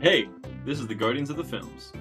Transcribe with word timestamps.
Hey, 0.00 0.28
this 0.64 0.78
is 0.80 0.86
the 0.86 0.94
Guardians 0.94 1.30
of 1.30 1.36
the 1.36 1.44
Films. 1.44 1.92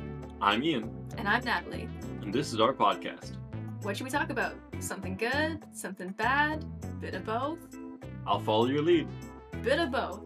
I'm 0.41 0.63
Ian, 0.63 0.89
And 1.17 1.27
I'm 1.27 1.43
Natalie. 1.43 1.89
and 2.21 2.33
this 2.33 2.53
is 2.53 2.59
our 2.59 2.73
podcast. 2.73 3.33
What 3.81 3.97
should 3.97 4.03
we 4.05 4.09
talk 4.09 4.29
about? 4.29 4.53
Something 4.79 5.15
good? 5.15 5.63
Something 5.73 6.09
bad? 6.11 6.65
Bit 7.01 7.15
of 7.15 7.25
both? 7.25 7.59
I'll 8.25 8.39
follow 8.39 8.65
your 8.67 8.81
lead. 8.81 9.07
Bit 9.61 9.79
of 9.79 9.91
both. 9.91 10.21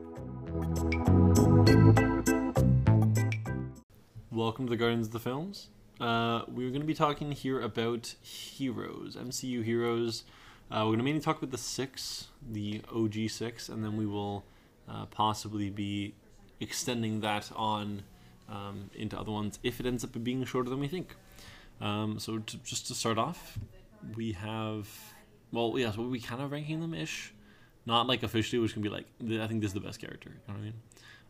Welcome 4.32 4.66
to 4.66 4.70
the 4.70 4.78
Guardians 4.78 5.08
of 5.08 5.14
the 5.14 5.20
Films. 5.20 5.70
Uh, 6.00 6.42
we're 6.48 6.70
going 6.70 6.82
to 6.82 6.88
be 6.88 6.94
talking 6.94 7.32
here 7.32 7.62
about 7.62 8.16
heroes, 8.21 9.16
MCU 9.16 9.64
heroes. 9.64 10.24
Uh, 10.71 10.80
we're 10.82 10.90
going 10.92 10.98
to 11.00 11.04
mainly 11.04 11.21
talk 11.21 11.38
about 11.38 11.52
the 11.52 11.58
six, 11.58 12.28
the 12.52 12.82
OG 12.94 13.30
six, 13.30 13.70
and 13.70 13.84
then 13.84 13.98
we 13.98 14.05
will 14.05 14.43
uh, 14.89 15.05
possibly 15.07 15.69
be 15.69 16.14
extending 16.60 17.21
that 17.21 17.52
on 17.56 18.04
um, 18.50 18.89
into 18.96 19.20
other 19.20 19.32
ones 19.32 19.60
if 19.64 19.80
it 19.80 19.86
ends 19.86 20.04
up 20.04 20.11
being 20.24 20.44
shorter 20.46 20.70
than 20.70 20.80
we 20.80 20.88
think. 20.88 21.16
Um, 21.82 22.20
so 22.20 22.39
to, 22.39 22.57
just 22.57 22.88
to 22.88 22.96
start 22.96 23.18
off, 23.18 23.57
we 24.16 24.34
have 24.34 24.88
well, 25.52 25.78
yeah, 25.78 25.92
so 25.92 26.02
we 26.02 26.20
kind 26.20 26.42
of 26.42 26.52
ranking 26.52 26.82
them 26.82 26.94
ish, 26.94 27.34
not 27.86 28.08
like 28.08 28.24
officially, 28.24 28.60
which 28.60 28.74
can 28.74 28.82
be 28.82 28.89
like 28.89 29.06
I 29.21 29.47
think 29.47 29.61
this 29.61 29.70
is 29.70 29.74
the 29.74 29.80
best 29.80 30.00
character. 30.00 30.30
You 30.30 30.54
know 30.54 30.60
what 30.60 30.60
I 30.60 30.64
mean? 30.64 30.74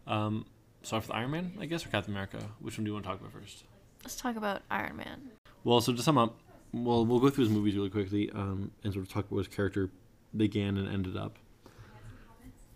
Um, 0.06 0.46
start 0.82 1.04
with 1.04 1.12
Iron 1.12 1.32
Man, 1.32 1.54
I 1.60 1.66
guess, 1.66 1.86
or 1.86 1.90
Captain 1.90 2.14
America. 2.14 2.40
Which 2.60 2.78
one 2.78 2.86
do 2.86 2.90
you 2.90 2.94
want 2.94 3.06
to 3.06 3.12
talk 3.12 3.20
about 3.20 3.34
first? 3.34 3.64
Let's 4.04 4.16
talk 4.16 4.36
about 4.36 4.62
Iron 4.70 4.98
Man. 4.98 5.32
Well, 5.64 5.82
so 5.82 5.94
to 5.94 6.02
sum 6.02 6.18
up, 6.18 6.38
well, 6.74 7.06
we'll 7.06 7.20
go 7.20 7.30
through 7.30 7.46
his 7.46 7.54
movies 7.54 7.76
really 7.76 7.90
quickly 7.90 8.30
um, 8.32 8.72
and 8.84 8.94
sort 8.94 9.06
of 9.06 9.12
talk 9.12 9.30
about 9.30 9.38
his 9.38 9.48
character 9.48 9.90
began 10.36 10.78
and 10.78 10.88
ended 10.88 11.16
up. 11.16 11.38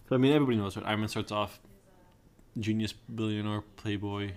So, 0.08 0.16
I 0.16 0.18
mean, 0.20 0.32
everybody 0.32 0.58
knows, 0.58 0.77
right? 0.77 0.86
Iron 0.86 1.02
Man 1.02 1.10
starts 1.10 1.32
off 1.32 1.60
genius, 2.60 2.94
billionaire, 2.94 3.62
playboy, 3.76 4.32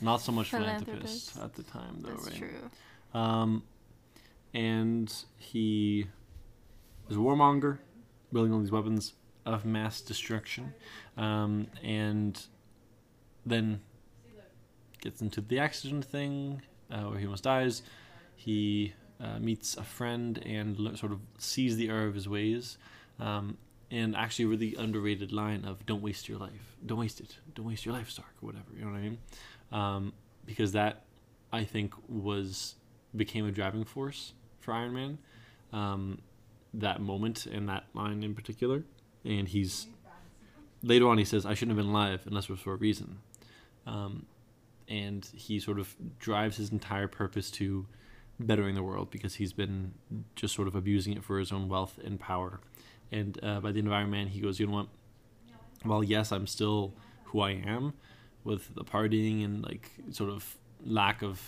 not 0.00 0.20
so 0.20 0.32
much 0.32 0.50
philanthropist, 0.50 1.32
Philanthropist. 1.32 1.38
at 1.38 1.54
the 1.54 1.62
time, 1.70 2.00
though, 2.00 2.10
That's 2.10 2.28
right? 2.30 2.38
true. 2.38 3.20
Um, 3.20 3.62
and 4.54 5.12
he 5.38 6.06
is 7.08 7.16
a 7.16 7.20
warmonger, 7.20 7.78
building 8.32 8.52
all 8.52 8.60
these 8.60 8.70
weapons 8.72 9.14
of 9.44 9.64
mass 9.64 10.00
destruction, 10.00 10.74
um, 11.16 11.66
and 11.82 12.40
then 13.46 13.80
gets 15.00 15.20
into 15.22 15.40
the 15.40 15.58
accident 15.58 16.04
thing 16.04 16.62
uh, 16.90 17.02
where 17.02 17.18
he 17.18 17.24
almost 17.24 17.44
dies. 17.44 17.82
He 18.36 18.94
uh, 19.20 19.38
meets 19.38 19.76
a 19.76 19.82
friend 19.84 20.38
and 20.44 20.78
le- 20.78 20.96
sort 20.96 21.12
of 21.12 21.20
sees 21.38 21.76
the 21.76 21.88
error 21.88 22.06
of 22.06 22.14
his 22.14 22.28
ways. 22.28 22.78
Um, 23.18 23.56
and 23.90 24.14
actually, 24.16 24.44
a 24.46 24.48
really 24.48 24.74
underrated 24.74 25.32
line 25.32 25.64
of 25.64 25.84
"Don't 25.86 26.02
waste 26.02 26.28
your 26.28 26.38
life. 26.38 26.76
Don't 26.84 26.98
waste 26.98 27.20
it. 27.20 27.36
Don't 27.54 27.66
waste 27.66 27.86
your 27.86 27.94
life, 27.94 28.10
Stark, 28.10 28.34
or 28.42 28.46
whatever." 28.46 28.66
You 28.76 28.84
know 28.84 28.90
what 28.90 28.98
I 28.98 29.02
mean? 29.02 29.18
Um, 29.72 30.12
because 30.44 30.72
that, 30.72 31.04
I 31.52 31.64
think, 31.64 31.94
was 32.08 32.74
became 33.16 33.46
a 33.46 33.52
driving 33.52 33.84
force 33.84 34.34
for 34.60 34.72
Iron 34.72 34.94
Man. 34.94 35.18
Um, 35.72 36.20
that 36.74 37.00
moment 37.00 37.46
and 37.46 37.68
that 37.68 37.84
line 37.94 38.22
in 38.22 38.34
particular, 38.34 38.84
and 39.24 39.48
he's 39.48 39.86
later 40.82 41.08
on 41.08 41.18
he 41.18 41.24
says, 41.24 41.46
"I 41.46 41.54
shouldn't 41.54 41.76
have 41.76 41.84
been 41.84 41.94
alive 41.94 42.22
unless 42.26 42.44
it 42.44 42.50
was 42.50 42.60
for 42.60 42.74
a 42.74 42.76
reason," 42.76 43.18
um, 43.86 44.26
and 44.86 45.24
he 45.34 45.58
sort 45.60 45.78
of 45.78 45.94
drives 46.18 46.56
his 46.56 46.70
entire 46.70 47.08
purpose 47.08 47.50
to 47.52 47.86
bettering 48.40 48.74
the 48.74 48.82
world 48.82 49.10
because 49.10 49.34
he's 49.36 49.52
been 49.52 49.94
just 50.36 50.54
sort 50.54 50.68
of 50.68 50.74
abusing 50.74 51.12
it 51.14 51.24
for 51.24 51.38
his 51.38 51.50
own 51.52 51.68
wealth 51.68 51.98
and 52.04 52.20
power. 52.20 52.60
And 53.10 53.38
uh, 53.42 53.60
by 53.60 53.72
the 53.72 53.78
end 53.78 53.88
of 53.88 53.94
Iron 53.94 54.10
Man, 54.10 54.26
he 54.28 54.40
goes, 54.40 54.60
"You 54.60 54.66
know 54.66 54.72
what? 54.72 54.88
Well, 55.84 56.04
yes, 56.04 56.32
I'm 56.32 56.46
still 56.46 56.94
who 57.24 57.40
I 57.40 57.50
am." 57.50 57.94
With 58.44 58.74
the 58.74 58.84
partying 58.84 59.44
and 59.44 59.62
like 59.62 59.90
sort 60.10 60.30
of 60.30 60.56
lack 60.84 61.22
of 61.22 61.40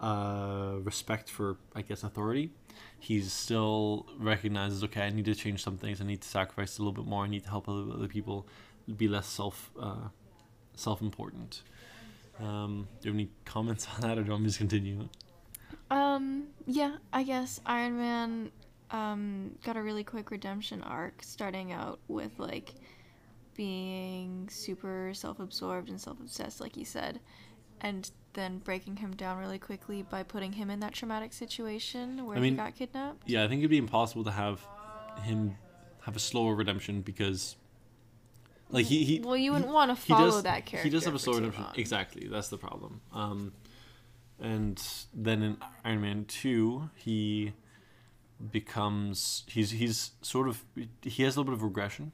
uh, 0.00 0.74
respect 0.82 1.30
for, 1.30 1.56
I 1.74 1.82
guess, 1.82 2.02
authority, 2.02 2.50
He 2.98 3.20
still 3.22 4.06
recognizes, 4.18 4.82
okay, 4.84 5.02
I 5.02 5.10
need 5.10 5.26
to 5.26 5.34
change 5.34 5.62
some 5.62 5.76
things. 5.76 6.00
I 6.00 6.04
need 6.04 6.22
to 6.22 6.28
sacrifice 6.28 6.78
a 6.78 6.82
little 6.82 6.92
bit 6.92 7.06
more. 7.06 7.24
I 7.24 7.28
need 7.28 7.44
to 7.44 7.50
help 7.50 7.68
other, 7.68 8.08
people 8.08 8.46
be 8.96 9.08
less 9.08 9.26
self 9.26 9.70
uh, 9.80 10.08
self 10.74 11.00
important. 11.00 11.62
Um, 12.40 12.88
do 13.00 13.08
you 13.08 13.12
have 13.12 13.16
any 13.20 13.30
comments 13.44 13.86
on 13.94 14.00
that, 14.00 14.18
or 14.18 14.22
do 14.22 14.26
you 14.26 14.32
want 14.32 14.44
me 14.44 14.50
to 14.50 14.58
continue? 14.58 15.08
Um, 15.90 16.48
yeah, 16.66 16.96
I 17.12 17.22
guess 17.22 17.60
Iron 17.64 17.96
Man 17.98 18.50
um 18.94 19.50
got 19.64 19.76
a 19.76 19.82
really 19.82 20.04
quick 20.04 20.30
redemption 20.30 20.82
arc 20.82 21.22
starting 21.22 21.72
out 21.72 21.98
with 22.08 22.30
like 22.38 22.74
being 23.56 24.48
super 24.50 25.10
self-absorbed 25.14 25.88
and 25.88 26.00
self-obsessed 26.00 26.60
like 26.60 26.76
you 26.76 26.84
said 26.84 27.20
and 27.80 28.10
then 28.34 28.58
breaking 28.58 28.96
him 28.96 29.12
down 29.14 29.38
really 29.38 29.58
quickly 29.58 30.02
by 30.02 30.22
putting 30.22 30.52
him 30.52 30.68
in 30.70 30.80
that 30.80 30.92
traumatic 30.92 31.32
situation 31.32 32.24
where 32.26 32.36
I 32.36 32.40
mean- 32.40 32.54
he 32.54 32.56
got 32.56 32.74
kidnapped. 32.74 33.22
Yeah, 33.28 33.44
I 33.44 33.48
think 33.48 33.60
it'd 33.60 33.70
be 33.70 33.78
impossible 33.78 34.24
to 34.24 34.30
have 34.32 34.64
him 35.22 35.56
have 36.02 36.16
a 36.16 36.18
slower 36.18 36.54
redemption 36.54 37.00
because, 37.02 37.56
like 38.70 38.86
he, 38.86 39.04
he 39.04 39.20
well, 39.20 39.36
you 39.36 39.52
wouldn't 39.52 39.70
he- 39.70 39.74
want 39.74 39.90
to 39.90 39.96
follow 39.96 40.26
does- 40.32 40.42
that 40.42 40.66
character. 40.66 40.88
He 40.88 40.90
does 40.90 41.04
have 41.04 41.14
a 41.14 41.18
for 41.18 41.22
slow 41.24 41.32
too 41.34 41.38
redemption. 41.40 41.64
long. 41.64 41.74
Exactly, 41.76 42.26
that's 42.28 42.48
the 42.48 42.58
problem. 42.58 43.00
Um, 43.12 43.52
and 44.40 44.82
then 45.14 45.42
in 45.42 45.56
Iron 45.84 46.00
Man 46.00 46.24
two, 46.24 46.90
he 46.96 47.52
becomes 48.50 49.44
he's 49.46 49.70
he's 49.72 50.12
sort 50.22 50.48
of 50.48 50.64
he 51.02 51.22
has 51.22 51.36
a 51.36 51.40
little 51.40 51.52
bit 51.52 51.54
of 51.54 51.62
regression, 51.62 52.12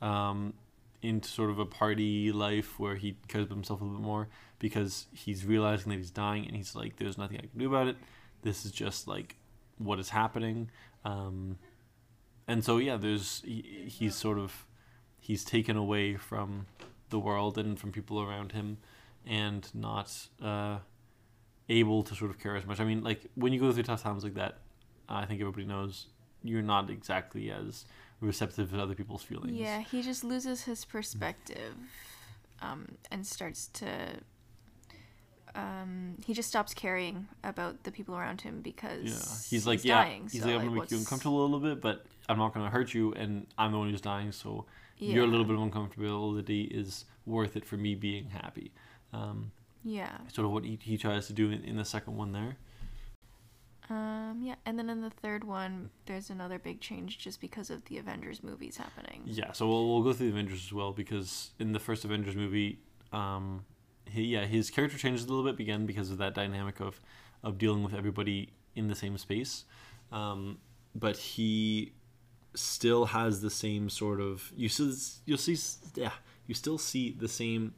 um, 0.00 0.54
into 1.02 1.28
sort 1.28 1.50
of 1.50 1.58
a 1.58 1.66
party 1.66 2.32
life 2.32 2.78
where 2.78 2.96
he 2.96 3.16
cares 3.28 3.44
about 3.44 3.56
himself 3.56 3.80
a 3.80 3.84
little 3.84 3.98
bit 3.98 4.04
more 4.04 4.28
because 4.58 5.06
he's 5.12 5.44
realizing 5.44 5.90
that 5.90 5.96
he's 5.96 6.10
dying 6.10 6.46
and 6.46 6.56
he's 6.56 6.74
like, 6.74 6.96
there's 6.96 7.18
nothing 7.18 7.36
I 7.36 7.46
can 7.46 7.58
do 7.58 7.66
about 7.66 7.88
it. 7.88 7.96
This 8.42 8.64
is 8.64 8.72
just 8.72 9.06
like 9.06 9.36
what 9.78 9.98
is 9.98 10.10
happening. 10.10 10.70
Um, 11.04 11.58
and 12.48 12.64
so 12.64 12.78
yeah, 12.78 12.96
there's 12.96 13.42
he, 13.44 13.86
he's 13.86 14.14
sort 14.14 14.38
of 14.38 14.66
he's 15.20 15.44
taken 15.44 15.76
away 15.76 16.16
from 16.16 16.66
the 17.10 17.18
world 17.18 17.58
and 17.58 17.78
from 17.78 17.92
people 17.92 18.20
around 18.20 18.52
him, 18.52 18.78
and 19.26 19.68
not 19.74 20.28
uh, 20.42 20.78
able 21.68 22.02
to 22.02 22.14
sort 22.14 22.30
of 22.30 22.38
care 22.38 22.56
as 22.56 22.66
much. 22.66 22.80
I 22.80 22.84
mean, 22.84 23.02
like 23.02 23.26
when 23.34 23.52
you 23.52 23.60
go 23.60 23.72
through 23.72 23.84
tough 23.84 24.02
times 24.02 24.24
like 24.24 24.34
that, 24.34 24.58
I 25.08 25.24
think 25.26 25.40
everybody 25.40 25.64
knows 25.66 26.06
you're 26.42 26.62
not 26.62 26.90
exactly 26.90 27.50
as 27.50 27.84
receptive 28.20 28.70
to 28.70 28.80
other 28.80 28.94
people's 28.94 29.22
feelings. 29.22 29.52
Yeah, 29.56 29.80
he 29.80 30.02
just 30.02 30.24
loses 30.24 30.62
his 30.62 30.84
perspective 30.84 31.74
um, 32.62 32.96
and 33.10 33.26
starts 33.26 33.66
to. 33.74 33.86
Um, 35.54 36.16
he 36.26 36.34
just 36.34 36.48
stops 36.48 36.74
caring 36.74 37.28
about 37.44 37.84
the 37.84 37.92
people 37.92 38.16
around 38.16 38.40
him 38.40 38.60
because 38.60 39.04
Yeah, 39.04 39.56
he's 39.56 39.66
like, 39.68 39.84
yeah, 39.84 40.02
dying, 40.02 40.22
he's 40.30 40.42
so, 40.42 40.48
like, 40.48 40.56
I'm 40.56 40.60
gonna 40.66 40.70
make 40.80 40.90
you 40.90 40.96
what's- 40.96 41.04
uncomfortable 41.04 41.42
a 41.42 41.44
little 41.44 41.60
bit, 41.60 41.80
but 41.80 42.06
I'm 42.28 42.38
not 42.38 42.52
gonna 42.54 42.70
hurt 42.70 42.92
you, 42.92 43.12
and 43.14 43.46
I'm 43.56 43.70
the 43.70 43.78
one 43.78 43.88
who's 43.90 44.00
dying, 44.00 44.32
so 44.32 44.66
Yeah. 44.98 45.14
your 45.14 45.26
little 45.28 45.44
bit 45.44 45.54
of 45.54 45.60
uncomfortability 45.60 46.68
is 46.72 47.04
worth 47.24 47.56
it 47.56 47.64
for 47.64 47.76
me 47.76 47.94
being 47.94 48.30
happy. 48.30 48.72
Um, 49.12 49.52
Yeah. 49.84 50.18
sort 50.32 50.44
of 50.44 50.50
what 50.50 50.64
he, 50.64 50.76
he 50.82 50.98
tries 50.98 51.28
to 51.28 51.32
do 51.32 51.50
in, 51.50 51.62
in 51.64 51.76
the 51.76 51.84
second 51.84 52.16
one 52.16 52.32
there. 52.32 52.56
Um, 53.90 54.40
yeah, 54.42 54.54
and 54.64 54.78
then 54.78 54.88
in 54.88 55.02
the 55.02 55.10
third 55.10 55.44
one, 55.44 55.90
there's 56.06 56.30
another 56.30 56.58
big 56.58 56.80
change 56.80 57.18
just 57.18 57.40
because 57.40 57.68
of 57.68 57.84
the 57.84 57.98
Avengers 57.98 58.42
movies 58.42 58.78
happening. 58.78 59.22
Yeah, 59.26 59.52
so 59.52 59.68
we'll, 59.68 59.88
we'll 59.88 60.02
go 60.02 60.12
through 60.12 60.28
the 60.28 60.32
Avengers 60.32 60.64
as 60.64 60.72
well 60.72 60.92
because 60.92 61.50
in 61.58 61.72
the 61.72 61.80
first 61.80 62.04
Avengers 62.04 62.34
movie, 62.34 62.78
um, 63.12 63.64
he, 64.06 64.22
yeah, 64.22 64.46
his 64.46 64.70
character 64.70 64.96
changes 64.96 65.26
a 65.26 65.28
little 65.28 65.44
bit 65.44 65.60
again 65.60 65.84
because 65.84 66.10
of 66.10 66.18
that 66.18 66.34
dynamic 66.34 66.80
of, 66.80 67.00
of 67.42 67.58
dealing 67.58 67.82
with 67.82 67.94
everybody 67.94 68.52
in 68.74 68.88
the 68.88 68.94
same 68.94 69.18
space. 69.18 69.64
Um, 70.12 70.58
but 70.94 71.16
he 71.16 71.92
still 72.54 73.06
has 73.06 73.40
the 73.40 73.50
same 73.50 73.90
sort 73.90 74.20
of 74.20 74.52
you 74.54 74.68
still 74.68 74.92
you'll 75.26 75.36
see 75.36 75.58
yeah 75.96 76.12
you 76.46 76.54
still 76.54 76.78
see 76.78 77.10
the 77.10 77.28
same 77.28 77.74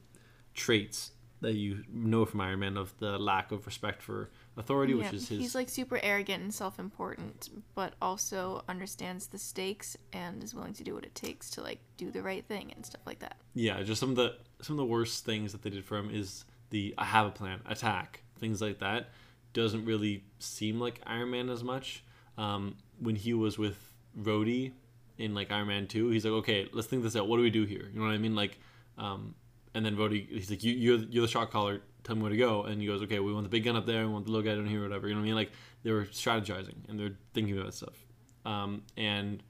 traits 0.53 1.13
that 1.41 1.55
you 1.55 1.85
know 1.91 2.25
from 2.25 2.41
Iron 2.41 2.61
Man 2.61 2.77
of 2.77 2.97
the 2.99 3.19
lack 3.19 3.53
of 3.53 3.67
respect 3.67 4.03
for 4.03 4.31
authority, 4.57 4.95
which 4.95 5.13
is 5.13 5.29
his 5.29 5.39
He's 5.39 5.55
like 5.55 5.69
super 5.69 6.01
arrogant 6.03 6.43
and 6.43 6.53
self-important, 6.55 7.51
but 7.75 7.95
also 8.01 8.65
understands 8.69 9.27
the 9.27 9.39
stakes 9.39 9.97
and 10.13 10.43
is 10.43 10.55
willing 10.55 10.73
to 10.75 10.85
do 10.85 10.95
what 10.95 11.05
it 11.05 11.15
takes 11.15 11.51
to 11.51 11.63
like 11.63 11.81
do 11.97 12.11
the 12.11 12.23
right 12.23 12.45
thing 12.47 12.73
and 12.75 12.85
stuff 12.85 13.03
like 13.07 13.19
that. 13.21 13.37
yeah 13.55 13.83
just 13.83 14.01
some 14.01 14.11
of 14.11 14.17
the 14.17 14.35
some 14.63 14.75
of 14.75 14.79
the 14.79 14.85
worst 14.85 15.25
things 15.25 15.53
that 15.53 15.63
they 15.63 15.71
did 15.71 15.85
for 15.85 15.99
him 15.99 16.11
is 16.11 16.45
the 16.71 16.95
i 16.99 17.05
have 17.05 17.27
a 17.27 17.31
plan 17.31 17.61
attack 17.67 18.23
things 18.39 18.61
like 18.61 18.79
that. 18.81 19.11
Doesn't 19.53 19.85
really 19.85 20.25
seem 20.39 20.81
like 20.81 21.01
iron 21.07 21.31
man 21.31 21.49
as 21.49 21.65
much. 21.65 22.05
Um, 22.37 22.77
when 22.99 23.17
he 23.17 23.33
was 23.33 23.59
with 23.59 23.79
Rhodey 24.19 24.73
in 25.17 25.35
like 25.35 25.51
iron 25.51 25.69
man 25.69 25.87
2 25.87 26.11
he's 26.11 26.25
like 26.27 26.35
okay 26.35 26.69
let's 26.73 26.87
think 26.87 27.03
this 27.03 27.17
out. 27.17 27.27
What 27.29 27.37
do 27.39 27.43
we 27.43 27.51
do 27.51 27.65
here? 27.65 27.89
You 27.93 28.01
know 28.01 28.07
what 28.07 28.13
i 28.15 28.19
mean? 28.19 28.35
Like 28.35 28.59
um, 28.99 29.35
and 29.75 29.85
then 29.85 29.97
Rhodey 29.97 30.29
he's 30.29 30.51
like 30.51 30.63
you, 30.65 30.73
you're, 30.73 30.99
you're 30.99 31.23
the 31.23 31.29
shot 31.29 31.51
caller 31.51 31.81
tell 32.07 32.17
me 32.17 32.23
where 32.23 32.31
to 32.31 32.37
go 32.37 32.63
and 32.63 32.81
he 32.81 32.87
goes 32.87 33.03
okay 33.03 33.19
we 33.19 33.33
want 33.33 33.45
the 33.45 33.51
big 33.51 33.65
gun 33.65 33.77
up 33.77 33.85
there 33.85 34.07
we 34.07 34.13
want 34.13 34.25
the 34.25 34.31
little 34.31 34.47
guy 34.47 34.55
down 34.55 34.67
here 34.67 34.83
whatever 34.83 35.09
you 35.09 35.15
know 35.15 35.21
what 35.21 35.25
i 35.25 35.27
mean 35.27 35.35
like 35.35 35.51
they 35.83 35.91
were 35.91 36.05
strategizing 36.05 36.77
and 36.89 36.99
they're 36.99 37.17
thinking 37.35 37.59
about 37.59 37.75
stuff 37.75 38.07
um, 38.47 38.83
and 38.97 39.43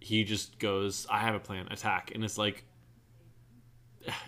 he 0.00 0.22
just 0.22 0.58
goes, 0.60 1.06
"I 1.10 1.18
have 1.18 1.34
a 1.34 1.40
plan, 1.40 1.66
attack," 1.70 2.12
and 2.14 2.24
it's 2.24 2.38
like, 2.38 2.64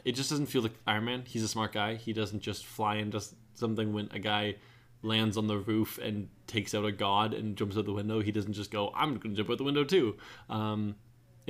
it 0.05 0.13
just 0.13 0.29
doesn't 0.29 0.47
feel 0.47 0.63
like 0.63 0.75
Iron 0.87 1.05
Man. 1.05 1.23
He's 1.25 1.45
a 1.45 1.49
smart 1.49 1.73
guy. 1.73 1.95
He 1.95 2.13
doesn't 2.13 2.41
just 2.41 2.67
fly 2.67 2.97
and 2.97 3.13
does 3.13 3.35
something 3.55 3.93
when 3.93 4.09
a 4.13 4.19
guy 4.19 4.57
lands 5.03 5.37
on 5.37 5.47
the 5.47 5.57
roof 5.57 5.99
and 5.99 6.29
takes 6.49 6.75
out 6.75 6.85
a 6.85 6.91
god 6.91 7.33
and 7.33 7.57
jumps 7.57 7.77
out 7.77 7.85
the 7.85 7.93
window. 7.93 8.21
He 8.21 8.33
doesn't 8.33 8.55
just 8.55 8.73
go, 8.73 8.93
I'm 8.97 9.17
going 9.19 9.31
to 9.31 9.37
jump 9.37 9.51
out 9.51 9.59
the 9.59 9.65
window 9.65 9.85
too. 9.85 10.17
Um, 10.51 10.97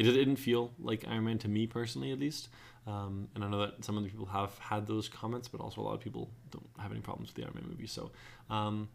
it 0.07 0.13
didn't 0.13 0.37
feel 0.37 0.73
like 0.79 1.05
Iron 1.09 1.25
Man 1.25 1.39
to 1.39 1.49
me 1.49 1.67
personally, 1.67 2.13
at 2.13 2.19
least. 2.19 2.49
Um, 2.87 3.29
and 3.35 3.45
I 3.45 3.49
know 3.49 3.61
that 3.61 3.85
some 3.85 3.99
other 3.99 4.09
people 4.09 4.27
have 4.27 4.57
had 4.59 4.87
those 4.87 5.09
comments, 5.09 5.49
but 5.49 5.61
also 5.61 5.81
a 5.81 5.83
lot 5.83 5.95
of 5.95 6.01
people 6.01 6.31
don't 6.51 6.67
have 6.79 6.91
any 6.91 7.01
problems 7.01 7.29
with 7.29 7.37
the 7.37 7.43
Iron 7.43 7.55
Man 7.55 7.65
movie. 7.69 7.87
So, 7.87 8.13
um, 8.49 8.89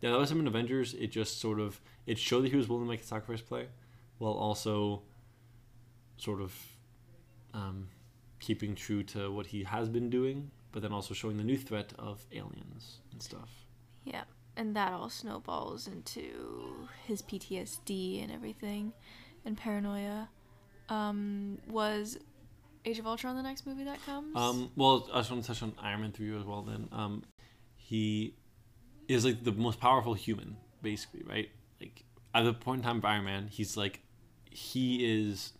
yeah, 0.00 0.10
that 0.10 0.18
was 0.18 0.30
him 0.30 0.40
in 0.40 0.46
Avengers. 0.46 0.94
It 0.94 1.08
just 1.08 1.40
sort 1.40 1.58
of 1.58 1.80
it 2.06 2.18
showed 2.18 2.42
that 2.42 2.50
he 2.50 2.56
was 2.56 2.68
willing 2.68 2.84
to 2.84 2.90
make 2.90 3.00
a 3.00 3.04
sacrifice 3.04 3.40
play, 3.40 3.66
while 4.18 4.32
also 4.32 5.02
sort 6.16 6.40
of 6.40 6.54
um, 7.54 7.88
keeping 8.38 8.74
true 8.74 9.02
to 9.04 9.32
what 9.32 9.46
he 9.46 9.64
has 9.64 9.88
been 9.88 10.10
doing, 10.10 10.50
but 10.70 10.82
then 10.82 10.92
also 10.92 11.14
showing 11.14 11.36
the 11.36 11.44
new 11.44 11.56
threat 11.56 11.92
of 11.98 12.24
aliens 12.32 12.98
and 13.12 13.22
stuff. 13.22 13.66
Yeah, 14.04 14.24
and 14.56 14.76
that 14.76 14.92
all 14.92 15.08
snowballs 15.08 15.86
into 15.86 16.88
his 17.06 17.22
PTSD 17.22 18.22
and 18.22 18.30
everything, 18.30 18.92
and 19.44 19.56
paranoia. 19.56 20.28
Um, 20.92 21.58
was 21.68 22.18
Age 22.84 22.98
of 22.98 23.06
Ultron 23.06 23.36
the 23.36 23.42
next 23.42 23.66
movie 23.66 23.84
that 23.84 24.04
comes? 24.04 24.36
Um, 24.36 24.70
well, 24.76 25.08
I 25.12 25.20
just 25.20 25.30
want 25.30 25.42
to 25.42 25.48
touch 25.48 25.62
on 25.62 25.72
Iron 25.82 26.02
Man 26.02 26.12
three 26.12 26.36
as 26.36 26.44
well. 26.44 26.62
Then, 26.62 26.88
um, 26.92 27.22
he 27.76 28.34
is 29.08 29.24
like 29.24 29.42
the 29.42 29.52
most 29.52 29.80
powerful 29.80 30.14
human, 30.14 30.56
basically, 30.82 31.22
right? 31.26 31.48
Like 31.80 32.04
at 32.34 32.42
the 32.42 32.52
point 32.52 32.80
in 32.80 32.84
time 32.84 32.98
of 32.98 33.04
Iron 33.04 33.24
Man, 33.24 33.48
he's 33.48 33.76
like, 33.76 34.00
he 34.50 35.22
is, 35.22 35.52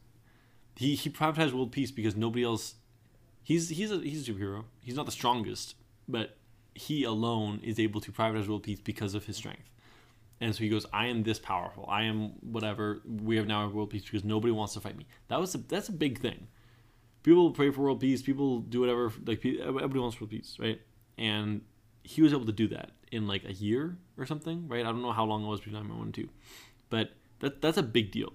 he 0.77 0.95
he 0.95 1.09
prioritizes 1.09 1.53
world 1.53 1.73
peace 1.73 1.91
because 1.91 2.15
nobody 2.15 2.45
else. 2.45 2.75
He's 3.43 3.71
he's 3.71 3.91
a 3.91 3.99
he's 3.99 4.29
a 4.29 4.33
superhero. 4.33 4.65
He's 4.83 4.95
not 4.95 5.07
the 5.07 5.13
strongest, 5.13 5.77
but 6.07 6.37
he 6.75 7.05
alone 7.05 7.61
is 7.63 7.79
able 7.81 8.01
to 8.03 8.13
privatize 8.13 8.49
world 8.49 8.65
peace 8.65 8.81
because 8.81 9.15
of 9.15 9.25
his 9.25 9.37
strength. 9.37 9.72
And 10.43 10.53
so 10.53 10.65
he 10.65 10.69
goes, 10.69 10.85
I 10.93 11.07
am 11.07 11.23
this 11.23 11.39
powerful. 11.39 11.87
I 11.89 12.03
am 12.03 12.33
whatever. 12.41 13.01
We 13.07 13.37
have 13.37 13.47
now 13.47 13.65
a 13.65 13.69
world 13.69 13.91
peace 13.91 14.03
because 14.03 14.25
nobody 14.25 14.51
wants 14.51 14.75
to 14.75 14.81
fight 14.81 14.97
me. 14.97 15.07
That 15.29 15.39
was 15.39 15.55
a, 15.55 15.59
that's 15.59 15.89
a 15.89 15.93
big 15.93 16.19
thing. 16.19 16.49
People 17.23 17.53
pray 17.53 17.71
for 17.71 17.83
world 17.83 18.01
peace. 18.01 18.23
People 18.23 18.59
do 18.59 18.81
whatever. 18.81 19.13
Like 19.25 19.47
everybody 19.47 20.01
wants 20.01 20.21
world 20.21 20.31
peace, 20.31 20.57
right? 20.59 20.81
And 21.17 21.61
he 22.03 22.23
was 22.23 22.33
able 22.33 22.45
to 22.47 22.53
do 22.53 22.67
that 22.69 22.91
in 23.13 23.29
like 23.29 23.45
a 23.45 23.53
year 23.53 23.97
or 24.19 24.27
something, 24.27 24.67
right? 24.67 24.81
I 24.81 24.89
don't 24.89 25.01
know 25.01 25.13
how 25.13 25.25
long 25.25 25.45
it 25.45 25.47
was 25.47 25.61
between 25.61 25.89
one 25.89 26.07
and 26.07 26.13
two, 26.13 26.29
but 26.91 27.11
that 27.39 27.63
that's 27.63 27.79
a 27.79 27.83
big 27.85 28.11
deal. 28.11 28.33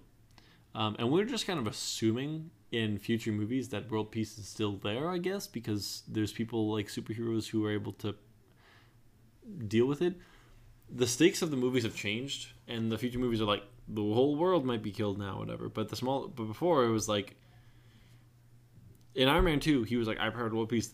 Um, 0.73 0.95
and 0.99 1.11
we're 1.11 1.25
just 1.25 1.45
kind 1.45 1.59
of 1.59 1.67
assuming 1.67 2.51
in 2.71 2.99
future 2.99 3.33
movies 3.33 3.67
that 3.69 3.91
world 3.91 4.13
peace 4.13 4.37
is 4.37 4.47
still 4.47 4.77
there, 4.77 5.09
I 5.09 5.17
guess, 5.17 5.45
because 5.45 6.03
there's 6.07 6.31
people 6.31 6.71
like 6.71 6.87
superheroes 6.87 7.49
who 7.49 7.65
are 7.65 7.71
able 7.71 7.91
to 7.93 8.15
deal 9.67 9.87
with 9.87 10.01
it 10.01 10.15
the 10.89 11.07
stakes 11.07 11.41
of 11.41 11.51
the 11.51 11.57
movies 11.57 11.83
have 11.83 11.95
changed, 11.95 12.47
and 12.67 12.91
the 12.91 12.97
future 12.97 13.19
movies 13.19 13.41
are 13.41 13.45
like 13.45 13.63
the 13.87 14.01
whole 14.01 14.35
world 14.35 14.65
might 14.65 14.83
be 14.83 14.91
killed 14.91 15.17
now, 15.17 15.39
whatever. 15.39 15.69
But 15.69 15.89
the 15.89 15.95
small, 15.95 16.27
but 16.27 16.45
before 16.45 16.85
it 16.85 16.91
was 16.91 17.07
like 17.07 17.35
in 19.15 19.27
Iron 19.27 19.45
Man 19.45 19.59
two, 19.59 19.83
he 19.83 19.97
was 19.97 20.07
like, 20.07 20.19
"I 20.19 20.29
powered 20.29 20.53
world 20.53 20.69
peace." 20.69 20.93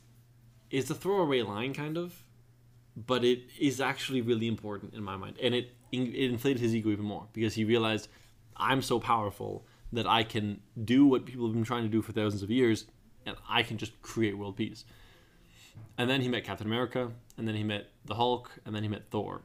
It's 0.69 0.90
a 0.90 0.95
throwaway 0.95 1.42
line, 1.42 1.74
kind 1.74 1.98
of, 1.98 2.24
but 2.95 3.24
it 3.24 3.44
is 3.60 3.80
actually 3.80 4.22
really 4.22 4.48
important 4.48 4.94
in 4.94 5.04
my 5.04 5.18
mind, 5.18 5.38
and 5.42 5.54
it 5.54 5.72
it 5.92 6.31
inflated 6.31 6.62
his 6.62 6.75
ego 6.75 6.90
even 6.90 7.06
more 7.06 7.28
because 7.34 7.54
he 7.54 7.63
realized 7.63 8.07
I'm 8.57 8.81
so 8.81 9.00
powerful 9.00 9.66
that 9.92 10.07
I 10.07 10.24
can 10.24 10.62
do 10.84 11.06
what 11.06 11.25
people 11.25 11.45
have 11.45 11.54
been 11.54 11.63
trying 11.63 11.84
to 11.84 11.90
do 11.90 12.01
for 12.01 12.13
thousands 12.13 12.42
of 12.42 12.50
years, 12.50 12.86
and 13.25 13.36
I 13.48 13.62
can 13.62 13.78
just 13.78 14.01
create 14.01 14.38
world 14.38 14.57
peace. 14.57 14.86
And 15.98 16.10
then 16.10 16.22
he 16.22 16.30
met 16.30 16.44
Captain 16.44 16.66
America, 16.66 17.12
and 17.38 17.48
then 17.48 17.56
he 17.56 17.63
met 17.63 17.92
the 18.06 18.16
Hulk, 18.16 18.51
and 18.66 18.75
then 18.75 18.81
he 18.81 18.90
met 18.90 19.10
Thor 19.12 19.44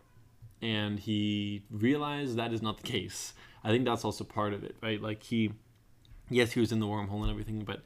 and 0.60 0.98
he 0.98 1.62
realized 1.70 2.36
that 2.36 2.52
is 2.52 2.62
not 2.62 2.78
the 2.78 2.82
case. 2.82 3.34
I 3.64 3.70
think 3.70 3.84
that's 3.84 4.04
also 4.04 4.24
part 4.24 4.52
of 4.54 4.64
it, 4.64 4.76
right? 4.82 5.00
Like 5.00 5.22
he, 5.22 5.52
yes, 6.30 6.52
he 6.52 6.60
was 6.60 6.72
in 6.72 6.80
the 6.80 6.86
wormhole 6.86 7.22
and 7.22 7.30
everything, 7.30 7.64
but 7.64 7.82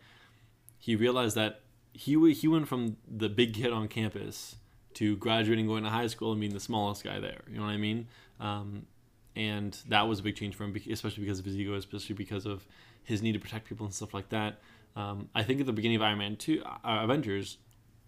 he 0.78 0.96
realized 0.96 1.36
that 1.36 1.60
he 1.92 2.32
he 2.32 2.48
went 2.48 2.68
from 2.68 2.96
the 3.06 3.28
big 3.28 3.54
kid 3.54 3.72
on 3.72 3.88
campus 3.88 4.56
to 4.94 5.16
graduating, 5.16 5.66
going 5.66 5.84
to 5.84 5.90
high 5.90 6.06
school, 6.06 6.32
and 6.32 6.40
being 6.40 6.52
the 6.52 6.60
smallest 6.60 7.04
guy 7.04 7.20
there. 7.20 7.42
You 7.50 7.58
know 7.58 7.64
what 7.64 7.70
I 7.70 7.76
mean? 7.78 8.08
Um, 8.40 8.86
and 9.34 9.76
that 9.88 10.06
was 10.08 10.20
a 10.20 10.22
big 10.22 10.36
change 10.36 10.54
for 10.54 10.64
him, 10.64 10.76
especially 10.90 11.24
because 11.24 11.38
of 11.38 11.44
his 11.44 11.56
ego, 11.56 11.74
especially 11.74 12.14
because 12.14 12.44
of 12.44 12.66
his 13.02 13.22
need 13.22 13.32
to 13.32 13.38
protect 13.38 13.66
people 13.66 13.86
and 13.86 13.94
stuff 13.94 14.12
like 14.12 14.28
that. 14.28 14.60
Um, 14.94 15.28
I 15.34 15.42
think 15.42 15.60
at 15.60 15.66
the 15.66 15.72
beginning 15.72 15.96
of 15.96 16.02
Iron 16.02 16.18
Man 16.18 16.36
two, 16.36 16.62
uh, 16.64 16.78
Avengers, 16.84 17.58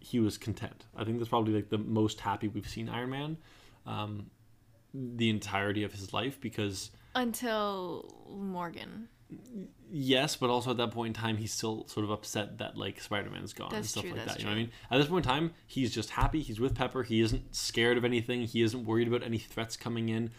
he 0.00 0.20
was 0.20 0.36
content. 0.36 0.84
I 0.96 1.04
think 1.04 1.18
that's 1.18 1.30
probably 1.30 1.54
like 1.54 1.70
the 1.70 1.78
most 1.78 2.20
happy 2.20 2.48
we've 2.48 2.68
seen 2.68 2.88
Iron 2.88 3.10
Man. 3.10 3.36
Um, 3.86 4.30
the 4.94 5.28
entirety 5.28 5.82
of 5.82 5.92
his 5.92 6.12
life 6.12 6.40
because 6.40 6.90
until 7.14 8.26
Morgan. 8.30 9.08
Yes, 9.90 10.36
but 10.36 10.50
also 10.50 10.70
at 10.70 10.76
that 10.76 10.92
point 10.92 11.16
in 11.16 11.22
time, 11.22 11.36
he's 11.36 11.52
still 11.52 11.86
sort 11.88 12.04
of 12.04 12.10
upset 12.10 12.58
that 12.58 12.76
like 12.76 13.00
Spider 13.00 13.30
Man's 13.30 13.52
gone 13.52 13.68
that's 13.70 13.78
and 13.78 13.88
stuff 13.88 14.02
true, 14.04 14.12
like 14.12 14.26
that. 14.26 14.38
You 14.38 14.44
know 14.44 14.50
what 14.50 14.56
I 14.56 14.60
mean? 14.60 14.70
At 14.90 14.98
this 14.98 15.08
point 15.08 15.24
in 15.24 15.30
time, 15.30 15.54
he's 15.66 15.92
just 15.92 16.10
happy. 16.10 16.42
He's 16.42 16.60
with 16.60 16.74
Pepper. 16.74 17.02
He 17.02 17.20
isn't 17.20 17.54
scared 17.54 17.96
of 17.96 18.04
anything. 18.04 18.42
He 18.42 18.62
isn't 18.62 18.84
worried 18.84 19.08
about 19.08 19.22
any 19.22 19.38
threats 19.38 19.76
coming 19.76 20.08
in. 20.08 20.30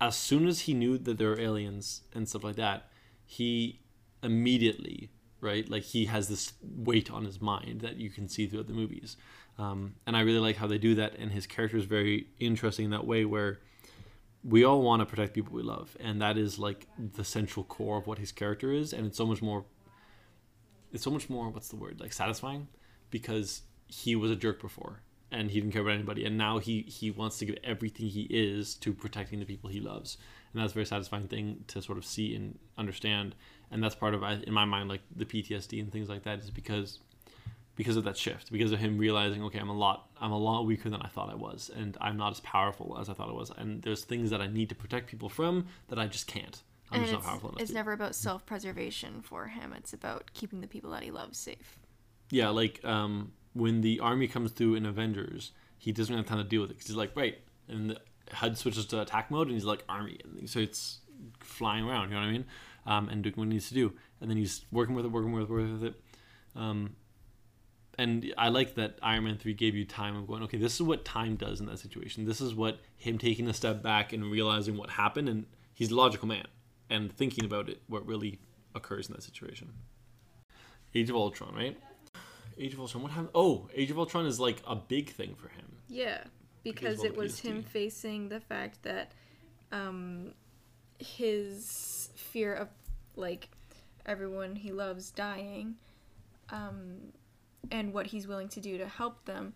As 0.00 0.16
soon 0.16 0.46
as 0.46 0.60
he 0.60 0.74
knew 0.74 0.98
that 0.98 1.18
there 1.18 1.32
are 1.32 1.40
aliens 1.40 2.02
and 2.12 2.28
stuff 2.28 2.44
like 2.44 2.56
that, 2.56 2.88
he 3.24 3.80
immediately 4.22 5.10
right 5.40 5.68
like 5.68 5.82
he 5.82 6.06
has 6.06 6.28
this 6.28 6.54
weight 6.62 7.10
on 7.10 7.26
his 7.26 7.40
mind 7.40 7.82
that 7.82 7.96
you 7.98 8.08
can 8.08 8.26
see 8.26 8.46
throughout 8.46 8.66
the 8.66 8.72
movies 8.72 9.18
um, 9.58 9.94
and 10.06 10.16
I 10.16 10.20
really 10.20 10.38
like 10.38 10.56
how 10.56 10.66
they 10.66 10.78
do 10.78 10.94
that. 10.96 11.16
And 11.18 11.30
his 11.32 11.46
character 11.46 11.76
is 11.76 11.84
very 11.84 12.28
interesting 12.40 12.86
in 12.86 12.90
that 12.90 13.06
way, 13.06 13.24
where 13.24 13.60
we 14.42 14.64
all 14.64 14.82
want 14.82 15.00
to 15.00 15.06
protect 15.06 15.34
people 15.34 15.54
we 15.54 15.62
love, 15.62 15.96
and 16.00 16.20
that 16.20 16.36
is 16.36 16.58
like 16.58 16.86
the 16.98 17.24
central 17.24 17.64
core 17.64 17.98
of 17.98 18.06
what 18.06 18.18
his 18.18 18.32
character 18.32 18.72
is. 18.72 18.92
And 18.92 19.06
it's 19.06 19.16
so 19.16 19.26
much 19.26 19.40
more. 19.40 19.64
It's 20.92 21.02
so 21.02 21.10
much 21.10 21.30
more. 21.30 21.48
What's 21.48 21.68
the 21.68 21.76
word? 21.76 22.00
Like 22.00 22.12
satisfying, 22.12 22.68
because 23.10 23.62
he 23.88 24.16
was 24.16 24.30
a 24.30 24.36
jerk 24.36 24.60
before, 24.60 25.00
and 25.30 25.50
he 25.50 25.60
didn't 25.60 25.72
care 25.72 25.82
about 25.82 25.94
anybody, 25.94 26.24
and 26.24 26.36
now 26.36 26.58
he 26.58 26.82
he 26.82 27.10
wants 27.10 27.38
to 27.38 27.46
give 27.46 27.56
everything 27.64 28.06
he 28.06 28.26
is 28.30 28.74
to 28.76 28.92
protecting 28.92 29.40
the 29.40 29.46
people 29.46 29.70
he 29.70 29.80
loves, 29.80 30.18
and 30.52 30.62
that's 30.62 30.72
a 30.72 30.74
very 30.74 30.86
satisfying 30.86 31.28
thing 31.28 31.64
to 31.68 31.80
sort 31.80 31.98
of 31.98 32.04
see 32.04 32.34
and 32.34 32.58
understand. 32.76 33.34
And 33.70 33.82
that's 33.82 33.94
part 33.94 34.14
of, 34.14 34.22
in 34.22 34.52
my 34.52 34.64
mind, 34.64 34.88
like 34.88 35.00
the 35.16 35.24
PTSD 35.24 35.80
and 35.80 35.90
things 35.90 36.08
like 36.08 36.22
that, 36.24 36.38
is 36.38 36.50
because 36.50 37.00
because 37.76 37.96
of 37.96 38.04
that 38.04 38.16
shift, 38.16 38.52
because 38.52 38.72
of 38.72 38.78
him 38.78 38.98
realizing, 38.98 39.42
okay, 39.44 39.58
I'm 39.58 39.68
a 39.68 39.76
lot, 39.76 40.08
I'm 40.20 40.32
a 40.32 40.38
lot 40.38 40.64
weaker 40.64 40.88
than 40.88 41.02
I 41.02 41.08
thought 41.08 41.30
I 41.30 41.34
was, 41.34 41.70
and 41.74 41.96
I'm 42.00 42.16
not 42.16 42.32
as 42.32 42.40
powerful 42.40 42.96
as 43.00 43.08
I 43.08 43.14
thought 43.14 43.28
I 43.28 43.32
was, 43.32 43.50
and 43.56 43.82
there's 43.82 44.04
things 44.04 44.30
that 44.30 44.40
I 44.40 44.46
need 44.46 44.68
to 44.68 44.74
protect 44.74 45.08
people 45.08 45.28
from 45.28 45.66
that 45.88 45.98
I 45.98 46.06
just 46.06 46.26
can't. 46.26 46.62
I'm 46.90 47.00
and 47.00 47.10
just 47.10 47.12
not 47.12 47.30
powerful 47.30 47.50
enough. 47.50 47.62
It's 47.62 47.72
never 47.72 47.92
about 47.92 48.14
self-preservation 48.14 49.22
for 49.22 49.46
him. 49.48 49.72
It's 49.72 49.92
about 49.92 50.30
keeping 50.34 50.60
the 50.60 50.66
people 50.66 50.90
that 50.90 51.02
he 51.02 51.10
loves 51.10 51.38
safe. 51.38 51.78
Yeah, 52.30 52.50
like 52.50 52.84
um, 52.84 53.32
when 53.54 53.80
the 53.80 54.00
army 54.00 54.28
comes 54.28 54.52
through 54.52 54.76
in 54.76 54.86
Avengers, 54.86 55.52
he 55.78 55.92
doesn't 55.92 56.14
have 56.14 56.26
time 56.26 56.38
to 56.38 56.44
deal 56.44 56.62
with 56.62 56.70
it 56.70 56.74
because 56.74 56.88
he's 56.88 56.96
like, 56.96 57.16
right, 57.16 57.38
and 57.68 57.90
the 57.90 57.98
HUD 58.32 58.56
switches 58.56 58.86
to 58.86 59.00
attack 59.00 59.30
mode, 59.30 59.48
and 59.48 59.54
he's 59.54 59.64
like 59.64 59.82
army, 59.88 60.18
and 60.38 60.48
so 60.48 60.60
it's 60.60 60.98
flying 61.40 61.84
around. 61.84 62.10
You 62.10 62.14
know 62.14 62.20
what 62.20 62.28
I 62.28 62.32
mean? 62.32 62.44
Um, 62.86 63.08
and 63.08 63.22
doing 63.22 63.34
what 63.36 63.44
he 63.44 63.50
needs 63.50 63.68
to 63.68 63.74
do, 63.74 63.92
and 64.20 64.30
then 64.30 64.36
he's 64.36 64.64
working 64.70 64.94
with 64.94 65.04
it, 65.04 65.08
working 65.08 65.32
with 65.32 65.44
it, 65.44 65.50
working 65.50 65.72
with 65.72 65.84
it. 65.84 66.00
Um, 66.54 66.96
and 67.98 68.32
I 68.36 68.48
like 68.48 68.74
that 68.74 68.98
Iron 69.02 69.24
Man 69.24 69.36
3 69.36 69.54
gave 69.54 69.74
you 69.74 69.84
time 69.84 70.16
of 70.16 70.26
going, 70.26 70.42
okay, 70.44 70.58
this 70.58 70.74
is 70.74 70.82
what 70.82 71.04
time 71.04 71.36
does 71.36 71.60
in 71.60 71.66
that 71.66 71.78
situation. 71.78 72.24
This 72.24 72.40
is 72.40 72.54
what 72.54 72.80
him 72.96 73.18
taking 73.18 73.48
a 73.48 73.54
step 73.54 73.82
back 73.82 74.12
and 74.12 74.30
realizing 74.30 74.76
what 74.76 74.90
happened. 74.90 75.28
And 75.28 75.46
he's 75.74 75.90
a 75.90 75.94
logical 75.94 76.28
man 76.28 76.46
and 76.90 77.12
thinking 77.12 77.44
about 77.44 77.68
it, 77.68 77.80
what 77.86 78.06
really 78.06 78.40
occurs 78.74 79.08
in 79.08 79.14
that 79.14 79.22
situation. 79.22 79.72
Age 80.94 81.10
of 81.10 81.16
Ultron, 81.16 81.54
right? 81.54 81.78
Age 82.58 82.74
of 82.74 82.80
Ultron, 82.80 83.02
what 83.02 83.12
happened? 83.12 83.30
Oh, 83.34 83.68
Age 83.74 83.90
of 83.90 83.98
Ultron 83.98 84.26
is 84.26 84.38
like 84.38 84.62
a 84.66 84.76
big 84.76 85.10
thing 85.10 85.34
for 85.34 85.48
him. 85.48 85.64
Yeah, 85.88 86.24
because, 86.62 86.98
because 86.98 87.04
it 87.04 87.16
was 87.16 87.40
him 87.40 87.62
facing 87.62 88.28
the 88.28 88.40
fact 88.40 88.82
that 88.82 89.12
um, 89.72 90.32
his 90.98 92.10
fear 92.14 92.54
of 92.54 92.68
like 93.16 93.48
everyone 94.06 94.56
he 94.56 94.72
loves 94.72 95.10
dying. 95.10 95.76
Um, 96.50 97.12
and 97.70 97.92
what 97.92 98.06
he's 98.08 98.26
willing 98.26 98.48
to 98.48 98.60
do 98.60 98.78
to 98.78 98.86
help 98.86 99.24
them 99.24 99.54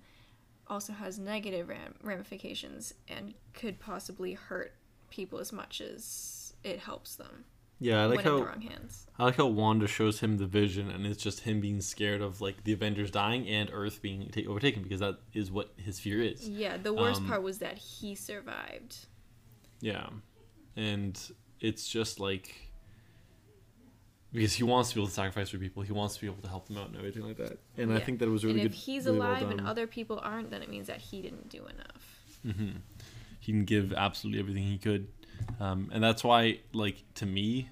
also 0.67 0.93
has 0.93 1.19
negative 1.19 1.69
ram- 1.69 1.95
ramifications 2.03 2.95
and 3.09 3.35
could 3.55 3.81
possibly 3.81 4.35
hurt 4.35 4.75
people 5.11 5.39
as 5.39 5.53
much 5.53 5.81
as 5.81 6.53
it 6.63 6.79
helps 6.79 7.17
them. 7.17 7.45
Yeah, 7.81 8.03
I 8.03 8.07
like 8.07 8.23
how 8.23 8.45
I 9.19 9.25
like 9.25 9.37
how 9.37 9.47
Wanda 9.47 9.87
shows 9.87 10.19
him 10.19 10.39
the 10.39 10.47
vision, 10.47 10.91
and 10.91 11.07
it's 11.07 11.23
just 11.23 11.41
him 11.41 11.61
being 11.61 11.81
scared 11.81 12.21
of 12.21 12.41
like 12.41 12.65
the 12.65 12.73
Avengers 12.73 13.11
dying 13.11 13.47
and 13.49 13.71
Earth 13.73 14.03
being 14.03 14.29
ta- 14.31 14.49
overtaken 14.49 14.83
because 14.83 14.99
that 14.99 15.19
is 15.33 15.53
what 15.53 15.73
his 15.77 16.01
fear 16.01 16.21
is. 16.21 16.49
Yeah, 16.49 16.77
the 16.77 16.93
worst 16.93 17.21
um, 17.21 17.29
part 17.29 17.43
was 17.43 17.59
that 17.59 17.79
he 17.79 18.17
survived. 18.17 19.07
Yeah, 19.81 20.09
and 20.77 21.21
it's 21.61 21.89
just 21.89 22.19
like 22.19 22.68
because 24.33 24.55
he 24.55 24.63
wants 24.65 24.91
to 24.91 24.95
be 24.97 25.01
able 25.01 25.09
to 25.09 25.15
sacrifice 25.15 25.49
for 25.51 25.59
people. 25.59 25.83
He 25.83 25.93
wants 25.93 26.15
to 26.17 26.21
be 26.21 26.27
able 26.27 26.43
to 26.43 26.49
help 26.49 26.69
them 26.69 26.77
out 26.79 26.89
and 26.89 26.97
everything 26.97 27.23
like 27.23 27.37
that. 27.39 27.59
And 27.77 27.93
I 27.93 27.99
think 28.01 28.19
that 28.19 28.27
it 28.27 28.31
was 28.31 28.45
really 28.45 28.61
and 28.61 28.67
if 28.67 28.73
good. 28.73 28.79
he's 28.79 29.07
really 29.07 29.19
well 29.19 29.29
alive 29.31 29.51
and 29.51 29.61
other 29.67 29.87
people 29.87 30.21
aren't, 30.23 30.51
then 30.51 30.63
it 30.63 30.69
means 30.69 30.87
that 30.89 30.99
he 30.99 31.23
didn't 31.23 31.49
do 31.49 31.65
enough. 31.67 32.21
hmm 32.43 32.71
He 33.41 33.53
can 33.53 33.65
give 33.65 33.93
absolutely 33.93 34.41
everything 34.41 34.65
he 34.65 34.79
could, 34.79 35.09
um, 35.61 35.91
and 35.93 36.03
that's 36.03 36.23
why, 36.25 36.61
like 36.73 37.05
to 37.15 37.27
me, 37.27 37.71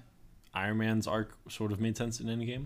Iron 0.53 0.77
Man's 0.77 1.05
arc 1.07 1.37
sort 1.49 1.71
of 1.71 1.79
made 1.79 1.95
sense 1.97 2.19
in 2.19 2.27
Endgame, 2.27 2.65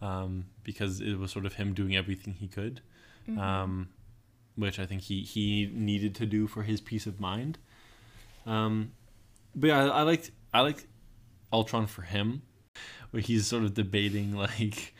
um, 0.00 0.46
because 0.64 1.00
it 1.00 1.18
was 1.18 1.30
sort 1.30 1.44
of 1.44 1.54
him 1.54 1.74
doing 1.74 1.94
everything 1.96 2.34
he 2.34 2.48
could, 2.48 2.80
Mm-hmm. 3.28 3.38
um, 3.40 3.88
which 4.56 4.78
I 4.78 4.86
think 4.86 5.02
he 5.02 5.20
he 5.22 5.70
needed 5.72 6.14
to 6.14 6.24
do 6.26 6.46
for 6.46 6.62
his 6.62 6.80
peace 6.80 7.06
of 7.06 7.20
mind. 7.20 7.58
Um, 8.46 8.92
but 9.54 9.66
yeah, 9.66 9.84
I, 9.84 9.98
I 9.98 10.02
liked 10.02 10.30
I 10.54 10.60
liked 10.62 10.86
Ultron 11.52 11.86
for 11.86 12.02
him, 12.02 12.42
where 13.10 13.22
he's 13.22 13.46
sort 13.46 13.64
of 13.64 13.74
debating 13.74 14.32
like 14.32 14.94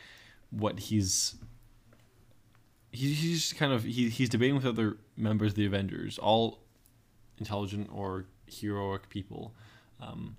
what 0.51 0.79
he's 0.79 1.35
he, 2.91 3.13
he's 3.13 3.41
just 3.41 3.57
kind 3.57 3.71
of 3.71 3.83
he, 3.83 4.09
he's 4.09 4.29
debating 4.29 4.55
with 4.55 4.65
other 4.65 4.97
members 5.15 5.51
of 5.51 5.55
the 5.55 5.65
Avengers, 5.65 6.17
all 6.17 6.59
intelligent 7.37 7.89
or 7.93 8.25
heroic 8.47 9.09
people, 9.09 9.53
um, 10.01 10.35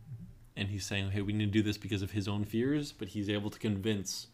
and 0.57 0.69
he's 0.69 0.85
saying, 0.85 1.11
"Hey, 1.11 1.23
we 1.23 1.33
need 1.33 1.47
to 1.47 1.51
do 1.51 1.63
this 1.63 1.79
because 1.79 2.03
of 2.03 2.11
his 2.11 2.27
own 2.29 2.45
fears," 2.45 2.93
but 2.93 3.09
he's 3.09 3.29
able 3.29 3.51
to 3.51 3.59
convince 3.59 4.29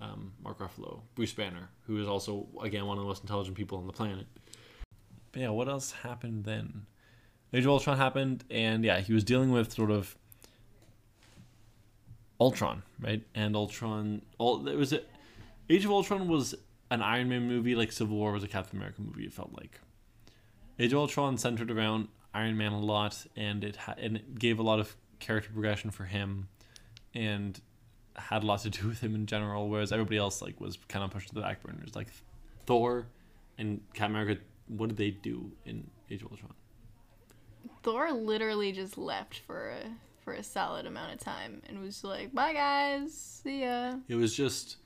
um, 0.00 0.32
Mark 0.42 0.58
Ruffalo, 0.58 1.02
Bruce 1.14 1.32
Banner, 1.32 1.68
who 1.86 2.00
is 2.00 2.08
also 2.08 2.46
again 2.62 2.86
one 2.86 2.98
of 2.98 3.04
the 3.04 3.08
most 3.08 3.22
intelligent 3.22 3.56
people 3.56 3.78
on 3.78 3.86
the 3.86 3.92
planet. 3.92 4.26
But 5.32 5.42
yeah, 5.42 5.50
what 5.50 5.68
else 5.68 5.92
happened 5.92 6.44
then? 6.44 6.86
Age 7.52 7.64
of 7.64 7.70
Ultron 7.70 7.96
happened, 7.96 8.44
and 8.50 8.84
yeah, 8.84 9.00
he 9.00 9.12
was 9.12 9.24
dealing 9.24 9.50
with 9.50 9.72
sort 9.72 9.90
of 9.90 10.16
Ultron, 12.40 12.82
right? 13.00 13.22
And 13.34 13.56
Ultron, 13.56 14.22
all 14.38 14.66
it 14.68 14.76
was 14.76 14.92
a, 14.92 15.00
Age 15.68 15.84
of 15.84 15.90
Ultron 15.90 16.28
was 16.28 16.54
an 16.90 17.02
Iron 17.02 17.28
Man 17.28 17.46
movie, 17.48 17.74
like 17.74 17.92
Civil 17.92 18.16
War 18.16 18.32
was 18.32 18.44
a 18.44 18.48
Captain 18.48 18.78
America 18.78 19.02
movie. 19.02 19.24
It 19.24 19.32
felt 19.32 19.52
like 19.52 19.80
Age 20.78 20.92
of 20.92 20.98
Ultron 20.98 21.36
centered 21.36 21.70
around 21.70 22.08
Iron 22.32 22.56
Man 22.56 22.72
a 22.72 22.80
lot, 22.80 23.26
and 23.36 23.64
it 23.64 23.76
ha- 23.76 23.94
and 23.98 24.16
it 24.16 24.38
gave 24.38 24.58
a 24.58 24.62
lot 24.62 24.78
of 24.78 24.96
character 25.18 25.50
progression 25.52 25.90
for 25.90 26.04
him, 26.04 26.48
and 27.14 27.60
had 28.14 28.42
a 28.42 28.46
lot 28.46 28.60
to 28.60 28.70
do 28.70 28.86
with 28.86 29.00
him 29.00 29.14
in 29.14 29.26
general. 29.26 29.68
Whereas 29.68 29.92
everybody 29.92 30.16
else 30.16 30.40
like 30.40 30.60
was 30.60 30.78
kind 30.88 31.04
of 31.04 31.10
pushed 31.10 31.28
to 31.28 31.34
the 31.34 31.40
back 31.40 31.62
burners, 31.62 31.94
like 31.96 32.08
Thor 32.66 33.06
and 33.58 33.80
Captain 33.94 34.14
America. 34.14 34.40
What 34.68 34.88
did 34.88 34.98
they 34.98 35.10
do 35.10 35.50
in 35.64 35.88
Age 36.10 36.22
of 36.22 36.30
Ultron? 36.30 36.52
Thor 37.82 38.12
literally 38.12 38.70
just 38.70 38.98
left 38.98 39.38
for 39.38 39.70
a 39.70 39.90
for 40.28 40.34
a 40.34 40.42
solid 40.42 40.84
amount 40.84 41.10
of 41.10 41.18
time 41.18 41.62
and 41.66 41.80
was 41.80 42.04
like, 42.04 42.34
"Bye 42.34 42.52
guys, 42.52 43.14
see 43.14 43.62
ya." 43.62 43.94
It 44.08 44.14
was 44.14 44.36
just 44.36 44.76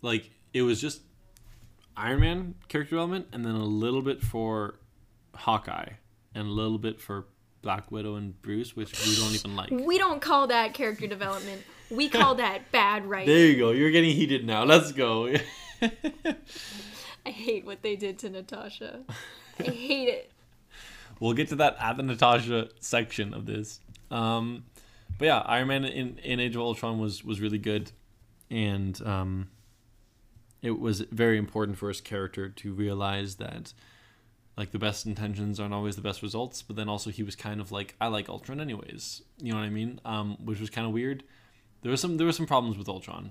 like 0.00 0.30
it 0.54 0.62
was 0.62 0.80
just 0.80 1.02
Iron 1.94 2.20
Man 2.20 2.54
character 2.68 2.92
development, 2.92 3.26
and 3.32 3.44
then 3.44 3.54
a 3.54 3.64
little 3.64 4.00
bit 4.00 4.22
for 4.22 4.78
Hawkeye, 5.34 5.90
and 6.34 6.46
a 6.46 6.50
little 6.50 6.78
bit 6.78 7.02
for 7.02 7.26
Black 7.60 7.92
Widow 7.92 8.14
and 8.14 8.40
Bruce, 8.40 8.74
which 8.74 8.98
we 9.04 9.14
don't 9.16 9.34
even 9.34 9.56
like. 9.56 9.70
We 9.70 9.98
don't 9.98 10.22
call 10.22 10.46
that 10.46 10.72
character 10.72 11.06
development. 11.06 11.60
We 11.90 12.08
call 12.08 12.34
that 12.36 12.72
bad 12.72 13.04
writing. 13.04 13.34
There 13.34 13.46
you 13.46 13.58
go. 13.58 13.72
You're 13.72 13.90
getting 13.90 14.16
heated 14.16 14.46
now. 14.46 14.64
Let's 14.64 14.92
go. 14.92 15.34
I 15.82 17.30
hate 17.30 17.66
what 17.66 17.82
they 17.82 17.94
did 17.94 18.18
to 18.20 18.30
Natasha. 18.30 19.00
I 19.60 19.62
hate 19.64 20.08
it. 20.08 20.32
we'll 21.20 21.34
get 21.34 21.48
to 21.48 21.56
that 21.56 21.76
at 21.78 21.98
the 21.98 22.02
Natasha 22.02 22.70
section 22.80 23.34
of 23.34 23.44
this. 23.44 23.80
Um, 24.10 24.64
but 25.18 25.26
yeah, 25.26 25.38
Iron 25.46 25.68
Man 25.68 25.84
in, 25.84 26.18
in 26.18 26.40
Age 26.40 26.56
of 26.56 26.62
Ultron 26.62 26.98
was 26.98 27.24
was 27.24 27.40
really 27.40 27.58
good, 27.58 27.92
and 28.50 29.00
um, 29.06 29.48
it 30.62 30.78
was 30.78 31.00
very 31.00 31.38
important 31.38 31.78
for 31.78 31.88
his 31.88 32.00
character 32.00 32.48
to 32.48 32.72
realize 32.72 33.36
that 33.36 33.72
like 34.56 34.72
the 34.72 34.78
best 34.78 35.06
intentions 35.06 35.60
aren't 35.60 35.74
always 35.74 35.96
the 35.96 36.02
best 36.02 36.22
results. 36.22 36.62
But 36.62 36.76
then 36.76 36.88
also 36.88 37.10
he 37.10 37.22
was 37.22 37.36
kind 37.36 37.60
of 37.60 37.72
like 37.72 37.94
I 38.00 38.08
like 38.08 38.28
Ultron 38.28 38.60
anyways. 38.60 39.22
You 39.40 39.52
know 39.52 39.58
what 39.58 39.64
I 39.64 39.70
mean? 39.70 40.00
Um, 40.04 40.36
which 40.44 40.60
was 40.60 40.70
kind 40.70 40.86
of 40.86 40.92
weird. 40.92 41.24
There 41.82 41.90
was 41.90 42.00
some 42.00 42.16
there 42.16 42.26
were 42.26 42.32
some 42.32 42.46
problems 42.46 42.76
with 42.76 42.88
Ultron, 42.88 43.30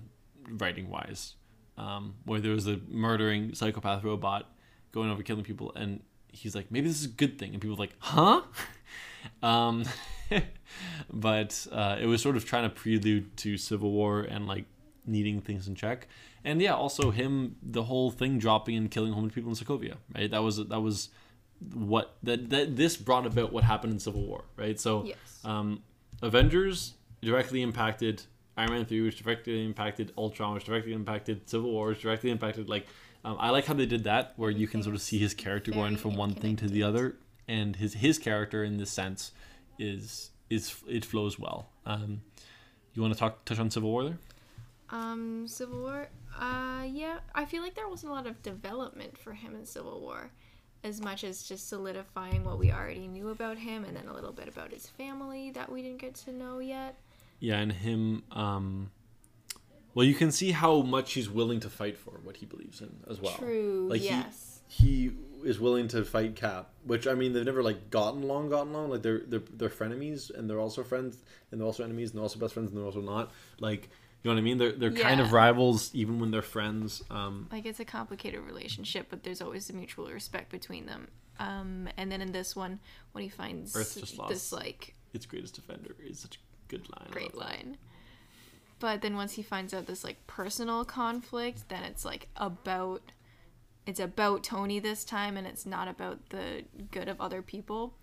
writing 0.50 0.90
wise, 0.90 1.36
um, 1.78 2.16
where 2.26 2.40
there 2.40 2.52
was 2.52 2.68
a 2.68 2.80
murdering 2.88 3.54
psychopath 3.54 4.04
robot 4.04 4.50
going 4.92 5.12
over 5.12 5.24
killing 5.24 5.44
people, 5.44 5.74
and 5.76 6.02
he's 6.32 6.56
like, 6.56 6.72
maybe 6.72 6.88
this 6.88 7.00
is 7.00 7.06
a 7.06 7.10
good 7.10 7.38
thing, 7.38 7.54
and 7.54 7.62
people 7.62 7.76
like, 7.76 7.96
huh? 8.00 8.42
um, 9.44 9.84
but 11.14 11.68
uh, 11.72 11.98
it 12.00 12.06
was 12.06 12.22
sort 12.22 12.36
of 12.36 12.46
trying 12.46 12.64
to 12.64 12.70
prelude 12.70 13.36
to 13.38 13.58
Civil 13.58 13.92
War 13.92 14.22
and 14.22 14.48
like 14.48 14.66
needing 15.06 15.42
things 15.42 15.68
in 15.68 15.76
check, 15.76 16.08
and 16.44 16.62
yeah, 16.62 16.74
also 16.74 17.12
him 17.12 17.56
the 17.62 17.84
whole 17.84 18.12
thing 18.12 18.40
dropping 18.40 18.76
and 18.78 18.92
killing 18.92 19.14
homeless 19.14 19.34
people 19.34 19.50
in 19.52 19.56
Sokovia, 19.56 19.96
right? 20.16 20.30
That 20.30 20.44
was 20.44 20.58
that 20.58 20.82
was 20.82 21.10
what 21.74 22.18
that 22.24 22.50
that 22.50 22.76
this 22.76 22.98
brought 22.98 23.26
about 23.26 23.52
what 23.52 23.64
happened 23.64 23.94
in 23.94 24.00
Civil 24.00 24.26
War, 24.26 24.44
right? 24.58 24.80
So 24.80 25.04
Yes. 25.06 25.42
um, 25.44 25.84
Avengers 26.22 26.94
directly 27.22 27.62
impacted 27.62 28.24
Iron 28.58 28.72
Man 28.72 28.86
3, 28.86 29.02
which 29.02 29.22
directly 29.22 29.66
impacted 29.66 30.14
Ultron, 30.18 30.54
which 30.54 30.66
directly 30.66 30.94
impacted 30.94 31.50
Civil 31.50 31.72
War, 31.72 31.88
which 31.90 32.02
directly 32.02 32.30
impacted, 32.30 32.70
like, 32.70 32.88
um, 33.26 33.36
I 33.40 33.50
like 33.50 33.66
how 33.66 33.74
they 33.74 33.86
did 33.86 34.06
that, 34.06 34.34
where 34.38 34.50
you 34.50 34.68
can 34.68 34.82
sort 34.82 34.96
of 34.96 35.02
see 35.02 35.18
his 35.18 35.34
character 35.34 35.72
going 35.72 35.98
from 35.98 36.16
one 36.16 36.34
thing 36.36 36.56
to 36.58 36.68
the 36.70 36.84
other, 36.84 37.18
and 37.48 37.76
his 37.76 37.94
his 37.96 38.18
character 38.18 38.64
in 38.64 38.78
this 38.78 38.92
sense 38.92 39.32
is 39.80 40.32
is 40.50 40.76
it 40.88 41.06
flows 41.06 41.40
well. 41.40 41.70
Um, 41.86 42.22
you 42.94 43.02
want 43.02 43.14
to 43.14 43.20
talk 43.20 43.46
touch 43.46 43.60
on 43.60 43.70
Civil 43.70 43.92
War 43.92 44.04
there? 44.04 44.18
Um, 44.90 45.48
Civil 45.48 45.82
War. 45.82 46.08
Uh, 46.40 46.84
yeah, 46.88 47.20
I 47.34 47.46
feel 47.46 47.62
like 47.62 47.76
there 47.76 47.88
wasn't 47.88 48.12
a 48.12 48.16
lot 48.16 48.28
of 48.28 48.42
development 48.44 49.18
for 49.18 49.34
him 49.34 49.56
in 49.56 49.66
Civil 49.66 50.02
War, 50.02 50.32
as 50.84 51.02
much 51.02 51.24
as 51.24 51.44
just 51.44 51.68
solidifying 51.70 52.44
what 52.44 52.60
we 52.60 52.72
already 52.72 53.08
knew 53.08 53.30
about 53.30 53.58
him, 53.58 53.86
and 53.86 53.96
then 53.96 54.08
a 54.08 54.14
little 54.14 54.34
bit 54.34 54.48
about 54.48 54.72
his 54.72 54.86
family 54.88 55.52
that 55.52 55.72
we 55.72 55.82
didn't 55.82 56.00
get 56.00 56.16
to 56.16 56.32
know 56.32 56.60
yet. 56.60 56.96
Yeah, 57.40 57.60
and 57.60 57.72
him. 57.72 58.24
Um, 58.32 58.92
well, 59.94 60.06
you 60.06 60.14
can 60.14 60.32
see 60.32 60.52
how 60.52 60.82
much 60.82 61.14
he's 61.14 61.30
willing 61.30 61.62
to 61.62 61.70
fight 61.70 61.98
for 61.98 62.20
what 62.24 62.38
he 62.38 62.46
believes 62.46 62.82
in 62.82 62.98
as 63.10 63.20
well. 63.22 63.36
True. 63.38 63.88
Like 63.90 64.02
he- 64.02 64.08
yes. 64.08 64.60
he 64.68 65.12
is 65.46 65.60
willing 65.60 65.88
to 65.90 66.04
fight 66.04 66.36
Cap, 66.36 66.72
which 66.84 67.08
I 67.08 67.14
mean 67.14 67.34
they've 67.34 67.46
never 67.46 67.64
like 67.64 67.90
gotten 67.90 68.24
along, 68.24 68.50
gotten 68.50 68.74
along. 68.74 68.90
Like 68.90 69.04
they're 69.04 69.22
they're 69.26 69.44
they're 69.54 69.70
frenemies 69.70 70.34
and 70.34 70.50
they're 70.50 70.60
also 70.60 70.84
friends 70.84 71.20
and 71.52 71.62
they're 71.62 71.66
also 71.66 71.84
enemies 71.84 72.10
and 72.10 72.18
they're 72.18 72.24
also 72.24 72.40
best 72.40 72.54
friends 72.54 72.70
and 72.70 72.78
they're 72.78 72.86
also 72.86 73.02
not. 73.02 73.32
Like 73.60 73.90
you 74.24 74.32
know 74.32 74.36
what 74.36 74.40
I 74.40 74.44
mean? 74.44 74.58
They're 74.58 74.72
they're 74.72 74.92
kind 74.92 75.22
of 75.22 75.32
rivals 75.32 75.94
even 75.94 76.20
when 76.20 76.32
they're 76.32 76.42
friends. 76.42 77.04
Um, 77.12 77.48
like 77.52 77.66
it's 77.66 77.80
a 77.80 77.86
complicated 77.86 78.42
relationship, 78.42 79.08
but 79.10 79.24
there's 79.24 79.42
always 79.42 79.70
a 79.70 79.74
mutual 79.74 80.08
respect 80.08 80.52
between 80.52 80.88
them. 80.88 81.10
Um, 81.40 81.90
and 81.96 82.12
then 82.12 82.22
in 82.22 82.32
this 82.32 82.56
one, 82.56 82.80
when 83.12 83.24
he 83.24 83.30
finds 83.30 83.76
Earth 83.76 84.00
just 84.00 84.18
lost. 84.18 84.32
this 84.32 84.52
like 84.52 84.96
its 85.14 85.28
greatest 85.28 85.54
defender 85.54 85.96
is 86.04 86.20
such 86.20 86.38
a 86.38 86.40
good 86.70 86.90
line. 86.90 87.12
Great 87.12 87.36
line. 87.36 87.78
But 88.80 89.02
then 89.02 89.16
once 89.16 89.34
he 89.34 89.42
finds 89.42 89.74
out 89.74 89.86
this 89.86 90.04
like 90.04 90.26
personal 90.28 90.84
conflict, 90.86 91.70
then 91.70 91.84
it's 91.84 92.04
like 92.04 92.28
about 92.36 93.02
it's 93.86 94.00
about 94.00 94.44
Tony 94.44 94.80
this 94.80 95.04
time 95.04 95.38
and 95.38 95.46
it's 95.46 95.66
not 95.66 95.88
about 95.88 96.30
the 96.30 96.64
good 96.92 97.08
of 97.08 97.22
other 97.22 97.42
people. 97.42 97.94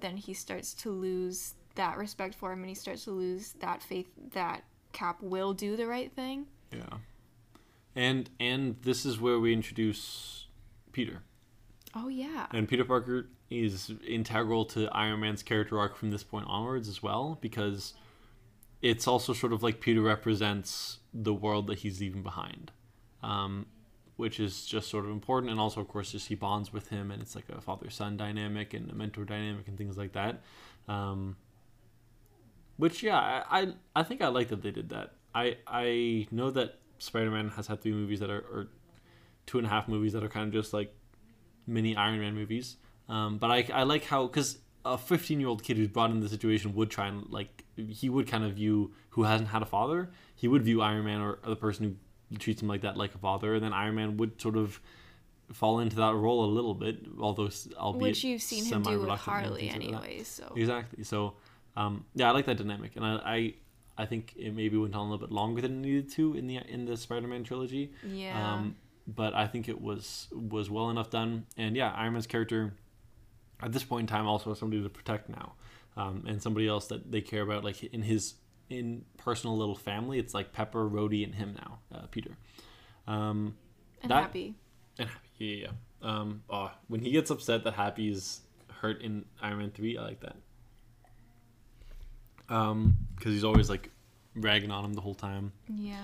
Then 0.00 0.16
he 0.16 0.34
starts 0.34 0.74
to 0.74 0.90
lose 0.90 1.54
that 1.74 1.96
respect 1.96 2.34
for 2.34 2.52
him 2.52 2.60
and 2.60 2.68
he 2.68 2.74
starts 2.74 3.04
to 3.04 3.10
lose 3.10 3.54
that 3.60 3.82
faith 3.82 4.08
that 4.32 4.64
Cap 4.92 5.22
will 5.22 5.52
do 5.52 5.76
the 5.76 5.86
right 5.86 6.12
thing. 6.12 6.46
Yeah, 6.72 6.98
and 7.94 8.30
and 8.40 8.76
this 8.82 9.04
is 9.04 9.20
where 9.20 9.38
we 9.38 9.52
introduce 9.52 10.46
Peter. 10.92 11.22
Oh 11.94 12.08
yeah. 12.08 12.46
And 12.52 12.68
Peter 12.68 12.84
Parker 12.84 13.28
is 13.50 13.92
integral 14.06 14.64
to 14.66 14.88
Iron 14.88 15.20
Man's 15.20 15.42
character 15.42 15.78
arc 15.78 15.96
from 15.96 16.10
this 16.10 16.22
point 16.22 16.46
onwards 16.48 16.88
as 16.88 17.02
well, 17.02 17.38
because 17.40 17.94
it's 18.82 19.06
also 19.06 19.32
sort 19.32 19.52
of 19.52 19.62
like 19.62 19.80
Peter 19.80 20.00
represents 20.00 20.98
the 21.12 21.34
world 21.34 21.66
that 21.68 21.78
he's 21.78 22.00
leaving 22.00 22.22
behind, 22.22 22.70
um, 23.22 23.66
which 24.18 24.40
is 24.40 24.66
just 24.66 24.90
sort 24.90 25.04
of 25.04 25.12
important. 25.12 25.50
And 25.50 25.60
also, 25.60 25.80
of 25.80 25.86
course, 25.86 26.10
just 26.10 26.26
he 26.26 26.34
bonds 26.34 26.72
with 26.72 26.88
him, 26.88 27.12
and 27.12 27.22
it's 27.22 27.36
like 27.36 27.48
a 27.48 27.60
father 27.60 27.88
son 27.88 28.16
dynamic 28.16 28.74
and 28.74 28.90
a 28.90 28.94
mentor 28.94 29.24
dynamic 29.24 29.68
and 29.68 29.78
things 29.78 29.96
like 29.96 30.12
that. 30.12 30.42
Um, 30.88 31.36
which, 32.76 33.00
yeah, 33.00 33.44
I, 33.48 33.74
I 33.94 34.02
think 34.02 34.20
I 34.20 34.26
like 34.28 34.48
that 34.48 34.60
they 34.60 34.72
did 34.72 34.88
that. 34.88 35.14
I 35.36 35.58
I 35.68 36.26
know 36.32 36.50
that 36.50 36.80
Spider 36.98 37.30
Man 37.30 37.50
has 37.50 37.68
had 37.68 37.80
three 37.80 37.92
movies 37.92 38.18
that 38.18 38.28
are, 38.28 38.40
or 38.40 38.66
two 39.46 39.58
and 39.58 39.66
a 39.66 39.70
half 39.70 39.86
movies 39.86 40.14
that 40.14 40.24
are 40.24 40.28
kind 40.28 40.48
of 40.48 40.52
just 40.52 40.72
like 40.72 40.92
mini 41.64 41.94
Iron 41.94 42.18
Man 42.18 42.34
movies. 42.34 42.76
Um, 43.08 43.38
but 43.38 43.52
I, 43.52 43.68
I 43.72 43.84
like 43.84 44.04
how 44.04 44.26
because 44.26 44.58
a 44.84 44.98
15 44.98 45.38
year 45.38 45.48
old 45.48 45.62
kid 45.62 45.76
who's 45.76 45.88
brought 45.88 46.10
in 46.10 46.18
the 46.18 46.28
situation 46.28 46.74
would 46.74 46.90
try 46.90 47.06
and 47.06 47.24
like 47.30 47.64
he 47.76 48.08
would 48.08 48.26
kind 48.26 48.42
of 48.42 48.54
view 48.54 48.92
who 49.10 49.22
hasn't 49.22 49.50
had 49.50 49.62
a 49.62 49.66
father 49.66 50.10
he 50.34 50.48
would 50.48 50.62
view 50.62 50.80
Iron 50.80 51.04
Man 51.04 51.20
or 51.20 51.38
the 51.44 51.56
person 51.56 51.84
who 51.84 51.96
treats 52.36 52.60
him 52.60 52.68
like 52.68 52.82
that 52.82 52.96
like 52.96 53.14
a 53.14 53.18
father 53.18 53.54
and 53.54 53.62
then 53.64 53.72
Iron 53.72 53.94
Man 53.94 54.16
would 54.18 54.40
sort 54.40 54.56
of 54.56 54.80
fall 55.52 55.78
into 55.80 55.96
that 55.96 56.14
role 56.14 56.44
a 56.44 56.50
little 56.52 56.74
bit 56.74 56.98
although 57.18 57.46
s- 57.46 57.68
albeit 57.78 58.02
Which 58.10 58.24
you've 58.24 58.42
seen 58.42 58.64
him 58.64 58.82
do 58.82 59.00
with 59.00 59.08
Harley 59.18 59.68
things 59.70 59.92
like 59.92 60.26
so 60.26 60.52
Exactly. 60.56 61.04
So, 61.04 61.34
um, 61.76 62.04
yeah, 62.14 62.28
I 62.28 62.32
like 62.32 62.44
that 62.46 62.58
dynamic, 62.58 62.96
and 62.96 63.04
I, 63.04 63.14
I, 63.24 63.54
I 63.96 64.04
think 64.06 64.34
it 64.36 64.54
maybe 64.54 64.76
went 64.76 64.94
on 64.94 65.06
a 65.06 65.10
little 65.10 65.26
bit 65.26 65.32
longer 65.32 65.62
than 65.62 65.72
it 65.78 65.86
needed 65.86 66.10
to 66.12 66.34
in 66.34 66.46
the 66.46 66.56
in 66.68 66.84
the 66.84 66.96
Spider-Man 66.96 67.44
trilogy. 67.44 67.92
Yeah. 68.04 68.52
Um, 68.54 68.76
but 69.06 69.32
I 69.32 69.46
think 69.46 69.68
it 69.68 69.80
was 69.80 70.28
was 70.32 70.68
well 70.68 70.90
enough 70.90 71.08
done. 71.08 71.46
And 71.56 71.74
yeah, 71.76 71.92
Iron 71.96 72.12
Man's 72.12 72.26
character 72.26 72.74
at 73.62 73.72
this 73.72 73.84
point 73.84 74.02
in 74.02 74.06
time 74.06 74.26
also 74.26 74.50
has 74.50 74.58
somebody 74.58 74.82
to 74.82 74.88
protect 74.88 75.28
now, 75.30 75.54
um, 75.96 76.24
and 76.26 76.42
somebody 76.42 76.68
else 76.68 76.88
that 76.88 77.10
they 77.10 77.20
care 77.22 77.42
about, 77.42 77.64
like 77.64 77.82
in 77.84 78.02
his 78.02 78.34
in 78.70 79.04
personal 79.16 79.56
little 79.56 79.74
family. 79.74 80.18
It's 80.18 80.34
like 80.34 80.52
Pepper, 80.52 80.88
Rhodey, 80.88 81.24
and 81.24 81.34
him 81.34 81.56
now, 81.56 81.78
uh, 81.94 82.06
Peter. 82.10 82.36
Um, 83.06 83.56
and 84.02 84.10
that- 84.10 84.22
happy. 84.22 84.54
and 84.98 85.08
Happy, 85.08 85.22
yeah, 85.38 85.66
yeah. 85.66 85.70
Um, 86.00 86.42
oh, 86.48 86.70
when 86.86 87.00
he 87.00 87.10
gets 87.10 87.30
upset 87.30 87.64
that 87.64 87.74
Happy 87.74 88.08
is 88.08 88.40
hurt 88.80 89.02
in 89.02 89.24
Iron 89.42 89.58
Man 89.58 89.70
three, 89.70 89.96
I 89.98 90.02
like 90.02 90.20
that. 90.20 90.36
Um, 92.48 92.96
because 93.16 93.32
he's 93.32 93.44
always 93.44 93.68
like 93.68 93.90
ragging 94.34 94.70
on 94.70 94.84
him 94.84 94.94
the 94.94 95.00
whole 95.00 95.14
time. 95.14 95.52
Yeah. 95.68 95.98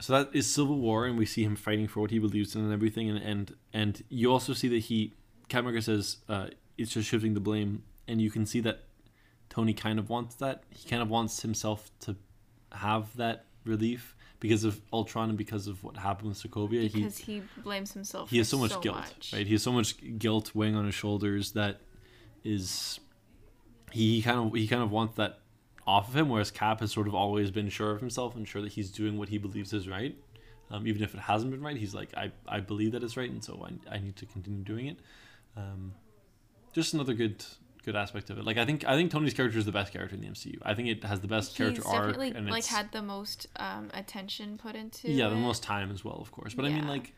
So 0.00 0.14
that 0.14 0.34
is 0.34 0.50
Civil 0.50 0.78
War, 0.78 1.06
and 1.06 1.18
we 1.18 1.26
see 1.26 1.44
him 1.44 1.56
fighting 1.56 1.86
for 1.86 2.00
what 2.00 2.10
he 2.10 2.18
believes 2.18 2.54
in 2.54 2.62
and 2.62 2.72
everything. 2.72 3.10
And 3.10 3.18
and, 3.18 3.54
and 3.72 4.02
you 4.08 4.32
also 4.32 4.54
see 4.54 4.68
that 4.68 4.78
he, 4.78 5.12
Captain 5.48 5.66
America 5.66 5.82
says, 5.82 6.18
uh, 6.28 6.46
it's 6.78 6.92
just 6.92 7.08
shifting 7.08 7.34
the 7.34 7.40
blame, 7.40 7.82
and 8.08 8.20
you 8.20 8.30
can 8.30 8.46
see 8.46 8.60
that 8.60 8.84
Tony 9.50 9.74
kind 9.74 9.98
of 9.98 10.08
wants 10.08 10.36
that. 10.36 10.62
He 10.70 10.88
kind 10.88 11.02
of 11.02 11.10
wants 11.10 11.42
himself 11.42 11.90
to 12.00 12.16
have 12.72 13.14
that 13.16 13.44
relief 13.64 14.16
because 14.38 14.64
of 14.64 14.80
Ultron 14.92 15.28
and 15.28 15.36
because 15.36 15.66
of 15.66 15.84
what 15.84 15.96
happened 15.96 16.28
with 16.30 16.42
Sokovia. 16.42 16.82
He 16.82 16.88
Because 16.88 17.18
he, 17.18 17.42
blames 17.58 17.92
himself. 17.92 18.30
he 18.30 18.38
has 18.38 18.48
so 18.48 18.56
much 18.58 18.80
guilt, 18.80 18.96
much. 18.96 19.32
right? 19.34 19.46
He 19.46 19.52
has 19.52 19.62
so 19.62 19.72
much 19.72 19.96
guilt 20.18 20.54
weighing 20.54 20.76
on 20.76 20.86
his 20.86 20.94
shoulders 20.94 21.52
that 21.52 21.80
is 22.42 22.98
he 23.92 24.22
kind 24.22 24.38
of 24.38 24.54
he 24.54 24.66
kind 24.66 24.82
of 24.82 24.90
wants 24.90 25.16
that 25.16 25.40
off 25.86 26.08
of 26.08 26.16
him. 26.16 26.28
Whereas 26.28 26.50
Cap 26.50 26.80
has 26.80 26.92
sort 26.92 27.06
of 27.06 27.14
always 27.14 27.50
been 27.50 27.68
sure 27.68 27.90
of 27.90 28.00
himself 28.00 28.34
and 28.36 28.48
sure 28.48 28.62
that 28.62 28.72
he's 28.72 28.90
doing 28.90 29.18
what 29.18 29.28
he 29.28 29.36
believes 29.36 29.72
is 29.72 29.88
right, 29.88 30.16
um, 30.70 30.86
even 30.86 31.02
if 31.02 31.12
it 31.12 31.20
hasn't 31.20 31.50
been 31.50 31.60
right. 31.60 31.76
He's 31.76 31.92
like, 31.94 32.16
I 32.16 32.30
I 32.48 32.60
believe 32.60 32.92
that 32.92 33.02
it's 33.02 33.16
right, 33.16 33.30
and 33.30 33.44
so 33.44 33.66
I 33.68 33.96
I 33.96 33.98
need 33.98 34.16
to 34.16 34.26
continue 34.26 34.62
doing 34.62 34.86
it. 34.86 34.98
Um, 35.56 35.92
just 36.72 36.94
another 36.94 37.12
good 37.14 37.44
good 37.84 37.96
aspect 37.96 38.30
of 38.30 38.38
it. 38.38 38.44
Like 38.44 38.58
I 38.58 38.64
think 38.64 38.84
I 38.84 38.96
think 38.96 39.10
Tony's 39.10 39.34
character 39.34 39.58
is 39.58 39.64
the 39.64 39.72
best 39.72 39.92
character 39.92 40.14
in 40.14 40.20
the 40.20 40.28
MCU. 40.28 40.58
I 40.62 40.74
think 40.74 40.88
it 40.88 41.04
has 41.04 41.20
the 41.20 41.28
best 41.28 41.56
character 41.56 41.82
He's 41.82 41.92
arc 41.92 42.16
and 42.16 42.48
like 42.48 42.60
it's 42.60 42.68
had 42.68 42.92
the 42.92 43.02
most 43.02 43.46
um, 43.56 43.90
attention 43.94 44.58
put 44.58 44.74
into. 44.76 45.10
yeah 45.10 45.28
the 45.28 45.36
it. 45.36 45.40
most 45.40 45.62
time 45.62 45.90
as 45.90 46.04
well 46.04 46.18
of 46.20 46.30
course. 46.32 46.54
But 46.54 46.64
i 46.66 46.68
mean 46.68 46.86
like 46.86 47.14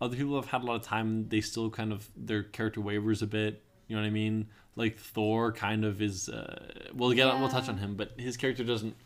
other 0.00 0.16
people 0.16 0.34
have 0.36 0.46
had 0.46 0.62
a 0.62 0.64
lot 0.64 0.76
of 0.76 0.82
time. 0.82 1.28
They 1.28 1.40
still 1.40 1.70
kind 1.70 1.92
of 1.92 2.08
their 2.16 2.42
character 2.42 2.80
wavers 2.80 3.22
a 3.22 3.26
bit. 3.26 3.62
You 3.88 3.96
know 3.96 4.02
what 4.02 4.08
i 4.08 4.10
mean? 4.10 4.48
Like 4.74 4.98
thor 4.98 5.52
kind 5.52 5.84
of 5.84 6.00
is 6.00 6.28
uh 6.28 6.72
we'll 6.94 7.12
get 7.12 7.26
we'll 7.38 7.48
touch 7.48 7.68
on 7.68 7.76
him 7.78 7.94
but 7.94 8.12
his 8.18 8.36
character 8.36 8.64
doesn't 8.64 8.96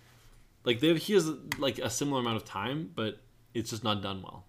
like 0.65 0.81
they 0.81 0.95
he 0.95 1.13
has 1.15 1.29
like 1.59 1.79
a 1.79 1.91
similar 1.91 2.21
amount 2.21 2.37
of 2.37 2.45
time 2.45 2.91
but 2.95 3.19
it's 3.53 3.71
just 3.71 3.83
not 3.83 4.03
done 4.03 4.23
well 4.23 4.45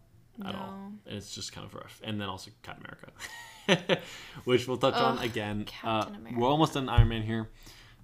at 0.45 0.53
all. 0.53 0.91
And 1.07 1.17
it's 1.17 1.33
just 1.33 1.51
kind 1.53 1.65
of 1.65 1.73
rough. 1.73 1.99
And 2.03 2.21
then 2.21 2.29
also 2.29 2.51
captain 2.61 2.85
america 2.85 3.11
which 4.45 4.67
we'll 4.67 4.77
touch 4.77 4.95
on 4.95 5.17
again 5.19 5.65
Captain 5.65 6.25
uh, 6.25 6.29
we're 6.37 6.47
almost 6.47 6.73
done 6.73 6.89
iron 6.89 7.07
man 7.09 7.21
here 7.23 7.49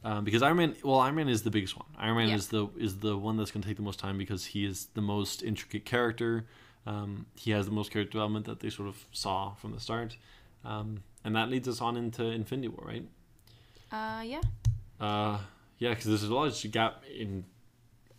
um, 0.05 0.25
because 0.25 0.41
Iron 0.41 0.58
Man, 0.58 0.75
well, 0.84 1.00
Iron 1.00 1.15
Man 1.15 1.29
is 1.29 1.43
the 1.43 1.50
biggest 1.51 1.77
one. 1.77 1.86
Iron 1.98 2.17
Man 2.17 2.27
Yeah. 2.27 2.36
is 2.36 2.48
the 2.50 2.67
is 2.77 2.98
the 3.00 3.17
one 3.17 3.38
that's 3.38 3.51
going 3.51 3.62
to 3.62 3.67
take 3.67 3.77
the 3.77 3.84
most 3.84 4.00
time 4.00 4.17
because 4.17 4.43
he 4.46 4.65
is 4.65 4.88
the 4.96 5.01
most 5.01 5.41
intricate 5.41 5.86
character. 5.86 6.46
Um, 6.86 7.27
he 7.36 7.51
has 7.51 7.65
the 7.67 7.72
most 7.72 7.89
character 7.91 8.12
development 8.12 8.46
that 8.46 8.60
they 8.60 8.70
sort 8.70 8.89
of 8.89 9.05
saw 9.13 9.53
from 9.53 9.72
the 9.72 9.79
start, 9.79 10.17
um, 10.65 11.03
and 11.24 11.34
that 11.38 11.50
leads 11.50 11.70
us 11.70 11.79
on 11.79 11.96
into 11.96 12.25
Infinity 12.25 12.67
War, 12.67 12.86
right? 12.86 13.05
Uh, 13.91 14.22
yeah. 14.24 14.41
Uh, 15.00 15.39
yeah, 15.77 15.89
because 15.91 16.05
there's 16.05 16.24
a 16.24 16.34
large 16.34 16.70
gap 16.72 17.03
in 17.17 17.46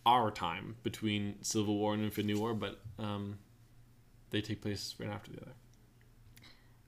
our 0.07 0.31
time 0.31 0.77
between 0.81 1.35
Civil 1.43 1.77
War 1.77 1.93
and 1.93 2.03
Infinity 2.03 2.33
War, 2.39 2.55
but 2.55 2.79
um, 2.97 3.37
they 4.31 4.41
take 4.41 4.61
place 4.63 4.95
right 4.99 5.09
after 5.09 5.31
the 5.31 5.41
other. 5.41 5.53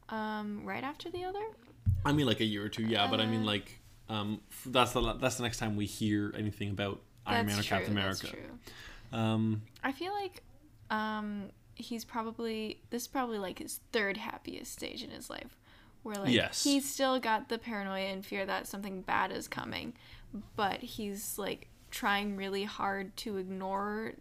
Um, 0.10 0.62
right 0.66 0.84
after 0.84 1.10
the 1.10 1.24
other. 1.26 1.44
I 2.06 2.14
mean, 2.14 2.26
like 2.26 2.40
a 2.40 2.46
year 2.46 2.64
or 2.66 2.70
two, 2.70 2.84
yeah, 2.84 3.08
but 3.10 3.20
I 3.20 3.26
mean, 3.26 3.42
Uh, 3.42 3.46
like 3.46 3.80
um, 4.10 4.40
f- 4.52 4.68
that's 4.68 4.94
the 4.94 5.14
that's 5.14 5.36
the 5.36 5.44
next 5.44 5.58
time 5.58 5.76
we 5.76 5.86
hear 5.86 6.34
anything 6.38 6.70
about 6.70 7.02
Iron 7.26 7.46
Man 7.48 7.60
or 7.60 7.62
true. 7.64 7.78
Captain 7.78 7.96
That's 7.96 8.22
America. 8.24 8.38
true. 9.12 9.18
Um, 9.20 9.62
I 9.84 9.92
feel 9.92 10.14
like, 10.14 10.44
um, 10.90 11.50
he's 11.76 12.06
probably 12.06 12.82
this 12.90 13.04
is 13.04 13.08
probably 13.08 13.38
like 13.40 13.60
his 13.60 13.80
third 13.92 14.18
happiest 14.18 14.72
stage 14.72 15.04
in 15.04 15.10
his 15.10 15.30
life, 15.30 15.58
where 16.04 16.16
like 16.16 16.32
Yes. 16.34 16.64
he's 16.64 16.90
still 16.90 17.20
got 17.20 17.50
the 17.50 17.58
paranoia 17.58 18.06
and 18.08 18.26
fear 18.26 18.46
that 18.46 18.66
something 18.68 19.02
bad 19.02 19.32
is 19.34 19.48
coming, 19.50 19.94
but 20.56 20.80
he's 20.82 21.38
like 21.38 21.68
trying 21.92 22.36
really 22.38 22.64
hard 22.64 23.16
to 23.18 23.38
ignore 23.38 24.14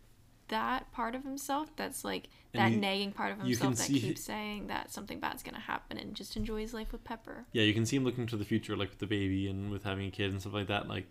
that 0.49 0.90
part 0.92 1.14
of 1.16 1.25
himself 1.25 1.75
that's 1.77 2.05
like 2.05 2.29
that 2.57 2.73
you- 2.73 2.79
nagging 2.79 3.12
part 3.12 3.33
of 3.33 3.38
himself 3.40 3.77
that 3.77 3.83
see- 3.85 4.01
keeps 4.01 4.23
saying 4.23 4.66
that 4.69 4.90
something 4.90 5.21
bad's 5.21 5.42
gonna 5.42 5.61
happen 5.61 5.99
and 5.99 6.14
just 6.14 6.37
enjoys 6.37 6.73
life 6.75 6.92
with 6.92 7.05
Pepper. 7.05 7.47
yeah, 7.53 7.62
you 7.62 7.73
can 7.75 7.85
see 7.87 7.97
him 7.97 8.05
looking 8.05 8.27
to 8.27 8.37
the 8.37 8.45
future, 8.45 8.77
like 8.77 8.90
with 8.90 8.99
the 8.99 9.07
baby 9.07 9.49
and 9.49 9.71
with 9.71 9.85
having 9.85 10.07
a 10.07 10.11
kid 10.11 10.31
and 10.31 10.40
stuff 10.40 10.53
like 10.55 10.69
that. 10.69 10.88
Like, 10.88 11.07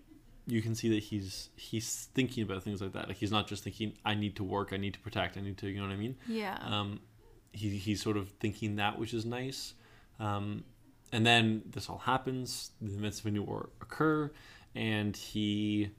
you 0.47 0.61
can 0.61 0.75
see 0.75 0.89
that 0.89 1.03
he's 1.03 1.49
he's 1.55 2.05
thinking 2.13 2.43
about 2.43 2.61
things 2.63 2.81
like 2.81 2.93
that. 2.93 3.07
Like, 3.07 3.17
he's 3.17 3.31
not 3.31 3.47
just 3.47 3.63
thinking, 3.63 3.93
"I 4.05 4.13
need 4.13 4.35
to 4.35 4.43
work, 4.43 4.73
I 4.73 4.77
need 4.77 4.93
to 4.93 4.99
protect, 4.99 5.37
I 5.37 5.41
need 5.41 5.57
to," 5.57 5.67
you 5.69 5.79
know 5.81 5.87
what 5.87 5.93
I 5.93 5.97
mean? 5.97 6.15
Yeah. 6.27 6.57
Um, 6.61 6.99
he 7.51 7.77
he's 7.77 8.01
sort 8.01 8.15
of 8.17 8.29
thinking 8.39 8.75
that, 8.75 8.99
which 8.99 9.13
is 9.13 9.25
nice. 9.25 9.73
Um, 10.19 10.63
and 11.11 11.25
then 11.25 11.63
this 11.65 11.89
all 11.89 11.97
happens. 11.99 12.71
The 12.81 12.93
events 12.93 13.19
of 13.21 13.25
a 13.27 13.31
new 13.31 13.43
war 13.43 13.69
occur, 13.81 14.31
and 14.75 15.15
he. 15.17 15.89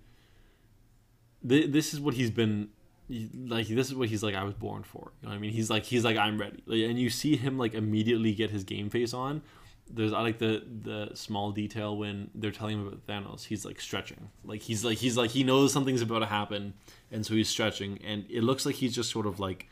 Th- 1.46 1.70
this 1.70 1.92
is 1.94 2.00
what 2.00 2.14
he's 2.14 2.30
been 2.30 2.68
like. 3.08 3.68
This 3.68 3.88
is 3.88 3.94
what 3.94 4.08
he's 4.08 4.22
like. 4.22 4.34
I 4.34 4.44
was 4.44 4.54
born 4.54 4.82
for. 4.82 5.12
You 5.20 5.28
know 5.28 5.30
what 5.30 5.36
I 5.36 5.40
mean? 5.40 5.52
He's 5.52 5.70
like 5.70 5.84
he's 5.84 6.04
like 6.04 6.16
I'm 6.16 6.38
ready. 6.38 6.62
Like, 6.66 6.80
and 6.80 6.98
you 6.98 7.10
see 7.10 7.36
him 7.36 7.58
like 7.58 7.74
immediately 7.74 8.32
get 8.34 8.50
his 8.50 8.64
game 8.64 8.90
face 8.90 9.14
on. 9.14 9.42
There's 9.88 10.12
I 10.12 10.20
like 10.20 10.38
the 10.38 10.64
the 10.82 11.10
small 11.14 11.52
detail 11.52 11.96
when 11.96 12.30
they're 12.34 12.50
telling 12.50 12.78
him 12.78 12.86
about 12.88 13.06
Thanos. 13.06 13.44
He's 13.44 13.64
like 13.64 13.80
stretching. 13.80 14.30
Like 14.44 14.62
he's 14.62 14.84
like 14.84 14.98
he's 14.98 15.16
like 15.16 15.30
he 15.30 15.44
knows 15.44 15.72
something's 15.72 16.02
about 16.02 16.20
to 16.20 16.26
happen, 16.26 16.74
and 17.12 17.24
so 17.24 17.34
he's 17.34 17.48
stretching. 17.48 18.00
And 18.04 18.24
it 18.28 18.42
looks 18.42 18.66
like 18.66 18.76
he's 18.76 18.94
just 18.94 19.10
sort 19.10 19.26
of 19.26 19.38
like 19.38 19.68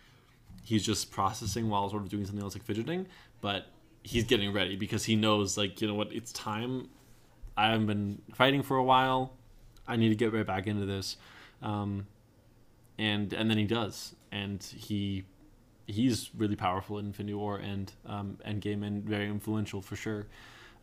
he's 0.65 0.85
just 0.85 1.13
processing 1.13 1.69
while 1.69 1.89
sort 1.91 2.03
of 2.03 2.09
doing 2.09 2.25
something 2.25 2.43
else 2.43 2.55
like 2.55 2.65
fidgeting 2.65 3.07
but 3.41 3.67
he's 4.03 4.25
getting 4.25 4.53
ready 4.53 4.75
because 4.75 5.05
he 5.05 5.15
knows 5.15 5.57
like 5.57 5.81
you 5.81 5.87
know 5.87 5.95
what 5.95 6.13
it's 6.13 6.33
time 6.33 6.89
i 7.57 7.71
haven't 7.71 7.87
been 7.87 8.21
fighting 8.35 8.63
for 8.63 8.77
a 8.77 8.83
while 8.83 9.35
i 9.87 9.95
need 9.95 10.09
to 10.09 10.15
get 10.15 10.33
right 10.33 10.47
back 10.47 10.67
into 10.67 10.87
this 10.87 11.17
um, 11.63 12.07
and 12.99 13.33
and 13.33 13.51
then 13.51 13.59
he 13.59 13.65
does 13.65 14.15
and 14.33 14.63
he 14.63 15.25
he's 15.87 16.31
really 16.37 16.57
powerful 16.57 16.99
in 16.99 17.07
infinity 17.07 17.35
war 17.35 17.59
and 17.59 17.93
um, 18.07 18.39
endgame 18.47 18.85
and 18.87 19.05
very 19.05 19.27
influential 19.29 19.83
for 19.83 19.97
sure 19.97 20.27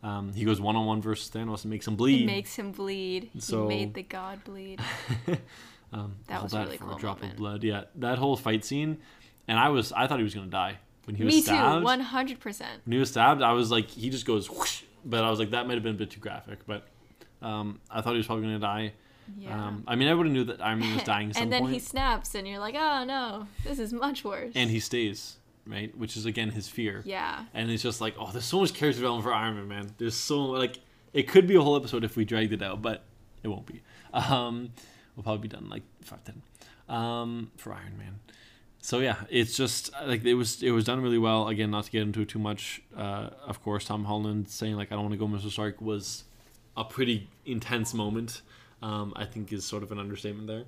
um, 0.02 0.32
he 0.32 0.44
goes 0.44 0.60
one-on-one 0.60 1.00
versus 1.00 1.30
thanos 1.30 1.62
and 1.64 1.70
makes 1.70 1.86
him 1.86 1.96
bleed 1.96 2.18
He 2.20 2.26
makes 2.26 2.54
him 2.56 2.72
bleed. 2.72 3.30
So- 3.38 3.68
he 3.68 3.76
made 3.76 3.94
the 3.94 4.02
god 4.02 4.42
bleed. 4.44 4.80
um, 5.92 6.16
That 6.28 6.42
was 6.42 6.54
a 6.54 6.60
really 6.60 6.76
for 6.76 6.84
cool 6.84 6.96
a 6.96 6.98
drop 7.00 7.16
moment. 7.18 7.32
of 7.34 7.38
blood 7.38 7.64
yeah 7.64 7.84
that 7.96 8.18
whole 8.18 8.36
fight 8.36 8.64
scene 8.64 8.98
and 9.48 9.58
i 9.58 9.68
was 9.68 9.92
i 9.92 10.06
thought 10.06 10.18
he 10.18 10.24
was 10.24 10.34
gonna 10.34 10.46
die 10.46 10.78
when 11.04 11.16
he 11.16 11.24
was 11.24 11.34
Me 11.34 11.40
too, 11.40 11.46
stabbed 11.46 11.84
one 11.84 12.00
hundred 12.00 12.38
percent. 12.40 12.80
when 12.84 12.92
he 12.92 12.98
was 12.98 13.08
stabbed, 13.10 13.42
I 13.42 13.52
was 13.54 13.72
like, 13.72 13.88
he 13.90 14.08
just 14.08 14.24
goes, 14.24 14.48
whoosh, 14.48 14.82
but 15.04 15.24
I 15.24 15.30
was 15.30 15.40
like, 15.40 15.50
that 15.50 15.66
might 15.66 15.74
have 15.74 15.82
been 15.82 15.96
a 15.96 15.98
bit 15.98 16.10
too 16.12 16.20
graphic. 16.20 16.60
But 16.64 16.86
um, 17.42 17.80
I 17.90 18.00
thought 18.02 18.12
he 18.12 18.18
was 18.18 18.26
probably 18.26 18.44
going 18.44 18.54
to 18.54 18.60
die. 18.60 18.92
Yeah. 19.38 19.66
Um, 19.66 19.84
I 19.86 19.94
mean, 19.96 20.08
everybody 20.08 20.30
knew 20.32 20.44
that 20.44 20.60
Iron 20.64 20.80
Man 20.80 20.94
was 20.94 21.04
dying 21.14 21.32
and 21.36 21.52
then 21.52 21.62
point, 21.62 21.74
he 21.74 21.78
snaps, 21.78 22.34
and 22.34 22.46
you're 22.46 22.58
like, 22.58 22.74
oh 22.76 23.04
no, 23.04 23.46
this 23.64 23.78
is 23.78 23.92
much 23.92 24.24
worse. 24.24 24.52
and 24.54 24.70
he 24.70 24.80
stays, 24.80 25.36
right? 25.66 25.96
Which 25.96 26.16
is 26.16 26.26
again 26.26 26.50
his 26.50 26.68
fear. 26.68 27.02
yeah, 27.04 27.44
And 27.54 27.70
it's 27.70 27.82
just 27.82 28.00
like, 28.00 28.14
oh, 28.18 28.30
there's 28.32 28.44
so 28.44 28.60
much 28.60 28.74
character 28.74 29.00
development 29.00 29.24
for 29.24 29.32
Iron 29.34 29.54
Man, 29.56 29.68
man. 29.68 29.94
There's 29.98 30.14
so 30.16 30.42
like, 30.42 30.78
it 31.12 31.28
could 31.28 31.46
be 31.46 31.54
a 31.54 31.60
whole 31.62 31.76
episode 31.76 32.04
if 32.04 32.16
we 32.16 32.24
dragged 32.24 32.52
it 32.52 32.62
out, 32.62 32.82
but 32.82 33.02
it 33.42 33.48
won't 33.48 33.66
be. 33.66 33.82
Um, 34.12 34.72
we'll 35.16 35.24
probably 35.24 35.48
be 35.48 35.48
done 35.48 35.68
like 35.68 35.82
five 36.02 36.20
ten 36.24 36.42
um, 36.88 37.50
for 37.56 37.72
Iron 37.72 37.96
Man. 37.98 38.18
So 38.84 38.98
yeah, 38.98 39.16
it's 39.30 39.56
just 39.56 39.92
like 40.06 40.24
it 40.24 40.34
was 40.34 40.62
it 40.62 40.72
was 40.72 40.84
done 40.84 41.00
really 41.00 41.18
well. 41.18 41.46
Again, 41.48 41.70
not 41.70 41.84
to 41.84 41.90
get 41.90 42.02
into 42.02 42.20
it 42.22 42.28
too 42.28 42.40
much. 42.40 42.82
Uh, 42.96 43.30
of 43.46 43.62
course, 43.62 43.84
Tom 43.84 44.04
Holland 44.04 44.48
saying 44.48 44.74
like 44.74 44.90
I 44.90 44.96
don't 44.96 45.04
want 45.04 45.12
to 45.12 45.18
go, 45.18 45.26
Mr. 45.28 45.50
Stark 45.50 45.80
was 45.80 46.24
a 46.76 46.82
pretty 46.84 47.28
intense 47.46 47.94
moment. 47.94 48.42
Um, 48.82 49.12
I 49.14 49.24
think 49.24 49.52
is 49.52 49.64
sort 49.64 49.82
of 49.82 49.92
an 49.92 49.98
understatement 49.98 50.46
there. 50.48 50.64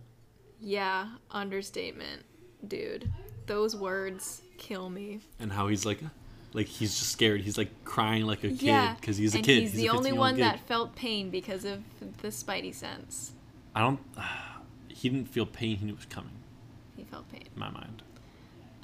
yeah, 0.61 1.09
understatement, 1.31 2.22
dude. 2.66 3.11
Those 3.46 3.74
words 3.77 4.40
kill 4.57 4.88
me. 4.88 5.20
And 5.40 5.53
how 5.53 5.66
he's 5.68 5.85
like, 5.85 5.98
like 6.53 6.66
he's 6.66 6.96
just 6.96 7.11
scared. 7.11 7.40
He's 7.42 7.59
like 7.59 7.70
crying 7.85 8.24
like 8.24 8.44
a 8.44 8.50
kid 8.50 8.96
because 9.00 9.16
he's 9.16 9.35
a 9.35 9.38
and 9.38 9.46
kid. 9.46 9.62
He's, 9.62 9.74
a 9.74 9.77
the 9.77 9.88
only 9.90 10.12
one 10.12 10.37
kid. 10.37 10.44
that 10.44 10.61
felt 10.61 10.94
pain 10.94 11.29
because 11.31 11.64
of 11.64 11.83
the 12.22 12.29
Spidey 12.29 12.72
sense. 12.74 13.33
I 13.74 13.81
don't. 13.81 13.98
he 14.88 15.09
didn't 15.09 15.29
feel 15.29 15.44
pain. 15.46 15.77
He 15.77 15.85
knew 15.85 15.92
it 15.92 15.96
was 15.96 16.07
coming. 16.07 16.31
He 16.96 17.03
felt 17.05 17.31
pain. 17.33 17.48
In 17.53 17.59
my 17.61 17.70
mind. 17.70 18.03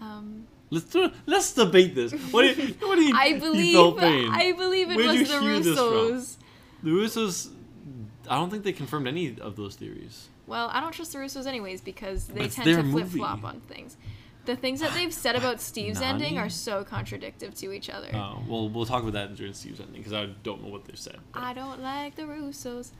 Um, 0.00 0.46
Let's 0.72 0.86
do, 0.86 1.10
let's 1.26 1.52
debate 1.52 1.94
this. 1.94 2.12
What 2.32 2.42
do 2.42 2.48
you? 2.62 2.74
What 2.80 2.96
do 2.96 3.02
you? 3.02 3.14
I 3.16 3.38
believe. 3.38 3.76
I 3.76 4.52
believe 4.56 4.90
it 4.90 4.96
Where'd 4.96 5.18
was 5.18 5.28
the 5.28 5.40
hear 5.40 5.60
this 5.60 5.76
from? 5.78 5.86
Russos. 5.86 6.36
The 6.82 6.90
Russos 6.90 7.50
I 8.30 8.36
don't 8.36 8.48
think 8.48 8.62
they 8.62 8.72
confirmed 8.72 9.08
any 9.08 9.36
of 9.40 9.56
those 9.56 9.74
theories. 9.74 10.28
Well, 10.46 10.70
I 10.72 10.80
don't 10.80 10.92
trust 10.92 11.12
the 11.12 11.18
Russos 11.18 11.46
anyways 11.46 11.80
because 11.80 12.28
they 12.28 12.44
It's 12.44 12.54
tend 12.54 12.66
to 12.66 12.82
flip 12.90 13.08
flop 13.08 13.44
on 13.44 13.60
things. 13.60 13.96
The 14.46 14.56
things 14.56 14.80
that 14.80 14.94
they've 14.94 15.12
said 15.12 15.36
about 15.36 15.60
Steve's 15.60 16.00
ending 16.10 16.38
are 16.38 16.48
so 16.48 16.84
contradictive 16.84 17.54
to 17.56 17.72
each 17.72 17.90
other. 17.90 18.08
Oh 18.14 18.38
well, 18.48 18.68
we'll 18.68 18.86
talk 18.86 19.02
about 19.02 19.12
that 19.14 19.34
during 19.34 19.52
Steve's 19.52 19.80
ending 19.80 19.96
because 20.00 20.12
I 20.12 20.26
don't 20.44 20.62
know 20.62 20.68
what 20.70 20.84
they've 20.86 20.98
said. 20.98 21.18
but- 21.32 21.42
I 21.42 21.52
don't 21.52 21.82
like 21.82 22.14
the 22.16 22.22
Russos. 22.22 22.92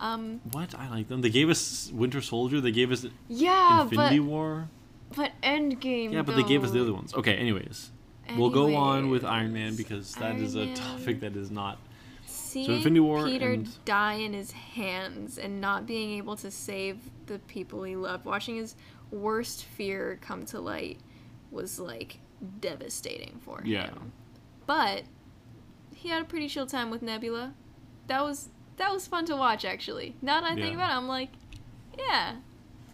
Um, 0.00 0.40
What 0.52 0.74
I 0.74 0.88
like 0.88 1.08
them. 1.08 1.20
They 1.22 1.30
gave 1.30 1.50
us 1.50 1.90
Winter 1.92 2.20
Soldier. 2.20 2.60
They 2.60 2.70
gave 2.70 2.92
us 2.92 3.04
yeah, 3.28 3.82
Infinity 3.82 4.20
but 4.20 4.26
War. 4.26 4.68
but 5.16 5.32
Endgame. 5.42 6.12
Yeah, 6.12 6.22
but 6.22 6.36
they 6.36 6.44
gave 6.44 6.62
us 6.64 6.70
the 6.70 6.80
other 6.80 6.92
ones. 6.94 7.12
Okay. 7.14 7.34
Anyways, 7.34 7.90
we'll 8.36 8.50
go 8.50 8.74
on 8.76 9.10
with 9.10 9.24
Iron 9.24 9.52
Man 9.52 9.74
because 9.76 10.14
that 10.14 10.32
Iron 10.32 10.44
is 10.44 10.54
a 10.54 10.66
Man. 10.66 10.74
topic 10.76 11.20
that 11.20 11.36
is 11.36 11.50
not. 11.50 11.78
Seeing 12.66 13.02
War 13.04 13.24
Peter 13.26 13.52
and- 13.52 13.84
die 13.84 14.14
in 14.14 14.32
his 14.32 14.52
hands 14.52 15.38
and 15.38 15.60
not 15.60 15.86
being 15.86 16.16
able 16.18 16.36
to 16.36 16.50
save 16.50 16.98
the 17.26 17.38
people 17.40 17.82
he 17.82 17.96
loved, 17.96 18.24
watching 18.24 18.56
his 18.56 18.74
worst 19.10 19.64
fear 19.64 20.18
come 20.20 20.44
to 20.46 20.60
light, 20.60 20.98
was 21.50 21.78
like 21.80 22.18
devastating 22.60 23.38
for 23.44 23.60
him. 23.60 23.66
Yeah. 23.66 23.86
him. 23.88 24.12
But 24.66 25.04
he 25.94 26.08
had 26.10 26.22
a 26.22 26.24
pretty 26.24 26.48
chill 26.48 26.66
time 26.66 26.90
with 26.90 27.02
Nebula. 27.02 27.54
That 28.06 28.22
was 28.22 28.48
that 28.76 28.92
was 28.92 29.06
fun 29.08 29.24
to 29.26 29.34
watch 29.36 29.64
actually. 29.64 30.14
Now 30.22 30.40
that 30.40 30.52
I 30.52 30.54
think 30.54 30.68
Yeah. 30.68 30.74
about 30.74 30.90
it, 30.90 30.94
I'm 30.96 31.08
like, 31.08 31.30
yeah, 31.98 32.36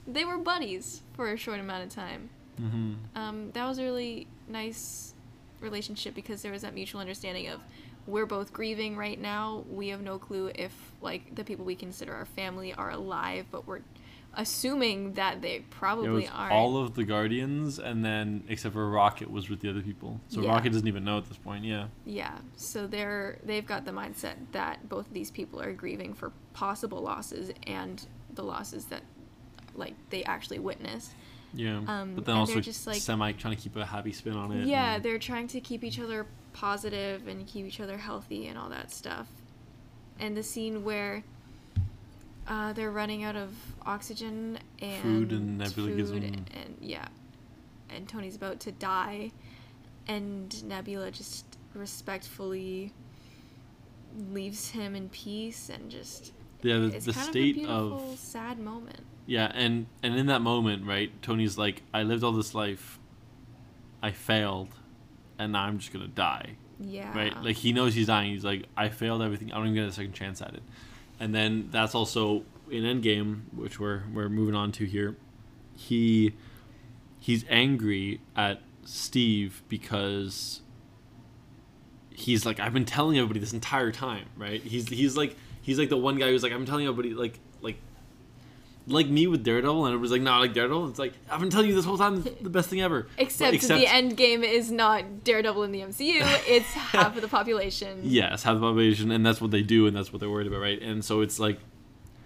they 0.06 0.24
were 0.24 0.38
buddies 0.38 1.02
for 1.12 1.30
a 1.30 1.36
short 1.36 1.60
amount 1.60 1.84
of 1.84 1.90
time. 1.90 2.30
Mm-hmm. 2.60 2.92
Um, 3.14 3.50
that 3.52 3.66
was 3.66 3.78
a 3.78 3.82
really 3.82 4.26
nice 4.48 5.12
relationship 5.60 6.14
because 6.14 6.40
there 6.42 6.52
was 6.52 6.62
that 6.62 6.72
mutual 6.74 7.00
understanding 7.00 7.48
of 7.48 7.60
we're 8.06 8.26
both 8.26 8.52
grieving 8.52 8.96
right 8.96 9.20
now. 9.20 9.64
We 9.70 9.88
have 9.88 10.02
no 10.02 10.18
clue 10.18 10.50
if 10.54 10.72
like 11.00 11.34
the 11.34 11.44
people 11.44 11.64
we 11.64 11.74
consider 11.76 12.14
our 12.14 12.24
family 12.26 12.72
are 12.74 12.90
alive, 12.90 13.46
but 13.50 13.66
we're 13.66 13.80
assuming 14.36 15.12
that 15.14 15.40
they 15.42 15.60
probably 15.70 16.26
aren't. 16.28 16.52
all 16.52 16.76
of 16.76 16.94
the 16.94 17.04
Guardians, 17.04 17.78
and 17.78 18.04
then 18.04 18.42
except 18.48 18.74
for 18.74 18.88
Rocket 18.90 19.30
was 19.30 19.48
with 19.48 19.60
the 19.60 19.70
other 19.70 19.80
people. 19.80 20.20
So 20.28 20.40
Yeah. 20.42 20.50
Rocket 20.50 20.72
doesn't 20.72 20.88
even 20.88 21.04
know 21.04 21.18
at 21.18 21.26
this 21.28 21.38
point. 21.38 21.64
Yeah. 21.64 21.86
yeah, 22.04 22.38
so 22.56 22.86
they're 22.86 23.38
they've 23.44 23.66
got 23.66 23.84
the 23.84 23.92
mindset 23.92 24.34
that 24.52 24.88
both 24.88 25.06
of 25.06 25.12
these 25.14 25.30
people 25.30 25.60
are 25.60 25.72
grieving 25.72 26.14
for 26.14 26.32
possible 26.52 27.00
losses 27.00 27.52
and 27.66 28.04
the 28.34 28.42
losses 28.42 28.86
that 28.86 29.02
like 29.74 29.94
they 30.10 30.24
actually 30.24 30.58
witnessed. 30.58 31.12
Yeah. 31.52 31.82
Um, 31.86 32.16
but 32.16 32.24
then 32.24 32.36
also 32.36 32.60
just, 32.60 32.86
like- 32.86 33.00
semi 33.00 33.30
trying 33.32 33.54
to 33.56 33.62
keep 33.62 33.76
a 33.76 33.86
happy 33.86 34.12
spin 34.12 34.34
on 34.34 34.50
it. 34.50 34.66
Yeah, 34.66 34.94
and- 34.96 35.02
they're 35.04 35.18
trying 35.20 35.46
to 35.48 35.60
keep 35.60 35.84
each 35.84 36.00
other 36.00 36.26
positive 36.54 37.28
and 37.28 37.46
keep 37.46 37.66
each 37.66 37.80
other 37.80 37.98
healthy 37.98 38.46
and 38.46 38.56
all 38.56 38.70
that 38.70 38.90
stuff. 38.90 39.28
And 40.18 40.34
the 40.34 40.42
scene 40.42 40.84
where 40.84 41.22
uh, 42.48 42.72
they're 42.72 42.90
running 42.90 43.24
out 43.24 43.36
of 43.36 43.52
oxygen 43.84 44.58
and 44.80 45.02
Food 45.02 45.32
and 45.32 45.58
Nebula 45.58 45.90
gives 45.92 46.10
them- 46.10 46.22
and 46.22 46.76
yeah, 46.80 47.08
and 47.90 48.08
Tony's 48.08 48.36
about 48.36 48.60
to 48.60 48.72
die, 48.72 49.32
and 50.08 50.64
Nebula 50.64 51.10
just 51.10 51.44
respectfully 51.74 52.92
leaves 54.30 54.70
him 54.70 54.94
in 54.94 55.08
peace 55.08 55.68
and 55.68 55.90
just 55.90 56.32
yeah. 56.62 56.78
The, 56.78 56.86
it's 56.86 57.06
the 57.06 57.12
kind 57.12 57.26
state 57.26 57.56
of 57.56 57.62
a 57.62 57.66
beautiful, 57.66 58.12
of 58.12 58.18
sad 58.18 58.58
moment. 58.58 59.00
Yeah, 59.26 59.50
and 59.54 59.86
and 60.02 60.14
in 60.16 60.26
that 60.26 60.40
moment, 60.42 60.86
right, 60.86 61.10
Tony's 61.22 61.58
like, 61.58 61.82
I 61.92 62.02
lived 62.04 62.22
all 62.22 62.32
this 62.32 62.54
life, 62.54 62.98
I 64.02 64.10
failed, 64.12 64.68
and 65.38 65.52
now 65.52 65.62
I'm 65.64 65.78
just 65.78 65.92
gonna 65.92 66.08
die, 66.08 66.56
Yeah. 66.80 67.16
right? 67.16 67.42
Like 67.42 67.56
he 67.56 67.72
knows 67.72 67.94
he's 67.94 68.06
dying. 68.06 68.32
He's 68.32 68.44
like, 68.44 68.66
I 68.76 68.88
failed 68.88 69.22
everything. 69.22 69.52
I 69.52 69.56
don't 69.56 69.66
even 69.66 69.74
get 69.74 69.88
a 69.88 69.92
second 69.92 70.12
chance 70.14 70.40
at 70.42 70.54
it. 70.54 70.62
And 71.20 71.34
then 71.34 71.68
that's 71.70 71.94
also 71.94 72.44
in 72.70 72.82
Endgame, 72.84 73.42
which 73.54 73.78
we're 73.78 74.02
we're 74.12 74.28
moving 74.28 74.54
on 74.54 74.72
to 74.72 74.84
here. 74.84 75.16
He 75.76 76.34
he's 77.20 77.44
angry 77.48 78.20
at 78.36 78.60
Steve 78.84 79.62
because 79.68 80.60
he's 82.10 82.46
like, 82.46 82.60
I've 82.60 82.72
been 82.72 82.84
telling 82.84 83.16
everybody 83.18 83.40
this 83.40 83.52
entire 83.52 83.90
time, 83.92 84.26
right? 84.36 84.60
He's 84.62 84.88
he's 84.88 85.16
like 85.16 85.36
he's 85.62 85.78
like 85.78 85.88
the 85.88 85.96
one 85.96 86.16
guy 86.18 86.28
who's 86.30 86.42
like, 86.42 86.52
I've 86.52 86.58
been 86.58 86.66
telling 86.66 86.86
everybody 86.86 87.14
like 87.14 87.38
like 88.86 89.08
me 89.08 89.26
with 89.26 89.44
Daredevil, 89.44 89.86
and 89.86 89.94
it 89.94 89.98
was 89.98 90.10
like, 90.10 90.20
not 90.20 90.40
like 90.40 90.52
Daredevil. 90.52 90.88
It's 90.88 90.98
like 90.98 91.14
I've 91.30 91.40
been 91.40 91.50
telling 91.50 91.68
you 91.68 91.74
this 91.74 91.84
whole 91.84 91.98
time, 91.98 92.22
the 92.40 92.50
best 92.50 92.68
thing 92.68 92.80
ever. 92.82 93.06
Except, 93.18 93.52
But 93.52 93.68
the 93.68 93.86
end 93.86 94.16
game 94.16 94.44
is 94.44 94.70
not 94.70 95.24
Daredevil 95.24 95.62
in 95.62 95.72
the 95.72 95.80
MCU. 95.80 96.20
It's 96.46 96.66
half 96.66 97.16
of 97.16 97.22
the 97.22 97.28
population. 97.28 98.00
Yes, 98.02 98.42
have 98.42 98.60
the 98.60 98.66
population, 98.66 99.10
and 99.10 99.24
that's 99.24 99.40
what 99.40 99.50
they 99.50 99.62
do, 99.62 99.86
and 99.86 99.96
that's 99.96 100.12
what 100.12 100.20
they're 100.20 100.30
worried 100.30 100.46
about, 100.46 100.60
right? 100.60 100.80
And 100.80 101.04
so 101.04 101.20
it's 101.20 101.38
like 101.38 101.58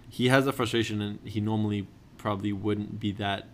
he 0.09 0.27
has 0.27 0.47
a 0.47 0.51
frustration, 0.51 1.01
and 1.01 1.19
he 1.23 1.39
normally 1.39 1.87
probably 2.17 2.51
wouldn't 2.51 2.99
be 2.99 3.11
that 3.13 3.47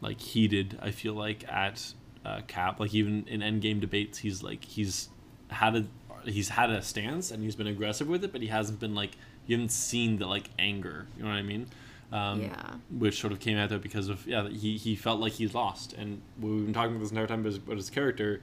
like 0.00 0.20
heated. 0.20 0.78
I 0.80 0.90
feel 0.90 1.14
like 1.14 1.44
at 1.52 1.92
uh, 2.24 2.40
Cap, 2.46 2.80
like 2.80 2.94
even 2.94 3.26
in 3.28 3.40
Endgame 3.40 3.80
debates, 3.80 4.18
he's 4.18 4.42
like 4.42 4.64
he's 4.64 5.08
had 5.48 5.76
a 5.76 5.86
he's 6.24 6.48
had 6.50 6.70
a 6.70 6.82
stance 6.82 7.30
and 7.30 7.42
he's 7.42 7.56
been 7.56 7.66
aggressive 7.66 8.08
with 8.08 8.24
it, 8.24 8.32
but 8.32 8.40
he 8.40 8.48
hasn't 8.48 8.80
been 8.80 8.94
like 8.94 9.12
you 9.46 9.56
haven't 9.56 9.70
seen 9.70 10.18
the 10.18 10.26
like 10.26 10.50
anger. 10.58 11.06
You 11.16 11.24
know 11.24 11.30
what 11.30 11.36
I 11.36 11.42
mean? 11.42 11.66
Um, 12.12 12.42
Yeah. 12.42 12.74
Which 12.96 13.20
sort 13.20 13.32
of 13.32 13.40
came 13.40 13.56
out 13.58 13.70
there 13.70 13.78
because 13.78 14.08
of 14.08 14.26
yeah 14.26 14.48
he 14.48 14.76
he 14.76 14.94
felt 14.96 15.20
like 15.20 15.32
he's 15.32 15.54
lost, 15.54 15.92
and 15.94 16.20
we've 16.40 16.64
been 16.64 16.74
talking 16.74 16.92
about 16.92 17.02
this 17.02 17.10
entire 17.10 17.26
time 17.26 17.40
about 17.40 17.52
his, 17.52 17.56
about 17.58 17.76
his 17.76 17.90
character 17.90 18.40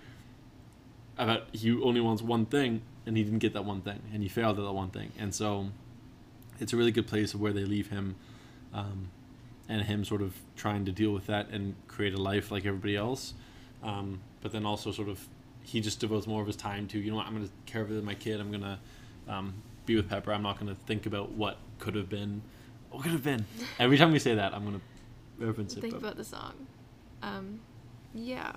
about 1.17 1.47
he 1.51 1.71
only 1.81 2.01
wants 2.01 2.21
one 2.21 2.45
thing 2.45 2.81
and 3.05 3.17
he 3.17 3.23
didn't 3.23 3.39
get 3.39 3.53
that 3.53 3.65
one 3.65 3.81
thing 3.81 4.01
and 4.13 4.23
he 4.23 4.29
failed 4.29 4.57
at 4.57 4.63
that 4.63 4.71
one 4.71 4.89
thing 4.89 5.11
and 5.19 5.35
so 5.35 5.67
it's 6.59 6.73
a 6.73 6.77
really 6.77 6.91
good 6.91 7.05
place 7.07 7.33
of 7.33 7.41
where 7.41 7.53
they 7.53 7.65
leave 7.65 7.89
him 7.89 8.15
um, 8.73 9.09
and 9.67 9.83
him 9.83 10.03
sort 10.05 10.21
of 10.21 10.33
trying 10.55 10.85
to 10.85 10.91
deal 10.91 11.11
with 11.11 11.27
that 11.27 11.49
and 11.49 11.75
create 11.87 12.13
a 12.13 12.21
life 12.21 12.49
like 12.51 12.65
everybody 12.65 12.95
else 12.95 13.33
um, 13.83 14.19
but 14.41 14.51
then 14.51 14.65
also 14.65 14.91
sort 14.91 15.09
of 15.09 15.27
he 15.63 15.79
just 15.81 15.99
devotes 15.99 16.25
more 16.25 16.41
of 16.41 16.47
his 16.47 16.55
time 16.55 16.87
to 16.87 16.97
you 16.97 17.11
know 17.11 17.17
what 17.17 17.27
i'm 17.27 17.35
going 17.35 17.45
to 17.45 17.53
care 17.65 17.85
for 17.85 17.93
my 17.93 18.15
kid 18.15 18.39
i'm 18.39 18.49
going 18.49 18.61
to 18.63 18.79
um, 19.27 19.53
be 19.85 19.95
with 19.95 20.09
pepper 20.09 20.31
i'm 20.33 20.43
not 20.43 20.59
going 20.59 20.73
to 20.73 20.79
think 20.83 21.05
about 21.05 21.31
what 21.31 21.57
could 21.79 21.95
have 21.95 22.09
been 22.09 22.41
what 22.91 23.03
could 23.03 23.11
have 23.11 23.23
been 23.23 23.45
every 23.79 23.97
time 23.97 24.11
we 24.11 24.19
say 24.19 24.35
that 24.35 24.53
i'm 24.53 24.63
going 24.63 24.79
to 24.79 25.45
reference 25.45 25.75
it 25.75 25.81
Think 25.81 25.93
but- 25.93 25.99
about 25.99 26.17
the 26.17 26.23
song. 26.23 26.53
Um, 27.23 27.61
yeah. 28.13 28.51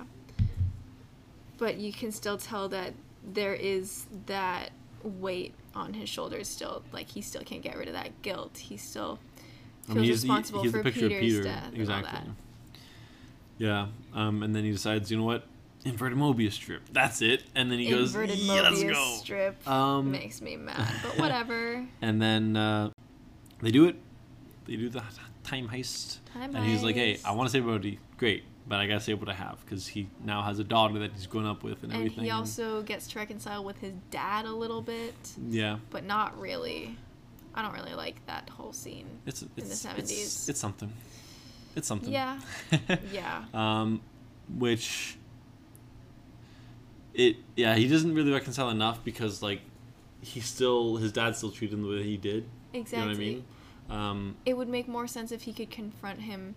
But 1.58 1.76
you 1.76 1.92
can 1.92 2.12
still 2.12 2.36
tell 2.36 2.68
that 2.70 2.92
there 3.32 3.54
is 3.54 4.06
that 4.26 4.70
weight 5.02 5.54
on 5.74 5.94
his 5.94 6.08
shoulders 6.08 6.48
still. 6.48 6.82
Like 6.92 7.08
he 7.08 7.22
still 7.22 7.42
can't 7.42 7.62
get 7.62 7.76
rid 7.76 7.88
of 7.88 7.94
that 7.94 8.20
guilt. 8.22 8.58
He 8.58 8.76
still 8.76 9.18
I 9.88 9.94
feels 9.94 9.96
mean, 9.96 10.04
he's, 10.04 10.22
he- 10.22 10.28
responsible 10.28 10.62
he's 10.62 10.72
for 10.72 10.78
the 10.78 10.84
picture 10.84 11.08
Peter's 11.08 11.14
of 11.16 11.20
Peter. 11.20 11.42
death 11.44 11.64
and 11.66 11.74
all 11.74 11.80
exactly. 11.80 12.10
that. 12.12 12.26
Yeah. 13.58 13.86
Um, 14.14 14.42
and 14.42 14.54
then 14.54 14.64
he 14.64 14.72
decides, 14.72 15.10
you 15.10 15.16
know 15.16 15.24
what? 15.24 15.46
Inverted 15.84 16.16
Mobius 16.18 16.52
strip. 16.52 16.82
That's 16.92 17.20
it. 17.20 17.42
And 17.54 17.70
then 17.70 17.78
he 17.78 17.90
goes, 17.90 18.14
Inverted 18.14 18.38
yeah, 18.38 18.62
let's 18.62 18.82
Mobius 18.82 18.92
go. 18.92 19.16
strip 19.16 19.68
Um, 19.68 20.10
makes 20.10 20.40
me 20.40 20.56
mad, 20.56 20.92
but 21.02 21.18
whatever. 21.18 21.84
And 22.02 22.20
then 22.20 22.56
uh, 22.56 22.90
they 23.60 23.70
do 23.70 23.86
it. 23.86 23.96
They 24.66 24.76
do 24.76 24.88
the 24.88 25.02
time 25.42 25.68
heist. 25.68 26.18
Time 26.32 26.54
and 26.56 26.64
he's 26.64 26.82
like, 26.82 26.94
hey. 26.96 27.18
I 27.24 27.32
want 27.32 27.48
to 27.48 27.52
save 27.52 27.62
everybody. 27.62 27.98
Great. 28.16 28.44
But 28.66 28.80
I 28.80 28.86
got 28.86 28.94
to 28.94 29.00
save 29.00 29.20
what 29.20 29.28
I 29.28 29.34
have 29.34 29.60
because 29.64 29.86
he 29.86 30.08
now 30.24 30.40
has 30.40 30.58
a 30.58 30.64
daughter 30.64 30.98
that 31.00 31.12
he's 31.12 31.26
grown 31.26 31.44
up 31.44 31.62
with 31.62 31.82
and, 31.82 31.92
And 31.92 32.00
everything. 32.00 32.24
he 32.24 32.30
also 32.30 32.82
gets 32.82 33.08
to 33.08 33.18
reconcile 33.18 33.62
with 33.62 33.78
his 33.78 33.92
dad 34.10 34.46
a 34.46 34.52
little 34.52 34.80
bit, 34.80 35.14
yeah. 35.50 35.76
but 35.90 36.04
not 36.04 36.40
really. 36.40 36.96
I 37.54 37.60
don't 37.62 37.74
really 37.74 37.94
like 37.94 38.24
that 38.26 38.48
whole 38.48 38.72
scene. 38.72 39.06
It's, 39.26 39.42
it's, 39.42 39.78
the 39.78 39.90
it's, 40.00 40.12
70s. 40.12 40.48
it's 40.48 40.58
something. 40.58 40.90
It's 41.76 41.86
something. 41.86 42.10
Yeah. 42.12 42.40
Yeah. 43.12 43.44
um, 43.52 44.00
which 44.58 45.18
it 47.14 47.36
yeah 47.56 47.74
he 47.76 47.86
doesn't 47.88 48.14
really 48.14 48.32
reconcile 48.32 48.70
enough 48.70 49.02
because 49.04 49.42
like 49.42 49.60
he 50.20 50.40
still 50.40 50.96
his 50.96 51.12
dad 51.12 51.36
still 51.36 51.50
treated 51.50 51.74
him 51.78 51.82
the 51.82 51.88
way 51.96 52.02
he 52.02 52.16
did. 52.16 52.48
Exactly. 52.72 52.98
You 52.98 53.04
know 53.04 53.08
what 53.10 53.16
I 53.16 53.18
mean? 53.18 53.44
Um, 53.90 54.36
It 54.46 54.56
would 54.56 54.68
make 54.68 54.88
more 54.88 55.06
sense 55.06 55.30
if 55.32 55.42
he 55.42 55.52
could 55.52 55.70
confront 55.70 56.20
him 56.20 56.54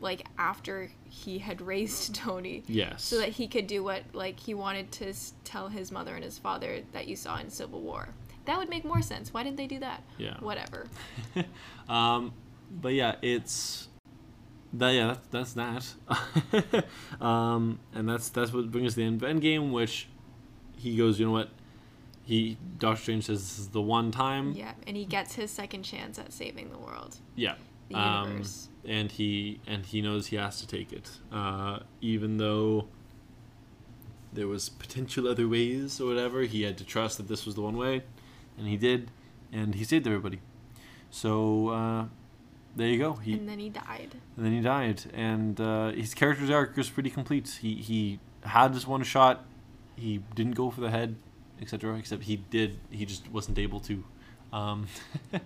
like 0.00 0.26
after 0.36 0.90
he 1.08 1.38
had 1.38 1.60
raised 1.62 2.14
Tony. 2.24 2.62
yes. 2.66 3.02
So 3.02 3.18
that 3.18 3.30
he 3.30 3.48
could 3.48 3.66
do 3.66 3.82
what 3.82 4.02
like 4.12 4.38
he 4.40 4.52
wanted 4.54 4.92
to 4.92 5.08
s- 5.08 5.32
tell 5.44 5.68
his 5.68 5.90
mother 5.90 6.14
and 6.14 6.22
his 6.24 6.38
father 6.38 6.82
that 6.92 7.08
you 7.08 7.16
saw 7.16 7.38
in 7.38 7.48
Civil 7.50 7.80
War. 7.80 8.08
That 8.44 8.58
would 8.58 8.68
make 8.68 8.84
more 8.84 9.00
sense. 9.02 9.32
Why 9.32 9.42
didn't 9.44 9.56
they 9.56 9.68
do 9.68 9.78
that? 9.80 10.02
Yeah. 10.18 10.36
Whatever. 10.40 10.86
um, 11.88 12.32
but 12.70 12.92
yeah, 12.94 13.14
it's 13.22 13.88
that 14.74 14.90
yeah 14.90 15.16
that's 15.30 15.52
that's 15.54 15.96
that. 16.70 16.84
um, 17.20 17.78
and 17.94 18.08
that's 18.08 18.28
that's 18.30 18.52
what 18.52 18.70
brings 18.70 18.88
us 18.88 18.94
to 18.94 19.00
the 19.00 19.06
end 19.06 19.22
of 19.22 19.28
Endgame, 19.28 19.70
which 19.72 20.08
he 20.76 20.96
goes, 20.96 21.18
you 21.20 21.26
know 21.26 21.32
what? 21.32 21.50
He 22.24 22.56
Doctor 22.78 23.02
Strange 23.02 23.24
says 23.26 23.40
this 23.42 23.58
is 23.58 23.68
the 23.68 23.82
one 23.82 24.10
time. 24.10 24.52
Yeah, 24.52 24.72
and 24.86 24.96
he 24.96 25.04
gets 25.04 25.34
his 25.34 25.50
second 25.50 25.82
chance 25.82 26.18
at 26.18 26.32
saving 26.32 26.70
the 26.70 26.78
world, 26.78 27.16
Yeah. 27.36 27.54
the 27.88 27.96
Um, 27.96 28.28
universe. 28.28 28.68
and 28.84 29.10
he 29.12 29.60
and 29.66 29.84
he 29.84 30.00
knows 30.02 30.28
he 30.28 30.36
has 30.36 30.60
to 30.60 30.66
take 30.66 30.92
it, 30.92 31.10
uh, 31.32 31.80
even 32.00 32.36
though 32.38 32.86
there 34.32 34.48
was 34.48 34.68
potential 34.70 35.28
other 35.28 35.46
ways 35.48 36.00
or 36.00 36.06
whatever. 36.06 36.42
He 36.42 36.62
had 36.62 36.78
to 36.78 36.84
trust 36.84 37.18
that 37.18 37.28
this 37.28 37.44
was 37.44 37.54
the 37.56 37.60
one 37.62 37.76
way, 37.76 38.02
and 38.56 38.66
he 38.68 38.76
did. 38.76 39.10
and 39.54 39.74
he 39.74 39.84
saved 39.84 40.06
everybody. 40.06 40.40
So 41.10 41.68
uh, 41.68 42.04
there 42.76 42.88
you 42.88 42.98
go. 42.98 43.14
He 43.14 43.34
and 43.34 43.48
then 43.48 43.58
he 43.58 43.68
died. 43.68 44.10
and 44.36 44.46
then 44.46 44.52
he 44.52 44.60
died, 44.60 45.02
and 45.12 45.60
uh, 45.60 45.90
his 45.92 46.14
character's 46.14 46.50
arc 46.50 46.76
was 46.76 46.88
pretty 46.90 47.10
complete. 47.10 47.58
He 47.60 47.74
he 47.74 48.20
had 48.44 48.74
this 48.74 48.86
one 48.86 49.02
shot. 49.02 49.44
He 49.96 50.22
didn't 50.34 50.54
go 50.54 50.70
for 50.70 50.80
the 50.80 50.90
head, 50.90 51.16
etc. 51.60 51.96
Except 51.96 52.22
he 52.24 52.36
did. 52.36 52.78
He 52.90 53.04
just 53.04 53.30
wasn't 53.30 53.58
able 53.58 53.80
to. 53.80 54.04
Um, 54.52 54.86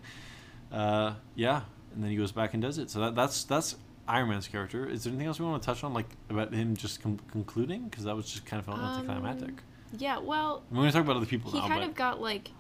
uh, 0.73 1.15
yeah, 1.35 1.63
and 1.95 2.03
then 2.03 2.11
he 2.11 2.17
goes 2.17 2.33
back 2.33 2.55
and 2.55 2.63
does 2.63 2.79
it. 2.79 2.91
So 2.91 3.01
that, 3.01 3.15
that's 3.15 3.45
that's 3.45 3.77
Iron 4.09 4.29
Man's 4.29 4.49
character. 4.49 4.89
Is 4.89 5.05
there 5.05 5.11
anything 5.11 5.27
else 5.27 5.39
we 5.41 5.47
want 5.47 5.63
to 5.63 5.67
touch 5.67 5.83
on, 5.85 5.93
like 5.95 6.09
about 6.31 6.53
him 6.53 6.77
just 6.77 7.03
com- 7.03 7.21
concluding? 7.31 7.89
Because 7.89 8.05
that 8.05 8.15
was 8.15 8.27
just 8.31 8.47
kind 8.47 8.61
of 8.61 8.67
felt 8.67 8.79
anticlimactic. 8.79 9.49
Um, 9.49 9.59
Yeah, 9.99 10.19
well, 10.19 10.63
going 10.73 10.87
to 10.87 10.93
talk 10.93 11.05
about 11.05 11.17
other 11.17 11.27
people 11.27 11.51
he 11.51 11.59
now, 11.59 11.67
kind 11.69 11.81
but 11.81 11.89
of 11.89 11.95
got 11.95 12.21
like 12.21 12.51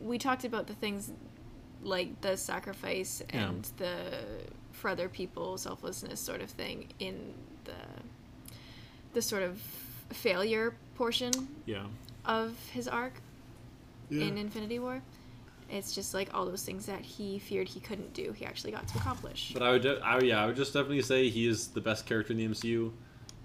we 0.00 0.18
talked 0.18 0.44
about 0.44 0.66
the 0.66 0.74
things 0.74 1.10
like 1.88 2.20
the 2.20 2.36
sacrifice 2.36 3.22
Yeah. 3.32 3.48
and 3.48 3.64
the 3.78 3.94
for 4.72 4.88
other 4.90 5.08
people 5.08 5.58
selflessness 5.58 6.20
sort 6.20 6.40
of 6.40 6.50
thing 6.50 6.88
in 7.00 7.34
the 7.64 7.72
the 9.14 9.22
sort 9.22 9.42
of 9.42 9.60
failure 10.10 10.74
portion 10.94 11.32
yeah, 11.66 11.84
of 12.24 12.54
his 12.72 12.86
arc 12.86 13.14
in 14.10 14.38
Infinity 14.38 14.78
War. 14.78 15.02
It's 15.70 15.94
just 15.94 16.14
like 16.14 16.32
all 16.32 16.46
those 16.46 16.62
things 16.64 16.86
that 16.86 17.00
he 17.02 17.38
feared 17.38 17.68
he 17.68 17.80
couldn't 17.80 18.14
do, 18.14 18.32
he 18.32 18.46
actually 18.46 18.70
got 18.72 18.88
to 18.88 18.98
accomplish. 18.98 19.50
But 19.52 19.62
I 19.62 19.70
would, 19.72 19.82
de- 19.82 20.00
I, 20.02 20.18
yeah, 20.20 20.42
I 20.42 20.46
would 20.46 20.56
just 20.56 20.72
definitely 20.72 21.02
say 21.02 21.28
he 21.28 21.46
is 21.46 21.68
the 21.68 21.82
best 21.82 22.06
character 22.06 22.32
in 22.32 22.38
the 22.38 22.48
MCU. 22.48 22.90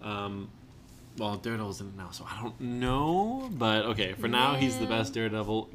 Um, 0.01 0.49
well, 1.17 1.35
Daredevil's 1.35 1.81
in 1.81 1.87
it 1.87 1.97
now, 1.97 2.11
so 2.11 2.25
I 2.29 2.41
don't 2.41 2.59
know. 2.61 3.49
But 3.51 3.85
okay, 3.87 4.13
for 4.13 4.29
now, 4.29 4.55
he's 4.55 4.77
the 4.77 4.85
best 4.85 5.13
Daredevil. 5.13 5.69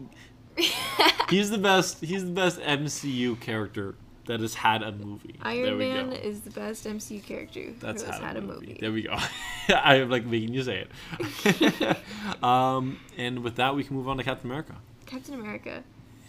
he's 1.30 1.50
the 1.50 1.58
best. 1.58 2.00
He's 2.04 2.24
the 2.24 2.30
best 2.30 2.60
MCU 2.60 3.38
character 3.40 3.94
that 4.28 4.40
has 4.40 4.54
had 4.54 4.82
a 4.82 4.92
movie. 4.92 5.36
there 5.42 5.52
Iron 5.52 5.78
Man 5.78 6.10
go. 6.10 6.16
is 6.16 6.42
the 6.42 6.50
best 6.50 6.86
MCU 6.86 7.22
character 7.22 7.72
That's 7.80 8.02
who 8.02 8.10
has 8.10 8.20
had 8.20 8.36
a 8.36 8.42
movie. 8.42 8.76
There 8.78 8.92
we 8.92 9.02
go. 9.02 9.16
I 9.68 9.96
am 9.96 10.10
like 10.10 10.26
making 10.26 10.52
you 10.52 10.62
say 10.62 10.86
it. 11.18 11.96
um, 12.42 13.00
and 13.16 13.42
with 13.42 13.56
that, 13.56 13.74
we 13.74 13.84
can 13.84 13.96
move 13.96 14.08
on 14.08 14.18
to 14.18 14.24
Captain 14.24 14.48
America. 14.48 14.76
Captain 15.06 15.34
America. 15.34 15.82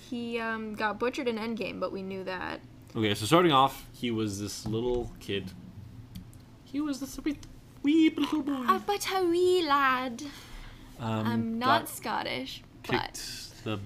He 0.09 0.39
um, 0.39 0.73
got 0.75 0.97
butchered 0.97 1.27
in 1.27 1.37
Endgame, 1.37 1.79
but 1.79 1.91
we 1.91 2.01
knew 2.01 2.23
that. 2.23 2.61
Okay, 2.95 3.13
so 3.13 3.25
starting 3.25 3.51
off, 3.51 3.85
he 3.93 4.09
was 4.09 4.39
this 4.39 4.65
little 4.65 5.11
kid. 5.19 5.51
He 6.63 6.79
was 6.79 6.99
this 6.99 7.19
wee, 7.23 7.37
wee 7.83 8.09
little 8.15 8.41
boy. 8.41 8.63
Ah, 8.67 8.81
but 8.85 9.07
a 9.13 9.25
wee 9.25 9.63
lad. 9.67 10.23
Um, 10.99 11.27
I'm 11.27 11.59
not 11.59 11.89
Scottish, 11.89 12.63
but 12.87 13.21
the 13.63 13.79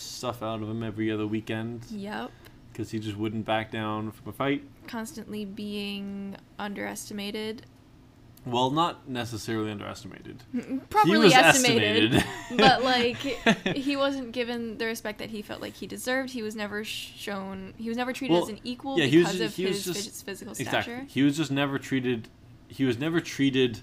stuff 0.00 0.42
out 0.42 0.62
of 0.62 0.68
him 0.68 0.82
every 0.82 1.10
other 1.10 1.26
weekend 1.26 1.82
yep, 1.90 2.30
because 2.72 2.90
he 2.90 2.98
just 2.98 3.16
wouldn't 3.16 3.44
back 3.44 3.70
down 3.70 4.10
from 4.12 4.28
a 4.28 4.32
fight. 4.32 4.64
constantly 4.86 5.44
being 5.44 6.36
underestimated. 6.58 7.62
Well, 8.46 8.70
not 8.70 9.06
necessarily 9.06 9.70
underestimated. 9.70 10.42
Properly 10.88 11.18
was 11.18 11.34
estimated, 11.34 12.14
estimated. 12.14 12.56
but 12.58 12.82
like 12.84 13.16
he 13.76 13.96
wasn't 13.96 14.32
given 14.32 14.78
the 14.78 14.86
respect 14.86 15.18
that 15.18 15.28
he 15.28 15.42
felt 15.42 15.60
like 15.60 15.74
he 15.74 15.86
deserved. 15.86 16.30
He 16.30 16.40
was 16.40 16.56
never 16.56 16.82
shown. 16.82 17.74
He 17.76 17.88
was 17.90 17.98
never 17.98 18.14
treated 18.14 18.32
Well, 18.32 18.44
as 18.44 18.48
an 18.48 18.60
equal 18.64 18.98
yeah, 18.98 19.04
he 19.04 19.18
because 19.18 19.36
ju- 19.36 19.44
of 19.44 19.54
he 19.56 19.64
his 19.66 19.84
just- 19.84 20.08
phys- 20.08 20.24
physical 20.24 20.52
Exactly. 20.52 20.80
stature. 20.94 21.04
He 21.08 21.22
was 21.22 21.36
just 21.36 21.50
never 21.50 21.78
treated. 21.78 22.28
He 22.68 22.84
was 22.84 22.98
never 22.98 23.20
treated 23.20 23.80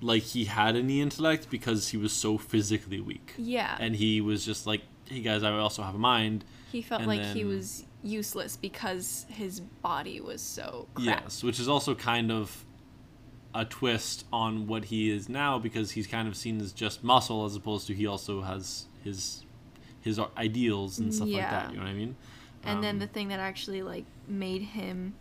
like 0.00 0.22
he 0.22 0.46
had 0.46 0.76
any 0.76 1.00
intellect 1.02 1.48
because 1.50 1.88
he 1.88 1.98
was 1.98 2.12
so 2.12 2.38
physically 2.38 3.00
weak. 3.00 3.34
Yeah, 3.36 3.76
And 3.80 3.96
he 3.96 4.20
was 4.20 4.44
just 4.46 4.66
like, 4.66 4.82
"Hey 5.08 5.20
guys, 5.20 5.42
I 5.42 5.50
also 5.52 5.82
have 5.82 5.94
a 5.94 5.98
mind." 5.98 6.44
he 6.72 6.82
felt 6.82 7.02
and 7.02 7.08
like 7.08 7.22
he 7.22 7.44
was 7.44 7.84
useless 8.02 8.56
because 8.56 9.26
his 9.28 9.60
body 9.60 10.20
was 10.20 10.40
so 10.40 10.88
crap. 10.94 11.22
Yes, 11.22 11.42
which 11.44 11.60
is 11.60 11.68
also 11.68 11.94
kind 11.94 12.32
of 12.32 12.64
a 13.54 13.64
twist 13.64 14.24
on 14.32 14.66
what 14.66 14.86
he 14.86 15.08
is 15.10 15.28
now 15.28 15.56
because 15.58 15.92
he's 15.92 16.08
kind 16.08 16.26
of 16.26 16.36
seen 16.36 16.60
as 16.60 16.72
just 16.72 17.04
muscle 17.04 17.44
as 17.44 17.54
opposed 17.54 17.86
to 17.86 17.94
he 17.94 18.06
also 18.06 18.42
has 18.42 18.86
his 19.04 19.44
his 20.00 20.18
ideals 20.36 20.98
and 20.98 21.14
stuff 21.14 21.28
like 21.28 21.48
that. 21.48 21.70
You 21.70 21.76
know 21.76 21.84
what 21.84 21.90
I 21.90 21.94
mean? 21.94 22.16
And 22.64 22.82
then 22.82 22.96
Um, 22.96 22.98
the 22.98 23.06
thing 23.06 23.28
that 23.28 23.38
actually 23.38 23.82
like 23.82 24.04
made 24.26 24.62
him 24.62 25.14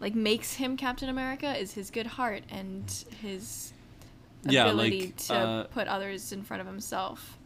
like 0.00 0.14
makes 0.14 0.54
him 0.54 0.76
Captain 0.76 1.08
America 1.08 1.56
is 1.56 1.72
his 1.74 1.90
good 1.90 2.06
heart 2.06 2.42
and 2.50 2.84
his 3.22 3.72
Yeah, 4.44 4.66
ability 4.66 5.00
like, 5.06 5.16
to 5.16 5.34
uh, 5.34 5.64
put 5.64 5.88
others 5.88 6.32
in 6.32 6.42
front 6.42 6.60
of 6.60 6.66
himself. 6.66 7.38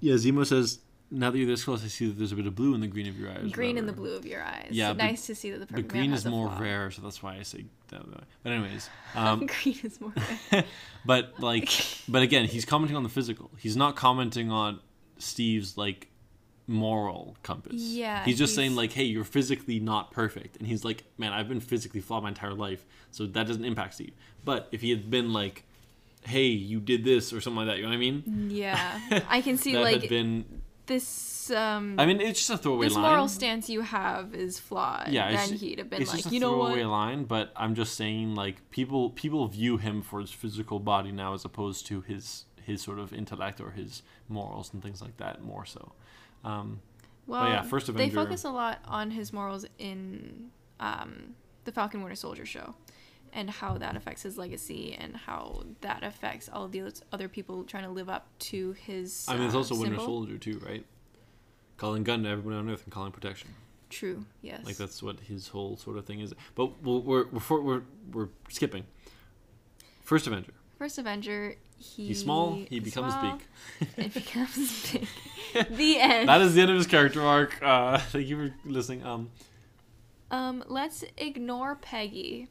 yeah, 0.00 0.14
Zemo 0.14 0.46
says, 0.46 0.80
"Now 1.10 1.30
that 1.30 1.38
you're 1.38 1.46
this 1.46 1.64
close, 1.64 1.84
I 1.84 1.88
see 1.88 2.06
that 2.08 2.18
there's 2.18 2.32
a 2.32 2.36
bit 2.36 2.46
of 2.46 2.54
blue 2.54 2.74
in 2.74 2.80
the 2.80 2.86
green 2.86 3.08
of 3.08 3.18
your 3.18 3.30
eyes." 3.30 3.50
green 3.52 3.78
in 3.78 3.86
the 3.86 3.92
blue 3.92 4.14
of 4.14 4.26
your 4.26 4.42
eyes. 4.42 4.68
Yeah, 4.70 4.88
but- 4.92 4.98
nice 5.04 5.26
to 5.26 5.34
see 5.34 5.50
that 5.50 5.58
the 5.58 5.66
But 5.66 5.74
perfect 5.74 5.88
green 5.88 6.12
is 6.12 6.24
more 6.26 6.48
flaw. 6.48 6.60
rare, 6.60 6.90
so 6.90 7.02
that's 7.02 7.22
why 7.22 7.36
I 7.36 7.42
say 7.42 7.64
that. 7.88 8.02
But 8.42 8.52
anyways, 8.52 8.88
um, 9.14 9.46
green 9.46 9.78
is 9.82 10.00
more 10.00 10.12
rare. 10.52 10.64
but 11.06 11.34
like, 11.40 11.70
but 12.08 12.22
again, 12.22 12.44
he's 12.46 12.64
commenting 12.64 12.96
on 12.96 13.02
the 13.02 13.08
physical. 13.08 13.50
He's 13.58 13.76
not 13.76 13.96
commenting 13.96 14.50
on 14.50 14.80
Steve's 15.18 15.76
like 15.76 16.08
moral 16.66 17.36
compass. 17.42 17.76
Yeah, 17.80 18.24
he's 18.24 18.38
just 18.38 18.54
saying 18.54 18.76
like, 18.76 18.92
hey, 18.92 19.04
you're 19.04 19.24
physically 19.24 19.80
not 19.80 20.10
perfect, 20.12 20.56
and 20.58 20.66
he's 20.66 20.84
like, 20.84 21.04
man, 21.16 21.32
I've 21.32 21.48
been 21.48 21.60
physically 21.60 22.00
flawed 22.00 22.22
my 22.22 22.28
entire 22.28 22.52
life, 22.54 22.84
so 23.10 23.26
that 23.26 23.46
doesn't 23.46 23.64
impact 23.64 23.94
Steve. 23.94 24.12
But 24.44 24.68
if 24.72 24.82
he 24.82 24.90
had 24.90 25.10
been 25.10 25.32
like, 25.32 25.64
hey, 26.24 26.44
you 26.46 26.78
did 26.80 27.04
this 27.04 27.32
or 27.32 27.40
something 27.40 27.58
like 27.58 27.68
that, 27.68 27.76
you 27.78 27.84
know 27.84 27.88
what 27.88 27.94
I 27.94 27.98
mean? 27.98 28.48
yeah, 28.50 29.22
I 29.28 29.40
can 29.40 29.56
see 29.56 29.72
that 29.72 29.80
like 29.80 30.00
had 30.02 30.10
been. 30.10 30.62
This. 30.88 31.50
Um, 31.50 31.94
I 31.98 32.04
mean, 32.04 32.20
it's 32.20 32.40
just 32.40 32.50
a 32.50 32.58
throwaway 32.58 32.86
this 32.86 32.94
line. 32.96 33.10
moral 33.10 33.28
stance 33.28 33.70
you 33.70 33.80
have 33.82 34.34
is 34.34 34.58
flawed. 34.58 35.08
yeah, 35.08 35.30
then 35.30 35.54
he'd 35.56 35.78
have 35.78 35.88
been 35.88 36.02
it's 36.02 36.10
like, 36.10 36.18
just 36.22 36.30
a 36.30 36.34
you 36.34 36.40
know 36.40 36.50
throwaway 36.50 36.84
what? 36.84 36.90
line, 36.90 37.24
but 37.24 37.52
I'm 37.56 37.74
just 37.74 37.94
saying 37.94 38.34
like 38.34 38.68
people 38.70 39.10
people 39.10 39.46
view 39.46 39.76
him 39.78 40.02
for 40.02 40.20
his 40.20 40.30
physical 40.32 40.80
body 40.80 41.12
now 41.12 41.32
as 41.34 41.44
opposed 41.44 41.86
to 41.86 42.00
his 42.02 42.44
his 42.62 42.82
sort 42.82 42.98
of 42.98 43.12
intellect 43.14 43.60
or 43.60 43.70
his 43.70 44.02
morals 44.28 44.74
and 44.74 44.82
things 44.82 45.00
like 45.00 45.16
that 45.18 45.42
more 45.42 45.64
so. 45.64 45.92
Um, 46.44 46.80
Well, 47.26 47.48
yeah, 47.48 47.62
first 47.62 47.94
they 47.94 48.10
focus 48.10 48.44
a 48.44 48.50
lot 48.50 48.80
on 48.84 49.10
his 49.10 49.32
morals 49.32 49.64
in 49.78 50.50
um, 50.80 51.34
the 51.64 51.72
Falcon 51.72 52.02
Winter 52.02 52.16
Soldier 52.16 52.44
show, 52.44 52.74
and 53.32 53.50
how 53.50 53.78
that 53.78 53.96
affects 53.96 54.22
his 54.22 54.36
legacy, 54.38 54.96
and 54.98 55.16
how 55.16 55.64
that 55.80 56.02
affects 56.02 56.48
all 56.52 56.64
of 56.64 56.72
the 56.72 56.92
other 57.12 57.28
people 57.28 57.64
trying 57.64 57.84
to 57.84 57.90
live 57.90 58.08
up 58.08 58.26
to 58.40 58.72
his. 58.72 59.24
I 59.28 59.36
mean, 59.36 59.46
it's 59.46 59.54
uh, 59.54 59.58
also 59.58 59.74
Winter 59.74 59.96
symbol. 59.96 60.04
Soldier 60.04 60.38
too, 60.38 60.60
right? 60.66 60.84
Calling 61.76 62.04
gun 62.04 62.24
to 62.24 62.28
everyone 62.28 62.54
on 62.54 62.70
Earth 62.70 62.84
and 62.84 62.92
calling 62.92 63.12
protection. 63.12 63.50
True. 63.90 64.24
Yes. 64.42 64.66
Like 64.66 64.76
that's 64.76 65.02
what 65.02 65.20
his 65.20 65.48
whole 65.48 65.76
sort 65.76 65.96
of 65.96 66.04
thing 66.04 66.20
is. 66.20 66.34
But 66.54 66.82
we're 66.82 66.98
we're 66.98 67.24
we're, 67.48 67.60
we're, 67.60 67.82
we're 68.12 68.28
skipping. 68.48 68.84
First 70.02 70.26
Avenger. 70.26 70.52
First 70.78 70.98
Avenger. 70.98 71.56
He, 71.76 72.08
He's 72.08 72.20
small. 72.20 72.54
He 72.68 72.80
becomes 72.80 73.12
small, 73.12 73.38
big. 73.78 73.88
It 74.06 74.14
becomes 74.14 74.92
big. 74.92 75.06
the 75.70 76.00
end. 76.00 76.28
that 76.28 76.40
is 76.40 76.54
the 76.54 76.62
end 76.62 76.70
of 76.70 76.76
his 76.76 76.86
character 76.88 77.22
arc. 77.22 77.62
Uh, 77.62 77.98
thank 78.10 78.26
you 78.26 78.48
for 78.48 78.68
listening. 78.68 79.04
Um, 79.04 79.30
Um, 80.30 80.64
let's 80.66 81.04
ignore 81.16 81.76
Peggy. 81.76 82.48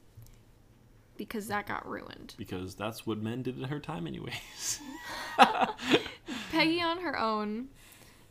Because 1.17 1.47
that 1.47 1.67
got 1.67 1.87
ruined. 1.87 2.33
because 2.37 2.75
that's 2.75 3.05
what 3.07 3.17
men 3.19 3.41
did 3.41 3.57
in 3.57 3.63
her 3.65 3.79
time, 3.79 4.05
anyways. 4.07 4.79
Peggy 6.51 6.81
on 6.81 6.99
her 7.01 7.17
own 7.19 7.67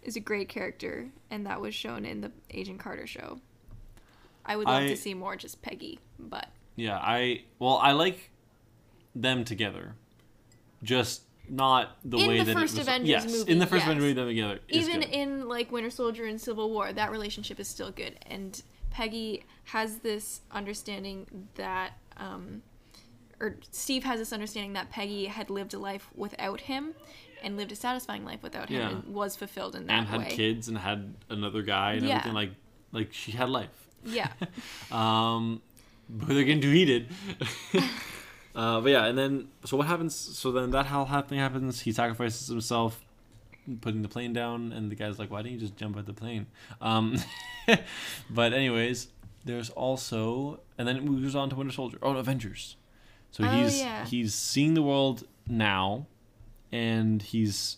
is 0.03 0.17
a 0.17 0.21
great 0.21 0.49
character, 0.49 1.09
and 1.31 1.47
that 1.47 1.61
was 1.61 1.75
shown 1.75 2.05
in 2.05 2.21
the 2.21 2.31
Agent 2.51 2.79
Carter 2.79 3.07
show. 3.07 3.41
I 4.45 4.57
would 4.57 4.67
love 4.67 4.83
I- 4.85 4.89
to 4.89 4.97
see 4.97 5.15
more 5.15 5.37
just 5.37 5.61
Peggy, 5.63 5.99
but 6.19 6.49
Yeah, 6.77 6.97
I 6.99 7.43
well, 7.59 7.79
I 7.79 7.93
like 7.93 8.31
them 9.15 9.45
together, 9.45 9.95
just 10.83 11.23
not 11.49 11.97
the 12.05 12.19
In 12.19 12.29
way 12.29 12.39
the 12.39 12.45
that 12.45 12.55
first 12.57 12.75
it 12.75 12.79
was. 12.79 12.89
Avengers 12.89 13.09
yes, 13.09 13.33
movie, 13.33 13.53
in 13.53 13.59
the 13.59 13.67
first 13.67 13.81
yes. 13.81 13.85
Avengers 13.87 14.03
movie, 14.03 14.13
them 14.15 14.29
together. 14.29 14.61
even 14.69 15.01
good. 15.01 15.11
in 15.11 15.49
like 15.49 15.71
Winter 15.73 15.91
Soldier 15.91 16.27
and 16.27 16.41
Civil 16.41 16.71
War, 16.71 16.93
that 16.93 17.11
relationship 17.11 17.59
is 17.61 17.67
still 17.69 17.91
good. 17.91 18.19
And 18.27 18.61
Peggy 18.91 19.45
has 19.65 19.99
this 19.99 20.41
understanding 20.51 21.49
that, 21.57 21.93
um, 22.17 22.63
or 23.41 23.57
Steve 23.71 24.05
has 24.05 24.19
this 24.19 24.33
understanding 24.33 24.73
that 24.75 24.91
Peggy 24.91 25.27
had 25.27 25.51
lived 25.51 25.75
a 25.75 25.79
life 25.79 26.09
without 26.15 26.63
him, 26.63 26.95
and 27.43 27.57
lived 27.57 27.71
a 27.73 27.77
satisfying 27.77 28.25
life 28.25 28.43
without 28.43 28.69
him, 28.71 28.81
Yeah. 28.81 28.89
and 28.91 29.15
was 29.15 29.37
fulfilled 29.37 29.75
in 29.77 29.87
that 29.87 29.93
and 29.99 30.07
had 30.09 30.21
way. 30.21 30.31
kids 30.31 30.69
and 30.69 30.79
had 30.79 31.15
another 31.29 31.63
guy 31.63 31.93
and 31.95 32.07
Yeah. 32.07 32.17
everything 32.17 32.35
like 32.35 32.51
like 32.93 33.13
she 33.13 33.33
had 33.33 33.49
life. 33.51 33.89
Yeah. 34.05 34.29
Um, 34.93 35.61
but 36.09 36.29
they're 36.29 36.45
getting 36.45 36.61
too 36.63 36.71
heated. 36.71 37.09
uh, 38.55 38.81
but 38.81 38.89
yeah, 38.91 39.05
and 39.07 39.19
then 39.19 39.49
so 39.65 39.77
what 39.77 39.87
happens? 39.87 40.15
So 40.15 40.53
then 40.53 40.71
that 40.71 40.87
how 40.87 41.05
happening 41.05 41.41
happens. 41.41 41.81
He 41.81 41.93
sacrifices 41.93 42.47
himself, 42.49 43.05
putting 43.81 44.03
the 44.03 44.09
plane 44.09 44.33
down, 44.33 44.73
and 44.73 44.91
the 44.91 44.95
guy's 44.95 45.19
like, 45.19 45.31
"Why 45.31 45.43
didn't 45.43 45.55
you 45.55 45.61
just 45.61 45.77
jump 45.77 45.97
out 45.99 46.07
the 46.07 46.13
plane?" 46.15 46.47
Um, 46.81 47.17
but 48.31 48.53
anyways, 48.55 49.09
there's 49.45 49.71
also, 49.71 50.61
and 50.79 50.87
then 50.89 50.97
it 50.97 51.05
moves 51.05 51.35
on 51.35 51.51
to 51.51 51.57
Winter 51.57 51.73
Soldier. 51.73 51.99
Oh, 52.03 52.17
Avengers. 52.17 52.77
So 53.37 53.45
Oh, 53.45 53.49
he's 53.49 53.79
yeah. 53.81 54.07
he's 54.07 54.35
seeing 54.35 54.73
the 54.73 54.81
world 54.83 55.27
now, 55.47 56.07
and 56.73 57.21
he's 57.21 57.77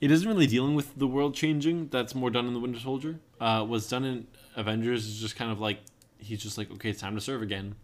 it 0.00 0.10
isn't 0.10 0.26
really 0.26 0.46
dealing 0.46 0.74
with 0.74 0.98
the 0.98 1.06
world 1.06 1.34
changing. 1.34 1.88
That's 1.88 2.14
more 2.14 2.30
done 2.30 2.46
in 2.46 2.54
the 2.54 2.60
Winter 2.60 2.80
Soldier. 2.80 3.20
Uh, 3.38 3.66
what's 3.66 3.86
done 3.86 4.04
in 4.04 4.26
Avengers 4.56 5.06
is 5.06 5.20
just 5.20 5.36
kind 5.36 5.52
of 5.52 5.60
like 5.60 5.80
he's 6.18 6.42
just 6.42 6.56
like 6.56 6.70
okay, 6.72 6.88
it's 6.88 7.00
time 7.02 7.14
to 7.16 7.20
serve 7.20 7.42
again. 7.42 7.74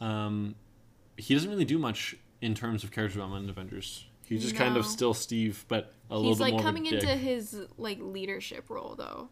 Um, 0.00 0.54
he 1.16 1.34
doesn't 1.34 1.50
really 1.50 1.64
do 1.64 1.78
much 1.78 2.14
in 2.40 2.54
terms 2.54 2.84
of 2.84 2.92
character 2.92 3.14
development 3.14 3.44
in 3.44 3.50
Avengers. 3.50 4.06
He's 4.26 4.42
just 4.42 4.54
kind 4.54 4.76
of 4.76 4.86
still 4.86 5.14
Steve, 5.14 5.64
but 5.66 5.92
a 6.10 6.14
little 6.16 6.30
He's 6.30 6.38
bit 6.38 6.44
like 6.44 6.52
more 6.54 6.62
coming 6.62 6.86
of 6.86 6.92
a 6.94 7.00
dick. 7.00 7.08
into 7.10 7.16
his 7.16 7.56
like 7.76 7.98
leadership 8.00 8.70
role 8.70 8.94
though, 8.96 9.30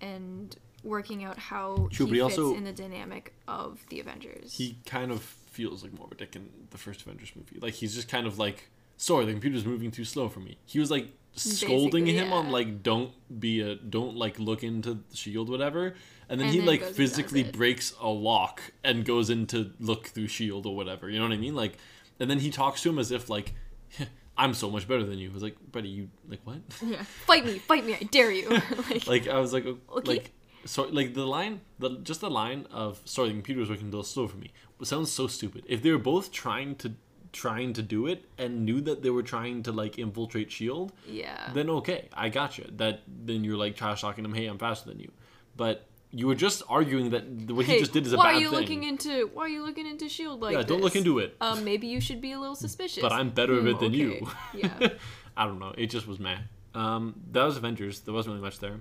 and 0.00 0.56
working 0.82 1.24
out 1.24 1.38
how 1.38 1.88
True, 1.90 2.06
he 2.06 2.12
but 2.12 2.14
he 2.16 2.28
fits 2.28 2.38
also- 2.38 2.56
in 2.56 2.64
the 2.64 2.72
dynamic 2.72 3.34
of 3.46 3.84
the 3.90 4.00
Avengers. 4.00 4.54
he 4.56 4.78
kind 4.86 5.10
of 5.12 5.34
feels 5.56 5.82
like 5.82 5.92
more 5.96 6.06
of 6.06 6.12
a 6.12 6.14
dick 6.16 6.36
in 6.36 6.48
the 6.70 6.78
first 6.78 7.00
Avengers 7.02 7.32
movie. 7.34 7.58
Like 7.60 7.74
he's 7.74 7.94
just 7.94 8.08
kind 8.08 8.26
of 8.26 8.38
like, 8.38 8.68
sorry, 8.96 9.24
the 9.24 9.32
computer's 9.32 9.64
moving 9.64 9.90
too 9.90 10.04
slow 10.04 10.28
for 10.28 10.40
me. 10.40 10.58
He 10.66 10.78
was 10.78 10.90
like 10.90 11.08
scolding 11.34 12.04
Basically, 12.04 12.26
him 12.26 12.32
on 12.32 12.50
like, 12.50 12.82
don't 12.82 13.12
be 13.40 13.60
a, 13.60 13.74
don't 13.76 14.16
like 14.16 14.38
look 14.38 14.62
into 14.62 14.94
the 15.10 15.16
shield, 15.16 15.48
whatever. 15.48 15.94
And 16.28 16.40
then 16.40 16.48
And 16.48 16.54
he 16.54 16.58
then 16.58 16.66
like 16.66 16.82
physically 16.82 17.42
breaks 17.42 17.94
a 18.00 18.08
lock 18.08 18.60
and 18.84 19.04
goes 19.04 19.30
in 19.30 19.46
to 19.48 19.70
look 19.80 20.08
through 20.08 20.28
shield 20.28 20.66
or 20.66 20.74
whatever. 20.76 21.08
You 21.08 21.18
know 21.18 21.24
what 21.26 21.34
I 21.34 21.38
mean? 21.38 21.54
Like, 21.54 21.78
and 22.20 22.30
then 22.30 22.38
he 22.40 22.50
talks 22.50 22.82
to 22.82 22.90
him 22.90 22.98
as 22.98 23.10
if 23.10 23.28
like, 23.30 23.54
I'm 24.38 24.52
so 24.52 24.70
much 24.70 24.86
better 24.86 25.04
than 25.04 25.18
you. 25.18 25.30
I 25.30 25.34
was 25.34 25.42
like, 25.42 25.56
buddy, 25.72 25.88
you 25.88 26.10
like 26.28 26.40
what? 26.44 26.58
yeah, 26.84 27.02
fight 27.02 27.44
me, 27.46 27.58
fight 27.58 27.86
me, 27.86 27.94
I 27.94 28.04
dare 28.10 28.30
you. 28.30 28.48
like, 28.90 29.06
like 29.06 29.28
I 29.28 29.38
was 29.38 29.52
like, 29.52 29.64
Okay. 29.66 30.12
like 30.14 30.32
so 30.66 30.82
like 30.84 31.14
the 31.14 31.26
line, 31.26 31.60
the 31.78 31.90
just 32.02 32.20
the 32.20 32.30
line 32.30 32.66
of 32.70 33.00
sorry, 33.04 33.28
the 33.28 33.34
computer 33.34 33.60
was 33.60 33.70
working 33.70 33.86
a 33.86 33.90
little 33.90 34.02
slow 34.04 34.28
for 34.28 34.36
me. 34.36 34.52
It 34.80 34.86
sounds 34.86 35.10
so 35.10 35.26
stupid. 35.26 35.64
If 35.66 35.82
they 35.82 35.90
were 35.90 35.98
both 35.98 36.30
trying 36.32 36.74
to 36.76 36.92
trying 37.32 37.72
to 37.74 37.82
do 37.82 38.06
it 38.06 38.24
and 38.38 38.64
knew 38.64 38.80
that 38.80 39.02
they 39.02 39.10
were 39.10 39.22
trying 39.22 39.62
to 39.62 39.72
like 39.72 39.98
infiltrate 39.98 40.50
Shield, 40.50 40.92
yeah, 41.06 41.50
then 41.54 41.68
okay, 41.70 42.08
I 42.12 42.28
got 42.28 42.58
you. 42.58 42.66
That 42.76 43.00
then 43.06 43.44
you're 43.44 43.56
like 43.56 43.76
trash 43.76 44.00
talking 44.02 44.24
him. 44.24 44.34
Hey, 44.34 44.46
I'm 44.46 44.58
faster 44.58 44.88
than 44.90 45.00
you, 45.00 45.10
but 45.56 45.86
you 46.12 46.26
were 46.26 46.34
just 46.34 46.62
arguing 46.68 47.10
that 47.10 47.24
what 47.50 47.66
he 47.66 47.78
just 47.78 47.92
did 47.92 48.06
is 48.06 48.12
a 48.12 48.16
bad 48.16 48.22
thing. 48.22 48.32
why 48.32 48.36
are 48.38 48.40
you 48.40 48.50
thing. 48.50 48.58
looking 48.60 48.82
into? 48.84 49.30
Why 49.34 49.42
are 49.44 49.48
you 49.48 49.62
looking 49.66 49.86
into 49.86 50.08
Shield 50.08 50.40
like 50.40 50.54
yeah, 50.54 50.62
don't 50.62 50.80
look 50.82 50.96
into 50.96 51.18
it. 51.18 51.36
Um, 51.40 51.64
maybe 51.64 51.86
you 51.88 52.00
should 52.00 52.20
be 52.20 52.32
a 52.32 52.38
little 52.40 52.54
suspicious. 52.56 53.02
but 53.02 53.12
I'm 53.12 53.30
better 53.30 53.54
at 53.56 53.62
Hmm, 53.62 53.68
it 53.68 53.80
than 53.80 53.92
you. 53.92 54.28
yeah. 54.54 54.88
I 55.36 55.44
don't 55.44 55.58
know. 55.58 55.74
It 55.76 55.88
just 55.88 56.06
was 56.06 56.18
meh. 56.18 56.38
Um, 56.74 57.14
that 57.32 57.44
was 57.44 57.56
Avengers. 57.58 58.00
There 58.00 58.14
wasn't 58.14 58.34
really 58.34 58.44
much 58.44 58.58
there. 58.60 58.80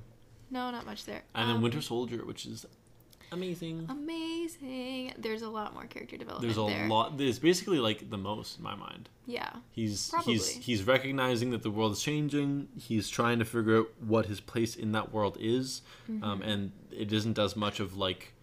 No, 0.55 0.71
not 0.71 0.85
much 0.85 1.01
there. 1.05 1.21
And 1.35 1.49
then 1.49 1.57
Um, 1.57 1.61
Winter 1.61 1.81
Soldier, 1.81 2.19
which 2.25 2.45
is 2.45 2.65
amazing. 3.31 3.77
Amazing. 3.89 5.13
There's 5.17 5.41
a 5.41 5.49
lot 5.49 5.73
more 5.73 5.85
character 5.85 6.17
development 6.17 6.53
There's 6.53 6.63
a 6.65 6.67
there. 6.73 6.87
lot. 6.87 7.17
There's 7.17 7.39
basically 7.39 7.79
like 7.79 8.09
the 8.09 8.17
most 8.17 8.57
in 8.57 8.63
my 8.63 8.75
mind. 8.75 9.09
Yeah. 9.27 9.51
He's 9.71 9.91
he's 9.91 10.09
Probably. 10.09 10.37
he's 10.67 10.83
recognizing 10.83 11.49
that 11.51 11.63
the 11.63 11.71
world 11.71 11.91
is 11.93 12.01
changing. 12.01 12.69
He's 12.77 13.09
trying 13.09 13.39
to 13.39 13.45
figure 13.45 13.77
out 13.79 13.89
what 13.99 14.27
his 14.27 14.39
place 14.39 14.75
in 14.83 14.91
that 14.93 15.11
world 15.11 15.35
is, 15.39 15.81
um, 16.09 16.21
Mm-hmm. 16.21 16.41
and 16.49 16.71
it 16.91 17.11
isn't 17.11 17.37
as 17.39 17.55
much 17.55 17.79
of 17.79 17.97
like, 17.97 18.33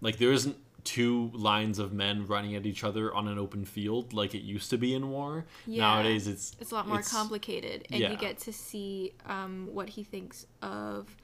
like 0.00 0.18
there 0.18 0.32
isn't 0.32 0.56
two 0.86 1.30
lines 1.34 1.78
of 1.78 1.92
men 1.92 2.26
running 2.26 2.54
at 2.54 2.64
each 2.64 2.82
other 2.84 3.12
on 3.14 3.28
an 3.28 3.38
open 3.38 3.64
field 3.64 4.12
like 4.14 4.34
it 4.34 4.42
used 4.42 4.70
to 4.70 4.78
be 4.78 4.94
in 4.94 5.10
war. 5.10 5.44
Yeah. 5.66 5.82
Nowadays, 5.82 6.26
it's 6.26 6.56
It's 6.60 6.70
a 6.70 6.74
lot 6.74 6.86
more 6.88 7.02
complicated, 7.02 7.86
and 7.90 8.00
yeah. 8.00 8.10
you 8.12 8.16
get 8.16 8.38
to 8.38 8.52
see 8.52 9.12
um, 9.26 9.68
what 9.72 9.88
he 9.90 10.02
thinks 10.04 10.46
of 10.62 11.14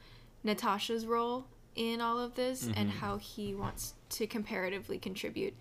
Natasha's 0.44 1.06
role 1.06 1.46
in 1.76 2.00
all 2.00 2.18
of 2.18 2.34
this 2.34 2.66
and 2.66 2.74
Mm-hmm. 2.76 2.98
how 2.98 3.16
he 3.18 3.54
wants 3.54 3.94
to 4.10 4.26
comparatively 4.26 4.98
contribute 4.98 5.54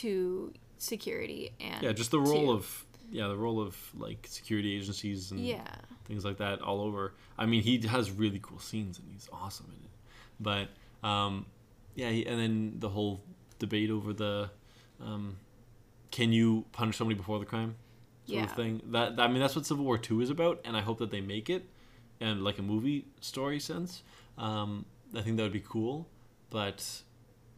to 0.00 0.52
security 0.78 1.52
and 1.60 1.82
Yeah, 1.82 1.92
just 1.92 2.10
the 2.10 2.18
role 2.20 2.46
to- 2.46 2.52
of 2.52 2.86
yeah 3.10 3.28
the 3.28 3.36
role 3.36 3.60
of 3.60 3.76
like 3.96 4.26
security 4.28 4.74
agencies 4.76 5.30
and 5.30 5.38
yeah 5.40 5.62
things 6.06 6.24
like 6.24 6.38
that 6.38 6.60
all 6.62 6.80
over. 6.80 7.14
I 7.38 7.46
mean, 7.46 7.62
he 7.62 7.78
has 7.86 8.10
really 8.10 8.40
cool 8.42 8.58
scenes 8.58 8.98
and 8.98 9.08
he's 9.12 9.28
awesome 9.32 9.66
in 9.68 9.84
it. 9.84 9.90
But 10.40 10.68
um, 11.08 11.46
yeah, 11.94 12.10
he, 12.10 12.26
and 12.26 12.38
then 12.40 12.74
the 12.78 12.88
whole 12.88 13.22
debate 13.66 13.90
over 13.90 14.12
the 14.12 14.50
um, 15.00 15.36
can 16.10 16.32
you 16.32 16.64
punish 16.72 16.96
somebody 16.98 17.16
before 17.16 17.38
the 17.38 17.44
crime 17.52 17.72
sort 18.26 18.38
Yeah. 18.38 18.44
of 18.44 18.52
thing. 18.56 18.80
That 18.94 19.18
I 19.18 19.26
mean, 19.28 19.40
that's 19.40 19.56
what 19.56 19.66
Civil 19.66 19.84
War 19.84 19.98
Two 19.98 20.20
is 20.20 20.30
about, 20.30 20.60
and 20.64 20.76
I 20.76 20.80
hope 20.88 20.98
that 20.98 21.10
they 21.10 21.20
make 21.20 21.48
it 21.56 21.62
and 22.20 22.42
like 22.44 22.58
a 22.58 22.62
movie 22.62 23.06
story 23.20 23.60
sense. 23.60 24.02
Um, 24.38 24.86
I 25.14 25.20
think 25.22 25.36
that 25.36 25.42
would 25.42 25.52
be 25.52 25.64
cool, 25.76 26.08
but 26.50 27.02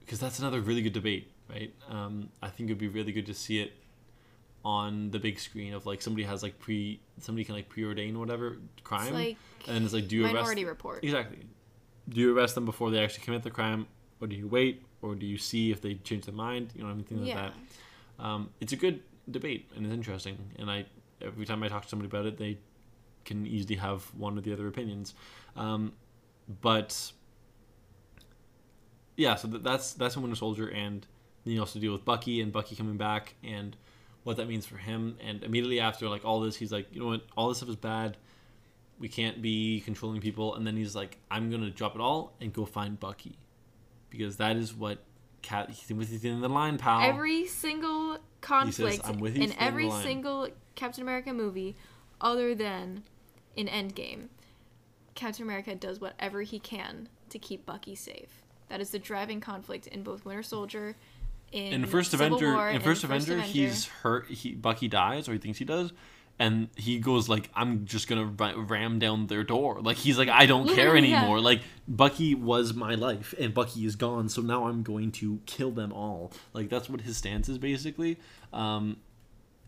because 0.01 0.19
that's 0.21 0.39
another 0.39 0.61
really 0.61 0.83
good 0.83 0.93
debate, 0.93 1.31
right? 1.51 1.73
Um, 1.89 2.31
I 2.43 2.49
think 2.49 2.69
it'd 2.71 2.79
be 2.79 2.89
really 2.89 3.13
good 3.13 3.27
to 3.27 3.35
see 3.35 3.61
it 3.61 3.73
on 4.65 5.11
the 5.13 5.19
big 5.19 5.39
screen 5.39 5.73
of 5.75 5.87
like 5.87 6.03
somebody 6.03 6.25
has 6.25 6.43
like 6.43 6.59
pre 6.59 6.99
somebody 7.21 7.45
can 7.45 7.55
like 7.55 7.69
preordain 7.73 8.17
whatever 8.17 8.57
crime 8.83 9.15
like 9.15 9.37
and 9.69 9.85
it's 9.85 9.95
like 9.95 10.09
do 10.09 10.17
you 10.17 10.25
arrest 10.25 10.35
Minority 10.35 10.65
Report 10.65 11.05
exactly 11.05 11.39
do 12.09 12.21
you 12.21 12.37
arrest 12.37 12.57
them 12.57 12.65
before 12.65 12.91
they 12.91 12.99
actually 12.99 13.25
commit 13.25 13.45
the 13.45 13.51
crime 13.51 13.87
or 14.21 14.27
do 14.27 14.35
you 14.35 14.49
wait 14.49 14.83
or 15.03 15.15
do 15.15 15.27
you 15.27 15.39
see 15.39 15.71
if 15.71 15.81
they 15.81 15.95
change 15.95 16.25
their 16.25 16.35
mind 16.35 16.73
you 16.75 16.83
know 16.83 16.91
anything 16.91 17.19
like 17.19 17.29
yeah. 17.29 17.51
That 18.19 18.25
um, 18.25 18.51
it's 18.61 18.73
a 18.73 18.77
good 18.77 19.03
debate 19.31 19.71
and 19.77 19.85
it's 19.85 19.95
interesting. 19.95 20.39
And 20.59 20.71
i 20.71 20.87
every 21.23 21.47
time 21.47 21.63
i 21.63 21.69
talk 21.69 21.83
to 21.83 21.89
somebody 21.89 22.09
about 22.09 22.27
it 22.27 22.37
they 22.37 22.59
can 23.25 23.47
easily 23.47 23.77
have 23.77 24.03
one 24.15 24.39
or 24.39 24.41
the 24.41 24.53
other 24.53 24.69
opinions. 24.69 25.15
Um, 25.57 25.93
but 26.61 27.13
yeah 29.17 29.35
so 29.35 29.49
th- 29.49 29.63
that's 29.63 29.95
that's 29.95 30.15
in 30.17 30.23
winter 30.23 30.37
soldier 30.37 30.69
and 30.69 31.07
then 31.45 31.55
you 31.55 31.61
also 31.61 31.79
deal 31.79 31.93
with 31.93 32.05
bucky 32.05 32.41
and 32.41 32.53
bucky 32.53 32.77
coming 32.77 32.97
back 32.97 33.35
and 33.43 33.77
what 34.25 34.37
that 34.37 34.49
means 34.49 34.67
for 34.67 34.77
him. 34.77 35.17
And 35.25 35.43
immediately 35.45 35.81
after 35.81 36.09
like 36.09 36.25
all 36.25 36.41
this 36.41 36.57
he's 36.57 36.73
like 36.73 36.87
you 36.93 37.01
know 37.01 37.07
what? 37.07 37.23
All 37.37 37.49
this 37.49 37.59
stuff 37.59 37.69
is 37.69 37.77
bad. 37.77 38.17
We 38.99 39.09
can't 39.09 39.43
be 39.43 39.81
controlling 39.81 40.21
people. 40.21 40.55
And 40.55 40.67
then 40.67 40.77
he's 40.77 40.95
like 40.95 41.19
i'm 41.31 41.51
gonna 41.51 41.71
drop 41.71 41.95
it 41.95 42.01
all 42.01 42.35
and 42.41 42.53
go 42.53 42.65
find 42.65 42.99
bucky 42.99 43.37
because 44.17 44.37
that 44.37 44.57
is 44.57 44.75
what 44.75 44.99
cat 45.43 45.71
he's 45.71 45.97
with 45.97 46.25
you 46.25 46.33
in 46.33 46.41
the 46.41 46.49
line 46.49 46.77
pal 46.77 47.01
every 47.03 47.47
single 47.47 48.19
conflict 48.41 49.01
"I'm 49.05 49.21
with 49.21 49.37
you 49.37 49.45
in 49.45 49.51
to 49.51 49.57
the 49.57 49.63
end 49.63 49.69
of 49.69 49.75
every 49.75 49.85
the 49.85 49.91
line." 49.91 50.03
single 50.03 50.49
Captain 50.75 51.03
America 51.03 51.33
movie, 51.33 51.77
other 52.21 52.55
than 52.55 53.03
in 53.55 53.67
Endgame, 53.67 54.29
Captain 55.15 55.45
America 55.45 55.75
does 55.75 56.01
whatever 56.01 56.43
he 56.43 56.59
can 56.59 57.09
to 57.31 57.39
keep 57.39 57.65
Bucky 57.65 57.95
safe. 57.95 58.43
That 58.69 58.81
is 58.81 58.91
the 58.91 58.99
driving 58.99 59.41
conflict 59.41 59.87
in 59.87 60.03
both 60.03 60.25
Winter 60.25 60.43
Soldier, 60.43 60.97
in, 61.53 61.73
in 61.73 61.87
first 61.87 62.11
Civil 62.11 62.27
Avenger, 62.27 62.53
War, 62.53 62.71
in 62.71 62.81
first 62.81 63.05
Avenger, 63.05 63.41
he's 63.41 63.87
hurt. 63.87 64.29
He 64.29 64.55
Bucky 64.55 64.89
dies, 64.89 65.29
or 65.29 65.33
he 65.33 65.39
thinks 65.39 65.59
he 65.59 65.65
does, 65.65 65.93
and 66.39 66.69
he 66.77 66.99
goes 66.99 67.29
like, 67.29 67.49
"I'm 67.55 67.87
just 67.87 68.09
gonna 68.09 68.25
ram 68.27 68.99
down 68.99 69.27
their 69.29 69.43
door." 69.45 69.81
Like 69.81 69.97
he's 69.97 70.19
like, 70.19 70.29
"I 70.29 70.47
don't 70.47 70.67
care 70.67 70.87
Literally, 70.89 71.09
yeah. 71.11 71.19
anymore." 71.21 71.41
Like 71.41 71.63
Bucky 71.89 72.35
was 72.35 72.75
my 72.75 72.95
life, 72.95 73.35
and 73.39 73.55
Bucky 73.55 73.85
is 73.87 73.97
gone, 73.97 74.29
so 74.29 74.43
now 74.43 74.67
I'm 74.67 74.83
going 74.83 75.13
to 75.13 75.41
kill 75.47 75.71
them 75.71 75.93
all. 75.93 76.33
Like 76.53 76.69
that's 76.69 76.89
what 76.91 77.01
his 77.03 77.17
stance 77.17 77.49
is 77.49 77.59
basically. 77.59 78.19
Um, 78.53 78.99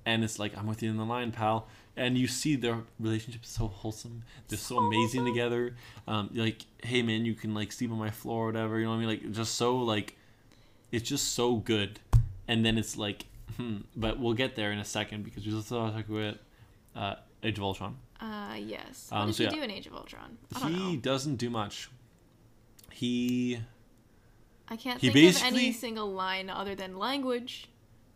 and 0.04 0.22
it's 0.24 0.38
like, 0.38 0.56
"I'm 0.56 0.66
with 0.66 0.82
you 0.82 0.90
in 0.90 0.96
the 0.96 1.04
line, 1.04 1.32
pal." 1.32 1.68
And 1.96 2.16
you 2.16 2.28
see 2.28 2.54
their 2.54 2.78
relationship 3.00 3.42
is 3.42 3.48
so 3.50 3.66
wholesome. 3.66 4.22
They're 4.46 4.56
so, 4.56 4.76
So 4.76 4.78
amazing 4.78 5.22
wholesome. 5.22 5.34
together. 5.34 5.76
Um, 6.06 6.30
like, 6.32 6.62
hey 6.84 7.02
man, 7.02 7.24
you 7.24 7.34
can 7.34 7.54
like 7.54 7.72
sleep 7.72 7.90
on 7.90 7.98
my 7.98 8.10
floor 8.10 8.44
or 8.44 8.46
whatever. 8.46 8.78
You 8.78 8.84
know 8.84 8.90
what 8.90 8.96
I 8.96 9.00
mean? 9.00 9.08
Like 9.08 9.32
just 9.32 9.56
so 9.56 9.76
like 9.78 10.16
it's 10.92 11.08
just 11.08 11.32
so 11.32 11.56
good. 11.56 11.98
And 12.46 12.64
then 12.64 12.78
it's 12.78 12.96
like, 12.96 13.24
hmm, 13.56 13.78
but 13.96 14.20
we'll 14.20 14.34
get 14.34 14.54
there 14.54 14.70
in 14.70 14.78
a 14.78 14.84
second 14.84 15.24
because 15.24 15.44
we 15.44 15.60
still 15.60 15.84
have 15.84 15.90
to 15.94 16.02
talk 16.02 16.08
about 16.08 16.38
uh, 16.96 17.14
Age 17.42 17.58
of 17.58 17.64
Ultron. 17.64 17.96
Uh, 18.20 18.56
yes. 18.58 19.08
Um, 19.12 19.20
what 19.20 19.26
did 19.26 19.34
so 19.36 19.42
he 19.44 19.44
yeah. 19.50 19.56
do 19.56 19.62
in 19.62 19.70
Age 19.70 19.86
of 19.86 19.94
Ultron? 19.94 20.38
I 20.54 20.60
don't 20.60 20.74
He 20.74 20.94
know. 20.94 21.00
doesn't 21.00 21.36
do 21.36 21.50
much. 21.50 21.88
He 22.92 23.60
I 24.68 24.76
can't 24.76 25.00
he 25.00 25.10
think 25.10 25.36
of 25.36 25.42
any 25.44 25.72
single 25.72 26.12
line 26.12 26.50
other 26.50 26.74
than 26.74 26.98
language. 26.98 27.68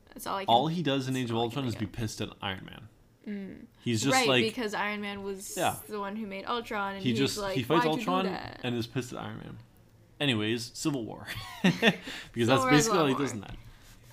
That's 0.08 0.26
all 0.26 0.36
I 0.36 0.44
can. 0.44 0.52
all 0.52 0.66
he 0.66 0.82
does 0.82 1.08
in 1.08 1.16
Age 1.16 1.30
of 1.30 1.36
all 1.36 1.42
I 1.46 1.48
can 1.50 1.58
Ultron 1.58 1.66
is 1.68 1.74
be 1.76 1.86
pissed 1.86 2.20
at 2.20 2.30
Iron 2.42 2.64
Man. 2.66 2.88
Mm. 3.28 3.66
He's 3.84 4.02
just 4.02 4.12
right, 4.14 4.28
like 4.28 4.42
because 4.44 4.74
Iron 4.74 5.00
Man 5.00 5.22
was 5.22 5.54
Yeah. 5.56 5.76
the 5.88 6.00
one 6.00 6.16
who 6.16 6.26
made 6.26 6.44
Ultron, 6.46 6.94
and 6.94 7.02
he 7.02 7.10
he's 7.10 7.18
just 7.18 7.38
like, 7.38 7.54
he 7.54 7.62
fights 7.62 7.84
Why'd 7.86 7.98
you 8.00 8.04
do 8.04 8.10
Ultron 8.10 8.38
and 8.64 8.74
is 8.74 8.86
pissed 8.88 9.12
at 9.12 9.20
Iron 9.20 9.38
Man. 9.38 9.58
Anyways, 10.18 10.72
Civil 10.74 11.04
War. 11.04 11.26
because 11.62 11.82
Civil 12.34 12.46
that's 12.46 12.60
War 12.62 12.70
basically 12.70 12.98
all 12.98 13.06
he 13.06 13.14
does 13.14 13.32
in 13.32 13.40
that. 13.40 13.54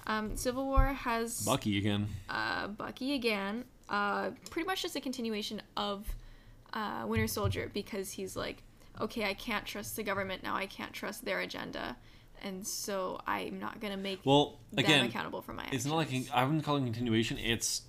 Um, 0.08 0.36
Civil 0.38 0.66
War 0.66 0.86
has 0.88 1.42
Bucky 1.44 1.78
again. 1.78 2.08
uh, 2.30 2.68
Bucky 2.68 3.14
again. 3.16 3.66
Uh, 3.90 4.32
pretty 4.52 4.68
much 4.68 4.82
just 4.84 4.96
a 4.96 5.02
continuation 5.02 5.62
of 5.76 6.06
uh, 6.74 7.04
Winter 7.08 7.28
Soldier 7.28 7.70
because 7.74 8.12
he's 8.12 8.36
like, 8.36 8.62
okay, 9.02 9.26
I 9.26 9.34
can't 9.34 9.66
trust 9.66 9.96
the 9.96 10.04
government 10.04 10.44
now. 10.44 10.56
I 10.56 10.68
can't 10.68 10.94
trust 10.94 11.26
their 11.26 11.40
agenda, 11.40 11.96
and 12.44 12.66
so 12.68 13.20
I'm 13.26 13.60
not 13.60 13.80
gonna 13.80 13.98
make 13.98 14.20
Well, 14.24 14.60
them 14.72 14.86
again, 14.86 15.06
accountable 15.06 15.42
for 15.42 15.54
my 15.54 15.64
actions. 15.64 15.82
it's 15.82 15.90
not 15.90 15.96
like 15.96 16.10
I 16.34 16.44
wouldn't 16.44 16.64
call 16.64 16.78
it 16.78 16.84
continuation. 16.84 17.38
It's 17.40 17.82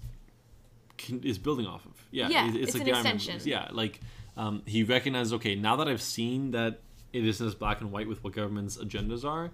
is 1.22 1.38
building 1.38 1.66
off 1.66 1.84
of. 1.86 1.92
Yeah, 2.10 2.28
Yeah, 2.28 2.48
it- 2.48 2.56
it's 2.56 2.74
like 2.74 2.82
an 2.82 2.88
extension. 2.90 3.32
movies. 3.34 3.46
Yeah, 3.46 3.68
like 3.72 4.00
um, 4.36 4.62
he 4.66 4.82
recognizes. 4.82 5.32
Okay, 5.34 5.54
now 5.54 5.76
that 5.76 5.88
I've 5.88 6.02
seen 6.02 6.50
that 6.52 6.80
it 7.12 7.26
isn't 7.26 7.46
as 7.46 7.54
black 7.54 7.80
and 7.80 7.90
white 7.90 8.06
with 8.08 8.22
what 8.22 8.32
government's 8.34 8.76
agendas 8.76 9.24
are. 9.24 9.50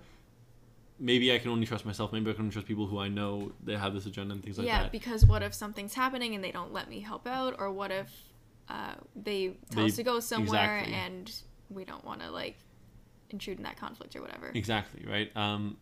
Maybe 0.98 1.32
I 1.32 1.38
can 1.38 1.50
only 1.50 1.66
trust 1.66 1.84
myself. 1.84 2.12
Maybe 2.12 2.30
I 2.30 2.32
can 2.32 2.42
only 2.42 2.52
trust 2.52 2.66
people 2.66 2.86
who 2.86 2.98
I 2.98 3.08
know 3.08 3.52
they 3.62 3.76
have 3.76 3.92
this 3.92 4.06
agenda 4.06 4.32
and 4.34 4.42
things 4.42 4.58
like 4.58 4.66
yeah, 4.66 4.78
that. 4.78 4.84
Yeah, 4.84 4.90
because 4.90 5.26
what 5.26 5.42
if 5.42 5.52
something's 5.52 5.94
happening 5.94 6.34
and 6.34 6.42
they 6.42 6.50
don't 6.52 6.72
let 6.72 6.88
me 6.88 7.00
help 7.00 7.26
out, 7.26 7.56
or 7.58 7.70
what 7.70 7.90
if 7.90 8.10
uh, 8.68 8.94
they 9.14 9.56
tell 9.70 9.82
They- 9.82 9.90
us 9.90 9.96
to 9.96 10.02
go 10.02 10.20
somewhere, 10.20 10.78
exactly. 10.78 10.94
and 10.94 11.32
we 11.68 11.84
don't 11.84 12.04
want 12.04 12.22
to 12.22 12.30
like 12.30 12.56
intrude 13.30 13.58
in 13.58 13.64
that 13.64 13.76
conflict 13.76 14.16
or 14.16 14.22
whatever. 14.22 14.50
Exactly 14.54 15.04
right. 15.06 15.36
Um, 15.36 15.76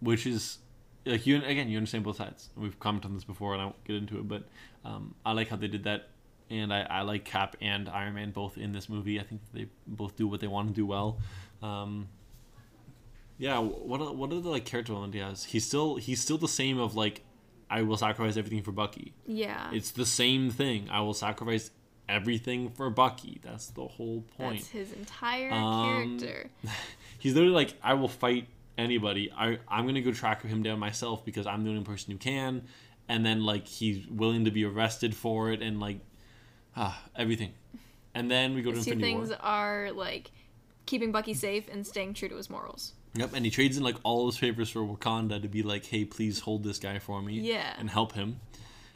which 0.00 0.26
is 0.26 0.58
like 1.04 1.26
you 1.26 1.42
again. 1.42 1.68
You 1.68 1.76
understand 1.76 2.04
both 2.04 2.16
sides. 2.16 2.50
We've 2.56 2.78
commented 2.78 3.10
on 3.10 3.14
this 3.14 3.24
before, 3.24 3.54
and 3.54 3.62
I 3.62 3.64
won't 3.66 3.84
get 3.84 3.96
into 3.96 4.18
it, 4.18 4.28
but 4.28 4.44
um, 4.84 5.14
I 5.24 5.32
like 5.32 5.48
how 5.48 5.56
they 5.56 5.68
did 5.68 5.84
that, 5.84 6.08
and 6.48 6.72
I, 6.72 6.82
I 6.82 7.02
like 7.02 7.24
Cap 7.24 7.56
and 7.60 7.88
Iron 7.88 8.14
Man 8.14 8.30
both 8.30 8.56
in 8.56 8.72
this 8.72 8.88
movie. 8.88 9.18
I 9.18 9.24
think 9.24 9.40
they 9.52 9.66
both 9.86 10.16
do 10.16 10.28
what 10.28 10.40
they 10.40 10.46
want 10.46 10.68
to 10.68 10.74
do 10.74 10.86
well. 10.86 11.18
Um, 11.62 12.08
yeah. 13.40 13.58
What 13.58 14.00
are, 14.00 14.12
what 14.12 14.32
are 14.32 14.40
the 14.40 14.48
like 14.50 14.64
character 14.64 14.92
development 14.92 15.14
he 15.14 15.20
has? 15.20 15.44
He's 15.44 15.66
still 15.66 15.96
he's 15.96 16.20
still 16.20 16.38
the 16.38 16.46
same 16.48 16.78
of 16.78 16.94
like, 16.94 17.22
I 17.68 17.82
will 17.82 17.96
sacrifice 17.96 18.36
everything 18.36 18.62
for 18.62 18.70
Bucky. 18.72 19.14
Yeah, 19.26 19.70
It's 19.72 19.90
the 19.90 20.06
same 20.06 20.50
thing. 20.50 20.88
I 20.90 21.00
will 21.00 21.14
sacrifice 21.14 21.70
everything 22.08 22.70
for 22.70 22.90
Bucky. 22.90 23.40
That's 23.42 23.68
the 23.68 23.86
whole 23.86 24.22
point. 24.36 24.58
that's 24.60 24.68
his 24.68 24.92
entire 24.92 25.50
Um, 25.52 26.18
character. 26.18 26.50
He's 27.18 27.34
literally 27.34 27.54
like, 27.54 27.74
I 27.82 27.94
will 27.94 28.08
fight 28.08 28.46
anybody. 28.78 29.30
I 29.32 29.58
I'm 29.68 29.86
gonna 29.86 30.00
go 30.02 30.12
track 30.12 30.42
him 30.44 30.62
down 30.62 30.78
myself 30.78 31.24
because 31.24 31.46
I'm 31.46 31.64
the 31.64 31.70
only 31.70 31.82
person 31.84 32.12
who 32.12 32.18
can. 32.18 32.62
And 33.08 33.26
then 33.26 33.44
like 33.44 33.66
he's 33.66 34.06
willing 34.08 34.44
to 34.44 34.50
be 34.52 34.64
arrested 34.64 35.14
for 35.16 35.50
it 35.50 35.62
and 35.62 35.80
like, 35.80 35.98
ah, 36.76 37.00
everything. 37.16 37.52
And 38.14 38.30
then 38.30 38.54
we 38.54 38.62
go 38.62 38.70
to 38.70 38.76
His 38.76 38.84
two 38.86 38.92
Infinity 38.92 39.14
things 39.18 39.28
War. 39.30 39.38
are 39.42 39.92
like 39.92 40.30
keeping 40.86 41.12
Bucky 41.12 41.34
safe 41.34 41.68
and 41.70 41.86
staying 41.86 42.14
true 42.14 42.28
to 42.28 42.36
his 42.36 42.48
morals. 42.50 42.94
Yep, 43.14 43.32
and 43.34 43.44
he 43.44 43.50
trades 43.50 43.76
in 43.76 43.82
like 43.82 43.96
all 44.04 44.26
his 44.26 44.38
favors 44.38 44.70
for 44.70 44.80
Wakanda 44.80 45.42
to 45.42 45.48
be 45.48 45.62
like, 45.62 45.84
hey, 45.84 46.04
please 46.04 46.40
hold 46.40 46.62
this 46.62 46.78
guy 46.78 46.98
for 46.98 47.20
me. 47.20 47.40
Yeah. 47.40 47.74
And 47.78 47.90
help 47.90 48.12
him. 48.12 48.40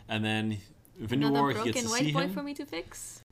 And 0.08 0.24
then 0.24 0.58
Infinity 1.00 1.28
Another 1.28 1.42
War, 1.42 1.52
he 1.64 1.72
gets 1.72 1.82
to 1.86 1.90
white 1.90 2.00
see 2.04 2.12
boy 2.12 2.20
him. 2.20 2.32
for 2.32 2.42
me 2.42 2.54
to 2.54 2.64
fix. 2.64 3.22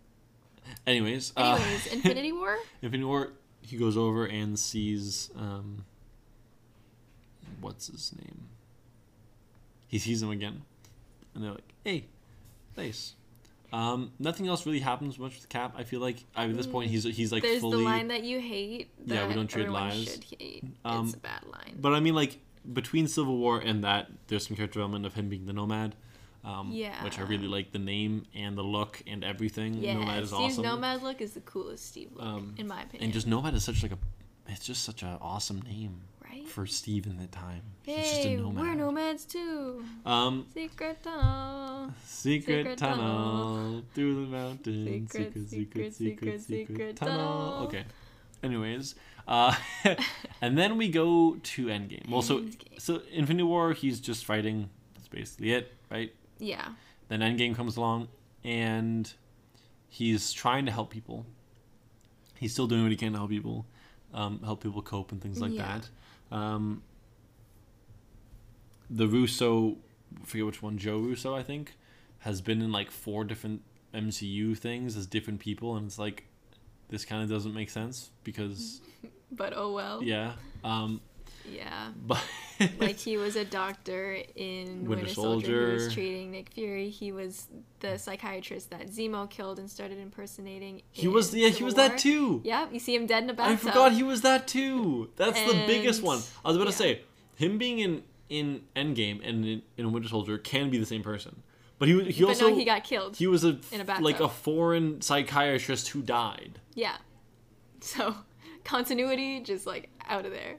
Anyways, 0.86 1.32
uh, 1.36 1.58
Anyways, 1.60 1.86
Infinity 1.92 2.32
War. 2.32 2.56
Infinity 2.82 3.04
War, 3.04 3.32
he 3.60 3.76
goes 3.76 3.96
over 3.96 4.26
and 4.26 4.58
sees 4.58 5.30
um, 5.36 5.84
what's 7.60 7.86
his 7.88 8.12
name? 8.18 8.48
He 9.86 9.98
sees 9.98 10.22
him 10.22 10.30
again, 10.30 10.62
and 11.34 11.44
they're 11.44 11.50
like, 11.52 11.72
"Hey, 11.84 12.06
nice." 12.76 13.14
Um, 13.72 14.12
nothing 14.18 14.48
else 14.48 14.66
really 14.66 14.80
happens 14.80 15.18
much 15.18 15.34
with 15.36 15.48
Cap. 15.48 15.74
I 15.76 15.84
feel 15.84 16.00
like 16.00 16.24
at 16.36 16.54
this 16.56 16.66
point 16.66 16.90
he's 16.90 17.04
he's 17.04 17.32
like 17.32 17.42
There's 17.42 17.60
fully. 17.60 17.78
the 17.78 17.84
line 17.84 18.08
that 18.08 18.22
you 18.22 18.38
hate. 18.40 18.90
That 19.06 19.14
Yeah, 19.14 19.28
we 19.28 19.34
don't 19.34 19.46
trade 19.48 19.68
lives. 19.68 20.12
Should 20.12 20.24
hate. 20.38 20.64
Um, 20.84 21.06
it's 21.06 21.14
a 21.14 21.18
bad 21.18 21.44
line. 21.46 21.78
but 21.80 21.94
I 21.94 22.00
mean, 22.00 22.14
like 22.14 22.38
between 22.70 23.08
Civil 23.08 23.38
War 23.38 23.58
and 23.60 23.82
that, 23.84 24.08
there's 24.28 24.46
some 24.46 24.56
character 24.56 24.74
development 24.74 25.06
of 25.06 25.14
him 25.14 25.28
being 25.28 25.46
the 25.46 25.52
Nomad. 25.52 25.94
Um, 26.44 26.70
yeah. 26.72 27.02
Which 27.04 27.18
I 27.18 27.22
really 27.22 27.46
like 27.46 27.70
the 27.72 27.78
name 27.78 28.26
and 28.34 28.58
the 28.58 28.62
look 28.62 29.00
and 29.06 29.22
everything. 29.24 29.74
yeah, 29.74 29.94
Nomad 29.94 30.24
is 30.24 30.30
Steve's 30.30 30.58
awesome. 30.58 30.64
Nomad 30.64 31.02
look 31.02 31.20
is 31.20 31.34
the 31.34 31.40
coolest 31.40 31.86
Steve 31.86 32.10
look, 32.14 32.24
Um, 32.24 32.54
in 32.58 32.66
my 32.66 32.82
opinion. 32.82 33.04
And 33.04 33.12
just 33.12 33.26
Nomad 33.28 33.54
is 33.54 33.62
such 33.64 33.82
like 33.82 33.92
a, 33.92 33.98
it's 34.48 34.66
just 34.66 34.82
such 34.82 35.02
an 35.02 35.16
awesome 35.20 35.62
name 35.62 36.00
right. 36.32 36.46
for 36.48 36.66
Steve 36.66 37.06
in 37.06 37.16
the 37.18 37.26
time. 37.28 37.62
He's 37.84 37.96
just 37.96 38.24
a 38.24 38.28
Hey, 38.28 38.36
nomad. 38.36 38.62
we're 38.62 38.74
nomads 38.74 39.24
too. 39.24 39.84
Um, 40.06 40.46
Secret 40.54 41.02
tunnel. 41.02 41.92
secret, 42.04 42.58
Secret 42.60 42.78
tunnel, 42.78 42.96
tunnel. 43.56 43.82
through 43.94 44.14
the 44.26 44.30
mountains. 44.30 45.10
Secret, 45.12 45.32
Secret, 45.34 45.48
secret, 45.48 45.48
secret, 45.48 45.94
secret, 45.94 46.40
secret, 46.42 46.68
secret, 46.68 46.96
tunnel. 46.96 47.16
tunnel. 47.16 47.64
Okay. 47.66 47.84
Anyways, 48.42 48.94
uh, 49.28 49.54
and 50.40 50.58
then 50.58 50.76
we 50.76 50.88
go 50.88 51.36
to 51.42 51.66
Endgame. 51.66 52.08
Well, 52.10 52.22
so 52.22 52.40
Endgame. 52.40 52.80
so 52.80 53.02
Infinity 53.12 53.44
War, 53.44 53.72
he's 53.72 54.00
just 54.00 54.24
fighting. 54.24 54.68
That's 54.94 55.08
basically 55.08 55.52
it, 55.52 55.72
right? 55.90 56.12
Yeah. 56.38 56.68
Then 57.08 57.20
Endgame 57.20 57.54
comes 57.54 57.76
along, 57.76 58.08
and 58.42 59.12
he's 59.88 60.32
trying 60.32 60.66
to 60.66 60.72
help 60.72 60.90
people. 60.90 61.24
He's 62.38 62.52
still 62.52 62.66
doing 62.66 62.82
what 62.82 62.90
he 62.90 62.96
can 62.96 63.12
to 63.12 63.18
help 63.18 63.30
people, 63.30 63.64
um, 64.12 64.40
help 64.42 64.60
people 64.62 64.82
cope 64.82 65.12
and 65.12 65.20
things 65.22 65.40
like 65.40 65.52
Yeah. 65.52 65.78
that. 65.78 65.88
Um, 66.32 66.82
the 68.90 69.06
Russo, 69.06 69.76
I 70.20 70.24
forget 70.26 70.46
which 70.46 70.62
one, 70.62 70.78
Joe 70.78 70.98
Russo, 70.98 71.34
I 71.34 71.42
think, 71.42 71.74
has 72.20 72.40
been 72.40 72.60
in 72.62 72.72
like 72.72 72.90
four 72.90 73.24
different 73.24 73.62
MCU 73.94 74.56
things 74.56 74.96
as 74.96 75.06
different 75.06 75.40
people, 75.40 75.76
and 75.76 75.86
it's 75.86 75.98
like 75.98 76.24
this 76.88 77.04
kind 77.04 77.22
of 77.22 77.28
doesn't 77.30 77.54
make 77.54 77.70
sense 77.70 78.10
because 78.24 78.80
But 79.32 79.54
oh 79.56 79.72
well. 79.72 80.02
yeah, 80.02 80.32
um, 80.64 81.00
Yeah. 81.51 81.88
but 82.07 82.22
Like 82.78 82.97
he 82.99 83.16
was 83.16 83.36
a 83.36 83.45
doctor 83.45 84.18
in 84.36 84.84
Winter 84.84 85.05
Winter, 85.05 85.09
Soldier, 85.14 85.66
who 85.68 85.74
was 85.74 85.93
treating 85.93 86.30
Nick 86.30 86.51
Fury. 86.51 86.90
He 86.90 87.12
was 87.12 87.49
the 87.80 87.99
psychiatrist 87.99 88.70
that 88.70 88.88
Zemo 88.88 89.28
killed 89.28 89.59
and 89.59 89.70
started 89.70 89.99
impersonating. 89.99 90.82
he 90.90 91.09
was 91.09 91.34
yeah 91.34 91.49
he 91.49 91.64
was 91.64 91.74
War. 91.74 91.88
that 91.88 91.99
too. 91.99 92.40
Yeah, 92.45 92.68
you 92.70 92.78
see 92.78 92.95
him 92.95 93.07
dead 93.07 93.24
in 93.24 93.30
a 93.30 93.34
bathtub. 93.34 93.53
I 93.53 93.57
forgot 93.57 93.93
he 93.93 94.03
was 94.03 94.22
that 94.22 94.47
too. 94.47 95.11
That's 95.16 95.40
the 95.40 95.64
biggest 95.66 96.03
one. 96.03 96.20
I 96.45 96.49
was 96.49 96.57
about 96.57 96.66
to 96.66 96.72
say 96.72 97.03
him 97.36 97.59
being 97.59 97.78
in 97.78 98.03
in 98.28 98.62
Endgame 98.74 99.26
and 99.26 99.45
in, 99.45 99.62
in 99.76 99.93
Winter 99.93 100.09
Soldier 100.09 100.38
can 100.38 100.70
be 100.70 100.78
the 100.78 100.86
same 100.86 101.03
person, 101.03 101.43
but 101.78 101.88
he 101.88 102.05
he 102.05 102.22
but 102.22 102.30
also 102.30 102.51
no, 102.51 102.57
he 102.57 102.64
got 102.64 102.84
killed. 102.84 103.16
he 103.16 103.26
was 103.26 103.45
a, 103.45 103.59
in 103.70 103.80
a 103.88 104.01
like 104.01 104.20
a 104.20 104.28
foreign 104.28 105.01
psychiatrist 105.01 105.88
who 105.88 106.03
died. 106.03 106.59
yeah. 106.74 106.97
So 107.80 108.14
continuity 108.64 109.40
just 109.40 109.66
like 109.66 109.90
out 110.09 110.24
of 110.24 110.32
there. 110.32 110.59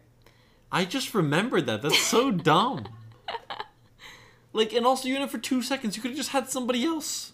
I 0.74 0.84
just 0.86 1.14
remembered 1.14 1.66
that. 1.68 1.82
That's 1.84 2.00
so 2.00 2.32
dumb. 2.50 2.88
Like, 4.52 4.74
and 4.74 4.86
also, 4.86 5.08
you're 5.08 5.18
in 5.18 5.24
it 5.24 5.32
for 5.32 5.38
two 5.38 5.62
seconds. 5.62 5.96
You 5.96 6.02
could 6.02 6.12
have 6.12 6.18
just 6.18 6.30
had 6.32 6.50
somebody 6.50 6.84
else. 6.86 7.32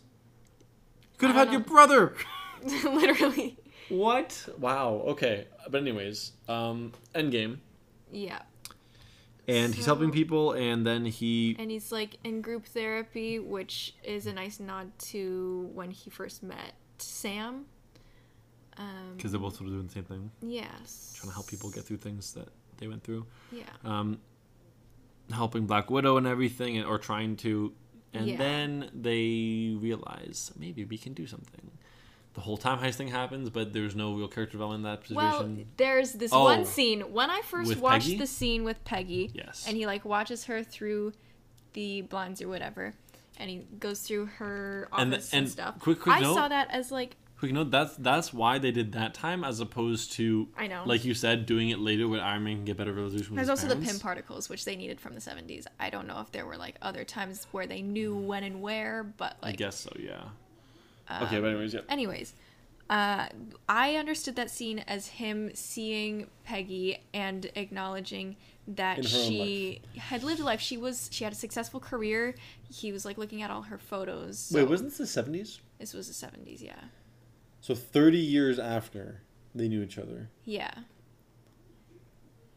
You 1.13 1.17
could 1.17 1.27
have 1.29 1.35
had 1.35 1.43
don't 1.45 1.53
your 1.53 1.61
brother. 1.61 2.15
Literally. 2.83 3.57
What? 3.89 4.47
Wow. 4.57 5.03
Okay. 5.07 5.47
But 5.69 5.81
anyways, 5.81 6.33
um, 6.47 6.93
Endgame, 7.15 7.57
Yeah. 8.11 8.41
and 9.47 9.73
he's 9.73 9.85
So- 9.85 9.95
helping 9.95 10.11
people, 10.11 10.51
and 10.53 10.85
then 10.85 11.05
he 11.05 11.55
And 11.59 11.71
he's 11.71 11.91
like 11.91 12.17
in 12.23 12.41
group 12.41 12.65
therapy, 12.65 13.39
which 13.39 13.95
is 14.03 14.25
a 14.27 14.33
nice 14.33 14.59
nod 14.59 14.91
to 15.09 15.69
when 15.73 15.91
he 15.91 16.09
first 16.09 16.43
met 16.43 16.73
Sam. 16.99 17.65
Um, 18.77 19.13
because 19.17 19.31
they're 19.31 19.41
both 19.41 19.55
sort 19.57 19.67
of 19.67 19.73
doing 19.73 19.87
the 19.87 19.91
same 19.93 20.03
thing, 20.05 20.31
yes. 20.41 21.13
trying 21.17 21.29
to 21.31 21.33
help 21.33 21.47
people 21.47 21.69
get 21.69 21.83
through 21.83 21.97
things 21.97 22.31
that 22.33 22.47
they 22.79 22.87
went 22.87 23.03
through. 23.03 23.25
Yeah. 23.51 23.63
Um, 23.83 24.19
helping 25.31 25.65
Black 25.67 25.89
Widow 25.91 26.17
and 26.17 26.25
everything, 26.25 26.77
and, 26.77 26.85
or 26.85 26.97
trying 26.97 27.35
to, 27.37 27.73
and 28.13 28.27
Yeah. 28.27 28.37
then 28.37 28.89
they 28.93 29.75
realize 29.79 30.51
maybe 30.57 30.85
we 30.85 30.97
can 30.97 31.13
do 31.13 31.27
something. 31.27 31.71
The 32.33 32.41
whole 32.41 32.57
time 32.57 32.79
heist 32.79 32.95
thing 32.95 33.09
happens, 33.09 33.49
but 33.49 33.73
there's 33.73 33.95
no 33.95 34.13
real 34.15 34.27
character 34.27 34.53
development 34.53 34.85
in 34.85 34.91
that 34.91 35.01
situation. 35.07 35.55
Well, 35.57 35.65
there's 35.77 36.13
this 36.13 36.31
Oh. 36.33 36.43
one 36.45 36.65
scene 36.65 37.01
when 37.13 37.29
I 37.29 37.41
first 37.41 37.75
watched 37.77 38.05
Peggy? 38.05 38.17
the 38.17 38.27
scene 38.27 38.63
with 38.63 38.83
Peggy. 38.85 39.31
Yes. 39.33 39.65
And 39.67 39.75
he 39.75 39.85
like 39.85 40.05
watches 40.05 40.45
her 40.45 40.63
through 40.63 41.13
the 41.73 42.01
blinds 42.03 42.41
or 42.41 42.47
whatever, 42.47 42.95
and 43.37 43.49
he 43.49 43.57
goes 43.79 44.01
through 44.01 44.27
her 44.27 44.87
And 44.93 45.13
office 45.13 45.29
the- 45.31 45.37
and, 45.37 45.43
and 45.45 45.51
stuff. 45.51 45.79
quick- 45.79 45.99
quick 45.99 46.15
I 46.15 46.19
note- 46.21 46.35
saw 46.35 46.47
that 46.47 46.69
as 46.71 46.91
like 46.91 47.17
Quick 47.39 47.53
note: 47.53 47.71
that's 47.71 47.95
that's 47.95 48.33
why 48.33 48.59
they 48.59 48.71
did 48.71 48.91
that 48.91 49.13
time, 49.13 49.45
as 49.45 49.61
opposed 49.61 50.11
to 50.13 50.49
I 50.57 50.67
know. 50.67 50.83
like 50.85 51.05
you 51.05 51.13
said, 51.13 51.45
doing 51.45 51.69
it 51.69 51.79
later 51.79 52.05
when 52.09 52.19
Iron 52.19 52.43
Man 52.43 52.57
can 52.57 52.65
get 52.65 52.75
better 52.75 52.91
resolution. 52.91 53.31
With 53.31 53.35
There's 53.37 53.47
his 53.47 53.49
also 53.49 53.67
the 53.67 53.75
parents. 53.75 53.93
Pym 53.93 53.99
particles, 54.01 54.49
which 54.49 54.65
they 54.65 54.75
needed 54.75 54.99
from 54.99 55.15
the 55.15 55.21
70s. 55.21 55.65
I 55.79 55.89
don't 55.89 56.05
know 56.05 56.19
if 56.19 56.31
there 56.33 56.45
were 56.45 56.57
like 56.57 56.75
other 56.81 57.05
times 57.05 57.47
where 57.51 57.65
they 57.65 57.81
knew 57.81 58.13
when 58.13 58.43
and 58.43 58.61
where, 58.61 59.03
but 59.03 59.37
I 59.41 59.47
like, 59.47 59.57
guess 59.57 59.77
so. 59.77 59.91
Yeah. 59.97 60.21
um, 61.07 61.23
okay, 61.23 61.39
but 61.39 61.47
anyways, 61.47 61.73
yeah. 61.73 61.81
anyways, 61.87 62.33
uh, 62.89 63.27
I 63.69 63.95
understood 63.95 64.35
that 64.35 64.51
scene 64.51 64.79
as 64.79 65.07
him 65.07 65.51
seeing 65.53 66.27
Peggy 66.43 66.97
and 67.13 67.49
acknowledging 67.55 68.35
that 68.67 68.97
In 68.97 69.03
her 69.05 69.09
she 69.09 69.81
had 69.97 70.23
lived 70.23 70.41
a 70.41 70.43
life. 70.43 70.59
She 70.59 70.75
was 70.75 71.07
she 71.11 71.23
had 71.23 71.31
a 71.31 71.37
successful 71.37 71.79
career. 71.79 72.35
He 72.69 72.91
was 72.91 73.05
like 73.05 73.17
looking 73.17 73.41
at 73.41 73.49
all 73.49 73.61
her 73.63 73.77
photos. 73.77 74.51
Wait, 74.53 74.63
wasn't 74.67 74.89
this 74.89 74.97
the 74.97 75.07
seventies? 75.07 75.61
this 75.79 75.93
was 75.93 76.07
the 76.07 76.27
70s? 76.27 76.61
Yeah, 76.61 76.73
So 77.61 77.75
thirty 77.75 78.17
years 78.19 78.57
after 78.59 79.21
they 79.53 79.67
knew 79.67 79.81
each 79.83 79.97
other. 79.97 80.29
yeah. 80.45 80.71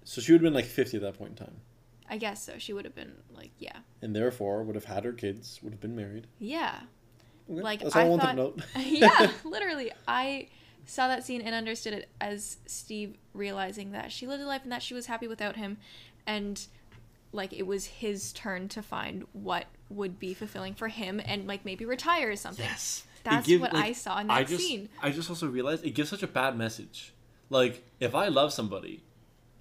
So 0.05 0.21
she 0.21 0.33
would 0.33 0.41
have 0.41 0.45
been 0.47 0.55
like 0.55 0.65
fifty 0.65 0.97
at 0.97 1.03
that 1.03 1.17
point 1.19 1.31
in 1.39 1.47
time, 1.47 1.57
I 2.11 2.17
guess 2.17 2.43
so. 2.45 2.55
She 2.59 2.73
would 2.73 2.85
have 2.85 2.95
been 2.95 3.13
like, 3.35 3.51
yeah, 3.59 3.79
and 4.01 4.15
therefore 4.15 4.63
would 4.65 4.75
have 4.75 4.85
had 4.85 5.05
her 5.05 5.13
kids, 5.13 5.61
would 5.63 5.73
have 5.73 5.81
been 5.81 5.97
married. 5.97 6.27
yeah. 6.39 6.81
Okay, 7.51 7.61
Like, 7.61 7.81
that's 7.81 7.97
all 7.97 8.03
I, 8.03 8.05
I 8.07 8.09
wanted 8.09 8.23
thought- 8.23 8.31
to 8.31 8.37
note. 8.37 8.61
yeah, 8.87 9.31
literally. 9.45 9.91
I 10.07 10.49
saw 10.87 11.09
that 11.09 11.25
scene 11.25 11.41
and 11.43 11.55
understood 11.55 11.93
it 11.93 12.09
as 12.21 12.59
Steve 12.67 13.17
realizing 13.35 13.93
that 13.93 14.13
she 14.13 14.27
lived 14.29 14.43
a 14.43 14.47
life 14.47 14.63
and 14.63 14.71
that 14.73 14.83
she 14.83 14.95
was 14.95 15.07
happy 15.07 15.27
without 15.29 15.57
him 15.57 15.79
and 16.27 16.67
like 17.33 17.53
it 17.53 17.67
was 17.67 17.87
his 17.87 18.33
turn 18.33 18.69
to 18.69 18.83
find 18.83 19.25
what 19.33 19.67
would 19.89 20.19
be 20.21 20.35
fulfilling 20.35 20.75
for 20.75 20.87
him 20.89 21.21
and 21.25 21.47
like 21.49 21.65
maybe 21.65 21.85
retire 21.85 22.31
or 22.31 22.37
something. 22.37 22.65
Yes. 22.65 23.05
That's 23.25 23.47
give- 23.47 23.61
what 23.61 23.73
like, 23.73 23.85
I 23.85 23.93
saw 23.93 24.19
in 24.19 24.31
I 24.31 24.43
that 24.43 24.49
just, 24.51 24.67
scene. 24.67 24.89
I 25.03 25.11
just 25.11 25.29
also 25.31 25.47
realized 25.49 25.85
it 25.85 25.91
gives 25.91 26.11
such 26.11 26.23
a 26.23 26.27
bad 26.27 26.57
message. 26.57 27.13
Like, 27.51 27.85
if 28.01 28.15
I 28.15 28.29
love 28.29 28.53
somebody 28.53 29.03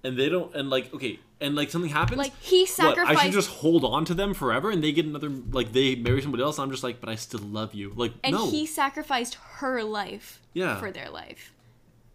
and 0.02 0.18
they 0.18 0.28
don't, 0.28 0.54
and 0.54 0.68
like, 0.70 0.92
okay, 0.94 1.20
and 1.40 1.54
like 1.54 1.70
something 1.70 1.90
happens, 1.90 2.18
Like 2.18 2.36
he 2.40 2.66
what, 2.78 2.98
I 2.98 3.14
should 3.16 3.32
just 3.32 3.48
hold 3.50 3.84
on 3.84 4.04
to 4.06 4.14
them 4.14 4.32
forever, 4.34 4.70
and 4.70 4.82
they 4.82 4.92
get 4.92 5.04
another 5.06 5.28
like 5.28 5.72
they 5.72 5.94
marry 5.96 6.22
somebody 6.22 6.42
else. 6.42 6.58
I'm 6.58 6.70
just 6.70 6.82
like, 6.84 7.00
but 7.00 7.08
I 7.08 7.16
still 7.16 7.40
love 7.40 7.74
you. 7.74 7.92
Like 7.96 8.12
and 8.24 8.34
no, 8.34 8.48
he 8.50 8.64
sacrificed 8.66 9.34
her 9.56 9.82
life 9.82 10.40
Yeah. 10.54 10.78
for 10.78 10.90
their 10.92 11.10
life. 11.10 11.52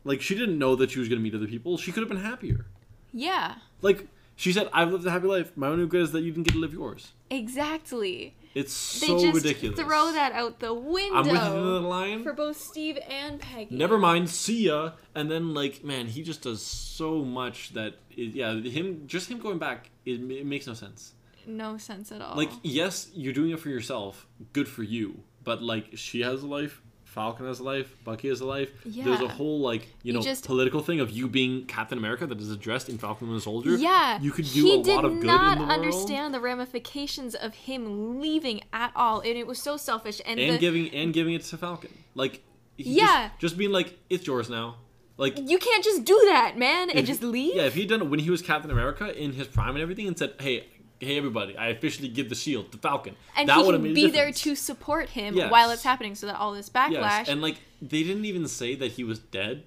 like 0.06 0.22
she 0.22 0.34
didn't 0.36 0.58
know 0.58 0.76
that 0.78 0.92
she 0.92 1.00
was 1.00 1.10
gonna 1.10 1.20
meet 1.22 1.36
other 1.36 1.48
people. 1.48 1.78
She 1.78 1.92
could 1.92 2.02
have 2.02 2.10
been 2.10 2.22
happier. 2.24 2.66
Yeah, 3.14 3.56
Like 3.82 4.08
she 4.36 4.54
said, 4.54 4.70
I've 4.72 4.92
lived 4.92 5.06
a 5.06 5.12
happy 5.12 5.28
life. 5.28 5.52
My 5.58 5.68
only 5.68 5.84
regret 5.84 6.04
is 6.04 6.12
that 6.14 6.22
you 6.22 6.32
didn't 6.32 6.44
get 6.48 6.54
to 6.54 6.60
live 6.60 6.74
yours. 6.74 7.12
exactly. 7.30 8.34
It's 8.58 8.74
so 8.74 9.06
They 9.18 9.22
just 9.32 9.36
ridiculous. 9.36 9.80
throw 9.80 10.12
that 10.14 10.32
out 10.32 10.60
the 10.60 10.74
window 10.74 11.16
I'm 11.20 11.26
with 11.28 11.44
you 11.44 11.64
the 11.80 11.82
line. 11.82 12.24
for 12.24 12.34
both 12.34 12.58
Steve 12.58 12.98
and 13.08 13.40
Peggy. 13.40 13.76
Never 13.76 13.98
mind, 14.00 14.30
see 14.30 14.66
ya. 14.66 14.94
And 15.14 15.30
then 15.30 15.54
like, 15.54 15.84
man, 15.84 16.08
he 16.08 16.24
just 16.24 16.42
does 16.42 16.62
so 16.64 17.24
much 17.24 17.74
that 17.74 17.94
it, 18.10 18.34
yeah, 18.34 18.54
him 18.56 19.04
just 19.06 19.30
him 19.30 19.40
going 19.40 19.60
back, 19.60 19.92
it, 20.06 20.20
it 20.32 20.46
makes 20.46 20.66
no 20.66 20.74
sense. 20.74 21.14
No 21.46 21.78
sense 21.78 22.12
at 22.12 22.22
all. 22.22 22.36
Like, 22.36 22.50
yes, 22.64 23.10
you're 23.14 23.32
doing 23.34 23.52
it 23.52 23.60
for 23.60 23.70
yourself. 23.70 24.26
Good 24.54 24.68
for 24.68 24.84
you. 24.84 25.24
But 25.44 25.62
like, 25.62 25.92
she 25.96 26.22
has 26.22 26.42
a 26.44 26.48
life. 26.48 26.82
Falcon 27.18 27.48
has 27.48 27.60
a 27.60 27.64
life. 27.64 27.92
Bucky 28.04 28.30
has 28.30 28.42
a 28.42 28.46
life. 28.46 28.70
There's 28.86 29.22
a 29.22 29.28
whole 29.28 29.60
like 29.60 29.82
you 29.84 29.90
You 30.04 30.14
know 30.14 30.22
just- 30.22 30.46
political 30.46 30.82
thing 30.82 31.00
of 31.00 31.10
you 31.10 31.28
being 31.28 31.66
Captain 31.66 31.98
America 31.98 32.28
that 32.28 32.40
is 32.40 32.52
addressed 32.52 32.90
in 32.90 32.98
Falcon 33.00 33.28
and 33.28 33.36
the 33.38 33.42
Soldier. 33.42 33.76
yeah, 33.76 34.22
you 34.22 34.32
could 34.32 34.46
do 34.46 34.64
he 34.64 34.74
a 34.76 34.78
lot 34.96 35.04
of 35.04 35.14
good 35.14 35.26
not 35.26 35.54
in 35.54 35.60
the 35.60 35.66
world. 35.68 35.72
understand 35.80 36.34
the 36.34 36.40
ramifications 36.40 37.34
of 37.34 37.54
him 37.56 38.20
leaving 38.22 38.62
at 38.72 38.92
all, 38.96 39.20
and 39.22 39.36
it 39.38 39.48
was 39.48 39.60
so 39.60 39.78
selfish. 39.78 40.22
And, 40.26 40.40
and 40.40 40.54
the, 40.56 40.60
giving 40.60 40.90
and 40.94 41.14
giving 41.14 41.34
it 41.34 41.44
to 41.46 41.58
Falcon. 41.58 41.92
Like, 42.14 42.44
he 42.78 42.98
Yeah. 43.00 43.30
just, 43.30 43.40
just 43.40 43.58
being 43.58 43.72
like, 43.72 43.98
it's 44.10 44.28
yours 44.28 44.50
now. 44.50 44.76
Like, 45.18 45.38
you 45.50 45.58
can't 45.58 45.84
just 45.84 46.06
do 46.06 46.22
that, 46.28 46.60
man, 46.60 46.92
and 46.92 47.08
just 47.08 47.24
leave. 47.24 47.56
Yeah, 47.56 47.64
if 47.64 47.74
he'd 47.74 47.90
done 47.90 48.02
it 48.04 48.06
when 48.10 48.20
he 48.20 48.30
was 48.30 48.44
Captain 48.44 48.70
America 48.70 49.20
in 49.20 49.34
his 49.34 49.48
prime 49.48 49.70
and 49.70 49.80
everything, 49.82 50.08
and 50.08 50.16
said, 50.16 50.36
"Hey, 50.40 50.68
hey, 51.00 51.18
everybody, 51.18 51.56
I 51.58 51.68
officially 51.68 52.08
give 52.08 52.30
the 52.30 52.36
shield 52.36 52.72
to 52.72 52.78
Falcon," 52.78 53.16
and 53.36 53.48
that 53.50 53.64
would 53.66 53.74
have 53.74 53.84
made 53.84 53.96
be 53.96 54.10
there 54.10 54.32
to 54.32 54.56
support 54.56 55.10
him 55.10 55.36
Yes. 55.36 55.52
while 55.52 55.70
it's 55.72 55.84
happening, 55.84 56.16
so 56.16 56.28
that 56.28 56.38
all 56.38 56.54
this 56.54 56.70
backlash. 56.70 56.92
Yes, 56.92 57.30
and 57.30 57.42
like 57.42 57.58
they 57.82 58.04
didn't 58.04 58.26
even 58.26 58.48
say 58.48 58.76
that 58.76 58.94
he 58.94 59.04
was 59.04 59.20
dead, 59.20 59.64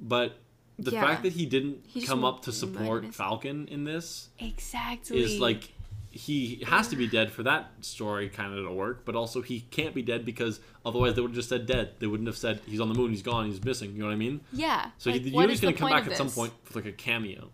but 0.00 0.38
the 0.78 0.90
Yeah. 0.90 1.02
fact 1.02 1.22
that 1.22 1.32
he 1.32 1.46
didn't 1.46 1.84
He 1.86 2.02
come 2.02 2.24
up 2.24 2.42
to 2.42 2.52
support. 2.52 3.14
Falcon 3.14 3.66
in 3.68 3.84
this 3.84 4.28
exactly 4.38 5.20
is 5.22 5.40
like 5.40 5.72
he 6.10 6.62
has 6.66 6.88
to 6.88 6.96
be 6.96 7.06
dead 7.06 7.30
for 7.30 7.42
that 7.42 7.70
story 7.82 8.28
kind 8.30 8.54
of 8.58 8.64
to 8.64 8.72
work, 8.72 9.04
but 9.04 9.14
also 9.14 9.42
he 9.42 9.60
can't 9.70 9.94
be 9.94 10.00
dead 10.00 10.24
because 10.24 10.60
otherwise 10.84 11.14
they 11.14 11.20
would 11.20 11.30
have 11.32 11.36
just 11.36 11.50
said 11.50 11.66
dead. 11.66 11.90
They 11.98 12.06
wouldn't 12.06 12.26
have 12.26 12.38
said 12.38 12.60
he's 12.66 12.80
on 12.80 12.88
the 12.88 12.94
moon, 12.94 13.10
he's 13.10 13.20
gone, 13.22 13.46
he's 13.50 13.62
missing. 13.62 13.92
You 13.92 13.98
know 14.00 14.06
what 14.06 14.12
I 14.12 14.16
mean? 14.16 14.40
yeah. 14.52 14.90
So 14.96 15.10
like, 15.10 15.20
he, 15.22 15.28
you 15.30 15.36
know 15.40 15.46
he's 15.48 15.60
gonna 15.60 15.74
come 15.74 15.90
back 15.90 16.06
at 16.06 16.16
some 16.16 16.30
point 16.30 16.52
with 16.64 16.74
like 16.76 16.86
a 16.86 16.92
cameo. 16.92 17.50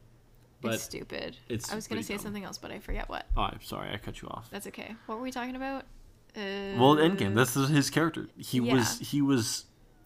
But 0.62 0.74
it's 0.74 0.82
stupid. 0.84 1.36
it's 1.48 1.72
I 1.72 1.74
was 1.74 1.86
gonna 1.88 2.02
say 2.02 2.14
dumb. 2.14 2.22
something 2.22 2.44
else, 2.44 2.58
but 2.58 2.70
I 2.70 2.78
forget 2.78 3.08
what. 3.08 3.26
oh, 3.36 3.42
I'm 3.42 3.60
sorry, 3.62 3.90
I 3.92 3.96
cut 3.98 4.22
you 4.22 4.28
off. 4.28 4.48
That's 4.50 4.66
okay. 4.68 4.94
What 5.06 5.16
were 5.18 5.22
we 5.24 5.30
talking 5.32 5.56
about? 5.56 5.82
Uh, 6.36 6.78
Well, 6.78 6.96
Endgame. 6.96 7.34
That's 7.34 7.54
his 7.54 7.90
character. 7.90 8.28
He 8.38 8.58
yeah. 8.58 8.74
was. 8.74 8.98
He 9.00 9.20
was. 9.20 9.64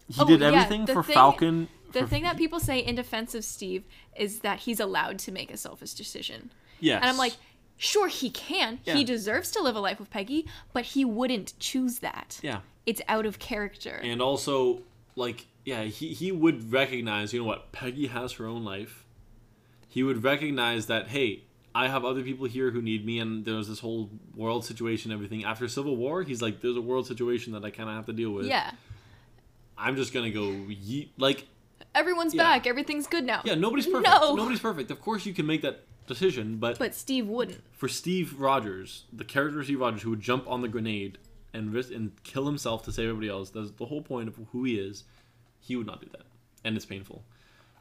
He 0.09 0.21
Oh, 0.21 0.25
did 0.25 0.43
everything 0.43 0.85
the 0.87 0.93
for 0.93 1.03
thing- 1.03 1.15
Falcon. 1.15 1.69
the 1.93 2.01
for- 2.01 2.07
thing 2.07 2.23
that 2.25 2.37
people 2.37 2.59
say 2.61 2.79
in 2.79 2.95
defense 2.95 3.35
of 3.35 3.45
Steve 3.45 3.85
is 4.17 4.41
that 4.41 4.61
he's 4.61 4.81
allowed 4.81 5.19
to 5.21 5.33
make 5.33 5.51
a 5.53 5.57
selfish 5.57 5.93
decision. 5.95 6.51
Yes. 6.81 7.01
And 7.03 7.11
I'm 7.11 7.17
like, 7.17 7.35
sure, 7.77 8.09
he 8.09 8.31
can. 8.31 8.81
Yeah. 8.85 8.95
He 8.97 9.05
deserves 9.05 9.51
to 9.53 9.63
live 9.63 9.77
a 9.77 9.81
life 9.81 9.99
with 9.99 10.11
Peggy, 10.11 10.47
but 10.73 10.85
he 10.85 11.05
wouldn't 11.05 11.59
choose 11.59 11.99
that. 12.01 12.39
Yeah. 12.43 12.61
It's 12.87 13.03
out 13.09 13.27
of 13.27 13.39
character. 13.39 14.01
And 14.03 14.21
also, 14.23 14.83
like, 15.17 15.47
yeah, 15.65 15.83
he 15.85 16.13
he 16.15 16.31
would 16.33 16.73
recognize. 16.73 17.33
You 17.33 17.41
know 17.41 17.47
what? 17.47 17.73
Peggy 17.73 18.07
has 18.09 18.33
her 18.35 18.47
own 18.47 18.65
life. 18.65 19.05
He 19.97 20.03
would 20.03 20.23
recognize 20.23 20.87
that. 20.89 21.09
Hey, 21.09 21.45
I 21.75 21.89
have 21.89 22.05
other 22.05 22.23
people 22.23 22.45
here 22.47 22.71
who 22.71 22.83
need 22.83 23.07
me, 23.07 23.19
and 23.19 23.47
there's 23.47 23.67
this 23.67 23.79
whole 23.81 24.11
world 24.35 24.63
situation, 24.67 25.11
everything. 25.11 25.43
After 25.43 25.67
Civil 25.69 25.97
War, 25.97 26.23
he's 26.23 26.43
like, 26.43 26.61
there's 26.61 26.77
a 26.77 26.83
world 26.83 27.07
situation 27.07 27.55
that 27.55 27.65
I 27.65 27.71
kind 27.71 27.89
of 27.89 27.95
have 27.97 28.05
to 28.05 28.13
deal 28.13 28.31
with. 28.31 28.45
yeah. 28.45 28.73
I'm 29.79 29.97
just 29.97 30.13
gonna 30.13 30.31
go 30.31 30.49
yeet. 30.51 31.09
Like, 31.17 31.47
Everyone's 31.95 32.35
Yeah. 32.35 32.43
back. 32.43 32.67
Everything's 32.67 33.07
good 33.07 33.25
now. 33.25 33.41
yeah, 33.47 33.55
nobody's 33.55 33.87
perfect. 33.87 34.05
No. 34.05 34.35
Nobody's 34.35 34.61
perfect. 34.61 34.91
Of 34.91 35.01
course, 35.01 35.25
you 35.25 35.33
can 35.33 35.47
make 35.47 35.63
that 35.63 35.85
decision, 36.07 36.59
but 36.59 36.79
But 36.79 36.95
Steve 36.95 37.27
wouldn't. 37.27 37.63
for 37.73 37.89
Steve 37.89 38.39
Rogers, 38.39 39.05
the 39.11 39.25
character 39.25 39.65
Steve 39.65 39.81
Rogers, 39.81 40.03
who 40.03 40.11
would 40.11 40.21
jump 40.21 40.47
on 40.47 40.61
the 40.61 40.69
grenade 40.69 41.17
and 41.55 41.73
risk 41.73 41.91
and 41.91 42.13
kill 42.23 42.45
himself 42.45 42.85
to 42.85 42.93
save 42.93 43.09
everybody 43.09 43.31
else, 43.31 43.49
that's 43.49 43.71
the 43.71 43.87
whole 43.87 44.03
point 44.03 44.29
of 44.29 44.39
who 44.53 44.65
he 44.65 44.79
is. 44.79 45.05
He 45.59 45.75
would 45.75 45.87
not 45.87 46.03
do 46.03 46.09
that, 46.13 46.27
and 46.65 46.77
it's 46.77 46.85
painful. 46.85 47.25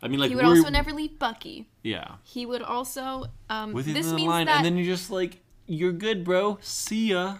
I 0.01 0.07
mean, 0.07 0.19
like 0.19 0.29
he 0.29 0.35
would 0.35 0.45
also 0.45 0.69
never 0.69 0.91
leave 0.91 1.17
Bucky. 1.17 1.67
yeah, 1.83 2.15
He 2.23 2.45
would 2.45 2.61
also. 2.61 3.25
Um, 3.49 3.73
with 3.73 3.85
this 3.85 4.07
the 4.07 4.15
means 4.15 4.27
line, 4.27 4.45
that 4.47 4.57
and 4.57 4.65
then 4.65 4.77
you're 4.77 4.85
just 4.85 5.09
like, 5.09 5.41
you're 5.67 5.91
good, 5.93 6.23
bro. 6.23 6.57
See 6.61 7.09
ya. 7.11 7.37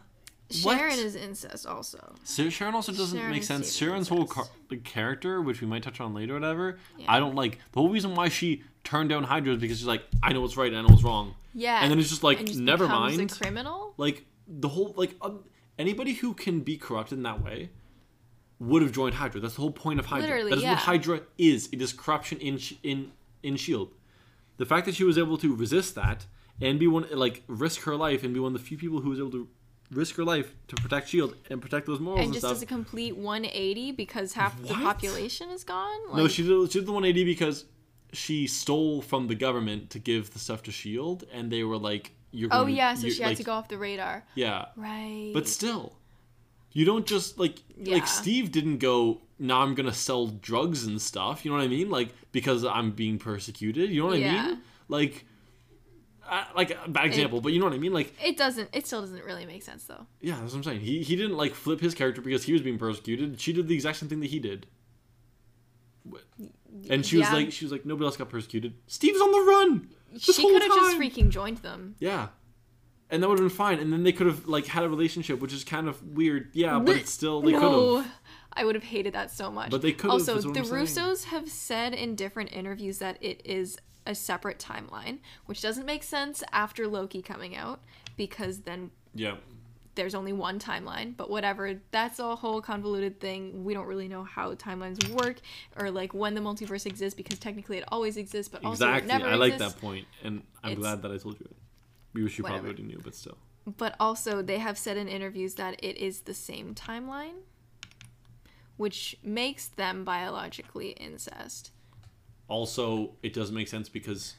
Sharon 0.49 0.99
is 0.99 1.16
incest 1.16 1.66
also. 1.66 2.14
Sa- 2.24 2.49
Sharon 2.49 2.76
also 2.76 2.91
doesn't 2.91 3.18
Sharon 3.18 3.32
make 3.32 3.43
sense. 3.43 3.76
Sharon's 3.76 4.08
whole 4.10 4.26
car- 4.26 4.45
character, 4.84 5.41
which 5.41 5.60
we 5.60 5.68
might 5.68 5.82
touch 5.84 5.99
on 5.99 6.14
later, 6.14 6.36
or 6.36 6.39
whatever. 6.39 6.78
Yeah. 6.97 7.06
I 7.12 7.20
don't 7.20 7.36
like 7.36 7.60
the 7.72 7.80
whole 7.80 7.89
reason 7.89 8.14
why 8.16 8.30
she 8.30 8.64
turned 8.84 9.10
down 9.10 9.24
Hydra 9.24 9.53
is 9.53 9.60
because 9.60 9.80
she's 9.80 9.88
like, 9.88 10.03
I 10.22 10.34
know 10.34 10.41
what's 10.41 10.56
right, 10.56 10.68
and 10.68 10.78
I 10.78 10.82
know 10.82 10.89
what's 10.89 11.03
wrong. 11.03 11.34
Yeah. 11.53 11.80
And 11.82 11.91
then 11.91 11.99
it's 11.99 12.10
just 12.10 12.24
like, 12.24 12.45
just 12.45 12.60
never 12.60 12.88
mind. 12.88 13.20
A 13.20 13.28
criminal. 13.36 13.93
like 13.97 14.26
the 14.47 14.70
whole 14.70 14.93
like 14.95 15.16
um, 15.22 15.43
anybody 15.80 16.14
who 16.14 16.34
can 16.36 16.60
be 16.60 16.78
corrupted 16.78 17.18
in 17.18 17.24
that 17.24 17.43
way 17.43 17.70
would 18.60 18.82
have 18.82 18.91
joined 18.91 19.16
Hydra. 19.16 19.41
That's 19.41 19.56
the 19.56 19.62
whole 19.62 19.72
point 19.72 19.99
of 19.99 20.06
Hydra. 20.06 20.28
Literally, 20.28 20.49
That 20.51 20.58
is 20.58 20.64
yeah. 20.64 20.72
what 20.72 20.80
Hydra 20.80 21.22
is. 21.38 21.70
It 21.72 21.82
is 21.82 21.93
corruption 21.93 22.39
in 22.39 22.60
in 22.84 23.12
in 23.43 23.56
Shield. 23.56 23.91
The 24.58 24.66
fact 24.66 24.86
that 24.86 24.95
she 24.95 25.03
was 25.03 25.18
able 25.18 25.38
to 25.39 25.56
resist 25.56 25.95
that 25.95 26.26
and 26.62 26.80
be 26.80 26.88
one 26.88 27.06
like 27.12 27.43
risk 27.47 27.82
her 27.82 27.95
life 27.95 28.24
and 28.24 28.34
be 28.34 28.39
one 28.39 28.56
of 28.56 28.62
the 28.62 28.66
few 28.66 28.78
people 28.78 29.01
who 29.01 29.10
was 29.10 29.20
able 29.20 29.32
to 29.32 29.47
risk 29.91 30.16
her 30.16 30.24
life 30.24 30.53
to 30.68 30.76
protect 30.76 31.10
Shield 31.10 31.36
and 31.49 31.62
protect 31.62 31.86
those 31.86 31.99
morals 31.99 32.20
and 32.20 32.26
and, 32.26 32.34
just 32.34 32.45
stuff. 32.45 32.58
as 32.58 32.62
a 32.62 32.66
complete 32.66 33.16
180 33.16 33.91
because 33.91 34.34
half 34.34 34.60
the 34.62 34.74
population 34.74 35.49
is 35.49 35.64
gone. 35.64 36.08
Like, 36.08 36.18
no, 36.18 36.28
she 36.28 36.43
did, 36.43 36.72
she 36.72 36.80
did 36.80 36.88
the 36.88 36.91
180 36.91 37.26
because 37.26 37.66
she 38.14 38.47
stole 38.47 39.01
from 39.01 39.28
the 39.28 39.36
government 39.36 39.89
to 39.91 39.99
give 39.99 40.32
the 40.32 40.39
stuff 40.39 40.64
to 40.64 40.72
Shield, 40.72 41.26
and 41.32 41.51
they 41.51 41.64
were 41.64 41.78
like, 41.78 42.14
"You're." 42.32 42.49
Oh 42.51 42.66
yeah, 42.66 42.93
so 42.95 43.10
she 43.10 43.22
had 43.22 43.30
like, 43.30 43.38
to 43.38 43.43
go 43.43 43.53
off 43.53 43.68
the 43.68 43.78
radar. 43.78 44.24
Yeah, 44.36 44.66
Right. 44.76 45.32
But 45.34 45.47
still, 45.47 45.97
you 46.76 46.86
don't 46.86 47.07
just 47.07 47.39
like 47.39 47.63
Yeah. 47.78 47.95
like 47.95 48.05
Steve 48.07 48.51
didn't 48.51 48.78
go. 48.78 49.21
Now 49.39 49.61
I'm 49.61 49.73
gonna 49.76 49.93
sell 49.93 50.28
drugs 50.28 50.86
and 50.86 51.01
stuff. 51.01 51.43
You 51.43 51.49
know 51.51 51.57
what 51.57 51.63
I 51.63 51.67
mean? 51.67 51.89
Like 51.89 52.09
because 52.32 52.63
I'm 52.63 52.91
being 52.91 53.17
persecuted. 53.17 53.89
You 53.89 54.01
know 54.01 54.07
what 54.09 54.17
I 54.17 54.19
mean? 54.19 54.61
Like, 54.88 55.26
uh, 56.30 56.43
like 56.55 56.71
a 56.86 56.89
bad 56.89 57.05
example, 57.05 57.39
but 57.41 57.51
you 57.53 57.59
know 57.59 57.65
what 57.65 57.73
I 57.73 57.78
mean? 57.78 57.93
Like, 57.93 58.13
it 58.23 58.38
doesn't. 58.38 58.69
It 58.73 58.86
still 58.88 59.01
doesn't 59.01 59.23
really 59.26 59.45
make 59.45 59.63
sense 59.63 59.86
though. 59.86 60.05
yeah, 60.21 60.36
that's 60.39 60.51
what 60.51 60.57
I'm 60.59 60.63
saying. 60.63 60.82
He 60.82 61.01
he 61.01 61.15
didn't 61.15 61.38
like 61.38 61.53
flip 61.55 61.80
his 61.80 61.93
character 61.95 62.21
because 62.21 62.43
he 62.43 62.53
was 62.53 62.61
being 62.61 62.78
persecuted. 62.78 63.39
She 63.41 63.51
did 63.53 63.67
the 63.67 63.73
exact 63.76 63.97
same 63.97 64.09
thing 64.09 64.19
that 64.19 64.30
he 64.30 64.39
did. 64.39 64.67
And 66.89 67.05
she 67.05 67.17
was 67.17 67.28
Yeah. 67.28 67.34
like, 67.34 67.51
she 67.51 67.63
was 67.65 67.71
like, 67.71 67.86
nobody 67.86 68.05
else 68.05 68.17
got 68.17 68.30
persecuted. 68.30 68.73
Steve's 68.88 69.19
on 69.21 69.32
the 69.32 69.39
run. 69.39 69.89
This 70.11 70.36
she 70.36 70.43
could 70.43 70.61
have 70.61 70.71
just 70.71 70.97
freaking 70.97 71.30
joined 71.30 71.57
them. 71.59 71.95
Yeah. 71.99 72.28
And 73.12 73.22
that 73.22 73.30
would 73.30 73.38
have 73.39 73.47
been 73.47 73.56
fine. 73.56 73.80
And 73.80 73.93
then 73.93 74.03
they 74.03 74.12
could 74.12 74.28
have 74.28 74.47
like 74.47 74.66
had 74.66 74.84
a 74.84 74.89
relationship, 74.89 75.39
which 75.39 75.53
is 75.53 75.64
kind 75.64 75.88
of 75.88 76.01
weird. 76.03 76.49
Yeah, 76.53 76.80
but 76.80 76.97
it's 76.97 77.12
still 77.12 77.41
they 77.41 77.51
could 77.51 77.62
no, 77.62 77.97
have. 77.97 78.12
I 78.53 78.66
would 78.66 78.76
have 78.76 78.84
hated 78.86 79.14
that 79.14 79.32
so 79.32 79.51
much. 79.51 79.70
But 79.70 79.82
they 79.82 79.91
could've, 79.91 80.12
Also, 80.12 80.39
the 80.39 80.47
I'm 80.60 80.66
saying. 80.66 80.86
Russos 80.86 81.26
have 81.26 81.49
said 81.49 81.93
in 81.93 82.16
different 82.16 82.51
interviews 82.53 82.99
that 82.99 83.18
it 83.22 83.41
is 83.45 83.78
a 84.08 84.16
separate 84.16 84.60
timeline, 84.60 85.20
which 85.45 85.62
doesn't 85.62 85.86
make 85.86 86.03
sense 86.03 86.43
after 86.51 86.88
Loki 86.88 87.22
coming 87.22 87.56
out 87.56 87.82
because 88.18 88.62
then 88.62 88.91
Yeah. 89.14 89.36
there's 89.95 90.16
only 90.16 90.32
one 90.34 90.58
timeline. 90.60 91.16
But 91.18 91.30
whatever, 91.30 91.82
that's 91.91 92.20
a 92.20 92.36
whole 92.36 92.62
convoluted 92.62 93.20
thing. 93.20 93.64
We 93.66 93.74
don't 93.74 93.88
really 93.88 94.08
know 94.08 94.24
how 94.24 94.53
timelines 94.56 95.08
work 95.10 95.38
or 95.76 95.91
like 95.91 96.14
when 96.14 96.34
the 96.34 96.41
multiverse 96.41 96.86
exists 96.86 97.16
because 97.16 97.39
technically 97.39 97.78
it 97.78 97.84
always 97.89 98.16
exists, 98.18 98.49
but 98.49 98.64
also 98.64 98.91
Exactly. 98.91 99.12
I 99.32 99.36
like 99.36 99.53
exists. 99.53 99.74
that 99.76 99.82
point, 99.82 100.08
and 100.24 100.43
I'm 100.64 100.72
It's- 100.72 100.82
glad 100.82 101.01
that 101.01 101.12
I 101.12 101.18
told 101.18 101.39
you 101.39 101.47
it. 101.51 101.56
We 102.16 102.24
wish 102.24 102.38
you 102.38 102.43
Whatever. 102.43 102.61
probably 102.63 102.84
already 102.84 102.95
knew, 102.95 103.01
but 103.03 103.13
still. 103.13 103.38
But 103.78 103.95
also, 103.99 104.41
they 104.41 104.57
have 104.59 104.78
said 104.78 104.95
in 104.97 105.07
interviews 105.07 105.55
that 105.55 105.84
it 105.84 105.97
is 105.97 106.22
the 106.22 106.34
same 106.34 106.74
timeline, 106.74 107.41
which 108.78 109.18
makes 109.24 109.68
them 109.68 110.03
biologically 110.03 110.89
incest. 110.91 111.72
Also, 112.47 113.11
it 113.24 113.34
doesn't 113.34 113.55
make 113.55 113.68
sense 113.68 113.89
because 113.89 114.36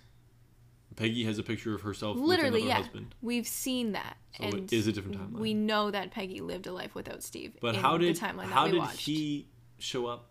Peggy 0.95 1.25
has 1.25 1.39
a 1.39 1.43
picture 1.43 1.75
of 1.75 1.83
herself 1.83 2.17
Literally, 2.17 2.61
with 2.63 2.69
yeah. 2.69 2.77
husband. 2.77 3.15
We've 3.21 3.47
seen 3.47 3.93
that. 3.93 4.17
So 4.39 4.45
and 4.45 4.55
it 4.55 4.73
is 4.73 4.87
a 4.87 4.93
different 4.93 5.19
timeline. 5.19 5.41
We 5.41 5.55
know 5.55 5.91
that 5.91 6.11
Peggy 6.13 6.41
lived 6.41 6.67
a 6.67 6.73
life 6.73 6.95
without 6.95 7.23
Steve. 7.23 7.55
But 7.61 7.75
in 7.75 7.81
how 7.83 7.99
did 7.99 8.17
the 8.17 8.21
timeline 8.21 8.45
how 8.45 8.69
did 8.69 8.79
watched. 8.79 9.01
he 9.01 9.49
show 9.79 10.07
up 10.07 10.31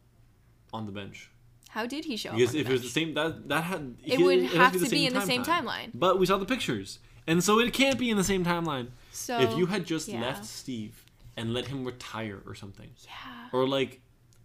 on 0.73 0.85
the 0.85 0.91
bench? 0.91 1.29
How 1.69 1.85
did 1.85 2.05
he 2.05 2.15
show 2.15 2.29
up? 2.29 2.37
Because 2.37 2.55
if 2.55 2.67
it 2.69 2.71
was 2.71 2.81
the 2.83 2.87
same, 2.89 3.13
that 3.15 3.49
that 3.49 3.65
had 3.65 3.97
It 4.03 4.17
he- 4.19 4.23
would 4.23 4.43
has 4.43 4.53
have 4.53 4.73
to 4.81 4.89
be 4.89 5.05
in 5.05 5.13
the 5.13 5.21
same 5.21 5.43
time. 5.43 5.65
timeline. 5.65 5.91
But 5.93 6.17
we 6.19 6.25
saw 6.25 6.37
the 6.37 6.45
pictures, 6.45 6.99
and 7.27 7.43
so 7.43 7.59
it 7.59 7.73
can't 7.73 7.97
be 7.97 8.09
in 8.09 8.17
the 8.17 8.23
same 8.23 8.43
timeline. 8.45 8.87
So 9.11 9.39
if 9.39 9.57
you 9.57 9.67
had 9.67 9.85
just 9.85 10.07
yeah. 10.07 10.21
left 10.21 10.45
Steve 10.45 11.05
and 11.37 11.53
let 11.53 11.67
him 11.67 11.85
retire 11.85 12.41
or 12.45 12.55
something, 12.55 12.89
yeah, 13.03 13.49
or 13.51 13.67
like, 13.67 14.01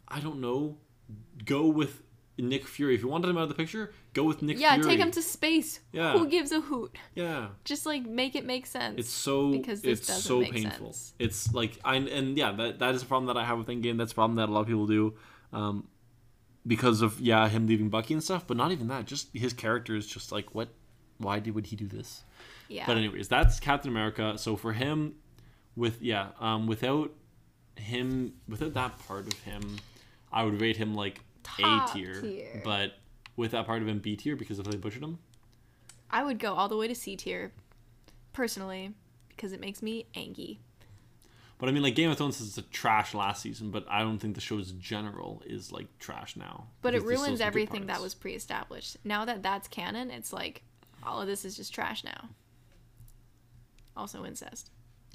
I 0.08 0.20
don't 0.20 0.40
know, 0.40 0.78
go 1.44 1.66
with 1.66 2.02
Nick 2.38 2.66
Fury. 2.66 2.94
If 2.94 3.02
you 3.02 3.08
wanted 3.08 3.28
him 3.28 3.36
out 3.36 3.44
of 3.44 3.48
the 3.48 3.54
picture, 3.54 3.92
go 4.12 4.24
with 4.24 4.42
Nick 4.42 4.56
Fury. 4.58 4.62
yeah, 4.62 4.74
Fury. 4.76 4.90
take 4.90 5.00
him 5.00 5.10
to 5.12 5.22
space. 5.22 5.80
Yeah. 5.92 6.12
Who 6.12 6.28
gives 6.28 6.52
a 6.52 6.60
hoot? 6.60 6.96
Yeah. 7.14 7.48
Just 7.64 7.86
like 7.86 8.06
make 8.06 8.34
it 8.34 8.44
make 8.44 8.66
sense. 8.66 8.98
It's 8.98 9.10
so 9.10 9.50
Because 9.50 9.82
this 9.82 10.00
it's 10.00 10.22
so 10.22 10.42
painful. 10.42 10.92
sense. 10.92 11.14
It's 11.18 11.52
like 11.52 11.78
I 11.84 11.96
and 11.96 12.36
yeah, 12.36 12.52
that 12.52 12.78
that 12.78 12.94
is 12.94 13.02
a 13.02 13.06
problem 13.06 13.26
that 13.26 13.40
I 13.40 13.44
have 13.44 13.58
with 13.58 13.68
Endgame. 13.68 13.98
That's 13.98 14.12
a 14.12 14.14
problem 14.14 14.36
that 14.36 14.48
a 14.48 14.52
lot 14.52 14.62
of 14.62 14.66
people 14.66 14.86
do, 14.86 15.14
um, 15.52 15.88
because 16.66 17.02
of 17.02 17.20
yeah 17.20 17.48
him 17.48 17.66
leaving 17.66 17.88
Bucky 17.88 18.14
and 18.14 18.22
stuff. 18.22 18.46
But 18.46 18.56
not 18.56 18.72
even 18.72 18.88
that. 18.88 19.06
Just 19.06 19.28
his 19.34 19.52
character 19.52 19.94
is 19.94 20.06
just 20.06 20.32
like 20.32 20.54
what? 20.54 20.68
Why 21.18 21.38
did 21.38 21.54
would 21.54 21.66
he 21.66 21.76
do 21.76 21.86
this? 21.86 22.24
Yeah. 22.70 22.86
But 22.86 22.96
anyways, 22.96 23.28
that's 23.28 23.60
Captain 23.60 23.90
America. 23.90 24.34
So 24.38 24.56
for 24.56 24.72
him, 24.72 25.14
with 25.76 26.00
yeah, 26.00 26.28
um, 26.40 26.66
without 26.66 27.12
him, 27.76 28.34
without 28.48 28.74
that 28.74 28.98
part 29.06 29.26
of 29.26 29.38
him, 29.40 29.78
I 30.32 30.44
would 30.44 30.60
rate 30.60 30.76
him 30.76 30.94
like 30.94 31.20
Top 31.42 31.90
A 31.90 31.92
tier. 31.92 32.20
tier. 32.20 32.62
But 32.64 32.94
with 33.36 33.50
that 33.52 33.66
part 33.66 33.82
of 33.82 33.88
him, 33.88 33.98
B 33.98 34.16
tier 34.16 34.36
because 34.36 34.58
of 34.58 34.66
how 34.66 34.72
they 34.72 34.78
butchered 34.78 35.02
him. 35.02 35.18
I 36.10 36.24
would 36.24 36.38
go 36.38 36.54
all 36.54 36.68
the 36.68 36.76
way 36.76 36.88
to 36.88 36.94
C 36.94 37.16
tier, 37.16 37.52
personally, 38.32 38.92
because 39.28 39.52
it 39.52 39.60
makes 39.60 39.82
me 39.82 40.06
angry. 40.14 40.60
But 41.58 41.68
I 41.68 41.72
mean, 41.72 41.82
like 41.82 41.94
Game 41.94 42.10
of 42.10 42.16
Thrones 42.16 42.40
is 42.40 42.56
a 42.56 42.62
trash 42.62 43.12
last 43.12 43.42
season, 43.42 43.70
but 43.70 43.84
I 43.88 44.00
don't 44.00 44.18
think 44.18 44.34
the 44.34 44.40
show's 44.40 44.72
general 44.72 45.42
is 45.44 45.70
like 45.70 45.86
trash 45.98 46.34
now. 46.34 46.68
But 46.80 46.94
it 46.94 47.02
because 47.02 47.08
there's 47.08 47.18
still 47.18 47.26
ruins 47.28 47.40
everything 47.42 47.86
that 47.86 48.00
was 48.00 48.14
pre-established. 48.14 48.96
Now 49.04 49.26
that 49.26 49.42
that's 49.42 49.68
canon, 49.68 50.10
it's 50.10 50.32
like 50.32 50.62
all 51.02 51.20
of 51.20 51.26
this 51.26 51.44
is 51.44 51.56
just 51.56 51.74
trash 51.74 52.02
now. 52.02 52.30
Also 53.96 54.24
incest. 54.24 54.70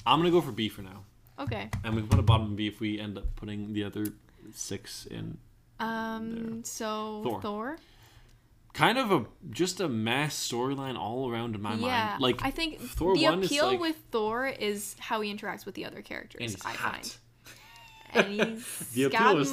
I'm 0.05 0.19
gonna 0.19 0.31
go 0.31 0.41
for 0.41 0.51
B 0.51 0.69
for 0.69 0.81
now, 0.81 1.03
Okay. 1.39 1.69
and 1.83 1.95
we 1.95 2.01
can 2.01 2.09
put 2.09 2.19
a 2.19 2.23
bottom 2.23 2.55
B 2.55 2.67
if 2.67 2.79
we 2.79 2.99
end 2.99 3.17
up 3.17 3.35
putting 3.35 3.73
the 3.73 3.83
other 3.83 4.05
six 4.53 5.05
in. 5.05 5.37
Um. 5.79 6.63
So 6.63 7.21
Thor. 7.23 7.41
Thor. 7.41 7.77
Kind 8.73 8.97
of 8.97 9.11
a 9.11 9.25
just 9.51 9.79
a 9.79 9.87
mass 9.87 10.35
storyline 10.35 10.97
all 10.99 11.31
around 11.31 11.55
in 11.55 11.61
my 11.61 11.75
yeah. 11.75 12.09
mind. 12.09 12.21
Like 12.21 12.41
I 12.43 12.51
think 12.51 12.79
Thor 12.81 13.15
the 13.15 13.23
1 13.23 13.39
is 13.43 13.45
appeal 13.49 13.67
like- 13.67 13.79
with 13.79 13.95
Thor 14.11 14.47
is 14.47 14.95
how 14.99 15.21
he 15.21 15.33
interacts 15.33 15.65
with 15.65 15.75
the 15.75 15.85
other 15.85 16.01
characters. 16.01 16.41
and 16.41 16.49
he's 16.51 16.65
I 16.65 16.71
hot. 16.73 16.91
find. 16.95 17.15
And 18.13 18.27
he's 18.55 18.79
The 18.93 19.03
appeal 19.05 19.19
got 19.19 19.37
is 19.39 19.51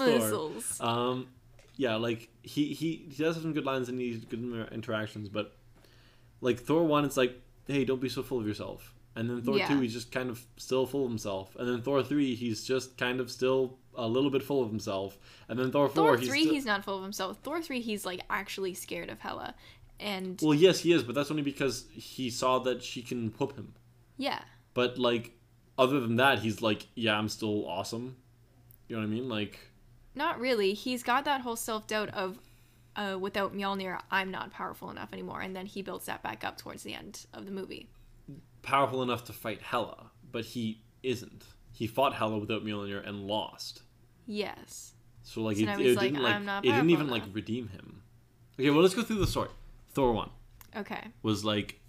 Thor. 0.79 0.87
Um, 0.87 1.29
yeah, 1.77 1.97
like 1.97 2.29
he, 2.43 2.75
he 2.75 3.07
he 3.09 3.23
does 3.23 3.35
have 3.37 3.43
some 3.43 3.53
good 3.53 3.65
lines 3.65 3.89
and 3.89 4.01
he's 4.01 4.25
good 4.25 4.69
interactions, 4.73 5.29
but 5.29 5.57
like 6.41 6.59
Thor 6.61 6.85
one, 6.85 7.05
it's 7.05 7.17
like, 7.17 7.41
hey, 7.67 7.85
don't 7.85 8.01
be 8.01 8.09
so 8.09 8.23
full 8.23 8.39
of 8.41 8.47
yourself. 8.47 8.93
And 9.15 9.29
then 9.29 9.43
Thor 9.43 9.59
Yeah. 9.59 9.69
two, 9.69 9.81
he's 9.81 9.93
just 9.93 10.11
kind 10.11 10.31
of 10.31 10.47
still 10.57 10.87
full 10.87 11.05
of 11.05 11.11
himself. 11.11 11.55
And 11.57 11.69
then 11.69 11.83
Thor 11.83 12.03
three, 12.03 12.35
he's 12.35 12.65
just 12.65 12.97
kind 12.97 13.21
of 13.21 13.31
still 13.31 13.79
a 13.95 14.09
little 14.09 14.31
bit 14.31 14.43
full 14.43 14.63
of 14.63 14.71
himself. 14.71 15.19
And 15.49 15.59
then 15.59 15.71
Thor 15.71 15.89
four, 15.89 15.95
Thor 16.09 16.17
he's 16.17 16.29
three, 16.29 16.47
he's 16.47 16.65
not 16.65 16.83
full 16.85 16.97
of 16.97 17.03
himself. 17.03 17.39
Thor 17.43 17.61
three, 17.61 17.81
he's 17.81 18.07
like 18.07 18.23
actually 18.31 18.73
scared 18.75 19.11
of 19.11 19.21
Hela, 19.21 19.55
and 20.01 20.41
well, 20.43 20.55
yes, 20.55 20.81
he 20.81 20.93
is, 20.93 21.03
but 21.03 21.15
that's 21.15 21.31
only 21.31 21.43
because 21.43 21.85
he 21.93 22.31
saw 22.31 22.59
that 22.61 22.83
she 22.83 23.03
can 23.03 23.29
whoop 23.39 23.55
him. 23.57 23.75
yeah, 24.17 24.43
But 24.75 24.99
like, 24.99 25.33
other 25.79 26.01
than 26.01 26.17
that, 26.17 26.39
he's 26.41 26.63
like, 26.63 26.87
yeah, 26.95 27.17
I'm 27.19 27.29
still 27.29 27.67
awesome. 27.69 28.17
You 28.89 28.97
know 28.97 29.03
what 29.03 29.09
I 29.09 29.11
mean? 29.11 29.29
Like, 29.29 29.59
not 30.15 30.41
really. 30.41 30.73
He's 30.75 31.03
got 31.03 31.25
that 31.27 31.43
whole 31.43 31.57
self 31.57 31.87
doubt 31.87 32.09
of, 32.15 32.39
uh, 32.97 33.17
without 33.21 33.55
Mjolnir, 33.55 34.01
I'm 34.11 34.31
not 34.31 34.51
powerful 34.51 34.91
enough 34.91 35.13
anymore, 35.13 35.41
and 35.43 35.55
then 35.55 35.67
he 35.67 35.83
builds 35.83 36.07
that 36.07 36.23
back 36.23 36.45
up 36.45 36.57
towards 36.59 36.83
the 36.83 36.95
end 36.95 37.27
of 37.35 37.45
the 37.45 37.53
movie. 37.53 37.89
Powerful 38.63 39.03
enough 39.03 39.25
to 39.25 39.33
fight 39.33 39.61
Hela, 39.63 40.11
but 40.31 40.45
he 40.45 40.83
isn't. 41.03 41.45
He 41.73 41.87
fought 41.87 42.15
Hela 42.15 42.39
without 42.39 42.65
Mjolnir 42.65 43.07
and 43.07 43.27
lost. 43.27 43.83
Yes. 44.27 44.93
So 45.23 45.41
like 45.43 45.57
So 45.57 45.63
it, 45.63 45.67
now 45.67 45.79
it 45.79 45.97
like, 45.97 46.01
didn't 46.11 46.23
like 46.23 46.35
"I'm 46.35 46.45
not 46.45 46.65
it 46.65 46.69
didn't 46.73 46.91
even 46.91 47.07
powerful 47.09 47.27
like 47.27 47.35
redeem 47.35 47.69
him. 47.69 48.03
Okay, 48.59 48.71
well 48.71 48.83
let's 48.83 48.95
go 48.95 49.03
through 49.03 49.19
the 49.19 49.27
story. 49.27 49.49
Thor 49.95 50.13
one 50.13 50.31
Okay. 50.77 51.09
was 51.23 51.45
like, 51.45 51.81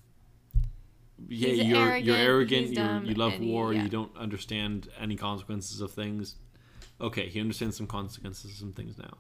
yeah, 1.28 1.50
He's 1.50 1.64
you're 1.68 1.78
arrogant, 1.78 2.06
you're 2.06 2.16
arrogant. 2.18 2.68
You 3.06 3.10
you 3.10 3.16
love 3.16 3.34
he- 3.34 3.52
war. 3.52 3.74
yeah. 3.74 3.84
You 3.84 3.90
don't 3.90 4.16
understand 4.18 4.90
any 5.00 5.16
consequences 5.16 5.82
of 5.82 5.92
things. 5.92 6.36
Okay, 7.02 7.28
he 7.30 7.40
understands 7.40 7.76
some 7.78 7.88
consequences 7.88 8.52
of 8.52 8.58
some 8.58 8.74
things 8.74 8.98
now. 8.98 9.18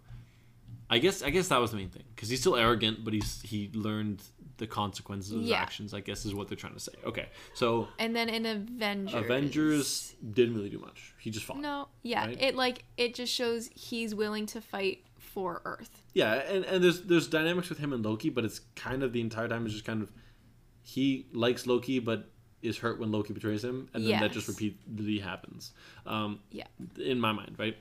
I 0.89 0.99
guess 0.99 1.23
I 1.23 1.29
guess 1.29 1.47
that 1.47 1.57
was 1.59 1.71
the 1.71 1.77
main 1.77 1.89
thing 1.89 2.03
because 2.15 2.29
he's 2.29 2.39
still 2.41 2.55
arrogant, 2.55 3.03
but 3.03 3.13
he's 3.13 3.41
he 3.41 3.69
learned 3.73 4.21
the 4.57 4.67
consequences 4.67 5.31
of 5.31 5.41
his 5.41 5.49
Yeah. 5.49 5.61
actions. 5.61 5.93
I 5.93 5.99
guess 5.99 6.25
is 6.25 6.33
what 6.35 6.47
they're 6.47 6.55
trying 6.57 6.73
to 6.75 6.79
say. 6.79 6.91
Okay, 7.05 7.29
so 7.53 7.87
And 7.99 8.15
then 8.15 8.29
in 8.29 8.45
Avengers. 8.45 9.13
Avengers 9.13 10.15
didn't 10.31 10.55
really 10.55 10.69
do 10.69 10.79
much. 10.79 11.13
He 11.19 11.29
just 11.31 11.45
fought. 11.45 11.59
No, 11.59 11.87
yeah, 12.03 12.25
right? 12.25 12.41
it 12.41 12.55
like 12.55 12.85
it 12.97 13.15
just 13.15 13.33
shows 13.33 13.69
he's 13.73 14.13
willing 14.15 14.45
to 14.47 14.61
fight 14.61 15.03
for 15.17 15.61
Earth. 15.65 16.03
Yeah, 16.13 16.33
and, 16.33 16.63
and 16.65 16.83
there's 16.83 17.01
there's 17.01 17.27
dynamics 17.27 17.69
with 17.69 17.79
him 17.79 17.93
and 17.93 18.03
Loki, 18.05 18.29
but 18.29 18.45
it's 18.45 18.59
kind 18.75 19.03
of 19.03 19.13
the 19.13 19.21
entire 19.21 19.47
time 19.47 19.65
is 19.65 19.73
just 19.73 19.85
kind 19.85 20.01
of 20.01 20.11
he 20.81 21.25
likes 21.33 21.65
Loki, 21.65 21.99
but 21.99 22.29
is 22.61 22.77
hurt 22.77 22.99
when 22.99 23.11
Loki 23.11 23.33
betrays 23.33 23.63
him, 23.63 23.89
and 23.93 24.05
then 24.05 24.19
that 24.21 24.31
just 24.31 24.47
repeatedly 24.47 25.19
happens. 25.19 25.71
Um, 26.05 26.39
Yeah. 26.51 26.67
in 26.97 27.19
my 27.19 27.31
mind, 27.33 27.55
right? 27.57 27.75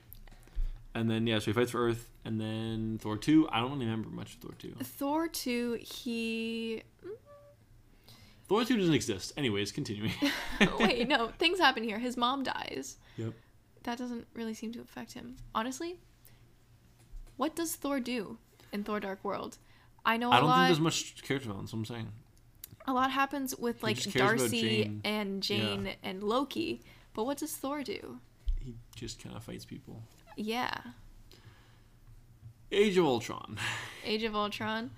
And 0.94 1.10
then 1.10 1.26
yeah, 1.26 1.38
so 1.38 1.46
he 1.46 1.52
fights 1.52 1.70
for 1.70 1.88
Earth, 1.88 2.10
and 2.24 2.40
then 2.40 2.98
Thor 3.00 3.16
two. 3.16 3.48
I 3.50 3.60
don't 3.60 3.72
really 3.72 3.86
remember 3.86 4.10
much 4.10 4.34
of 4.34 4.40
Thor 4.40 4.52
two. 4.58 4.74
Thor 4.82 5.26
two, 5.28 5.78
he 5.80 6.82
mm. 7.04 7.10
Thor 8.46 8.64
two 8.64 8.76
doesn't 8.76 8.92
exist. 8.94 9.32
Anyways, 9.36 9.72
continuing. 9.72 10.12
wait 10.78 11.08
no 11.08 11.28
things 11.38 11.58
happen 11.58 11.82
here. 11.82 11.98
His 11.98 12.16
mom 12.16 12.42
dies. 12.42 12.98
Yep. 13.16 13.32
That 13.84 13.98
doesn't 13.98 14.26
really 14.34 14.54
seem 14.54 14.72
to 14.72 14.80
affect 14.80 15.12
him. 15.14 15.36
Honestly, 15.54 15.96
what 17.36 17.56
does 17.56 17.74
Thor 17.74 17.98
do 18.00 18.38
in 18.72 18.84
Thor 18.84 19.00
Dark 19.00 19.24
World? 19.24 19.58
I 20.04 20.16
know 20.16 20.28
a 20.30 20.32
I 20.32 20.40
don't 20.40 20.48
lot. 20.48 20.56
think 20.56 20.68
there's 20.68 20.80
much 20.80 21.22
character 21.22 21.46
development. 21.48 21.72
What 21.72 21.78
I'm 21.78 21.84
saying. 21.86 22.08
a 22.86 22.92
lot 22.92 23.10
happens 23.10 23.56
with 23.56 23.82
like 23.82 23.96
just 23.96 24.14
cares 24.14 24.32
about 24.32 24.38
Darcy 24.38 24.60
Jane. 24.84 25.00
and 25.04 25.42
Jane 25.42 25.86
Yeah. 25.86 25.92
and 26.02 26.22
Loki, 26.22 26.82
but 27.14 27.24
what 27.24 27.38
does 27.38 27.56
Thor 27.56 27.82
do? 27.82 28.18
He 28.60 28.74
just 28.94 29.22
kind 29.22 29.34
of 29.36 29.42
fights 29.42 29.64
people. 29.64 30.02
Yeah, 30.36 30.78
Age 32.70 32.96
of 32.96 33.04
Ultron. 33.04 33.58
Age 34.04 34.22
of 34.22 34.34
Ultron. 34.34 34.90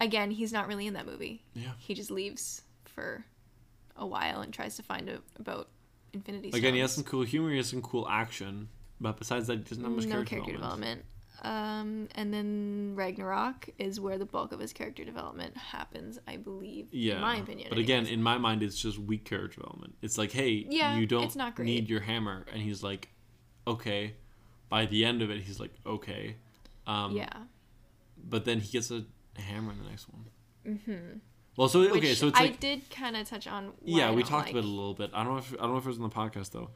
Again, 0.00 0.30
he's 0.30 0.52
not 0.52 0.66
really 0.66 0.86
in 0.86 0.94
that 0.94 1.06
movie. 1.06 1.42
Yeah. 1.54 1.70
He 1.78 1.94
just 1.94 2.10
leaves 2.10 2.62
for 2.84 3.24
a 3.96 4.04
while 4.06 4.40
and 4.40 4.52
tries 4.52 4.76
to 4.76 4.82
find 4.82 5.08
out 5.08 5.22
about 5.38 5.68
Infinity 6.12 6.48
Stones. 6.50 6.58
Again, 6.58 6.74
he 6.74 6.80
has 6.80 6.92
some 6.92 7.04
cool 7.04 7.22
humor. 7.22 7.50
He 7.50 7.56
has 7.58 7.68
some 7.68 7.80
cool 7.82 8.08
action, 8.08 8.68
but 9.00 9.16
besides 9.16 9.46
that, 9.46 9.58
he 9.58 9.64
doesn't 9.64 9.84
have 9.84 9.92
much 9.92 10.06
no 10.06 10.12
character, 10.16 10.30
character 10.36 10.52
development. 10.52 11.04
Um, 11.42 12.08
and 12.14 12.32
then 12.32 12.92
Ragnarok 12.96 13.68
is 13.78 14.00
where 14.00 14.18
the 14.18 14.24
bulk 14.24 14.52
of 14.52 14.60
his 14.60 14.72
character 14.72 15.04
development 15.04 15.56
happens, 15.56 16.18
I 16.26 16.36
believe. 16.38 16.88
Yeah, 16.90 17.16
in 17.16 17.20
my 17.20 17.36
opinion. 17.36 17.68
But 17.68 17.78
again, 17.78 18.06
in 18.06 18.22
my 18.22 18.38
mind, 18.38 18.62
it's 18.62 18.80
just 18.80 18.98
weak 18.98 19.24
character 19.24 19.60
development. 19.60 19.94
It's 20.02 20.16
like, 20.18 20.32
hey, 20.32 20.66
Yeah, 20.68 20.96
you 20.96 21.06
don't 21.06 21.24
it's 21.24 21.36
not 21.36 21.54
great. 21.54 21.66
need 21.66 21.88
your 21.88 22.00
hammer, 22.00 22.46
and 22.52 22.60
he's 22.62 22.82
like, 22.82 23.10
okay. 23.66 24.14
By 24.74 24.86
the 24.86 25.04
end 25.04 25.22
of 25.22 25.30
it, 25.30 25.40
he's 25.42 25.60
like, 25.60 25.70
okay. 25.86 26.34
Um, 26.84 27.12
yeah, 27.12 27.28
But 28.28 28.44
then 28.44 28.58
he 28.58 28.72
gets 28.72 28.90
a 28.90 29.04
hammer 29.36 29.70
in 29.70 29.78
the 29.78 29.88
next 29.88 30.08
one. 30.08 30.24
Mm-hmm. 30.66 31.18
Well, 31.56 31.68
so 31.68 31.82
okay, 31.82 32.12
so 32.14 32.26
it's 32.26 32.40
I 32.40 32.48
did 32.48 32.90
kind 32.90 33.16
of 33.16 33.28
touch 33.28 33.46
on. 33.46 33.66
Why 33.66 33.72
yeah, 33.84 34.08
I 34.08 34.10
we 34.10 34.22
don't 34.22 34.30
talked 34.32 34.46
like. 34.46 34.54
about 34.54 34.64
it 34.64 34.68
a 34.68 34.68
little 34.68 34.94
bit. 34.94 35.12
I 35.14 35.22
don't 35.22 35.34
know 35.34 35.38
if 35.38 35.54
I 35.54 35.58
don't 35.58 35.74
know 35.74 35.76
if 35.76 35.84
it 35.84 35.90
was 35.90 35.98
on 35.98 36.08
the 36.08 36.08
podcast 36.08 36.50
though. 36.50 36.70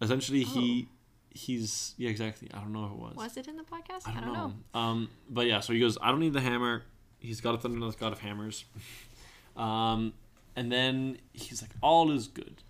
Essentially, 0.00 0.44
he 0.44 0.88
he's 1.28 1.92
yeah, 1.98 2.08
exactly. 2.08 2.48
I 2.54 2.60
don't 2.60 2.72
know 2.72 2.86
if 2.86 2.92
it 2.92 2.96
was. 2.96 3.12
Oh. 3.18 3.22
Was 3.22 3.36
it 3.36 3.48
in 3.48 3.58
the 3.58 3.64
podcast? 3.64 4.08
I 4.08 4.18
don't, 4.18 4.32
know. 4.32 4.54
Um, 4.72 5.10
but 5.28 5.44
yeah, 5.44 5.60
so 5.60 5.74
he 5.74 5.78
goes, 5.78 5.98
I 6.00 6.12
don't 6.12 6.20
need 6.20 6.32
the 6.32 6.40
hammer. 6.40 6.84
He's 7.18 7.42
got 7.42 7.54
a 7.54 7.58
thunder 7.58 7.86
god 8.00 8.12
of 8.14 8.20
hammers. 8.20 8.64
um, 9.58 10.14
and 10.56 10.72
then 10.72 11.18
he's 11.34 11.60
like, 11.60 11.72
all 11.82 12.10
is 12.12 12.28
good. 12.28 12.62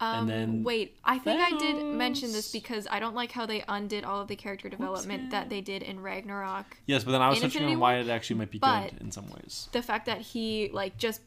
Um, 0.00 0.26
then 0.26 0.62
wait, 0.64 0.96
I 1.04 1.18
think 1.18 1.40
I 1.40 1.58
did 1.58 1.84
mention 1.84 2.32
this 2.32 2.50
because 2.50 2.86
I 2.90 3.00
don't 3.00 3.14
like 3.14 3.32
how 3.32 3.44
they 3.44 3.62
undid 3.68 4.02
all 4.02 4.20
of 4.22 4.28
the 4.28 4.36
character 4.36 4.70
development 4.70 5.30
that 5.30 5.50
they 5.50 5.60
did 5.60 5.82
in 5.82 6.00
Ragnarok. 6.00 6.78
Yes, 6.86 7.04
but 7.04 7.12
then 7.12 7.20
I 7.20 7.28
was 7.28 7.42
In 7.42 7.50
touching 7.50 7.66
on 7.66 7.78
why 7.78 7.96
it 7.96 8.08
actually 8.08 8.36
might 8.36 8.50
be 8.50 8.58
good 8.58 8.92
in 8.98 9.10
some 9.10 9.28
ways. 9.28 9.68
The 9.72 9.82
fact 9.82 10.06
that 10.06 10.22
he 10.22 10.70
like 10.72 10.96
just 10.96 11.20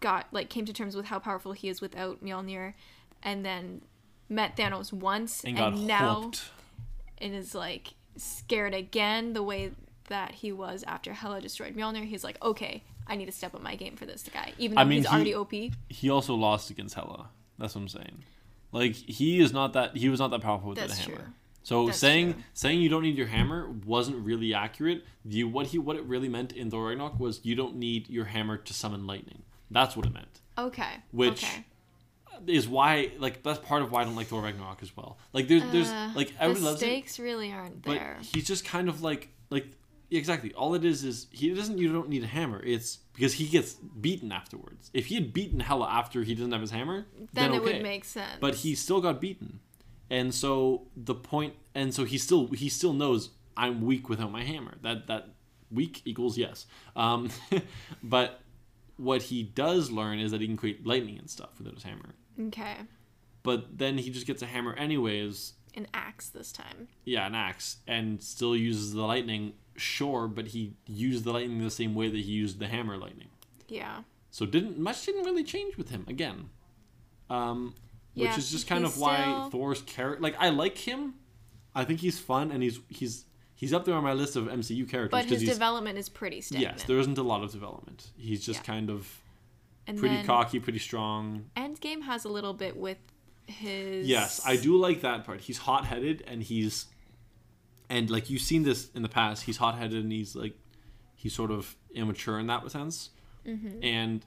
got 0.00 0.26
like 0.32 0.48
came 0.48 0.64
to 0.64 0.72
terms 0.72 0.96
with 0.96 1.06
how 1.06 1.20
powerful 1.20 1.52
he 1.52 1.68
is 1.68 1.80
without 1.80 2.22
Mjolnir, 2.24 2.74
and 3.22 3.44
then 3.44 3.82
met 4.28 4.56
Thanos 4.56 4.92
once, 4.92 5.44
And 5.44 5.56
and, 5.58 5.86
now 5.86 6.32
and 7.18 7.34
is 7.34 7.54
like 7.54 7.94
scared 8.16 8.74
again 8.74 9.32
the 9.32 9.44
way 9.44 9.70
that 10.08 10.32
he 10.32 10.50
was 10.52 10.82
after 10.88 11.12
Hela 11.12 11.40
destroyed 11.40 11.76
Mjolnir. 11.76 12.04
He's 12.04 12.24
like, 12.24 12.42
okay, 12.42 12.82
I 13.06 13.14
need 13.14 13.26
to 13.26 13.32
step 13.32 13.54
up 13.54 13.62
my 13.62 13.76
game 13.76 13.96
for 13.96 14.06
this 14.06 14.28
guy, 14.32 14.52
even 14.58 14.74
though 14.74 14.82
I 14.82 14.84
mean, 14.84 14.98
he's 14.98 15.08
he- 15.08 15.14
already 15.14 15.34
OP. 15.34 15.52
He 15.88 16.10
also 16.10 16.34
lost 16.34 16.70
against 16.70 16.94
Hela. 16.94 17.30
That's 17.58 17.74
what 17.74 17.82
I'm 17.82 17.88
saying. 17.88 18.24
Like 18.72 18.94
he 18.94 19.40
is 19.40 19.52
not 19.52 19.72
that 19.72 19.96
he 19.96 20.08
was 20.08 20.20
not 20.20 20.30
that 20.30 20.40
powerful 20.40 20.70
with 20.70 20.78
That's 20.78 20.98
a 20.98 21.02
hammer. 21.02 21.16
true. 21.16 21.24
So 21.62 21.86
That's 21.86 21.98
saying 21.98 22.34
true. 22.34 22.42
saying 22.54 22.80
you 22.80 22.88
don't 22.88 23.02
need 23.02 23.16
your 23.16 23.26
hammer 23.26 23.70
wasn't 23.86 24.18
really 24.24 24.54
accurate. 24.54 25.04
The 25.24 25.44
what 25.44 25.66
he 25.68 25.78
what 25.78 25.96
it 25.96 26.04
really 26.04 26.28
meant 26.28 26.52
in 26.52 26.70
Thor 26.70 26.88
Ragnarok 26.88 27.18
was 27.18 27.40
you 27.44 27.54
don't 27.54 27.76
need 27.76 28.08
your 28.08 28.26
hammer 28.26 28.56
to 28.56 28.74
summon 28.74 29.06
lightning. 29.06 29.42
That's 29.70 29.96
what 29.96 30.06
it 30.06 30.12
meant. 30.12 30.40
Okay. 30.56 30.96
Which 31.12 31.44
okay. 31.44 31.64
Is 32.46 32.68
why 32.68 33.10
like 33.18 33.42
that's 33.42 33.58
part 33.58 33.82
of 33.82 33.90
why 33.90 34.02
I 34.02 34.04
don't 34.04 34.14
like 34.14 34.28
Thor 34.28 34.42
Ragnarok 34.42 34.82
as 34.82 34.96
well. 34.96 35.18
Like 35.32 35.48
there's 35.48 35.62
there's 35.72 35.88
Uh, 35.90 36.12
like 36.14 36.28
the 36.28 36.42
everybody 36.44 36.64
loves 36.64 36.82
it, 36.82 37.18
really 37.18 37.50
aren't 37.52 37.82
but 37.82 37.92
there. 37.94 38.18
he's 38.32 38.46
just 38.46 38.64
kind 38.64 38.88
of 38.88 39.02
like 39.02 39.28
like 39.50 39.66
exactly. 40.10 40.52
All 40.54 40.74
it 40.74 40.84
is 40.84 41.04
is 41.04 41.26
he 41.30 41.52
doesn't. 41.54 41.78
You 41.78 41.92
don't 41.92 42.08
need 42.08 42.24
a 42.24 42.28
hammer. 42.28 42.62
It's 42.64 42.98
because 43.14 43.34
he 43.34 43.46
gets 43.46 43.74
beaten 43.74 44.32
afterwards. 44.32 44.90
If 44.94 45.06
he 45.06 45.16
had 45.16 45.32
beaten 45.32 45.60
Hela 45.60 45.88
after 45.88 46.22
he 46.22 46.34
doesn't 46.34 46.52
have 46.52 46.60
his 46.60 46.70
hammer, 46.70 47.06
Then, 47.16 47.28
then, 47.32 47.52
it 47.52 47.56
okay. 47.56 47.72
would 47.74 47.82
make 47.82 48.04
sense. 48.04 48.38
But 48.40 48.56
he 48.56 48.74
still 48.74 49.00
got 49.00 49.20
beaten, 49.20 49.60
and 50.10 50.34
so 50.34 50.88
the 50.96 51.14
point, 51.14 51.54
and 51.74 51.94
so 51.94 52.04
he 52.04 52.18
still 52.18 52.48
he 52.48 52.68
still 52.68 52.92
knows 52.92 53.30
I'm 53.56 53.82
weak 53.82 54.08
without 54.08 54.30
my 54.30 54.44
hammer. 54.44 54.74
That 54.82 55.06
that 55.08 55.28
weak 55.70 56.02
equals 56.04 56.38
yes. 56.38 56.66
Um, 56.96 57.30
but 58.02 58.40
what 58.96 59.22
he 59.22 59.42
does 59.42 59.90
learn 59.90 60.18
is 60.18 60.30
that 60.32 60.40
he 60.40 60.46
can 60.46 60.56
create 60.56 60.86
lightning 60.86 61.18
and 61.18 61.30
stuff 61.30 61.50
without 61.58 61.74
his 61.74 61.82
hammer. 61.84 62.14
Okay. 62.48 62.76
But 63.42 63.78
then 63.78 63.98
he 63.98 64.10
just 64.10 64.26
gets 64.26 64.42
a 64.42 64.46
hammer 64.46 64.74
anyways. 64.74 65.54
An 65.74 65.86
axe 65.94 66.28
this 66.28 66.50
time. 66.52 66.88
Yeah, 67.04 67.26
an 67.26 67.34
axe, 67.34 67.76
and 67.86 68.22
still 68.22 68.56
uses 68.56 68.92
the 68.92 69.02
lightning. 69.02 69.52
Sure, 69.78 70.28
but 70.28 70.48
he 70.48 70.74
used 70.86 71.24
the 71.24 71.32
lightning 71.32 71.62
the 71.62 71.70
same 71.70 71.94
way 71.94 72.08
that 72.08 72.16
he 72.18 72.32
used 72.32 72.58
the 72.58 72.66
hammer 72.68 72.96
lightning. 72.96 73.28
Yeah. 73.68 74.02
So 74.30 74.44
didn't 74.46 74.78
much 74.78 75.04
didn't 75.06 75.24
really 75.24 75.44
change 75.44 75.76
with 75.76 75.90
him 75.90 76.04
again. 76.08 76.50
Um, 77.30 77.74
Yeah, 78.14 78.28
which 78.30 78.38
is 78.38 78.50
just 78.50 78.66
kind 78.66 78.84
of 78.84 78.98
why 78.98 79.22
still- 79.22 79.50
Thor's 79.50 79.82
character. 79.82 80.22
Like 80.22 80.36
I 80.38 80.48
like 80.50 80.78
him. 80.78 81.14
I 81.74 81.84
think 81.84 82.00
he's 82.00 82.18
fun, 82.18 82.50
and 82.50 82.62
he's 82.62 82.80
he's 82.88 83.24
he's 83.54 83.72
up 83.72 83.84
there 83.84 83.94
on 83.94 84.02
my 84.02 84.12
list 84.12 84.36
of 84.36 84.46
MCU 84.46 84.88
characters 84.88 85.10
But 85.10 85.26
his 85.26 85.44
development 85.44 85.98
is 85.98 86.08
pretty 86.08 86.40
stagnant. 86.40 86.78
yes, 86.78 86.86
there 86.86 86.98
isn't 86.98 87.18
a 87.18 87.22
lot 87.22 87.42
of 87.44 87.52
development. 87.52 88.10
He's 88.16 88.44
just 88.44 88.60
Yeah. 88.60 88.64
kind 88.74 88.90
of 88.90 89.20
and 89.86 89.98
pretty 89.98 90.22
cocky, 90.24 90.58
pretty 90.60 90.78
strong. 90.78 91.50
Endgame 91.56 92.02
has 92.02 92.24
a 92.24 92.28
little 92.28 92.52
bit 92.54 92.76
with 92.76 92.98
his. 93.46 94.06
Yes, 94.06 94.40
I 94.44 94.56
do 94.56 94.76
like 94.76 95.00
that 95.02 95.24
part. 95.24 95.40
He's 95.42 95.58
hot 95.58 95.84
headed, 95.86 96.22
and 96.26 96.42
he's 96.42 96.86
and 97.90 98.10
like 98.10 98.28
you've 98.30 98.42
seen 98.42 98.62
this 98.64 98.90
in 98.94 99.02
the 99.02 99.08
past. 99.08 99.44
He's 99.44 99.56
hot 99.58 99.76
headed, 99.78 100.02
and 100.02 100.12
he's 100.12 100.34
like 100.36 100.54
he's 101.14 101.32
sort 101.34 101.50
of 101.50 101.76
immature 101.94 102.38
in 102.38 102.46
that 102.48 102.70
sense, 102.70 103.10
Mm-hmm. 103.46 103.82
and 103.82 104.24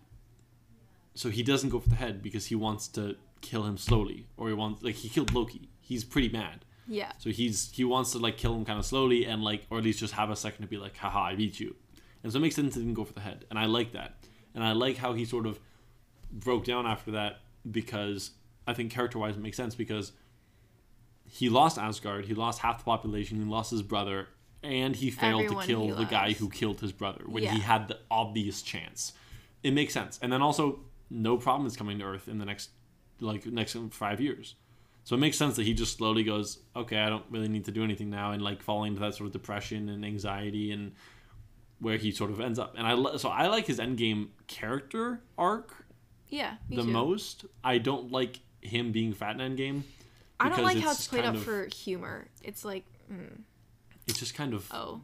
so 1.14 1.30
he 1.30 1.44
doesn't 1.44 1.70
go 1.70 1.80
for 1.80 1.90
the 1.90 1.96
head 1.96 2.22
because 2.24 2.48
he 2.48 2.56
wants 2.56 2.88
to 2.90 3.16
kill 3.42 3.64
him 3.64 3.78
slowly, 3.78 4.28
or 4.38 4.48
he 4.48 4.54
wants 4.54 4.82
like 4.84 4.96
he 4.96 5.10
killed 5.10 5.34
Loki. 5.34 5.70
He's 5.82 6.04
pretty 6.04 6.30
mad, 6.30 6.64
Yeah. 6.88 7.12
so 7.18 7.30
he's 7.30 7.70
he 7.72 7.84
wants 7.84 8.12
to 8.14 8.18
like 8.18 8.38
kill 8.38 8.56
him 8.56 8.64
kind 8.66 8.80
of 8.80 8.86
slowly 8.86 9.26
and 9.26 9.44
like 9.44 9.66
or 9.70 9.78
at 9.80 9.84
least 9.84 10.00
just 10.00 10.14
have 10.14 10.30
a 10.30 10.36
second 10.36 10.62
to 10.64 10.68
be 10.70 10.78
like, 10.78 10.96
haha, 10.98 11.24
I 11.24 11.36
beat 11.36 11.60
you, 11.60 11.76
and 12.24 12.32
so 12.32 12.38
it 12.40 12.42
makes 12.42 12.56
sense 12.56 12.76
he 12.76 12.82
didn't 12.82 12.94
go 12.96 13.04
for 13.04 13.14
the 13.14 13.20
head, 13.22 13.46
and 13.50 13.60
I 13.60 13.66
like 13.66 13.92
that, 13.94 14.16
and 14.56 14.64
I 14.64 14.72
like 14.72 14.98
how 14.98 15.14
he 15.14 15.26
sort 15.26 15.46
of 15.46 15.60
broke 16.32 16.64
down 16.64 16.86
after 16.88 17.12
that 17.12 17.42
because 17.70 18.32
I 18.66 18.74
think 18.74 18.92
character 18.92 19.20
wise 19.20 19.36
it 19.36 19.42
makes 19.42 19.58
sense 19.58 19.76
because 19.76 20.14
he 21.34 21.48
lost 21.50 21.78
Asgard, 21.78 22.26
he 22.26 22.34
lost 22.34 22.60
half 22.60 22.80
the 22.80 22.84
population, 22.84 23.38
he 23.38 23.46
lost 23.50 23.72
his 23.72 23.82
brother, 23.82 24.28
and 24.62 24.96
he 24.96 25.10
failed 25.10 25.44
Everyone 25.46 25.66
to 25.66 25.68
kill 25.68 25.86
he 25.88 25.92
the 25.94 26.04
guy 26.06 26.34
who 26.34 26.50
killed 26.50 26.82
his 26.82 26.92
brother 26.92 27.24
when 27.26 27.44
Yeah. 27.44 27.54
he 27.54 27.62
had 27.62 27.88
the 27.88 28.00
obvious 28.12 28.62
chance. 28.62 29.14
It 29.64 29.72
makes 29.74 29.94
sense. 29.94 30.20
And 30.22 30.32
then 30.32 30.42
also 30.42 30.82
no 31.10 31.38
problem 31.38 31.66
is 31.68 31.76
coming 31.78 32.00
to 32.00 32.06
Earth 32.06 32.28
in 32.28 32.38
the 32.38 32.46
next 32.46 32.70
like 33.20 33.46
next 33.46 33.78
five 33.92 34.20
years. 34.20 34.56
So 35.04 35.16
it 35.16 35.20
makes 35.20 35.38
sense 35.38 35.56
that 35.56 35.64
he 35.64 35.74
just 35.74 35.98
slowly 35.98 36.24
goes, 36.24 36.60
okay, 36.76 36.98
I 37.00 37.10
don't 37.10 37.26
really 37.32 37.48
need 37.48 37.66
to 37.66 37.72
do 37.72 37.84
anything 37.84 38.10
now, 38.10 38.32
and 38.32 38.42
like 38.42 38.62
falling 38.62 38.90
into 38.94 39.00
that 39.02 39.16
sort 39.16 39.28
of 39.28 39.34
depression 39.34 39.90
and 39.90 40.04
anxiety, 40.06 40.72
and 40.72 40.92
where 41.80 41.98
he 41.98 42.12
sort 42.12 42.30
of 42.30 42.40
ends 42.42 42.60
up. 42.60 42.76
And 42.78 42.86
I 42.86 42.94
li- 42.94 43.18
so 43.18 43.30
I 43.30 43.48
like 43.48 43.66
his 43.68 43.80
endgame 43.80 44.28
character 44.48 45.22
arc 45.38 45.86
Yeah. 46.30 46.58
Me 46.70 46.76
the 46.76 46.84
too. 46.84 46.90
most. 46.90 47.46
I 47.64 47.78
don't 47.80 48.12
like 48.12 48.40
him 48.62 48.92
being 48.92 49.14
fat 49.14 49.40
in 49.40 49.56
Endgame. 49.56 49.84
I 50.46 50.50
don't 50.50 50.64
like 50.64 50.78
how 50.80 50.92
it's 50.92 51.08
played 51.08 51.26
up 51.26 51.36
of- 51.36 51.44
for 51.44 51.66
humor. 51.66 52.28
It's 52.44 52.66
like, 52.66 52.86
mm, 53.12 53.42
It's 54.08 54.20
just 54.20 54.36
kind 54.36 54.54
of. 54.54 54.68
oh. 54.72 55.02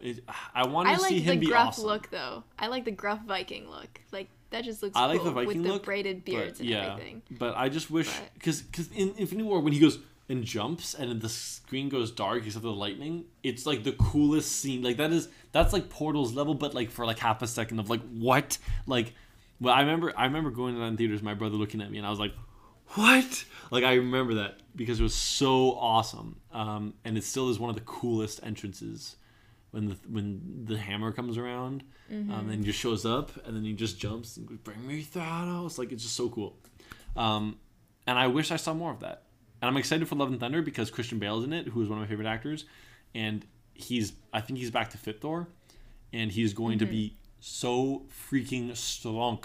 It, 0.00 0.22
I 0.54 0.66
want 0.66 0.88
to 0.88 0.98
see 1.00 1.18
him 1.18 1.40
be 1.40 1.46
off. 1.46 1.50
I 1.50 1.50
like 1.50 1.50
the 1.50 1.50
gruff 1.50 1.68
awesome. 1.68 1.84
look 1.86 2.10
though. 2.10 2.44
I 2.56 2.68
like 2.68 2.84
the 2.84 2.92
gruff 2.92 3.20
Viking 3.26 3.68
look. 3.68 4.00
Like 4.12 4.28
that 4.50 4.64
just 4.64 4.82
looks 4.82 4.96
I 4.96 5.06
like 5.06 5.18
cool 5.18 5.26
the 5.26 5.32
Viking 5.32 5.62
with 5.62 5.72
the 5.72 5.78
braided 5.80 6.24
beards 6.24 6.58
but, 6.58 6.60
and 6.60 6.68
yeah, 6.68 6.92
everything. 6.92 7.22
But 7.32 7.56
I 7.56 7.68
just 7.68 7.90
wish 7.90 8.08
because 8.34 8.62
because 8.62 8.88
in 8.92 9.08
Infinity 9.16 9.42
War 9.42 9.60
when 9.60 9.72
he 9.72 9.80
goes 9.80 9.98
and 10.28 10.44
jumps 10.44 10.94
and 10.94 11.20
the 11.20 11.28
screen 11.28 11.88
goes 11.88 12.10
dark 12.12 12.46
except 12.46 12.62
for 12.62 12.68
the 12.68 12.72
lightning, 12.72 13.24
it's 13.42 13.66
like 13.66 13.82
the 13.82 13.92
coolest 13.92 14.52
scene. 14.52 14.82
Like 14.82 14.98
that 14.98 15.12
is 15.12 15.28
that's 15.50 15.72
like 15.72 15.88
Portal's 15.88 16.32
level, 16.32 16.54
but 16.54 16.74
like 16.74 16.90
for 16.90 17.04
like 17.04 17.18
half 17.18 17.42
a 17.42 17.46
second 17.46 17.80
of 17.80 17.90
like 17.90 18.02
what 18.02 18.58
like. 18.86 19.14
Well, 19.60 19.74
I 19.74 19.80
remember 19.80 20.12
I 20.16 20.26
remember 20.26 20.50
going 20.50 20.74
to 20.74 20.80
that 20.80 20.86
in 20.86 20.96
theaters. 20.96 21.22
My 21.22 21.34
brother 21.34 21.56
looking 21.56 21.80
at 21.80 21.90
me 21.90 21.98
and 21.98 22.06
I 22.06 22.10
was 22.10 22.20
like, 22.20 22.32
"What?" 22.94 23.44
Like 23.70 23.84
I 23.84 23.94
remember 23.94 24.34
that 24.34 24.60
because 24.74 25.00
it 25.00 25.02
was 25.02 25.14
so 25.14 25.72
awesome, 25.72 26.40
um, 26.52 26.94
and 27.04 27.18
it 27.18 27.24
still 27.24 27.50
is 27.50 27.58
one 27.58 27.70
of 27.70 27.76
the 27.76 27.82
coolest 27.82 28.40
entrances 28.42 29.16
when 29.70 29.88
the 29.88 29.96
when 30.08 30.64
the 30.64 30.78
hammer 30.78 31.12
comes 31.12 31.36
around 31.36 31.84
Mm-hmm. 32.12 32.32
um, 32.32 32.48
and 32.48 32.60
he 32.60 32.64
just 32.64 32.78
shows 32.78 33.04
up 33.04 33.32
and 33.46 33.54
then 33.54 33.64
he 33.64 33.74
just 33.74 33.98
jumps 33.98 34.38
and 34.38 34.46
goes, 34.46 34.56
bring 34.58 34.86
me 34.86 35.02
Thanos 35.02 35.76
like 35.76 35.92
it's 35.92 36.02
just 36.02 36.16
so 36.16 36.30
cool. 36.30 36.56
Um, 37.16 37.58
and 38.06 38.18
I 38.18 38.28
wish 38.28 38.50
I 38.50 38.56
saw 38.56 38.72
more 38.72 38.90
of 38.90 39.00
that. 39.00 39.24
And 39.60 39.68
I'm 39.68 39.76
excited 39.76 40.08
for 40.08 40.14
Love 40.14 40.30
and 40.30 40.40
Thunder 40.40 40.62
because 40.62 40.90
Christian 40.90 41.18
Bale 41.18 41.38
is 41.38 41.44
in 41.44 41.52
it 41.52 41.66
who 41.68 41.82
is 41.82 41.88
one 41.88 41.98
of 41.98 42.02
my 42.02 42.08
favorite 42.08 42.28
actors. 42.28 42.64
And 43.14 43.44
he's 43.74 44.14
I 44.32 44.40
think 44.40 44.58
he's 44.58 44.70
back 44.70 44.90
to 44.90 44.98
fit 44.98 45.20
Thor 45.20 45.48
and 46.12 46.32
he's 46.32 46.54
going 46.54 46.78
to 46.78 46.86
be 46.86 47.16
so 47.40 48.06
freaking 48.30 48.74
strong 48.74 49.44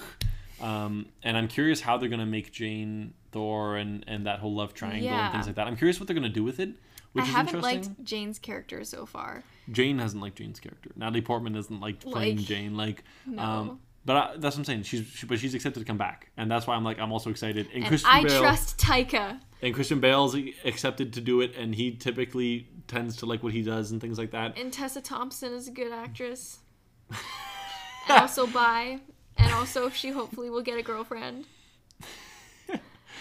um, 0.61 1.07
and 1.21 1.37
I'm 1.37 1.47
curious 1.47 1.81
how 1.81 1.97
they're 1.97 2.09
gonna 2.09 2.25
make 2.25 2.51
Jane 2.53 3.13
Thor 3.33 3.75
and 3.75 4.05
and 4.07 4.25
that 4.27 4.39
whole 4.39 4.55
love 4.55 4.73
triangle 4.73 5.09
and 5.09 5.31
things 5.33 5.47
like 5.47 5.55
that 5.55 5.67
I'm 5.67 5.75
curious 5.75 5.99
what 5.99 6.07
they're 6.07 6.15
gonna 6.15 6.29
do 6.29 6.43
with 6.43 6.59
it 6.59 6.69
which 7.13 7.25
I 7.25 7.27
haven't 7.27 7.61
liked 7.61 8.03
Jane's 8.03 8.39
character 8.39 8.83
so 8.83 9.05
far. 9.05 9.43
Jane 9.71 9.99
hasn't 9.99 10.21
liked 10.21 10.37
Jane's 10.37 10.59
character. 10.59 10.91
Natalie 10.95 11.21
Portman 11.21 11.53
hasn't 11.53 11.79
like 11.79 11.99
playing 12.01 12.37
Like, 12.37 12.45
Jane. 12.45 12.75
Like, 12.75 13.03
no. 13.25 13.41
um, 13.41 13.79
but 14.03 14.15
I, 14.15 14.31
that's 14.37 14.55
what 14.55 14.61
I'm 14.61 14.65
saying. 14.65 14.83
She's 14.83 15.05
she, 15.05 15.25
but 15.25 15.39
she's 15.39 15.53
accepted 15.53 15.79
to 15.79 15.85
come 15.85 15.97
back, 15.97 16.29
and 16.35 16.51
that's 16.51 16.67
why 16.67 16.75
I'm 16.75 16.83
like 16.83 16.99
I'm 16.99 17.11
also 17.13 17.29
excited. 17.29 17.67
And, 17.67 17.83
And 17.83 17.85
Christian 17.85 18.09
I 18.11 18.23
Bale 18.23 18.41
trust 18.41 18.77
Taika. 18.79 19.39
and 19.61 19.73
Christian 19.73 19.99
Bale's 19.99 20.35
accepted 20.65 21.13
to 21.13 21.21
do 21.21 21.41
it, 21.41 21.55
and 21.55 21.73
he 21.73 21.91
typically 21.91 22.67
tends 22.87 23.15
to 23.17 23.25
like 23.25 23.43
what 23.43 23.53
he 23.53 23.61
does 23.61 23.91
and 23.91 24.01
things 24.01 24.17
like 24.17 24.31
that. 24.31 24.57
And 24.57 24.73
Tessa 24.73 24.99
Thompson 24.99 25.53
is 25.53 25.67
a 25.67 25.71
good 25.71 25.91
actress. 25.91 26.59
and 27.09 28.19
also 28.19 28.47
bi. 28.47 28.99
And 29.37 29.53
also 29.53 29.89
she 29.89 30.09
hopefully 30.09 30.49
will 30.49 30.61
get 30.61 30.77
a 30.77 30.83
girlfriend. 30.83 31.45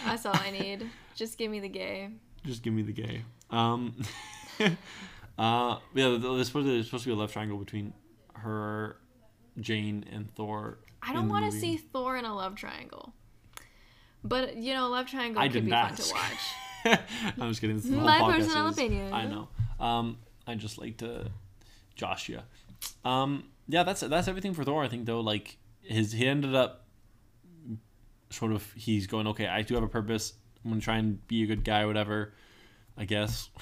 That's 0.05 0.25
all 0.25 0.35
I 0.35 0.51
need. 0.51 0.89
Just 1.15 1.37
give 1.37 1.49
me 1.51 1.59
the 1.59 1.69
gay. 1.69 2.09
Just 2.45 2.63
give 2.63 2.73
me 2.73 2.81
the 2.81 2.91
gay. 2.91 3.21
Um, 3.49 3.95
uh, 4.59 5.77
yeah, 5.93 6.17
there's 6.19 6.47
supposed, 6.47 6.53
to, 6.53 6.73
there's 6.73 6.85
supposed 6.85 7.03
to 7.03 7.09
be 7.09 7.13
a 7.13 7.15
love 7.15 7.31
triangle 7.31 7.57
between 7.57 7.93
her, 8.35 8.97
Jane, 9.59 10.05
and 10.11 10.29
Thor. 10.35 10.79
I 11.01 11.13
don't 11.13 11.29
want 11.29 11.51
to 11.51 11.57
see 11.57 11.77
Thor 11.77 12.17
in 12.17 12.25
a 12.25 12.35
love 12.35 12.55
triangle. 12.55 13.13
But 14.23 14.55
you 14.57 14.73
know, 14.73 14.89
love 14.89 15.07
triangle 15.07 15.41
I 15.41 15.49
could 15.49 15.65
be 15.65 15.71
fun 15.71 15.95
to 15.95 16.13
watch. 16.13 16.99
I'm 17.37 17.49
just 17.49 17.61
kidding. 17.61 17.75
This 17.75 17.85
is 17.85 17.91
the 17.91 17.97
whole 17.97 18.07
My 18.07 18.37
personal 18.37 18.67
is- 18.67 18.77
opinion. 18.77 19.13
I 19.13 19.25
know. 19.25 19.49
Um, 19.79 20.17
I 20.47 20.55
just 20.55 20.77
like 20.77 20.97
to 20.97 21.29
josh 21.95 22.29
you. 22.29 22.39
Um, 23.03 23.45
yeah, 23.67 23.83
that's 23.83 24.01
that's 24.01 24.27
everything 24.27 24.53
for 24.53 24.63
Thor. 24.63 24.83
I 24.83 24.87
think 24.87 25.05
though, 25.05 25.19
like 25.19 25.57
his 25.81 26.13
he 26.13 26.25
ended 26.25 26.55
up 26.55 26.82
sort 28.33 28.51
of 28.51 28.69
he's 28.73 29.07
going 29.07 29.27
okay. 29.27 29.47
I 29.47 29.61
do 29.61 29.75
have 29.75 29.83
a 29.83 29.87
purpose. 29.87 30.33
I'm 30.65 30.71
gonna 30.71 30.81
try 30.81 30.97
and 30.97 31.25
be 31.27 31.43
a 31.43 31.45
good 31.45 31.63
guy, 31.63 31.85
whatever. 31.85 32.33
I 32.97 33.05
guess. 33.05 33.49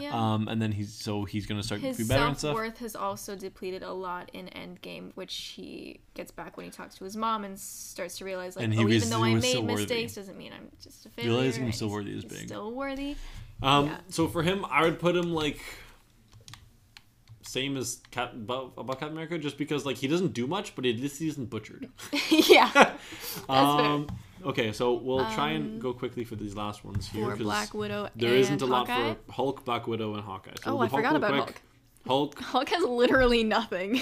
Yeah. 0.00 0.10
Um, 0.12 0.48
and 0.48 0.60
then 0.60 0.72
he's 0.72 0.92
so 0.92 1.22
he's 1.24 1.46
gonna 1.46 1.62
start 1.62 1.80
to 1.80 1.86
His 1.86 1.96
be 1.96 2.04
better 2.04 2.24
and 2.24 2.36
self 2.36 2.38
stuff. 2.38 2.54
worth 2.56 2.78
has 2.78 2.96
also 2.96 3.36
depleted 3.36 3.84
a 3.84 3.92
lot 3.92 4.28
in 4.32 4.46
Endgame, 4.46 5.12
which 5.14 5.32
he 5.56 6.00
gets 6.14 6.32
back 6.32 6.56
when 6.56 6.64
he 6.66 6.72
talks 6.72 6.96
to 6.96 7.04
his 7.04 7.16
mom 7.16 7.44
and 7.44 7.56
starts 7.56 8.18
to 8.18 8.24
realize, 8.24 8.56
like, 8.56 8.68
oh, 8.76 8.82
was- 8.84 8.94
even 8.96 9.10
though 9.10 9.22
I 9.22 9.34
made 9.34 9.44
still 9.44 9.62
worthy. 9.62 9.74
mistakes, 9.82 10.14
doesn't 10.16 10.36
mean 10.36 10.52
I'm 10.52 10.70
just 10.82 11.06
a 11.06 11.08
failure. 11.10 11.30
Realizing 11.30 11.66
I'm 11.66 11.72
still 11.72 11.88
worthy 11.88 12.18
is 12.18 12.24
big. 12.24 12.48
Still 12.48 12.72
worthy. 12.72 13.14
Um, 13.62 13.86
Yeah. 13.86 13.98
so 14.08 14.26
for 14.26 14.42
him, 14.42 14.66
I 14.68 14.82
would 14.82 14.98
put 14.98 15.14
him 15.14 15.32
like 15.32 15.60
same 17.46 17.76
as 17.76 18.00
Cap 18.10 18.32
about, 18.32 18.72
about 18.76 18.98
Captain 19.00 19.12
America, 19.16 19.38
just 19.38 19.58
because 19.58 19.84
like 19.86 19.96
he 19.96 20.08
doesn't 20.08 20.32
do 20.32 20.46
much, 20.46 20.74
but 20.74 20.84
at 20.86 20.96
least 20.96 21.18
he 21.18 21.28
isn't 21.28 21.50
butchered. 21.50 21.88
yeah. 22.30 22.92
Um, 23.48 24.06
okay, 24.44 24.72
so 24.72 24.94
we'll 24.94 25.28
try 25.32 25.50
and 25.50 25.74
Um, 25.74 25.78
go 25.80 25.92
quickly 25.92 26.24
for 26.24 26.36
these 26.36 26.54
last 26.54 26.84
ones 26.84 27.08
here. 27.08 27.24
For 27.24 27.30
'cause 27.32 27.40
Black 27.42 27.74
Widow 27.74 28.08
there 28.16 28.30
and 28.30 28.38
isn't 28.38 28.62
a 28.62 28.66
lot 28.66 28.88
Hawkeye. 28.88 29.14
for 29.26 29.32
Hulk, 29.32 29.64
Black 29.64 29.86
Widow, 29.86 30.14
and 30.14 30.22
Hawkeye. 30.24 30.52
So 30.62 30.76
Oh, 30.76 30.78
I 30.80 30.86
do 30.86 30.96
forgot 30.96 31.12
real 31.14 31.16
about 31.24 31.44
quick. 31.46 31.62
Hulk. 32.06 32.38
Hulk. 32.38 32.38
Hulk 32.52 32.68
has 32.70 32.82
literally 32.84 33.42
nothing. 33.44 34.00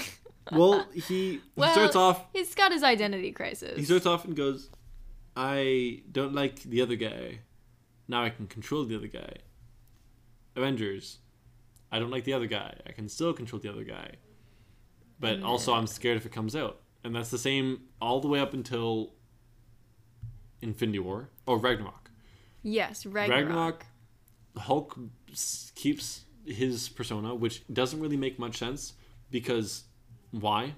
Well, 0.51 0.85
he, 0.93 0.99
he 1.01 1.41
well, 1.55 1.71
starts 1.71 1.95
off. 1.95 2.25
He's 2.33 2.53
got 2.53 2.71
his 2.71 2.83
identity 2.83 3.31
crisis. 3.31 3.77
He 3.77 3.85
starts 3.85 4.05
off 4.05 4.25
and 4.25 4.35
goes, 4.35 4.69
"I 5.35 6.03
don't 6.11 6.33
like 6.33 6.61
the 6.63 6.81
other 6.81 6.95
guy. 6.95 7.39
Now 8.07 8.23
I 8.23 8.29
can 8.29 8.47
control 8.47 8.83
the 8.85 8.95
other 8.95 9.07
guy." 9.07 9.37
Avengers. 10.55 11.19
I 11.93 11.99
don't 11.99 12.09
like 12.09 12.23
the 12.23 12.33
other 12.33 12.47
guy. 12.47 12.75
I 12.87 12.91
can 12.91 13.07
still 13.07 13.33
control 13.33 13.61
the 13.61 13.69
other 13.69 13.83
guy. 13.83 14.13
But 15.19 15.33
And 15.33 15.45
also, 15.45 15.73
I'm 15.73 15.85
scared 15.85 16.17
if 16.17 16.25
it 16.25 16.31
comes 16.31 16.55
out. 16.55 16.81
And 17.03 17.15
that's 17.15 17.29
the 17.29 17.37
same 17.37 17.81
all 18.01 18.19
the 18.19 18.27
way 18.27 18.39
up 18.39 18.55
until 18.55 19.13
Infinity 20.61 20.97
War 20.99 21.29
or 21.45 21.59
Ragnarok. 21.59 22.09
yes, 22.63 23.05
Ragnarok. 23.05 23.45
Ragnarok, 23.45 23.85
Hulk 24.57 24.99
keeps 25.75 26.25
his 26.47 26.89
persona, 26.89 27.35
which 27.35 27.63
doesn't 27.71 27.99
really 27.99 28.17
make 28.17 28.39
much 28.39 28.57
sense 28.57 28.93
because 29.29 29.83
why? 30.31 30.73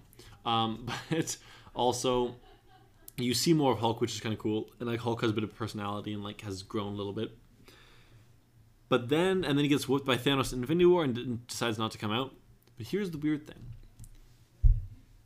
Um, 0.45 0.85
but 1.09 1.37
also 1.73 2.35
you 3.15 3.33
see 3.33 3.53
more 3.53 3.71
of 3.71 3.79
Hulk, 3.79 4.01
which 4.01 4.13
is 4.13 4.19
kind 4.19 4.33
of 4.33 4.39
cool, 4.39 4.69
and 4.81 4.89
like 4.89 4.99
Hulk 4.99 5.21
has 5.21 5.31
a 5.31 5.33
bit 5.33 5.45
of 5.45 5.55
personality 5.55 6.11
and 6.13 6.23
like 6.25 6.41
has 6.41 6.61
grown 6.61 6.91
a 6.93 6.95
little 6.95 7.13
bit. 7.13 7.37
But 8.87 9.09
then, 9.09 9.43
and 9.43 9.57
then 9.57 9.65
he 9.65 9.67
gets 9.67 9.87
whooped 9.89 10.05
by 10.05 10.15
Thanos 10.15 10.53
in 10.53 10.59
Infinity 10.59 10.85
War 10.85 11.03
and 11.03 11.45
decides 11.47 11.77
not 11.77 11.91
to 11.91 11.97
come 11.97 12.11
out. 12.11 12.33
But 12.77 12.87
here's 12.87 13.11
the 13.11 13.17
weird 13.17 13.47
thing: 13.47 13.71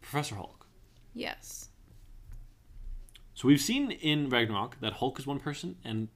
Professor 0.02 0.36
Hulk. 0.36 0.68
Yes. 1.14 1.70
So 3.34 3.48
we've 3.48 3.62
seen 3.62 3.92
in 3.92 4.30
Ragnarok 4.30 4.80
that 4.82 4.94
Hulk 4.94 5.20
is 5.20 5.26
one 5.28 5.40
person 5.40 5.78
and 5.84 6.10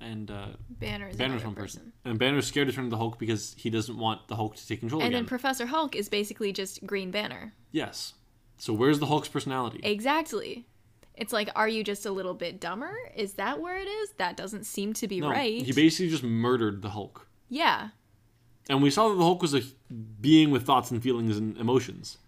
and 0.00 0.30
uh, 0.30 0.46
Banner 0.68 1.08
is 1.08 1.16
Banner's 1.16 1.44
one 1.44 1.54
person. 1.54 1.92
And 2.04 2.18
Banner's 2.18 2.46
scared 2.46 2.66
to 2.68 2.74
turn 2.74 2.84
to 2.84 2.90
the 2.90 2.96
Hulk 2.96 3.18
because 3.18 3.54
he 3.56 3.70
doesn't 3.70 3.96
want 3.96 4.26
the 4.28 4.34
Hulk 4.36 4.56
to 4.56 4.66
take 4.66 4.80
control 4.80 5.00
And 5.00 5.08
again. 5.10 5.22
then 5.22 5.28
Professor 5.28 5.66
Hulk 5.66 5.94
is 5.94 6.08
basically 6.08 6.52
just 6.52 6.84
Green 6.86 7.10
Banner. 7.10 7.54
yes. 7.70 8.14
So 8.58 8.72
where's 8.72 9.00
the 9.00 9.06
Hulk's 9.06 9.26
personality? 9.28 9.80
Exactly. 9.82 10.66
It's 11.14 11.32
like, 11.32 11.50
are 11.54 11.68
you 11.68 11.84
just 11.84 12.06
a 12.06 12.10
little 12.10 12.34
bit 12.34 12.60
dumber? 12.60 12.96
Is 13.14 13.34
that 13.34 13.60
where 13.60 13.76
it 13.76 13.86
is? 13.86 14.10
That 14.18 14.36
doesn't 14.36 14.64
seem 14.64 14.94
to 14.94 15.06
be 15.06 15.20
no, 15.20 15.30
right. 15.30 15.62
he 15.62 15.72
basically 15.72 16.08
just 16.08 16.22
murdered 16.24 16.82
the 16.82 16.90
Hulk. 16.90 17.26
yeah. 17.48 17.88
And 18.68 18.80
we 18.80 18.90
saw 18.90 19.08
that 19.08 19.16
the 19.16 19.24
Hulk 19.24 19.42
was 19.42 19.54
a 19.54 19.62
being 20.20 20.52
with 20.52 20.64
thoughts 20.64 20.92
and 20.92 21.02
feelings 21.02 21.36
and 21.36 21.58
emotions. 21.58 22.18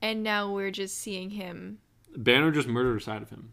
And 0.00 0.22
now 0.22 0.52
we're 0.52 0.70
just 0.70 0.96
seeing 0.98 1.30
him. 1.30 1.78
Banner 2.16 2.52
just 2.52 2.68
murdered 2.68 2.96
a 2.96 3.00
side 3.00 3.22
of 3.22 3.30
him. 3.30 3.50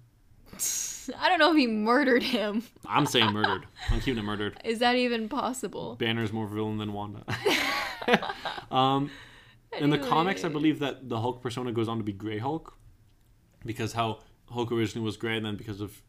I 1.19 1.29
don't 1.29 1.39
know 1.39 1.51
if 1.51 1.57
he 1.57 1.67
murdered 1.67 2.21
him. 2.21 2.63
I'm 2.85 3.05
saying 3.07 3.31
murdered. 3.33 3.65
I'm 3.89 3.99
keeping 3.99 4.19
it 4.19 4.23
murdered. 4.23 4.61
Is 4.63 4.79
that 4.79 4.95
even 4.95 5.29
possible? 5.29 5.95
Banner's 5.95 6.31
more 6.31 6.47
villain 6.47 6.77
than 6.77 6.93
Wanda. 6.93 7.23
um, 8.71 9.09
in 9.79 9.89
the 9.89 9.97
comics, 9.97 10.43
I 10.43 10.49
believe 10.49 10.79
that 10.79 11.09
the 11.09 11.19
Hulk 11.19 11.41
persona 11.41 11.71
goes 11.71 11.87
on 11.87 11.97
to 11.97 12.03
be 12.03 12.13
Grey 12.13 12.37
Hulk, 12.37 12.77
because 13.65 13.93
how 13.93 14.19
Hulk 14.51 14.71
originally 14.71 15.05
was 15.05 15.17
gray, 15.17 15.37
and 15.37 15.45
then 15.45 15.55
because 15.55 15.81
of 15.81 16.01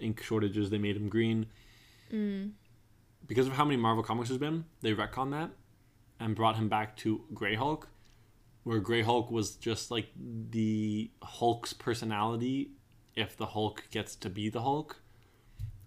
ink 0.00 0.22
shortages, 0.22 0.70
they 0.70 0.78
made 0.78 0.96
him 0.96 1.08
green. 1.08 1.46
Because 3.26 3.46
of 3.46 3.54
how 3.54 3.64
many 3.64 3.76
Marvel 3.76 4.02
comics 4.02 4.28
there's 4.28 4.38
been, 4.38 4.64
they 4.82 4.92
retcon 4.94 5.30
that 5.30 5.50
and 6.20 6.34
brought 6.36 6.56
him 6.56 6.68
back 6.68 6.96
to 6.98 7.22
Grey 7.32 7.54
Hulk, 7.54 7.88
where 8.64 8.78
Grey 8.80 9.02
Hulk 9.02 9.30
was 9.30 9.56
just 9.56 9.90
like 9.90 10.08
the 10.16 11.10
Hulk's 11.22 11.72
personality 11.72 12.72
if 13.16 13.36
the 13.36 13.46
Hulk 13.46 13.84
gets 13.90 14.14
to 14.16 14.28
be 14.28 14.48
the 14.50 14.62
Hulk. 14.62 15.00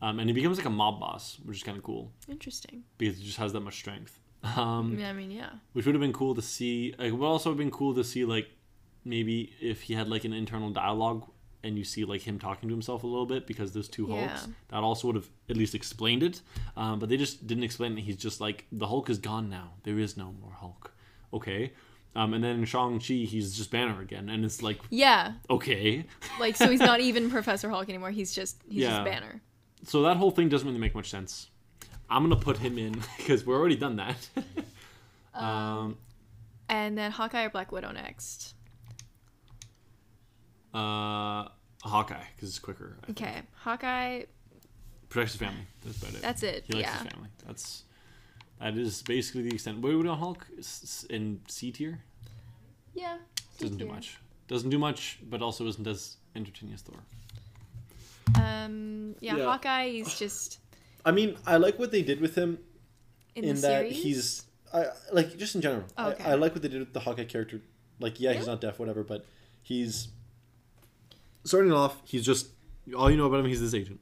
Um, 0.02 0.20
and 0.20 0.30
he 0.30 0.34
becomes 0.34 0.58
like 0.58 0.66
a 0.66 0.72
mob 0.72 1.00
boss, 1.00 1.38
which 1.46 1.58
is 1.58 1.64
kind 1.64 1.78
of 1.78 1.84
cool 1.84 2.12
Interesting. 2.28 2.84
because 2.98 3.18
he 3.18 3.24
just 3.26 3.38
has 3.38 3.54
that 3.54 3.62
much 3.62 3.76
strength. 3.76 4.20
Um, 4.44 5.02
I 5.04 5.14
mean, 5.14 5.32
yeah. 5.32 5.50
which 5.74 5.86
would 5.86 5.96
have 5.96 6.02
been 6.02 6.14
cool 6.14 6.36
to 6.36 6.42
see. 6.42 6.94
Like, 7.00 7.12
would 7.12 7.26
also 7.26 7.50
have 7.50 7.58
been 7.58 7.72
cool 7.72 7.96
to 7.96 8.04
see 8.04 8.26
like 8.26 8.50
maybe 9.04 9.54
if 9.62 9.84
he 9.84 9.94
had 9.94 10.08
like 10.08 10.26
an 10.26 10.34
internal 10.34 10.70
dialogue 10.70 11.28
and 11.66 11.78
you 11.78 11.84
see 11.84 12.06
like 12.06 12.22
him 12.22 12.40
talking 12.40 12.70
to 12.70 12.74
himself 12.76 13.04
a 13.04 13.08
little 13.08 13.26
bit 13.26 13.46
because 13.48 13.74
there's 13.74 13.90
two 13.90 14.08
Hulks. 14.08 14.48
Yeah. 14.48 14.54
That 14.70 14.84
also 14.84 15.08
would 15.08 15.16
have 15.16 15.30
at 15.50 15.58
least 15.58 15.76
explained 15.76 16.24
it. 16.24 16.42
Um, 16.78 17.00
but 17.00 17.10
they 17.10 17.18
just 17.18 17.46
didn't 17.48 17.64
explain 17.66 17.98
it. 17.98 18.02
He's 18.02 18.18
just 18.18 18.40
like 18.40 18.66
the 18.72 18.88
Hulk 18.88 19.10
is 19.10 19.18
gone 19.18 19.50
now. 19.50 19.74
There 19.84 20.00
is 20.00 20.16
no 20.16 20.34
more 20.42 20.52
Hulk. 20.54 20.94
Okay. 21.34 21.74
Um, 22.16 22.34
and 22.34 22.42
then 22.42 22.60
in 22.60 22.66
Shang 22.66 23.00
Chi, 23.00 23.26
he's 23.26 23.58
just 23.58 23.72
Banner 23.72 24.00
again, 24.00 24.30
and 24.30 24.46
it's 24.46 24.62
like 24.62 24.80
Yeah. 24.90 25.34
okay. 25.50 26.06
Like, 26.40 26.56
so 26.56 26.70
he's 26.72 26.80
not 26.80 27.00
even 27.10 27.30
Professor 27.30 27.70
Hulk 27.70 27.90
anymore. 27.90 28.12
He's 28.12 28.34
just, 28.34 28.56
he's 28.70 28.84
Yeah. 28.84 28.92
just 28.92 29.04
Banner. 29.06 29.42
So 29.84 30.02
that 30.04 30.16
whole 30.18 30.32
thing 30.32 30.48
doesn't 30.48 30.66
really 30.66 30.80
make 30.80 30.96
much 30.96 31.10
sense. 31.10 31.50
I'm 32.10 32.24
gonna 32.24 32.38
put 32.40 32.58
him 32.60 32.78
in 32.78 32.94
because 33.18 33.46
we're 33.46 33.58
already 33.60 33.76
done 33.76 33.98
that. 33.98 34.30
um, 35.34 35.98
And 36.70 36.98
then 36.98 37.12
Hawkeye 37.12 37.44
or 37.44 37.50
Black 37.50 37.72
Widow 37.72 37.92
next. 37.92 38.55
Uh, 40.76 41.48
Hawkeye 41.84 42.24
because 42.36 42.50
it's 42.50 42.60
quicker. 42.60 42.98
I 43.04 43.06
think. 43.08 43.22
Okay. 43.22 43.42
Hawkeye, 43.56 44.24
Protects 45.10 45.34
his 45.34 45.42
family. 45.42 45.62
That's 45.86 45.98
about 46.02 46.14
it. 46.16 46.22
that's 46.22 46.44
it. 46.44 46.64
He 46.68 46.74
likes 46.74 46.88
yeah. 46.88 46.98
his 47.04 47.12
family. 47.12 47.30
That's 47.46 47.84
that 48.60 48.78
is 48.78 49.02
basically 49.04 49.44
the 49.44 49.54
extent. 49.54 49.80
What 49.80 49.92
are 49.92 49.98
we 49.98 50.04
doing, 50.04 50.18
Hulk? 50.18 50.46
S- 50.58 50.82
s- 50.84 51.04
In 51.10 51.42
C 51.48 51.72
tier, 51.72 52.00
Yeah. 52.94 53.18
doesn't 53.60 53.78
do 53.78 53.86
much. 53.88 54.18
Doesn't 54.48 54.70
do 54.70 54.80
much, 54.80 55.20
but 55.30 55.42
also 55.42 55.68
isn't 55.68 55.88
as 55.88 56.18
entertaining 56.36 56.74
as 56.76 56.82
Thor. 56.82 57.00
Um, 58.36 59.16
yeah, 59.20 59.36
Yeah. 59.38 59.46
Hawkeye, 59.46 59.90
he's 59.90 60.18
just 60.18 60.60
I 61.06 61.12
mean, 61.12 61.38
I 61.46 61.58
like 61.58 61.78
what 61.78 61.92
they 61.92 62.02
did 62.02 62.20
with 62.20 62.36
him 62.36 62.58
in, 63.36 63.44
in, 63.44 63.56
the 63.56 63.62
that 63.62 63.82
series. 63.82 64.04
he's 64.04 64.44
I 64.74 64.88
like 65.14 65.38
just 65.38 65.56
in 65.56 65.62
general. 65.62 65.86
Oh, 65.98 66.10
okay. 66.10 66.24
I, 66.24 66.32
I 66.32 66.36
like 66.36 66.54
what 66.54 66.62
they 66.64 66.68
did 66.68 66.80
with 66.80 66.94
the 66.94 67.00
Hawkeye 67.02 67.26
character. 67.26 67.62
Like, 68.00 68.20
yeah, 68.20 68.34
he's 68.34 68.48
not 68.48 68.60
deaf, 68.60 68.80
whatever, 68.80 69.04
but 69.04 69.26
he's 69.62 70.10
Starting 71.46 71.72
off, 71.72 72.02
he's 72.04 72.26
just 72.26 72.50
all 72.98 73.10
you 73.10 73.18
know 73.18 73.26
about 73.28 73.40
him. 73.40 73.46
He's 73.46 73.62
this 73.62 73.74
agent. 73.74 74.00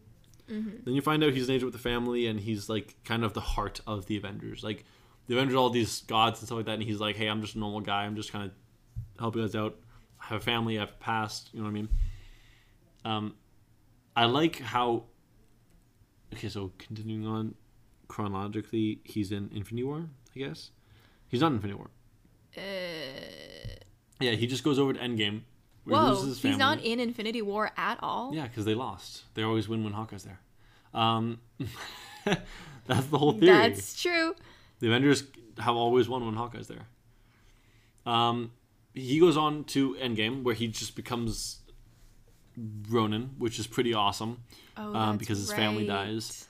Mm-hmm. 0.49 0.77
Then 0.85 0.93
you 0.93 1.01
find 1.01 1.23
out 1.23 1.33
he's 1.33 1.47
an 1.47 1.55
agent 1.55 1.65
with 1.71 1.73
the 1.73 1.89
family, 1.89 2.25
and 2.27 2.39
he's 2.39 2.69
like 2.69 2.95
kind 3.05 3.23
of 3.23 3.33
the 3.33 3.41
heart 3.41 3.81
of 3.85 4.05
the 4.07 4.17
Avengers. 4.17 4.63
Like 4.63 4.85
the 5.27 5.35
Avengers, 5.35 5.55
all 5.55 5.69
these 5.69 6.01
gods 6.01 6.39
and 6.39 6.47
stuff 6.47 6.57
like 6.57 6.65
that, 6.65 6.73
and 6.73 6.83
he's 6.83 6.99
like, 6.99 7.15
"Hey, 7.15 7.27
I'm 7.27 7.41
just 7.41 7.55
a 7.55 7.59
normal 7.59 7.81
guy. 7.81 8.03
I'm 8.05 8.15
just 8.15 8.31
kind 8.31 8.45
of 8.45 8.51
helping 9.19 9.41
you 9.41 9.47
guys 9.47 9.55
out. 9.55 9.75
I 10.21 10.25
have 10.27 10.41
a 10.41 10.43
family. 10.43 10.77
I 10.77 10.81
have 10.81 10.89
a 10.89 11.03
past. 11.03 11.49
You 11.53 11.59
know 11.59 11.65
what 11.65 11.71
I 11.71 11.73
mean?" 11.73 11.89
Um, 13.05 13.35
I 14.15 14.25
like 14.25 14.59
how. 14.59 15.05
Okay, 16.33 16.49
so 16.49 16.71
continuing 16.77 17.27
on 17.27 17.55
chronologically, 18.07 18.99
he's 19.03 19.31
in 19.31 19.49
Infinity 19.53 19.83
War. 19.83 20.09
I 20.35 20.39
guess 20.39 20.71
he's 21.27 21.41
not 21.41 21.47
in 21.47 21.53
Infinity 21.55 21.77
War. 21.77 21.89
Uh, 22.57 22.61
Yeah, 24.19 24.31
he 24.31 24.47
just 24.47 24.63
goes 24.63 24.79
over 24.79 24.93
to 24.93 24.99
Endgame. 24.99 25.41
Where 25.86 25.99
whoa, 25.99 26.15
he's 26.34 26.57
not 26.57 26.81
in 26.81 26.99
Infinity 26.99 27.41
War 27.41 27.71
at 27.77 27.99
all. 28.01 28.34
Yeah, 28.34 28.47
because 28.47 28.65
they 28.65 28.73
lost. 28.75 29.23
They 29.34 29.43
always 29.43 29.67
win 29.67 29.84
when 29.84 29.93
Hawkeye's 29.93 30.23
there. 30.23 30.39
Um, 30.93 31.39
that's 32.25 33.07
the 33.07 33.17
whole 33.17 33.34
theory. 33.34 33.47
That's 33.69 34.01
true. 34.01 34.36
The 34.79 34.88
Avengers 34.88 35.23
have 35.59 35.75
always 35.75 36.07
won 36.07 36.25
when 36.25 36.36
Hawkeye's 36.36 36.67
there. 36.67 36.88
Um, 38.05 38.51
he 38.93 39.19
goes 39.19 39.38
on 39.38 39.63
to 39.65 39.95
Endgame, 39.95 40.43
where 40.43 40.55
he 40.55 40.67
just 40.67 40.95
becomes 40.95 41.59
Ronin, 42.89 43.31
which 43.38 43.59
is 43.59 43.67
pretty 43.67 43.93
awesome. 43.93 44.43
Oh, 44.77 44.93
Um, 44.95 45.17
because 45.17 45.38
his 45.39 45.51
family 45.53 45.86
dies. 45.86 46.47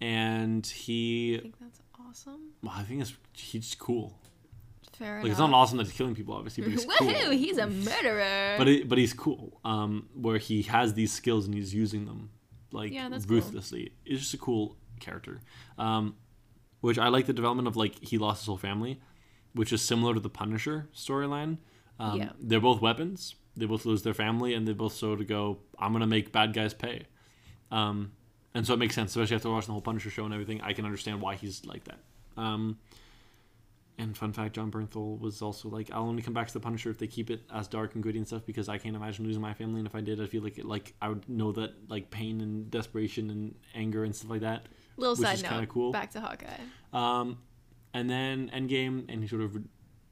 And 0.00 0.66
he. 0.66 1.36
I 1.36 1.40
think 1.40 1.58
that's 1.60 1.80
awesome. 1.98 2.50
well, 2.62 2.74
I 2.76 2.82
think 2.82 3.00
it's 3.02 3.14
he's 3.32 3.74
cool. 3.74 4.18
Fair 4.96 5.22
Like 5.22 5.30
it's 5.30 5.38
not 5.40 5.50
awesome 5.52 5.78
that 5.78 5.86
he's 5.86 5.96
killing 5.96 6.14
people, 6.14 6.34
obviously, 6.34 6.62
but 6.64 6.72
he's 6.72 6.84
cool. 6.98 7.08
Woohoo! 7.08 7.32
He's 7.36 7.58
a 7.58 7.66
murderer. 7.66 8.54
but 8.58 8.68
it, 8.68 8.88
but 8.88 8.98
he's 8.98 9.12
cool. 9.12 9.60
Um, 9.64 10.08
where 10.14 10.38
he 10.38 10.62
has 10.62 10.94
these 10.94 11.12
skills 11.12 11.46
and 11.46 11.54
he's 11.54 11.74
using 11.74 12.04
them 12.06 12.30
like 12.72 12.92
Yeah, 12.92 13.08
that's 13.08 13.24
cool. 13.26 13.36
ruthlessly. 13.36 13.92
It's 14.04 14.20
just 14.20 14.34
a 14.34 14.38
cool 14.38 14.76
character. 15.00 15.40
Um, 15.78 16.16
which 16.80 16.98
I 16.98 17.08
like 17.08 17.26
the 17.26 17.32
development 17.32 17.66
of 17.68 17.76
like 17.76 18.02
he 18.04 18.18
lost 18.18 18.42
his 18.42 18.46
whole 18.46 18.58
family, 18.58 19.00
which 19.54 19.72
is 19.72 19.80
similar 19.82 20.14
to 20.14 20.20
the 20.20 20.28
Punisher 20.30 20.88
storyline. 20.94 21.58
Um, 21.98 22.18
Yeah. 22.18 22.30
They're 22.40 22.60
both 22.60 22.80
weapons. 22.80 23.34
They 23.56 23.66
both 23.66 23.84
lose 23.86 24.02
their 24.02 24.14
family, 24.14 24.52
and 24.54 24.66
they 24.66 24.72
both 24.72 24.94
sort 24.94 25.20
of 25.20 25.28
go, 25.28 25.58
"I'm 25.78 25.92
gonna 25.92 26.06
make 26.08 26.32
bad 26.32 26.52
guys 26.52 26.74
pay." 26.74 27.06
Um, 27.70 28.12
and 28.52 28.66
so 28.66 28.74
it 28.74 28.78
makes 28.78 28.94
sense, 28.94 29.10
especially 29.12 29.36
after 29.36 29.50
watching 29.50 29.68
the 29.68 29.72
whole 29.72 29.80
Punisher 29.80 30.10
show 30.10 30.24
and 30.24 30.34
everything. 30.34 30.60
I 30.60 30.72
can 30.72 30.84
understand 30.84 31.20
why 31.20 31.36
he's 31.36 31.64
like 31.64 31.84
that. 31.84 32.00
Um, 32.36 32.78
and 33.96 34.16
fun 34.16 34.32
fact, 34.32 34.56
Jon 34.56 34.70
Bernthal 34.72 35.20
was 35.20 35.40
also 35.40 35.68
like, 35.68 35.90
I'll 35.92 36.02
only 36.08 36.22
come 36.22 36.34
back 36.34 36.48
to 36.48 36.52
the 36.52 36.60
Punisher 36.60 36.90
if 36.90 36.98
they 36.98 37.06
keep 37.06 37.30
it 37.30 37.42
as 37.52 37.68
dark 37.68 37.94
and 37.94 38.02
gritty 38.02 38.18
and 38.18 38.26
stuff 38.26 38.44
because 38.44 38.68
I 38.68 38.76
can't 38.76 38.96
imagine 38.96 39.24
losing 39.24 39.40
my 39.40 39.54
family. 39.54 39.78
And 39.78 39.86
if 39.86 39.94
I 39.94 40.00
did, 40.00 40.20
I 40.20 40.26
feel 40.26 40.42
like 40.42 40.58
it, 40.58 40.64
like 40.64 40.94
I 41.00 41.08
would 41.08 41.28
know 41.28 41.52
that 41.52 41.74
like 41.88 42.10
pain 42.10 42.40
and 42.40 42.68
desperation 42.70 43.30
and 43.30 43.54
anger 43.74 44.02
and 44.02 44.14
stuff 44.14 44.30
like 44.30 44.40
that. 44.40 44.66
Little 44.96 45.14
which 45.14 45.24
side 45.24 45.34
is 45.36 45.42
note. 45.44 45.48
kinda 45.50 45.66
cool. 45.66 45.92
Back 45.92 46.10
to 46.12 46.20
Hawkeye. 46.20 46.48
Um, 46.92 47.38
and 47.92 48.10
then 48.10 48.50
Endgame, 48.52 49.04
and 49.08 49.22
he 49.22 49.28
sort 49.28 49.42
of 49.42 49.56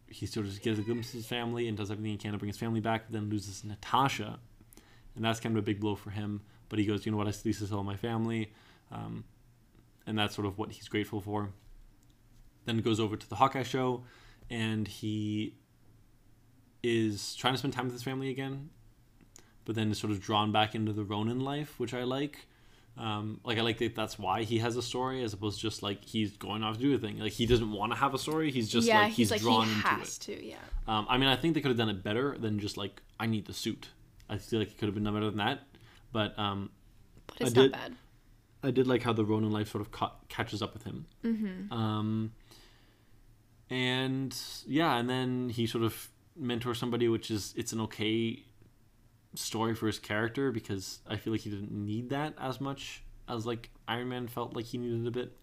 he 0.08 0.26
sort 0.26 0.46
of 0.46 0.62
gets 0.62 0.78
a 0.78 0.82
glimpse 0.82 1.08
of 1.08 1.14
his 1.14 1.26
family 1.26 1.66
and 1.66 1.76
does 1.76 1.90
everything 1.90 2.12
he 2.12 2.18
can 2.18 2.32
to 2.32 2.38
bring 2.38 2.48
his 2.50 2.58
family 2.58 2.80
back. 2.80 3.06
But 3.06 3.12
then 3.14 3.30
loses 3.30 3.64
Natasha, 3.64 4.38
and 5.16 5.24
that's 5.24 5.40
kind 5.40 5.56
of 5.56 5.62
a 5.62 5.66
big 5.66 5.80
blow 5.80 5.96
for 5.96 6.10
him. 6.10 6.42
But 6.68 6.78
he 6.78 6.86
goes, 6.86 7.04
you 7.04 7.12
know 7.12 7.18
what? 7.18 7.26
I 7.26 7.30
at 7.30 7.44
least 7.44 7.64
still 7.64 7.78
have 7.78 7.84
my 7.86 7.96
family, 7.96 8.52
um, 8.92 9.24
and 10.06 10.16
that's 10.16 10.34
sort 10.36 10.46
of 10.46 10.56
what 10.58 10.70
he's 10.70 10.88
grateful 10.88 11.20
for. 11.20 11.50
Then 12.64 12.78
goes 12.78 13.00
over 13.00 13.16
to 13.16 13.28
the 13.28 13.36
Hawkeye 13.36 13.62
show, 13.64 14.04
and 14.50 14.86
he 14.86 15.54
is 16.82 17.34
trying 17.36 17.54
to 17.54 17.58
spend 17.58 17.72
time 17.74 17.84
with 17.86 17.94
his 17.94 18.02
family 18.02 18.30
again, 18.30 18.70
but 19.64 19.74
then 19.74 19.90
is 19.90 19.98
sort 19.98 20.10
of 20.12 20.20
drawn 20.20 20.52
back 20.52 20.74
into 20.74 20.92
the 20.92 21.04
Ronin 21.04 21.40
life, 21.40 21.78
which 21.78 21.94
I 21.94 22.04
like. 22.04 22.46
Um, 22.98 23.40
like 23.42 23.56
I 23.56 23.62
like 23.62 23.78
that 23.78 23.94
that's 23.94 24.18
why 24.18 24.42
he 24.42 24.58
has 24.58 24.76
a 24.76 24.82
story 24.82 25.24
as 25.24 25.32
opposed 25.32 25.56
to 25.56 25.62
just 25.62 25.82
like 25.82 26.04
he's 26.04 26.36
going 26.36 26.62
off 26.62 26.76
to 26.76 26.80
do 26.82 26.94
a 26.94 26.98
thing. 26.98 27.18
Like 27.18 27.32
he 27.32 27.46
doesn't 27.46 27.72
want 27.72 27.90
to 27.92 27.96
have 27.98 28.12
a 28.12 28.18
story. 28.18 28.50
He's 28.50 28.68
just 28.68 28.86
yeah, 28.86 29.00
like 29.02 29.08
he's, 29.12 29.30
he's 29.30 29.30
like 29.30 29.40
drawn 29.40 29.66
he 29.66 29.72
into 29.72 29.86
has 29.88 30.16
it. 30.18 30.20
to. 30.22 30.44
Yeah. 30.46 30.56
Um, 30.86 31.06
I 31.08 31.16
mean, 31.16 31.28
I 31.28 31.36
think 31.36 31.54
they 31.54 31.60
could 31.62 31.70
have 31.70 31.78
done 31.78 31.88
it 31.88 32.02
better 32.04 32.36
than 32.38 32.58
just 32.58 32.76
like 32.76 33.00
I 33.18 33.26
need 33.26 33.46
the 33.46 33.54
suit. 33.54 33.88
I 34.28 34.36
feel 34.36 34.58
like 34.58 34.68
it 34.68 34.78
could 34.78 34.86
have 34.88 34.94
been 34.94 35.04
done 35.04 35.14
better 35.14 35.26
than 35.30 35.38
that. 35.38 35.60
But 36.12 36.38
um, 36.38 36.70
But 37.28 37.40
it's 37.40 37.50
I 37.52 37.54
not 37.54 37.62
did- 37.62 37.72
bad. 37.72 37.96
I 38.64 38.70
did 38.70 38.86
like 38.86 39.02
how 39.02 39.12
the 39.12 39.24
Ronin 39.24 39.50
life 39.50 39.70
sort 39.70 39.80
of 39.82 39.90
ca- 39.90 40.12
catches 40.28 40.62
up 40.62 40.72
with 40.74 40.84
him. 40.84 41.06
Mm-hmm. 41.24 41.72
Um, 41.72 42.32
and 43.72 44.36
yeah, 44.66 44.96
and 44.98 45.08
then 45.08 45.48
he 45.48 45.66
sort 45.66 45.82
of 45.82 46.08
mentors 46.36 46.78
somebody, 46.78 47.08
which 47.08 47.30
is 47.30 47.54
it's 47.56 47.72
an 47.72 47.80
okay 47.82 48.42
story 49.34 49.74
for 49.74 49.86
his 49.86 49.98
character 49.98 50.52
because 50.52 51.00
I 51.08 51.16
feel 51.16 51.32
like 51.32 51.40
he 51.40 51.50
didn't 51.50 51.72
need 51.72 52.10
that 52.10 52.34
as 52.38 52.60
much 52.60 53.02
as 53.28 53.46
like 53.46 53.70
Iron 53.88 54.10
Man 54.10 54.28
felt 54.28 54.54
like 54.54 54.66
he 54.66 54.76
needed 54.78 55.06
a 55.06 55.10
bit. 55.10 55.36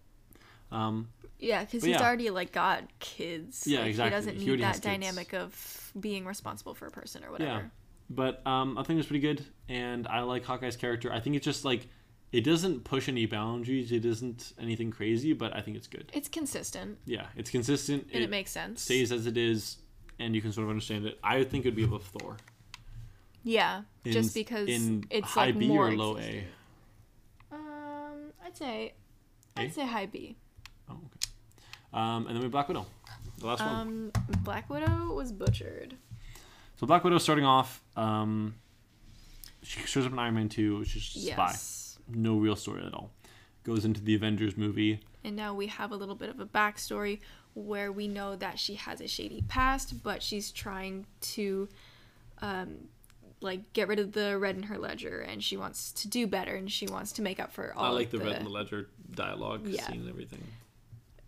Um, 0.70 1.08
Yeah, 1.40 1.64
because 1.64 1.82
he's 1.82 1.92
yeah. 1.96 2.02
already 2.06 2.30
like 2.30 2.52
got 2.52 2.84
kids. 3.00 3.66
Yeah, 3.66 3.80
Like, 3.80 3.88
exactly. 3.88 4.10
He 4.10 4.16
doesn't 4.16 4.38
need 4.46 4.60
that 4.60 4.74
kids. 4.74 4.80
dynamic 4.84 5.34
of 5.34 5.92
being 5.98 6.24
responsible 6.24 6.74
for 6.74 6.86
a 6.86 6.90
person 6.92 7.24
or 7.24 7.32
whatever. 7.32 7.50
Yeah. 7.50 7.62
but 8.08 8.46
um, 8.46 8.78
I 8.78 8.84
think 8.84 9.00
it's 9.00 9.08
pretty 9.08 9.20
good, 9.26 9.44
and 9.68 10.06
I 10.06 10.20
like 10.20 10.44
Hawkeye's 10.44 10.76
character. 10.76 11.12
I 11.12 11.18
think 11.18 11.34
it's 11.34 11.44
just 11.44 11.64
like 11.64 11.88
it 12.32 12.42
doesn't 12.42 12.84
push 12.84 13.08
any 13.08 13.26
boundaries. 13.26 13.90
It 13.92 14.04
isn't 14.04 14.52
anything 14.60 14.90
crazy, 14.90 15.32
but 15.32 15.54
I 15.56 15.60
think 15.60 15.76
it's 15.76 15.86
good. 15.88 16.10
It's 16.12 16.28
consistent 16.28 16.98
Yeah, 17.04 17.26
it's 17.36 17.50
consistent. 17.50 18.08
and 18.12 18.22
it, 18.22 18.30
makes 18.30 18.50
sense. 18.50 18.82
stays 18.82 19.10
as 19.12 19.26
it 19.26 19.36
is, 19.36 19.78
and 20.18 20.34
you 20.34 20.40
can 20.42 20.52
sort 20.52 20.64
of 20.64 20.70
understand 20.70 21.06
it. 21.06 21.18
I 21.24 21.42
think 21.44 21.64
it'd 21.66 21.74
be 21.76 21.84
above 21.84 22.04
Thor. 22.04 22.36
yeah, 23.42 23.82
In, 24.04 24.12
just 24.12 24.34
because 24.34 24.68
in 24.68 25.04
it's 25.10 25.28
high 25.28 25.46
like 25.46 25.58
B 25.58 25.66
more 25.68 25.88
or 25.88 25.92
low 25.96 26.16
existing. 26.16 26.44
A. 27.52 27.54
Um, 27.56 28.32
I'd 28.44 28.56
say? 28.56 28.92
I'd 29.56 29.74
say 29.74 29.86
high 29.86 30.06
B. 30.06 30.36
Oh, 30.88 30.92
okay. 30.94 31.30
Um, 31.92 32.26
and 32.26 32.28
then 32.28 32.36
we 32.38 32.42
have 32.44 32.52
Black 32.52 32.68
Widow, 32.68 32.86
the 33.38 33.46
last 33.46 33.60
one. 33.60 33.74
Um, 33.74 34.12
Black 34.44 34.70
Widow 34.70 35.12
was 35.14 35.32
butchered. 35.32 35.96
So 36.76 36.86
Black 36.86 37.02
Widow 37.04 37.18
starting 37.18 37.44
off, 37.44 37.82
um, 37.96 38.54
she 39.62 39.80
shows 39.80 40.06
up 40.06 40.12
in 40.12 40.18
Iron 40.18 40.34
Man 40.34 40.48
Two, 40.48 40.78
which 40.78 40.94
is 40.96 41.02
just 41.08 41.26
spy. 41.26 41.52
Yes. 42.10 42.16
No 42.16 42.36
real 42.36 42.56
story 42.56 42.82
at 42.84 42.94
all. 42.94 43.10
Goes 43.64 43.84
into 43.84 44.00
the 44.00 44.14
Avengers 44.14 44.56
movie. 44.56 45.00
And 45.24 45.36
now 45.36 45.54
we 45.54 45.66
have 45.66 45.92
a 45.92 45.96
little 45.96 46.14
bit 46.14 46.30
of 46.30 46.40
a 46.40 46.46
backstory 46.46 47.20
where 47.54 47.92
we 47.92 48.08
know 48.08 48.36
that 48.36 48.58
she 48.58 48.74
has 48.76 49.00
a 49.00 49.08
shady 49.08 49.42
past, 49.48 50.02
but 50.02 50.22
she's 50.22 50.50
trying 50.50 51.06
to, 51.20 51.68
um, 52.40 52.88
like 53.42 53.72
get 53.72 53.88
rid 53.88 53.98
of 53.98 54.12
the 54.12 54.38
red 54.38 54.56
in 54.56 54.62
her 54.64 54.78
ledger, 54.78 55.20
and 55.20 55.42
she 55.42 55.56
wants 55.56 55.92
to 55.92 56.08
do 56.08 56.26
better, 56.26 56.54
and 56.54 56.70
she 56.70 56.86
wants 56.86 57.12
to 57.12 57.22
make 57.22 57.40
up 57.40 57.52
for 57.52 57.72
all. 57.76 57.84
I 57.86 57.88
like 57.88 58.06
of 58.06 58.12
the, 58.12 58.18
the 58.18 58.24
Red 58.26 58.36
in 58.38 58.44
the 58.44 58.50
Ledger 58.50 58.88
dialogue 59.14 59.66
Yeah. 59.66 59.86
scene 59.86 60.00
and 60.00 60.08
everything. 60.08 60.42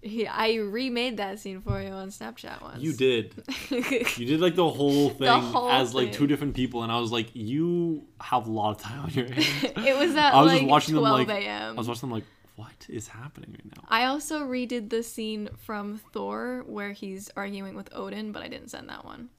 Yeah, 0.03 0.35
I 0.37 0.57
remade 0.57 1.19
that 1.19 1.39
scene 1.39 1.61
for 1.61 1.81
you 1.81 1.91
on 1.91 2.09
Snapchat 2.09 2.61
once. 2.61 2.83
You 2.83 2.93
did. 2.93 3.35
You 3.71 4.27
did 4.27 4.41
like 4.41 4.57
the 4.57 4.69
whole 4.69 5.11
thing 5.11 5.29
whole 5.29 5.71
as 5.71 5.95
like 5.95 6.09
thing. 6.09 6.15
two 6.15 6.27
different 6.27 6.55
people, 6.55 6.83
and 6.83 6.91
I 6.91 6.99
was 6.99 7.13
like, 7.13 7.31
you 7.35 8.05
have 8.21 8.47
a 8.47 8.51
lot 8.51 8.73
of 8.73 8.79
time 8.79 9.05
on 9.05 9.11
your 9.11 9.27
hands. 9.27 9.47
it 9.63 9.97
was 9.97 10.15
at 10.17 10.35
I 10.35 10.43
was 10.43 10.53
like 10.53 10.61
just 10.61 10.71
watching 10.71 10.95
them 10.97 11.05
12 11.05 11.29
like 11.29 11.43
a.m. 11.43 11.75
I 11.75 11.79
was 11.79 11.89
watching 11.89 12.09
them 12.09 12.11
like, 12.11 12.25
what 12.57 12.87
is 12.89 13.09
happening 13.09 13.53
right 13.53 13.77
now? 13.77 13.85
I 13.89 14.05
also 14.07 14.41
redid 14.41 14.91
the 14.91 15.03
scene 15.03 15.49
from 15.57 16.01
Thor 16.13 16.65
where 16.67 16.93
he's 16.93 17.31
arguing 17.37 17.77
with 17.77 17.89
Odin, 17.93 18.33
but 18.33 18.43
I 18.43 18.49
didn't 18.49 18.69
send 18.69 18.89
that 18.89 19.05
one. 19.05 19.31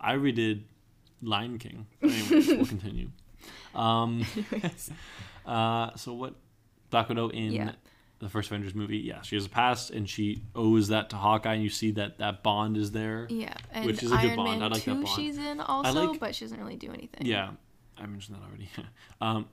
I 0.00 0.14
redid 0.14 0.62
Lion 1.22 1.58
King. 1.58 1.86
Anyways, 2.02 2.48
we'll 2.48 2.66
continue. 2.66 3.08
Um, 3.74 4.24
uh, 5.46 5.94
so 5.96 6.14
what? 6.14 6.34
Black 6.90 7.08
Widow 7.08 7.28
in 7.28 7.52
Yeah. 7.52 7.72
The 8.20 8.28
first 8.28 8.50
Avengers 8.50 8.74
movie, 8.74 8.98
yeah, 8.98 9.22
she 9.22 9.36
has 9.36 9.46
a 9.46 9.48
past, 9.48 9.90
and 9.90 10.08
she 10.08 10.42
owes 10.54 10.88
that 10.88 11.10
to 11.10 11.16
Hawkeye, 11.16 11.54
and 11.54 11.62
you 11.62 11.70
see 11.70 11.92
that 11.92 12.18
that 12.18 12.42
bond 12.42 12.76
is 12.76 12.90
there. 12.90 13.26
Yeah, 13.30 13.54
and 13.72 13.86
Which 13.86 14.02
is 14.02 14.10
a 14.10 14.16
good 14.16 14.26
Iron 14.26 14.36
bond. 14.36 14.50
Man 14.50 14.62
I 14.62 14.66
like 14.66 14.84
that 14.84 14.94
2 14.94 15.04
bond. 15.04 15.08
she's 15.08 15.38
in 15.38 15.60
also, 15.60 16.10
like- 16.10 16.20
but 16.20 16.34
she 16.34 16.44
doesn't 16.44 16.58
really 16.58 16.76
do 16.76 16.90
anything. 16.92 17.26
Yeah, 17.26 17.50
I 17.96 18.06
mentioned 18.06 18.36
that 18.36 18.42
already. 18.44 18.68
um, 19.20 19.48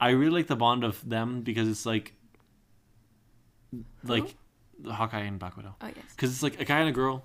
I 0.00 0.10
really 0.10 0.32
like 0.32 0.46
the 0.46 0.56
bond 0.56 0.84
of 0.84 1.06
them 1.08 1.42
because 1.42 1.68
it's 1.68 1.86
like, 1.86 2.14
like, 4.04 4.34
the 4.78 4.92
Hawkeye 4.92 5.20
and 5.20 5.38
Black 5.38 5.56
Widow. 5.56 5.74
Oh 5.80 5.86
yes. 5.86 6.04
because 6.14 6.32
it's 6.32 6.42
like 6.42 6.60
a 6.60 6.64
guy 6.64 6.80
and 6.80 6.88
a 6.88 6.92
girl 6.92 7.24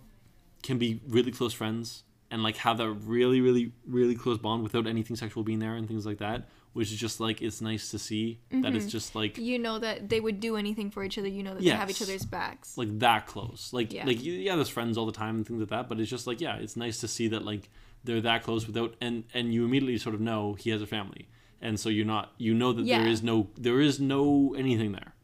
can 0.63 0.77
be 0.77 1.01
really 1.07 1.31
close 1.31 1.53
friends 1.53 2.03
and 2.31 2.43
like 2.43 2.57
have 2.57 2.77
that 2.77 2.89
really 2.89 3.41
really 3.41 3.71
really 3.87 4.15
close 4.15 4.37
bond 4.37 4.63
without 4.63 4.85
anything 4.87 5.15
sexual 5.15 5.43
being 5.43 5.59
there 5.59 5.75
and 5.75 5.87
things 5.87 6.05
like 6.05 6.19
that 6.19 6.47
which 6.73 6.91
is 6.91 6.97
just 6.99 7.19
like 7.19 7.41
it's 7.41 7.61
nice 7.61 7.89
to 7.91 7.97
see 7.97 8.39
that 8.51 8.75
it's 8.75 8.85
mm-hmm. 8.85 8.89
just 8.89 9.15
like 9.15 9.37
You 9.37 9.57
know 9.57 9.79
that 9.79 10.07
they 10.09 10.19
would 10.19 10.39
do 10.39 10.55
anything 10.55 10.91
for 10.91 11.03
each 11.03 11.17
other. 11.17 11.27
You 11.27 11.41
know 11.41 11.55
that 11.55 11.63
they 11.63 11.69
have 11.71 11.89
each 11.89 12.01
other's 12.01 12.25
backs. 12.25 12.77
like 12.77 12.99
that 12.99 13.25
close 13.25 13.73
like 13.73 13.91
Yeah. 13.91 14.05
like 14.05 14.19
yeah 14.21 14.55
there's 14.55 14.69
friends 14.69 14.97
all 14.97 15.05
the 15.07 15.11
time 15.11 15.35
and 15.37 15.47
things 15.47 15.59
like 15.59 15.69
that 15.69 15.89
but 15.89 15.99
it's 15.99 16.09
just 16.09 16.27
like 16.27 16.39
yeah 16.39 16.57
it's 16.57 16.77
nice 16.77 16.99
to 17.01 17.07
see 17.07 17.27
that 17.29 17.43
like 17.43 17.69
they're 18.03 18.21
that 18.21 18.43
close 18.43 18.67
without 18.67 18.95
and 19.01 19.23
and 19.33 19.53
you 19.53 19.65
immediately 19.65 19.97
sort 19.97 20.13
of 20.15 20.21
know 20.21 20.53
he 20.53 20.69
has 20.69 20.81
a 20.81 20.87
family 20.87 21.27
and 21.61 21.79
so 21.79 21.89
you're 21.89 22.05
not 22.05 22.33
you 22.37 22.53
know 22.53 22.71
that 22.71 22.85
there 22.85 23.05
Yeah. 23.05 23.11
is 23.11 23.23
no 23.23 23.47
there 23.57 23.81
is 23.81 23.99
no 23.99 24.53
anything 24.57 24.91
there 24.91 25.15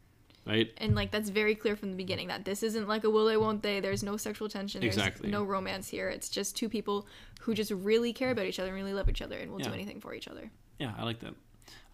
right 0.46 0.72
and 0.78 0.94
like 0.94 1.10
that's 1.10 1.28
very 1.28 1.54
clear 1.54 1.74
from 1.76 1.90
the 1.90 1.96
beginning 1.96 2.28
that 2.28 2.44
this 2.44 2.62
isn't 2.62 2.86
like 2.88 3.04
a 3.04 3.10
will 3.10 3.26
they 3.26 3.36
won't 3.36 3.62
they. 3.62 3.80
There's 3.80 4.02
no 4.02 4.16
sexual 4.16 4.48
tension. 4.48 4.80
There's 4.80 4.96
Exactly. 4.96 5.28
no 5.30 5.42
romance 5.44 5.88
here. 5.88 6.08
It's 6.08 6.28
just 6.28 6.56
two 6.56 6.68
people 6.68 7.06
who 7.40 7.52
just 7.54 7.70
really 7.72 8.12
care 8.12 8.30
about 8.30 8.46
each 8.46 8.58
other 8.58 8.68
and 8.68 8.76
really 8.76 8.94
love 8.94 9.08
each 9.08 9.22
other 9.22 9.36
and 9.38 9.50
will 9.50 9.58
do 9.58 9.72
anything 9.72 10.00
for 10.00 10.14
each 10.14 10.28
other. 10.28 10.50
yeah 10.78 10.92
i 10.98 11.02
like 11.04 11.20
that 11.20 11.34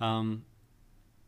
um 0.04 0.44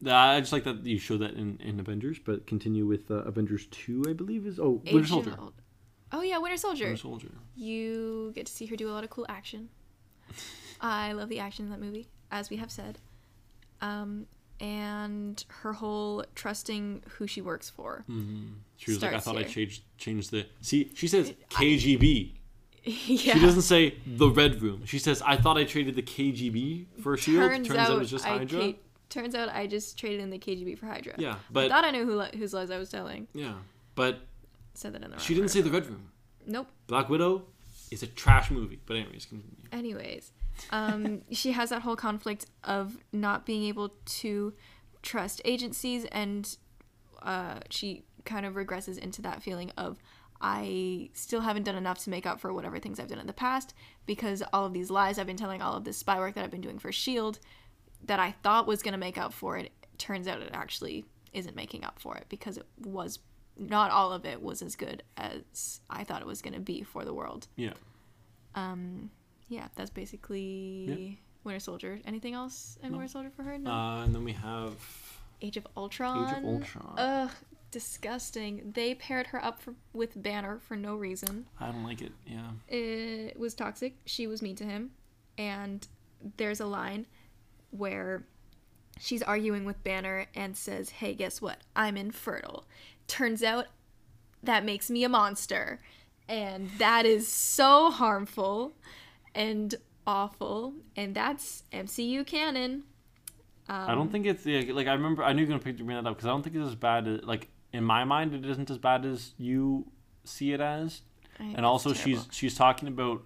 I 0.07 0.39
just 0.41 0.53
like 0.53 0.64
that 0.64 0.85
you 0.85 0.99
show 0.99 1.16
that 1.18 1.33
in, 1.35 1.59
in 1.62 1.81
Avengers, 1.81 2.18
but 2.18 2.47
continue 2.47 2.85
with 2.85 3.11
uh, 3.11 3.14
Avengers 3.25 3.66
2, 3.70 4.05
I 4.07 4.12
believe 4.12 4.45
is. 4.47 4.61
Oh, 4.61 4.83
Winter 4.93 5.07
Soldier. 5.09 5.35
Ul- 5.39 5.55
Oh 6.12 6.20
yeah, 6.20 6.37
Winter 6.37 6.59
Soldier. 6.59 6.87
Winter 6.87 7.01
Soldier. 7.01 7.31
You 7.57 8.31
get 8.35 8.45
to 8.47 8.53
see 8.53 8.66
her 8.66 8.77
do 8.77 8.91
a 8.91 8.93
lot 8.93 9.05
of 9.05 9.09
cool 9.11 9.25
action. 9.31 9.70
I 10.81 11.12
love 11.12 11.31
the 11.31 11.39
action 11.41 11.64
in 11.64 11.70
that 11.70 11.81
movie, 11.81 12.07
as 12.31 12.51
we 12.51 12.57
have 12.57 12.70
said. 12.70 12.99
Um, 13.81 14.27
and 14.65 15.45
her 15.61 15.75
whole 15.75 16.25
trusting 16.35 17.03
who 17.19 17.27
she 17.27 17.43
works 17.43 17.69
for. 17.69 18.05
Mm-hmm. 18.11 18.55
She 18.77 18.91
was 18.93 19.03
like, 19.03 19.12
I 19.12 19.19
thought 19.19 19.37
I 19.37 19.43
changed 19.43 19.83
changed 19.99 20.31
the. 20.31 20.47
See, 20.62 20.91
she 20.95 21.07
says 21.07 21.35
KGB. 21.51 22.33
yeah. 22.85 23.35
She 23.35 23.41
doesn't 23.41 23.62
say 23.62 23.97
the 24.07 24.29
Red 24.29 24.62
Room. 24.62 24.85
She 24.87 24.99
says, 24.99 25.23
I 25.23 25.37
thought 25.37 25.59
I 25.59 25.65
traded 25.65 25.97
the 25.97 26.03
KGB 26.03 26.87
for 27.03 27.17
Shield. 27.17 27.51
Turns, 27.51 27.69
Turns 27.69 27.79
out, 27.79 27.91
out, 27.91 27.97
it 27.97 27.99
was 27.99 28.11
just 28.11 28.27
I 28.27 28.39
Hydra. 28.39 28.61
ca- 28.61 28.79
turns 29.11 29.35
out 29.35 29.49
I 29.51 29.67
just 29.67 29.99
traded 29.99 30.21
in 30.21 30.31
the 30.31 30.39
KGB 30.39 30.79
for 30.79 30.87
Hydra. 30.87 31.15
Yeah, 31.19 31.33
I 31.35 31.37
but 31.51 31.71
thought 31.71 31.85
I 31.85 31.91
knew 31.91 32.05
who 32.07 32.17
li- 32.19 32.37
whose 32.39 32.55
lies 32.55 32.71
I 32.71 32.79
was 32.79 32.89
telling. 32.91 33.29
yeah, 33.35 33.53
but 33.95 34.21
Said 34.75 34.93
that 34.95 35.03
in 35.03 35.11
the 35.11 35.17
wrong 35.17 35.19
she 35.21 35.35
didn't 35.35 35.51
say 35.51 35.61
the 35.61 35.71
Red 35.71 35.87
Room. 35.87 36.09
Nope. 36.47 36.67
Black 36.87 37.09
Widow 37.09 37.43
is 37.91 38.03
a 38.03 38.07
trash 38.07 38.51
movie. 38.51 38.81
But 38.87 38.97
anyways, 38.97 39.27
continue. 39.27 39.57
Anyways, 39.73 40.33
um, 40.70 41.22
she 41.30 41.52
has 41.52 41.70
that 41.70 41.82
whole 41.82 41.96
conflict 41.96 42.46
of 42.62 42.98
not 43.12 43.46
being 43.46 43.64
able 43.64 43.94
to 44.05 44.55
trust 45.02 45.40
agencies, 45.44 46.05
and 46.07 46.57
uh, 47.22 47.61
she 47.70 48.05
kind 48.24 48.46
of 48.46 48.55
regresses 48.55 48.98
into 48.98 49.22
that 49.22 49.42
feeling 49.42 49.70
of 49.76 49.98
I 50.40 51.11
still 51.14 51.40
haven't 51.40 51.62
done 51.62 51.76
enough 51.76 52.05
to 52.05 52.11
make 52.11 52.26
up 52.26 52.40
for 52.40 52.52
whatever 52.52 52.78
things 52.78 53.00
I've 53.00 53.09
done 53.09 53.18
in 53.18 53.26
the 53.26 53.32
past 53.32 53.72
because 54.05 54.42
all 54.52 54.66
of 54.66 54.72
these 54.72 54.90
lies 54.90 55.18
I've 55.18 55.26
been 55.26 55.36
telling, 55.36 55.62
all 55.62 55.76
of 55.76 55.84
this 55.84 55.96
spy 55.96 56.18
work 56.18 56.34
that 56.34 56.44
I've 56.44 56.50
been 56.50 56.61
doing 56.61 56.78
for 56.78 56.92
Shield, 56.92 57.38
that 58.05 58.20
I 58.20 58.32
thought 58.42 58.66
was 58.66 58.82
going 58.82 58.92
to 58.92 58.98
make 58.98 59.16
up 59.16 59.32
for 59.32 59.57
it, 59.57 59.72
turns 59.96 60.28
out 60.28 60.42
it 60.42 60.50
actually 60.52 61.05
isn't 61.32 61.57
making 61.57 61.84
up 61.84 61.98
for 61.98 62.16
it 62.16 62.26
because 62.28 62.59
it 62.59 62.66
was 62.84 63.20
not 63.57 63.90
all 63.90 64.12
of 64.12 64.24
it 64.24 64.42
was 64.42 64.62
as 64.62 64.76
good 64.76 65.02
as 65.16 65.80
I 65.88 66.05
thought 66.05 66.20
it 66.20 66.26
was 66.26 66.42
going 66.42 66.55
to 66.55 66.61
be 66.61 66.82
for 66.82 67.05
the 67.05 67.14
world 67.14 67.46
Yeah. 67.57 67.74
Yeah, 69.49 69.68
that's 69.74 69.90
basically 69.90 71.18
Winter 71.45 71.61
Soldier. 71.61 72.01
Anything 72.07 72.34
else 72.34 72.78
in 72.82 72.92
Winter 72.92 73.09
Soldier 73.09 73.30
for 73.34 73.42
her? 73.42 73.59
No. 73.59 73.70
Uh, 73.70 74.05
and 74.05 74.14
then 74.14 74.24
we 74.24 74.32
have. 74.32 74.74
Age 75.42 75.57
of 75.57 75.66
Ultron. 75.76 76.28
Age 76.28 76.38
of 76.38 76.45
Ultron. 76.45 76.95
Ugh, 76.97 77.30
disgusting. 77.70 78.72
They 78.74 78.95
paired 78.95 79.28
her 79.28 79.45
up 79.45 79.61
for, 79.61 79.74
with 79.92 80.20
Banner 80.20 80.59
for 80.59 80.76
no 80.76 80.95
reason. 80.95 81.47
I 81.61 81.66
don't 81.66 81.84
like 81.84 82.01
it. 82.01 82.12
Yeah. 82.26 82.51
It 82.68 83.38
was 83.38 83.55
toxic. 83.55 83.97
She 84.07 84.26
was 84.26 84.40
mean 84.40 84.57
to 84.57 84.64
him, 84.64 84.92
and 85.36 85.86
there's 86.36 86.61
a 86.61 86.66
line 86.66 87.07
where 87.70 88.24
she's 88.99 89.22
arguing 89.22 89.64
with 89.64 89.82
Banner 89.84 90.26
and 90.34 90.57
says, 90.57 90.90
"Hey, 90.90 91.14
guess 91.14 91.42
what? 91.42 91.59
I'm 91.76 91.97
infertile." 91.97 92.64
Turns 93.07 93.42
out 93.42 93.66
that 94.42 94.64
makes 94.64 94.88
me 94.88 95.05
a 95.05 95.09
monster, 95.09 95.80
and 96.28 96.70
that 96.78 97.05
is 97.05 97.28
so 97.28 97.90
harmful 97.90 98.72
and 99.35 99.74
awful, 100.07 100.74
and 100.97 101.14
that's 101.14 101.64
MCU 101.72 102.26
canon. 102.26 102.85
I 103.68 103.95
don't 103.95 104.12
think 104.12 104.26
it's 104.26 104.45
yeah, 104.45 104.62
like 104.72 104.87
I 104.87 104.93
remember. 104.93 105.22
I 105.24 105.32
knew 105.32 105.41
you 105.41 105.47
were 105.47 105.59
gonna 105.59 105.62
pick 105.62 105.76
bring 105.78 105.97
that 105.97 106.07
up 106.07 106.16
because 106.16 106.26
I 106.26 106.30
don't 106.30 106.43
think 106.43 106.57
it's 106.57 106.68
as 106.68 106.74
bad 106.74 107.09
as 107.09 107.22
like 107.22 107.49
in 107.72 107.82
my 107.82 108.05
mind. 108.05 108.35
It 108.35 108.45
isn't 108.45 108.70
as 108.70 108.78
bad 108.78 109.07
as 109.07 109.32
you 109.39 109.87
see 110.24 110.53
it 110.53 110.61
as. 110.61 111.01
I 111.41 111.45
and 111.57 111.64
also 111.64 111.95
she's 111.95 112.26
she's 112.30 112.55
talking 112.55 112.89
about 112.89 113.22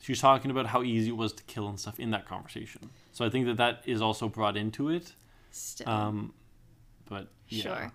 she's 0.00 0.20
talking 0.20 0.50
about 0.50 0.66
how 0.66 0.82
easy 0.82 1.10
it 1.10 1.16
was 1.16 1.32
to 1.34 1.44
kill 1.44 1.68
and 1.68 1.78
stuff 1.78 2.00
in 2.00 2.10
that 2.10 2.26
conversation. 2.26 2.90
So 3.12 3.24
I 3.24 3.30
think 3.30 3.46
that 3.46 3.56
that 3.56 3.82
is 3.86 4.02
also 4.02 4.28
brought 4.28 4.56
into 4.56 4.88
it. 4.88 5.12
still 5.50 5.88
Um, 5.88 6.34
but 7.08 7.28
yeah. 7.48 7.62
sure. 7.62 7.92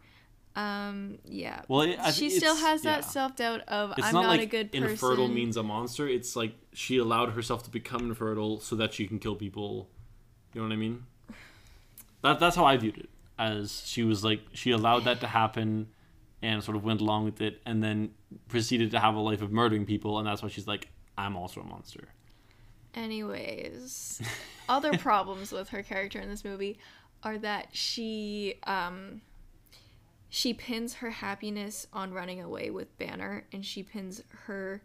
Um, 0.56 1.20
yeah. 1.24 1.62
Well, 1.68 1.94
I 2.00 2.12
she 2.12 2.30
still 2.30 2.56
has 2.56 2.82
that 2.82 3.02
yeah. 3.02 3.08
self 3.08 3.36
doubt 3.36 3.62
of 3.68 3.94
It's 3.98 4.08
I'm 4.08 4.14
not, 4.14 4.24
not, 4.24 4.30
like 4.30 4.42
a 4.42 4.46
good 4.46 4.72
person. 4.72 4.90
infertile 4.90 5.28
means 5.28 5.56
a 5.58 5.64
monster. 5.64 6.08
It's 6.08 6.36
like 6.36 6.56
she 6.74 6.98
allowed 6.98 7.32
herself 7.32 7.64
to 7.64 7.70
become 7.70 8.10
infertile 8.10 8.60
so 8.60 8.76
that 8.76 8.94
she 8.94 9.08
can 9.08 9.20
kill 9.20 9.36
people. 9.36 9.90
You 10.54 10.62
know 10.62 10.68
what 10.68 10.74
I 10.74 10.78
mean? 10.78 11.06
That 12.22 12.40
that's 12.40 12.56
how 12.56 12.66
I 12.66 12.78
viewed 12.78 12.98
it. 12.98 13.10
As 13.40 13.84
she 13.86 14.04
was 14.04 14.24
like 14.24 14.42
she 14.54 14.72
allowed 14.72 15.06
that 15.06 15.22
to 15.22 15.28
happen 15.28 15.88
and 16.42 16.64
sort 16.64 16.76
of 16.76 16.84
went 16.84 17.02
along 17.02 17.26
with 17.26 17.40
it, 17.40 17.62
and 17.66 17.84
then 17.84 18.12
proceeded 18.48 18.92
to 18.92 19.00
have 19.00 19.16
a 19.16 19.20
life 19.20 19.42
of 19.42 19.52
murdering 19.52 19.86
people, 19.86 20.18
and 20.18 20.28
that's 20.28 20.42
why 20.42 20.50
she's 20.50 20.68
like, 20.68 20.88
I'm 21.18 21.38
also 21.38 21.62
a 21.62 21.64
monster. 21.64 22.10
Anyways, 22.96 24.22
other 24.70 24.98
problems 24.98 25.52
with 25.52 25.70
her 25.70 25.84
character 25.84 26.20
in 26.20 26.30
this 26.30 26.44
movie 26.44 26.78
are 27.24 27.38
that 27.38 27.68
she 27.72 28.56
um 28.64 29.22
she 30.34 30.54
pins 30.54 30.94
her 30.96 31.10
happiness 31.10 31.86
on 31.92 32.14
running 32.14 32.42
away 32.42 32.70
with 32.70 32.98
Banner 32.98 33.44
and 33.52 33.66
she 33.66 33.84
pins 33.84 34.24
her 34.46 34.82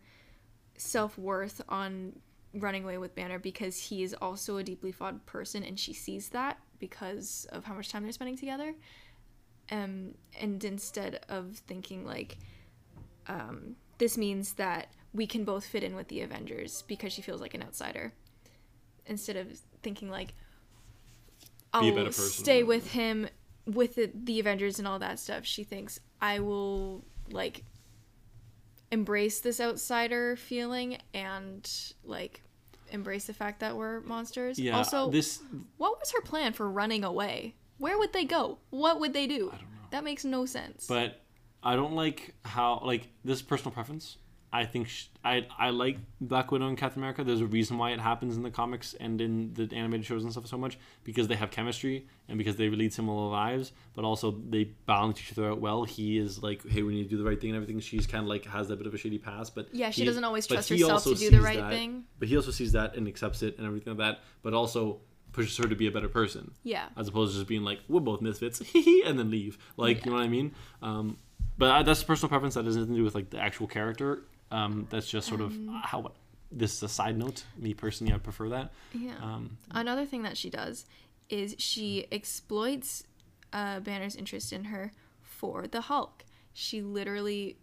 self-worth 0.76 1.62
on 1.68 2.14
running 2.52 2.82
away 2.82 2.98
with 2.98 3.14
Banner 3.14 3.38
because 3.38 3.78
he 3.78 4.02
is 4.02 4.12
also 4.20 4.56
a 4.56 4.64
deeply 4.64 4.90
flawed 4.90 5.24
person 5.24 5.62
and 5.62 5.78
she 5.78 5.92
sees 5.92 6.30
that 6.30 6.58
because 6.80 7.46
of 7.52 7.64
how 7.64 7.74
much 7.74 7.92
time 7.92 8.02
they're 8.02 8.10
spending 8.10 8.36
together. 8.36 8.74
Um 9.70 10.14
and 10.40 10.62
instead 10.64 11.24
of 11.28 11.58
thinking 11.68 12.04
like 12.04 12.38
um 13.28 13.76
this 13.98 14.18
means 14.18 14.54
that 14.54 14.88
we 15.14 15.28
can 15.28 15.44
both 15.44 15.64
fit 15.64 15.84
in 15.84 15.94
with 15.94 16.08
the 16.08 16.22
Avengers 16.22 16.82
because 16.88 17.12
she 17.12 17.22
feels 17.22 17.40
like 17.40 17.54
an 17.54 17.62
outsider. 17.62 18.12
Instead 19.06 19.36
of 19.36 19.46
thinking 19.84 20.10
like 20.10 20.34
I'll 21.72 21.82
Be 21.82 22.00
a 22.00 22.12
stay 22.12 22.64
with 22.64 22.90
him 22.90 23.28
with 23.66 23.96
the, 23.96 24.10
the 24.14 24.40
Avengers 24.40 24.78
and 24.78 24.86
all 24.86 24.98
that 24.98 25.18
stuff, 25.18 25.44
she 25.44 25.64
thinks 25.64 26.00
I 26.20 26.40
will 26.40 27.04
like 27.30 27.64
embrace 28.90 29.40
this 29.40 29.60
outsider 29.60 30.36
feeling 30.36 30.98
and 31.12 31.68
like 32.04 32.42
embrace 32.90 33.26
the 33.26 33.34
fact 33.34 33.60
that 33.60 33.76
we're 33.76 34.00
monsters. 34.00 34.58
Yeah. 34.58 34.76
also, 34.76 35.10
this 35.10 35.40
what 35.76 35.98
was 35.98 36.12
her 36.12 36.20
plan 36.20 36.52
for 36.52 36.70
running 36.70 37.04
away? 37.04 37.54
Where 37.78 37.98
would 37.98 38.12
they 38.12 38.24
go? 38.24 38.58
What 38.70 39.00
would 39.00 39.12
they 39.12 39.26
do? 39.26 39.50
I 39.52 39.56
don't 39.56 39.62
know. 39.62 39.88
That 39.90 40.04
makes 40.04 40.24
no 40.24 40.46
sense. 40.46 40.86
but 40.86 41.20
I 41.62 41.74
don't 41.74 41.94
like 41.94 42.34
how 42.44 42.80
like 42.84 43.08
this 43.24 43.38
is 43.38 43.42
personal 43.42 43.72
preference. 43.72 44.16
I 44.56 44.64
think 44.64 44.88
sh- 44.88 45.06
I 45.24 45.46
I 45.58 45.70
like 45.70 45.98
Black 46.20 46.50
Widow 46.50 46.68
and 46.68 46.78
Captain 46.78 47.00
America. 47.00 47.22
There's 47.22 47.42
a 47.42 47.46
reason 47.46 47.76
why 47.76 47.90
it 47.90 48.00
happens 48.00 48.36
in 48.36 48.42
the 48.42 48.50
comics 48.50 48.94
and 48.98 49.20
in 49.20 49.52
the 49.54 49.68
animated 49.76 50.06
shows 50.06 50.22
and 50.22 50.32
stuff 50.32 50.46
so 50.46 50.56
much 50.56 50.78
because 51.04 51.28
they 51.28 51.34
have 51.34 51.50
chemistry 51.50 52.06
and 52.28 52.38
because 52.38 52.56
they 52.56 52.70
lead 52.70 52.92
similar 52.92 53.28
lives, 53.30 53.72
but 53.94 54.04
also 54.04 54.40
they 54.48 54.64
balance 54.86 55.20
each 55.20 55.32
other 55.32 55.50
out 55.50 55.60
well. 55.60 55.84
He 55.84 56.16
is 56.16 56.42
like, 56.42 56.66
hey, 56.66 56.82
we 56.82 56.94
need 56.94 57.04
to 57.04 57.10
do 57.10 57.18
the 57.18 57.28
right 57.28 57.38
thing 57.40 57.50
and 57.50 57.56
everything. 57.56 57.78
She's 57.80 58.06
kind 58.06 58.22
of 58.22 58.28
like 58.28 58.46
has 58.46 58.68
that 58.68 58.78
bit 58.78 58.86
of 58.86 58.94
a 58.94 58.96
shitty 58.96 59.22
past, 59.22 59.54
but 59.54 59.68
Yeah, 59.72 59.90
she 59.90 60.02
he- 60.02 60.06
doesn't 60.06 60.24
always 60.24 60.46
trust 60.46 60.70
herself 60.70 61.04
to 61.04 61.14
do 61.14 61.30
the 61.30 61.40
right 61.40 61.60
that- 61.60 61.70
thing. 61.70 62.04
But 62.18 62.28
he 62.28 62.36
also 62.36 62.50
sees 62.50 62.72
that 62.72 62.96
and 62.96 63.06
accepts 63.06 63.42
it 63.42 63.58
and 63.58 63.66
everything 63.66 63.96
like 63.96 63.98
that. 64.06 64.20
But 64.42 64.54
also 64.54 65.00
pushes 65.32 65.56
her 65.58 65.68
to 65.68 65.76
be 65.76 65.86
a 65.86 65.90
better 65.90 66.08
person 66.08 66.50
yeah. 66.62 66.86
as 66.96 67.08
opposed 67.08 67.32
to 67.32 67.38
just 67.40 67.46
being 67.46 67.62
like 67.62 67.78
we're 67.88 68.00
both 68.00 68.22
misfits 68.22 68.62
and 69.04 69.18
then 69.18 69.30
leave 69.30 69.58
like 69.76 70.02
you 70.06 70.10
know 70.10 70.16
what 70.16 70.24
i 70.24 70.28
mean 70.28 70.50
um, 70.80 71.18
but 71.58 71.70
I, 71.70 71.82
that's 71.82 72.02
personal 72.02 72.30
preference 72.30 72.54
that 72.54 72.64
has 72.64 72.74
nothing 72.74 72.94
to 72.94 72.98
do 73.00 73.04
with 73.04 73.14
like 73.14 73.28
the 73.28 73.38
actual 73.38 73.66
character 73.66 74.22
um, 74.50 74.86
that's 74.90 75.08
just 75.08 75.28
sort 75.28 75.40
of 75.40 75.52
how 75.82 76.12
this 76.52 76.74
is 76.76 76.82
a 76.82 76.88
side 76.88 77.16
note 77.18 77.44
me 77.56 77.74
personally 77.74 78.12
i 78.12 78.18
prefer 78.18 78.48
that 78.48 78.72
Yeah. 78.92 79.14
um, 79.22 79.56
Another 79.70 80.06
thing 80.06 80.22
that 80.22 80.36
she 80.36 80.50
does 80.50 80.86
is 81.28 81.56
she 81.58 82.06
exploits 82.12 83.04
uh, 83.52 83.80
Banner's 83.80 84.14
interest 84.16 84.52
in 84.52 84.64
her 84.64 84.92
for 85.22 85.66
the 85.66 85.80
Hulk. 85.82 86.24
She 86.52 86.82
literally, 86.82 87.56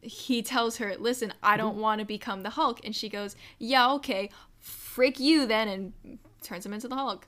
he 0.00 0.42
tells 0.42 0.76
her, 0.78 0.96
"Listen, 0.96 1.32
I 1.42 1.56
don't 1.56 1.76
want 1.76 1.98
to 2.00 2.04
become 2.06 2.42
the 2.42 2.50
Hulk," 2.50 2.80
and 2.84 2.94
she 2.96 3.08
goes, 3.08 3.36
"Yeah, 3.58 3.92
okay, 3.94 4.30
frick 4.60 5.18
you 5.20 5.46
then," 5.46 5.68
and 5.68 6.18
turns 6.42 6.64
him 6.64 6.72
into 6.72 6.88
the 6.88 6.94
Hulk, 6.96 7.26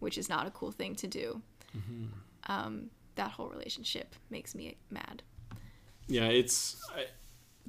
which 0.00 0.16
is 0.18 0.28
not 0.28 0.46
a 0.46 0.50
cool 0.50 0.72
thing 0.72 0.94
to 0.96 1.06
do. 1.06 1.40
Um, 2.46 2.90
that 3.14 3.30
whole 3.32 3.48
relationship 3.48 4.14
makes 4.30 4.54
me 4.54 4.76
mad. 4.90 5.22
yeah 6.08 6.24
it's 6.26 6.80
I, 6.94 7.06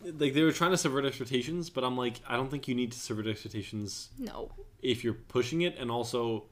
like 0.01 0.33
they 0.33 0.43
were 0.43 0.51
trying 0.51 0.71
to 0.71 0.77
subvert 0.77 1.05
expectations 1.05 1.69
but 1.69 1.83
i'm 1.83 1.97
like 1.97 2.19
i 2.27 2.35
don't 2.35 2.49
think 2.49 2.67
you 2.67 2.75
need 2.75 2.91
to 2.91 2.99
subvert 2.99 3.27
expectations 3.27 4.09
No. 4.17 4.51
if 4.81 5.03
you're 5.03 5.13
pushing 5.13 5.61
it 5.61 5.77
and 5.77 5.89
also 5.91 6.45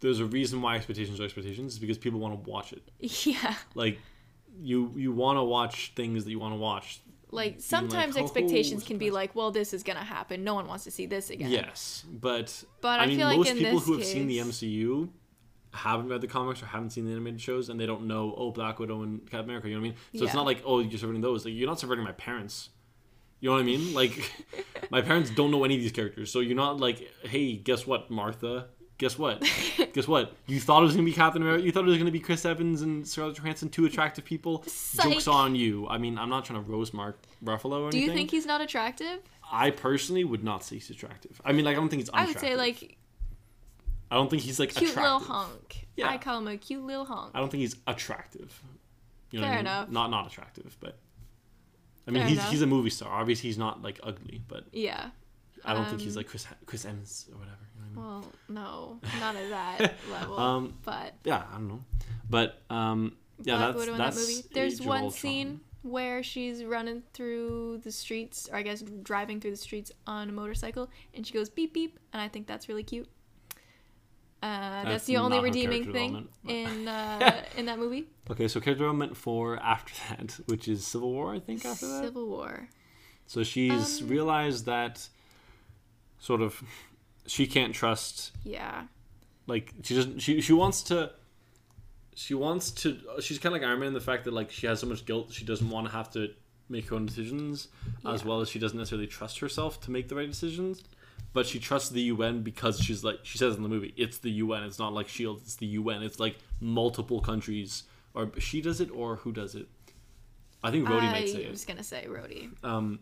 there's 0.00 0.20
a 0.20 0.26
reason 0.26 0.62
why 0.62 0.76
expectations 0.76 1.18
are 1.20 1.24
expectations 1.24 1.72
is 1.74 1.78
because 1.78 1.98
people 1.98 2.20
want 2.20 2.44
to 2.44 2.50
watch 2.50 2.72
it 2.72 2.82
Yeah. 3.26 3.54
like 3.74 3.98
you 4.60 4.92
you 4.96 5.12
want 5.12 5.38
to 5.38 5.42
watch 5.42 5.92
things 5.96 6.24
that 6.24 6.30
you 6.30 6.38
want 6.38 6.54
to 6.54 6.58
watch 6.58 7.00
Like 7.30 7.56
sometimes 7.58 8.16
"Oh, 8.16 8.22
expectations 8.22 8.82
can 8.84 8.96
be 8.96 9.10
like, 9.10 9.34
well, 9.34 9.50
this 9.50 9.74
is 9.74 9.82
gonna 9.82 10.02
happen. 10.16 10.44
No 10.44 10.54
one 10.54 10.66
wants 10.66 10.84
to 10.84 10.90
see 10.90 11.04
this 11.06 11.28
again. 11.30 11.50
Yes, 11.50 12.04
but 12.10 12.64
But 12.80 13.00
I, 13.00 13.02
I 13.02 13.06
mean, 13.06 13.18
feel 13.18 13.26
like 13.28 13.36
most 13.38 13.50
in 13.50 13.58
people 13.58 13.80
who 13.80 13.92
have 13.98 14.06
seen 14.06 14.26
the 14.26 14.38
MCU 14.38 15.10
haven't 15.72 16.08
read 16.08 16.20
the 16.20 16.26
comics 16.26 16.62
or 16.62 16.66
haven't 16.66 16.90
seen 16.90 17.04
the 17.04 17.12
animated 17.12 17.40
shows, 17.40 17.68
and 17.68 17.78
they 17.78 17.86
don't 17.86 18.06
know 18.06 18.34
oh 18.36 18.50
Black 18.50 18.78
Widow 18.78 19.02
and 19.02 19.20
Captain 19.22 19.44
America. 19.50 19.68
You 19.68 19.74
know 19.74 19.80
what 19.80 19.86
I 19.86 19.90
mean? 19.90 19.98
So 20.16 20.24
it's 20.24 20.34
not 20.34 20.46
like 20.46 20.62
oh 20.64 20.80
you're 20.80 20.98
subverting 20.98 21.22
those. 21.22 21.44
Like 21.44 21.54
you're 21.54 21.68
not 21.68 21.78
subverting 21.80 22.04
my 22.04 22.12
parents. 22.12 22.70
You 23.40 23.50
know 23.50 23.54
what 23.54 23.60
I 23.60 23.64
mean? 23.64 23.94
Like 23.94 24.32
my 24.90 25.00
parents 25.02 25.30
don't 25.30 25.50
know 25.50 25.64
any 25.64 25.76
of 25.76 25.80
these 25.80 25.92
characters, 25.92 26.32
so 26.32 26.40
you're 26.40 26.56
not 26.56 26.78
like 26.78 27.08
hey 27.22 27.56
guess 27.56 27.86
what 27.86 28.10
Martha. 28.10 28.66
Guess 28.98 29.16
what? 29.16 29.48
Guess 29.92 30.08
what? 30.08 30.32
You 30.48 30.58
thought 30.58 30.82
it 30.82 30.86
was 30.86 30.96
gonna 30.96 31.04
be 31.04 31.12
Captain 31.12 31.40
America. 31.40 31.62
You 31.64 31.70
thought 31.70 31.84
it 31.84 31.88
was 31.88 31.98
gonna 31.98 32.10
be 32.10 32.18
Chris 32.18 32.44
Evans 32.44 32.82
and 32.82 33.06
Scarlett 33.06 33.36
Johansson, 33.36 33.68
two 33.68 33.86
attractive 33.86 34.24
people. 34.24 34.64
Jokes 35.00 35.28
on 35.28 35.54
you. 35.54 35.86
I 35.86 35.98
mean, 35.98 36.18
I'm 36.18 36.28
not 36.28 36.44
trying 36.44 36.64
to 36.64 36.68
roast 36.68 36.92
Mark 36.92 37.16
Ruffalo 37.44 37.82
or 37.82 37.90
Do 37.90 37.96
anything. 37.96 38.00
Do 38.00 38.06
you 38.06 38.12
think 38.12 38.32
he's 38.32 38.44
not 38.44 38.60
attractive? 38.60 39.20
I 39.52 39.70
personally 39.70 40.24
would 40.24 40.42
not 40.42 40.64
say 40.64 40.76
he's 40.76 40.90
attractive. 40.90 41.40
I 41.44 41.52
mean, 41.52 41.64
like 41.64 41.76
I 41.76 41.80
don't 41.80 41.88
think 41.88 42.02
he's 42.02 42.10
I 42.12 42.26
would 42.26 42.40
say 42.40 42.56
like 42.56 42.97
I 44.10 44.16
don't 44.16 44.30
think 44.30 44.42
he's 44.42 44.58
like 44.58 44.74
cute 44.74 44.94
little 44.96 45.18
honk. 45.20 45.86
Yeah. 45.96 46.08
I 46.08 46.16
call 46.18 46.38
him 46.38 46.48
a 46.48 46.56
cute 46.56 46.82
little 46.82 47.04
honk. 47.04 47.32
I 47.34 47.40
don't 47.40 47.50
think 47.50 47.60
he's 47.62 47.76
attractive. 47.86 48.60
You 49.30 49.40
know 49.40 49.46
what 49.46 49.48
I 49.50 49.54
Fair 49.54 49.56
mean? 49.62 49.66
enough. 49.66 49.90
Not 49.90 50.10
not 50.10 50.26
attractive, 50.26 50.76
but 50.80 50.98
I 52.06 52.10
mean 52.10 52.22
Fair 52.22 52.28
he's 52.30 52.38
enough. 52.38 52.50
he's 52.50 52.62
a 52.62 52.66
movie 52.66 52.90
star. 52.90 53.20
Obviously 53.20 53.48
he's 53.48 53.58
not 53.58 53.82
like 53.82 54.00
ugly, 54.02 54.40
but 54.48 54.64
Yeah. 54.72 55.10
I 55.64 55.74
don't 55.74 55.86
think 55.88 56.00
he's 56.00 56.16
Um, 56.16 56.20
like 56.20 56.28
Chris 56.28 56.46
Chris 56.66 56.84
Evans 56.84 57.28
or 57.32 57.38
whatever. 57.38 57.56
You 57.74 57.96
know 57.96 58.00
what 58.00 58.06
Well, 58.22 58.32
no, 58.48 59.00
not 59.20 59.36
at 59.36 59.50
that 59.50 59.94
level. 60.10 60.38
Um, 60.38 60.74
but 60.84 61.14
Yeah, 61.24 61.42
I 61.50 61.54
don't 61.54 61.68
know. 61.68 61.84
But 62.30 62.62
um 62.70 63.16
yeah, 63.42 63.56
Black 63.56 63.68
that's 63.74 63.78
Widow 63.78 63.96
that's 63.98 64.16
that 64.16 64.20
movie. 64.22 64.48
There's 64.52 64.80
one 64.80 65.02
Ultron. 65.02 65.12
scene 65.18 65.60
where 65.82 66.22
she's 66.24 66.64
running 66.64 67.02
through 67.12 67.78
the 67.84 67.92
streets, 67.92 68.48
or 68.50 68.56
I 68.56 68.62
guess 68.62 68.82
driving 68.82 69.40
through 69.40 69.52
the 69.52 69.56
streets 69.56 69.92
on 70.06 70.28
a 70.28 70.32
motorcycle, 70.32 70.90
and 71.14 71.24
she 71.26 71.32
goes 71.32 71.48
beep 71.48 71.72
beep, 71.72 71.98
and 72.12 72.20
I 72.20 72.26
think 72.28 72.46
that's 72.48 72.68
really 72.68 72.82
cute. 72.82 73.08
Uh, 74.40 74.46
that's, 74.46 74.88
That's 74.88 75.04
the 75.06 75.16
only 75.16 75.40
redeeming 75.40 75.92
thing 75.92 76.28
in 76.46 76.86
uh, 76.98 77.42
in 77.56 77.66
that 77.66 77.78
movie. 77.78 78.06
Okay, 78.30 78.46
so 78.46 78.60
character 78.60 78.84
development 78.84 79.16
for 79.16 79.56
after 79.60 79.92
that, 80.16 80.38
which 80.46 80.68
is 80.68 80.86
Civil 80.86 81.10
War, 81.10 81.34
I 81.34 81.40
think 81.40 81.64
after 81.64 81.86
that. 81.88 82.04
Civil 82.04 82.28
War. 82.28 82.68
So 83.26 83.42
she's 83.42 84.00
Um, 84.00 84.08
realized 84.08 84.64
that 84.66 85.08
sort 86.20 86.40
of 86.40 86.62
she 87.26 87.46
can't 87.46 87.74
trust 87.74 88.32
Yeah. 88.44 88.84
like 89.46 89.72
she 89.82 89.94
doesn't 89.96 90.20
she 90.20 90.40
she 90.40 90.52
wants 90.52 90.82
to 90.84 91.10
she 92.14 92.34
wants 92.34 92.70
to 92.70 92.98
she's 93.20 93.38
kind 93.38 93.54
of 93.54 93.60
like 93.60 93.68
Iron 93.68 93.80
Man 93.80 93.88
in 93.88 93.94
the 93.94 94.00
fact 94.00 94.24
that 94.24 94.32
like 94.34 94.50
she 94.50 94.66
has 94.66 94.80
so 94.80 94.86
much 94.86 95.04
guilt 95.04 95.32
she 95.32 95.44
doesn't 95.44 95.68
want 95.68 95.86
to 95.86 95.92
have 95.92 96.10
to 96.12 96.30
make 96.68 96.88
her 96.88 96.96
own 96.96 97.06
decisions 97.06 97.68
as 98.06 98.24
well 98.24 98.40
as 98.40 98.48
she 98.48 98.58
doesn't 98.58 98.76
necessarily 98.78 99.06
trust 99.06 99.38
herself 99.40 99.80
to 99.82 99.90
make 99.90 100.08
the 100.08 100.14
right 100.14 100.28
decisions 100.28 100.82
but 101.32 101.46
she 101.46 101.58
trusts 101.58 101.90
the 101.90 102.02
UN 102.02 102.42
because 102.42 102.80
she's 102.80 103.04
like 103.04 103.18
she 103.22 103.38
says 103.38 103.56
in 103.56 103.62
the 103.62 103.68
movie 103.68 103.92
it's 103.96 104.18
the 104.18 104.30
UN 104.30 104.62
it's 104.64 104.78
not 104.78 104.92
like 104.92 105.08
shield 105.08 105.40
it's 105.42 105.56
the 105.56 105.66
UN 105.66 106.02
it's 106.02 106.18
like 106.20 106.36
multiple 106.60 107.20
countries. 107.20 107.84
Or 108.14 108.30
she 108.38 108.60
does 108.60 108.80
it 108.80 108.90
or 108.90 109.16
who 109.16 109.32
does 109.32 109.54
it? 109.54 109.66
I 110.62 110.70
think 110.70 110.88
Rhodey 110.88 111.02
might 111.12 111.28
say 111.28 111.44
I 111.44 111.48
it. 111.48 111.50
was 111.50 111.64
gonna 111.64 111.84
say 111.84 112.06
Rhodey. 112.08 112.48
um 112.64 113.00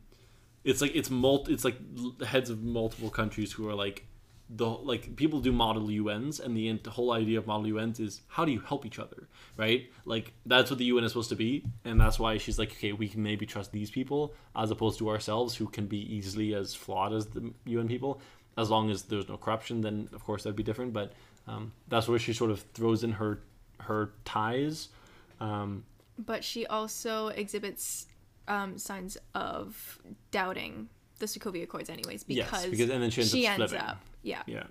it's 0.64 0.80
like 0.82 0.94
it's 0.96 1.10
mul- 1.10 1.46
it's 1.48 1.64
like 1.64 1.76
heads 2.22 2.50
of 2.50 2.62
multiple 2.62 3.08
countries 3.10 3.52
who 3.52 3.68
are 3.68 3.74
like 3.74 4.06
the 4.48 4.66
like 4.66 5.16
people 5.16 5.40
do 5.40 5.50
model 5.52 5.88
UNs 5.88 6.38
and 6.38 6.56
the, 6.56 6.72
the 6.84 6.90
whole 6.90 7.12
idea 7.12 7.38
of 7.38 7.46
model 7.46 7.78
UNs 7.78 7.98
is 7.98 8.20
how 8.28 8.44
do 8.44 8.52
you 8.52 8.60
help 8.60 8.86
each 8.86 8.98
other 8.98 9.28
right? 9.56 9.90
Like 10.04 10.32
that's 10.44 10.70
what 10.70 10.78
the 10.78 10.84
UN 10.86 11.04
is 11.04 11.12
supposed 11.12 11.30
to 11.30 11.36
be 11.36 11.64
and 11.84 12.00
that's 12.00 12.18
why 12.18 12.38
she's 12.38 12.58
like 12.58 12.70
okay 12.72 12.92
we 12.92 13.08
can 13.08 13.22
maybe 13.22 13.44
trust 13.44 13.72
these 13.72 13.90
people 13.90 14.34
as 14.54 14.70
opposed 14.70 14.98
to 14.98 15.08
ourselves 15.08 15.56
who 15.56 15.66
can 15.66 15.86
be 15.86 15.98
easily 16.14 16.54
as 16.54 16.74
flawed 16.74 17.12
as 17.12 17.26
the 17.26 17.52
UN 17.64 17.88
people. 17.88 18.20
As 18.56 18.70
long 18.70 18.90
as 18.90 19.02
there's 19.02 19.28
no 19.28 19.36
corruption 19.36 19.80
then 19.80 20.08
of 20.12 20.24
course 20.24 20.44
that'd 20.44 20.56
be 20.56 20.62
different 20.62 20.92
but 20.92 21.12
um, 21.48 21.72
that's 21.88 22.08
where 22.08 22.18
she 22.18 22.32
sort 22.32 22.50
of 22.50 22.60
throws 22.72 23.02
in 23.02 23.12
her 23.12 23.40
her 23.80 24.12
ties 24.24 24.88
um, 25.40 25.84
But 26.18 26.44
she 26.44 26.66
also 26.66 27.28
exhibits 27.28 28.06
um, 28.48 28.78
signs 28.78 29.18
of 29.34 29.98
doubting 30.30 30.88
the 31.18 31.26
Sokovia 31.26 31.64
Accords, 31.64 31.88
anyways, 31.88 32.24
because, 32.24 32.52
yes 32.52 32.66
because 32.66 32.90
and 32.90 33.02
then 33.02 33.10
she 33.10 33.22
ends 33.22 33.32
she 33.32 33.46
up 33.46 33.58
ends 33.58 33.72
up, 33.72 34.00
yeah, 34.22 34.42
yeah 34.46 34.64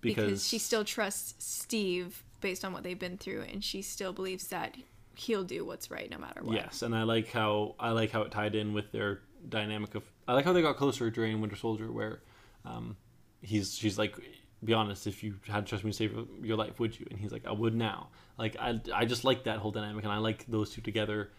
because, 0.00 0.46
she 0.46 0.58
still 0.58 0.84
trusts 0.84 1.34
Steve 1.44 2.22
based 2.40 2.64
on 2.64 2.72
what 2.72 2.82
they've 2.82 2.98
been 2.98 3.18
through, 3.18 3.42
and 3.42 3.62
she 3.62 3.82
still 3.82 4.12
believes 4.12 4.48
that 4.48 4.76
he'll 5.14 5.44
do 5.44 5.64
what's 5.64 5.90
right 5.90 6.10
no 6.10 6.18
matter 6.18 6.40
what. 6.42 6.54
Yes, 6.54 6.82
and 6.82 6.94
I 6.94 7.02
like 7.02 7.30
how 7.30 7.74
I 7.78 7.90
like 7.90 8.10
how 8.10 8.22
it 8.22 8.30
tied 8.30 8.54
in 8.54 8.72
with 8.72 8.92
their 8.92 9.20
dynamic 9.48 9.94
of. 9.94 10.04
I 10.26 10.34
like 10.34 10.44
how 10.44 10.52
they 10.52 10.62
got 10.62 10.76
closer 10.76 11.10
during 11.10 11.40
Winter 11.40 11.56
Soldier, 11.56 11.90
where 11.92 12.22
um, 12.64 12.96
he's 13.42 13.74
she's 13.74 13.98
like, 13.98 14.16
"Be 14.64 14.72
honest, 14.72 15.06
if 15.06 15.22
you 15.22 15.36
had 15.46 15.66
to 15.66 15.70
trust 15.70 15.84
me 15.84 15.90
to 15.90 15.96
save 15.96 16.16
your 16.42 16.56
life, 16.56 16.80
would 16.80 16.98
you?" 16.98 17.06
And 17.10 17.18
he's 17.18 17.32
like, 17.32 17.46
"I 17.46 17.52
would 17.52 17.74
now." 17.74 18.08
Like 18.38 18.56
I, 18.58 18.80
I 18.94 19.04
just 19.04 19.24
like 19.24 19.44
that 19.44 19.58
whole 19.58 19.70
dynamic, 19.70 20.04
and 20.04 20.12
I 20.12 20.18
like 20.18 20.46
those 20.46 20.70
two 20.70 20.80
together 20.80 21.30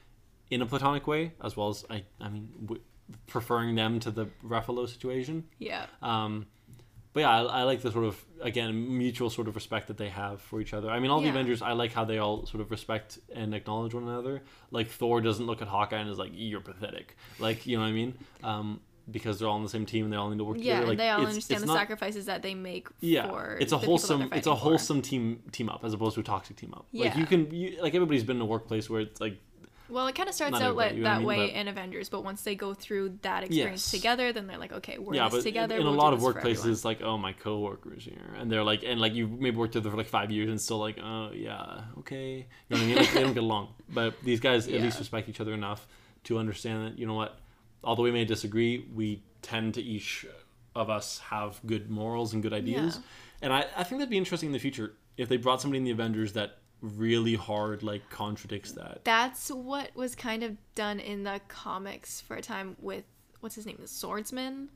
in 0.51 0.61
a 0.61 0.65
platonic 0.65 1.07
way, 1.07 1.33
as 1.43 1.57
well 1.57 1.69
as 1.69 1.85
I 1.89 2.03
I 2.19 2.29
mean 2.29 2.49
w- 2.61 2.81
preferring 3.27 3.75
them 3.75 3.99
to 4.01 4.11
the 4.11 4.27
Ruffalo 4.43 4.87
situation. 4.87 5.45
Yeah. 5.59 5.85
Um, 6.01 6.45
but 7.13 7.21
yeah, 7.21 7.29
I, 7.29 7.41
I 7.41 7.63
like 7.63 7.81
the 7.81 7.91
sort 7.91 8.05
of 8.05 8.23
again 8.41 8.97
mutual 8.97 9.29
sort 9.29 9.47
of 9.49 9.55
respect 9.55 9.87
that 9.87 9.97
they 9.97 10.07
have 10.09 10.39
for 10.41 10.61
each 10.61 10.73
other. 10.73 10.89
I 10.89 10.99
mean, 10.99 11.11
all 11.11 11.19
the 11.19 11.27
Avengers, 11.29 11.61
I 11.61 11.73
like 11.73 11.91
how 11.91 12.05
they 12.05 12.19
all 12.19 12.45
sort 12.45 12.61
of 12.61 12.71
respect 12.71 13.19
and 13.35 13.53
acknowledge 13.53 13.93
one 13.93 14.03
another. 14.03 14.41
Like 14.71 14.87
Thor 14.89 15.19
doesn't 15.19 15.45
look 15.45 15.61
at 15.61 15.67
Hawkeye 15.67 15.97
and 15.97 16.09
is 16.09 16.17
like, 16.17 16.31
"You're 16.33 16.61
pathetic," 16.61 17.17
like 17.37 17.65
you 17.67 17.75
know 17.77 17.83
what 17.83 17.89
I 17.89 17.93
mean? 17.93 18.13
Um, 18.43 18.79
because 19.09 19.39
they're 19.39 19.47
all 19.49 19.55
on 19.55 19.63
the 19.63 19.67
same 19.69 19.85
team 19.85 20.05
and 20.05 20.13
they 20.13 20.17
all 20.17 20.29
need 20.29 20.37
to 20.37 20.43
work 20.45 20.57
Yeah, 20.59 20.75
together. 20.75 20.87
Like, 20.87 20.97
they 20.99 21.09
all 21.09 21.17
it's- 21.19 21.29
understand 21.33 21.57
it's 21.57 21.61
the 21.67 21.73
not- 21.73 21.79
sacrifices 21.81 22.25
that 22.27 22.43
they 22.43 22.53
make 22.55 22.87
yeah 23.01 23.27
for 23.27 23.57
it's 23.59 23.73
a 23.73 23.77
wholesome 23.77 24.21
it's 24.21 24.27
a 24.27 24.29
fighting 24.35 24.43
for. 24.53 24.55
wholesome 24.59 25.01
team 25.01 25.43
team 25.51 25.67
up 25.69 25.83
as 25.83 25.93
opposed 25.93 26.13
to 26.15 26.21
a 26.21 26.23
toxic 26.23 26.55
team 26.55 26.71
up 26.73 26.85
like 26.93 27.13
Yeah. 27.15 27.17
you 27.19 27.25
can 27.25 27.51
you, 27.53 27.77
like 27.81 27.93
everybody's 27.93 28.23
been 28.23 28.37
in 28.37 28.41
a 28.41 28.45
workplace 28.45 28.89
where 28.89 29.01
it's 29.01 29.19
like 29.19 29.37
Well, 29.91 30.07
it 30.07 30.15
kind 30.15 30.29
of 30.29 30.33
starts 30.35 30.53
Not 30.53 30.61
out 30.61 30.75
like 30.75 30.93
I 30.93 30.99
that 31.01 31.17
mean? 31.19 31.27
way 31.27 31.47
But- 31.47 31.55
in 31.59 31.67
Avengers, 31.67 32.09
but 32.09 32.23
once 32.23 32.41
they 32.43 32.55
go 32.55 32.73
through 32.73 33.19
that 33.23 33.43
experience 33.43 33.91
Yes. 33.93 34.01
together, 34.01 34.31
then 34.33 34.47
they're 34.47 34.57
like, 34.57 34.71
okay, 34.71 34.97
we're 34.97 35.13
yeah 35.15 35.27
but 35.29 35.43
together. 35.43 35.75
in, 35.75 35.81
in 35.81 35.87
a 35.87 35.89
we'll 35.91 35.99
lot 35.99 36.13
of 36.13 36.21
workplaces 36.21 36.65
it's 36.71 36.85
like 36.85 37.01
oh 37.01 37.17
my 37.17 37.33
coworkers 37.33 38.05
here 38.05 38.33
and 38.37 38.51
they're 38.51 38.63
like 38.63 38.83
and 38.83 38.99
like 39.01 39.13
you 39.13 39.27
maybe 39.27 39.57
worked 39.57 39.73
together 39.73 39.91
for 39.91 39.97
like 39.97 40.07
five 40.07 40.31
years 40.31 40.49
and 40.49 40.59
still 40.61 40.79
like 40.79 40.97
oh 41.03 41.31
yeah 41.33 41.81
okay 41.99 42.47
you 42.69 42.75
know 42.75 42.77
what 42.77 42.81
I 42.81 42.85
mean 42.87 42.95
like 42.95 43.13
they 43.13 43.21
don't 43.21 43.33
get 43.33 43.43
along 43.43 43.69
but 43.89 44.15
these 44.23 44.39
guys 44.39 44.67
at 44.67 44.81
least 44.81 44.97
respect 44.99 45.27
each 45.29 45.41
other 45.41 45.53
enough 45.53 45.85
to 46.23 46.37
understand 46.37 46.85
that 46.87 46.97
you 46.99 47.05
know 47.05 47.13
what 47.15 47.37
although 47.83 48.03
we 48.03 48.11
may 48.11 48.25
disagree 48.25 48.85
we 48.95 49.21
tend 49.41 49.73
to 49.73 49.81
each 49.81 50.25
of 50.75 50.89
us 50.89 51.19
have 51.19 51.59
good 51.65 51.89
morals 51.89 52.33
and 52.33 52.41
good 52.41 52.53
ideas 52.53 52.95
Yeah. 52.95 53.01
and 53.43 53.53
I, 53.53 53.65
I 53.75 53.83
think 53.83 53.99
that'd 53.99 54.09
be 54.09 54.17
interesting 54.17 54.47
in 54.47 54.53
the 54.53 54.59
future 54.59 54.93
if 55.17 55.27
they 55.27 55.37
brought 55.37 55.59
somebody 55.61 55.79
in 55.79 55.83
the 55.83 55.91
Avengers 55.91 56.33
that 56.33 56.57
really 56.81 57.35
hard 57.35 57.83
like 57.83 58.09
contradicts 58.09 58.71
that 58.73 59.01
That's 59.03 59.49
what 59.49 59.91
was 59.95 60.15
kind 60.15 60.43
of 60.43 60.57
done 60.75 60.99
in 60.99 61.23
the 61.23 61.39
comics 61.47 62.21
for 62.21 62.35
a 62.35 62.41
time 62.41 62.75
with 62.79 63.03
what's 63.39 63.55
his 63.55 63.65
name, 63.65 63.77
the 63.79 63.87
Swordsman. 63.87 64.69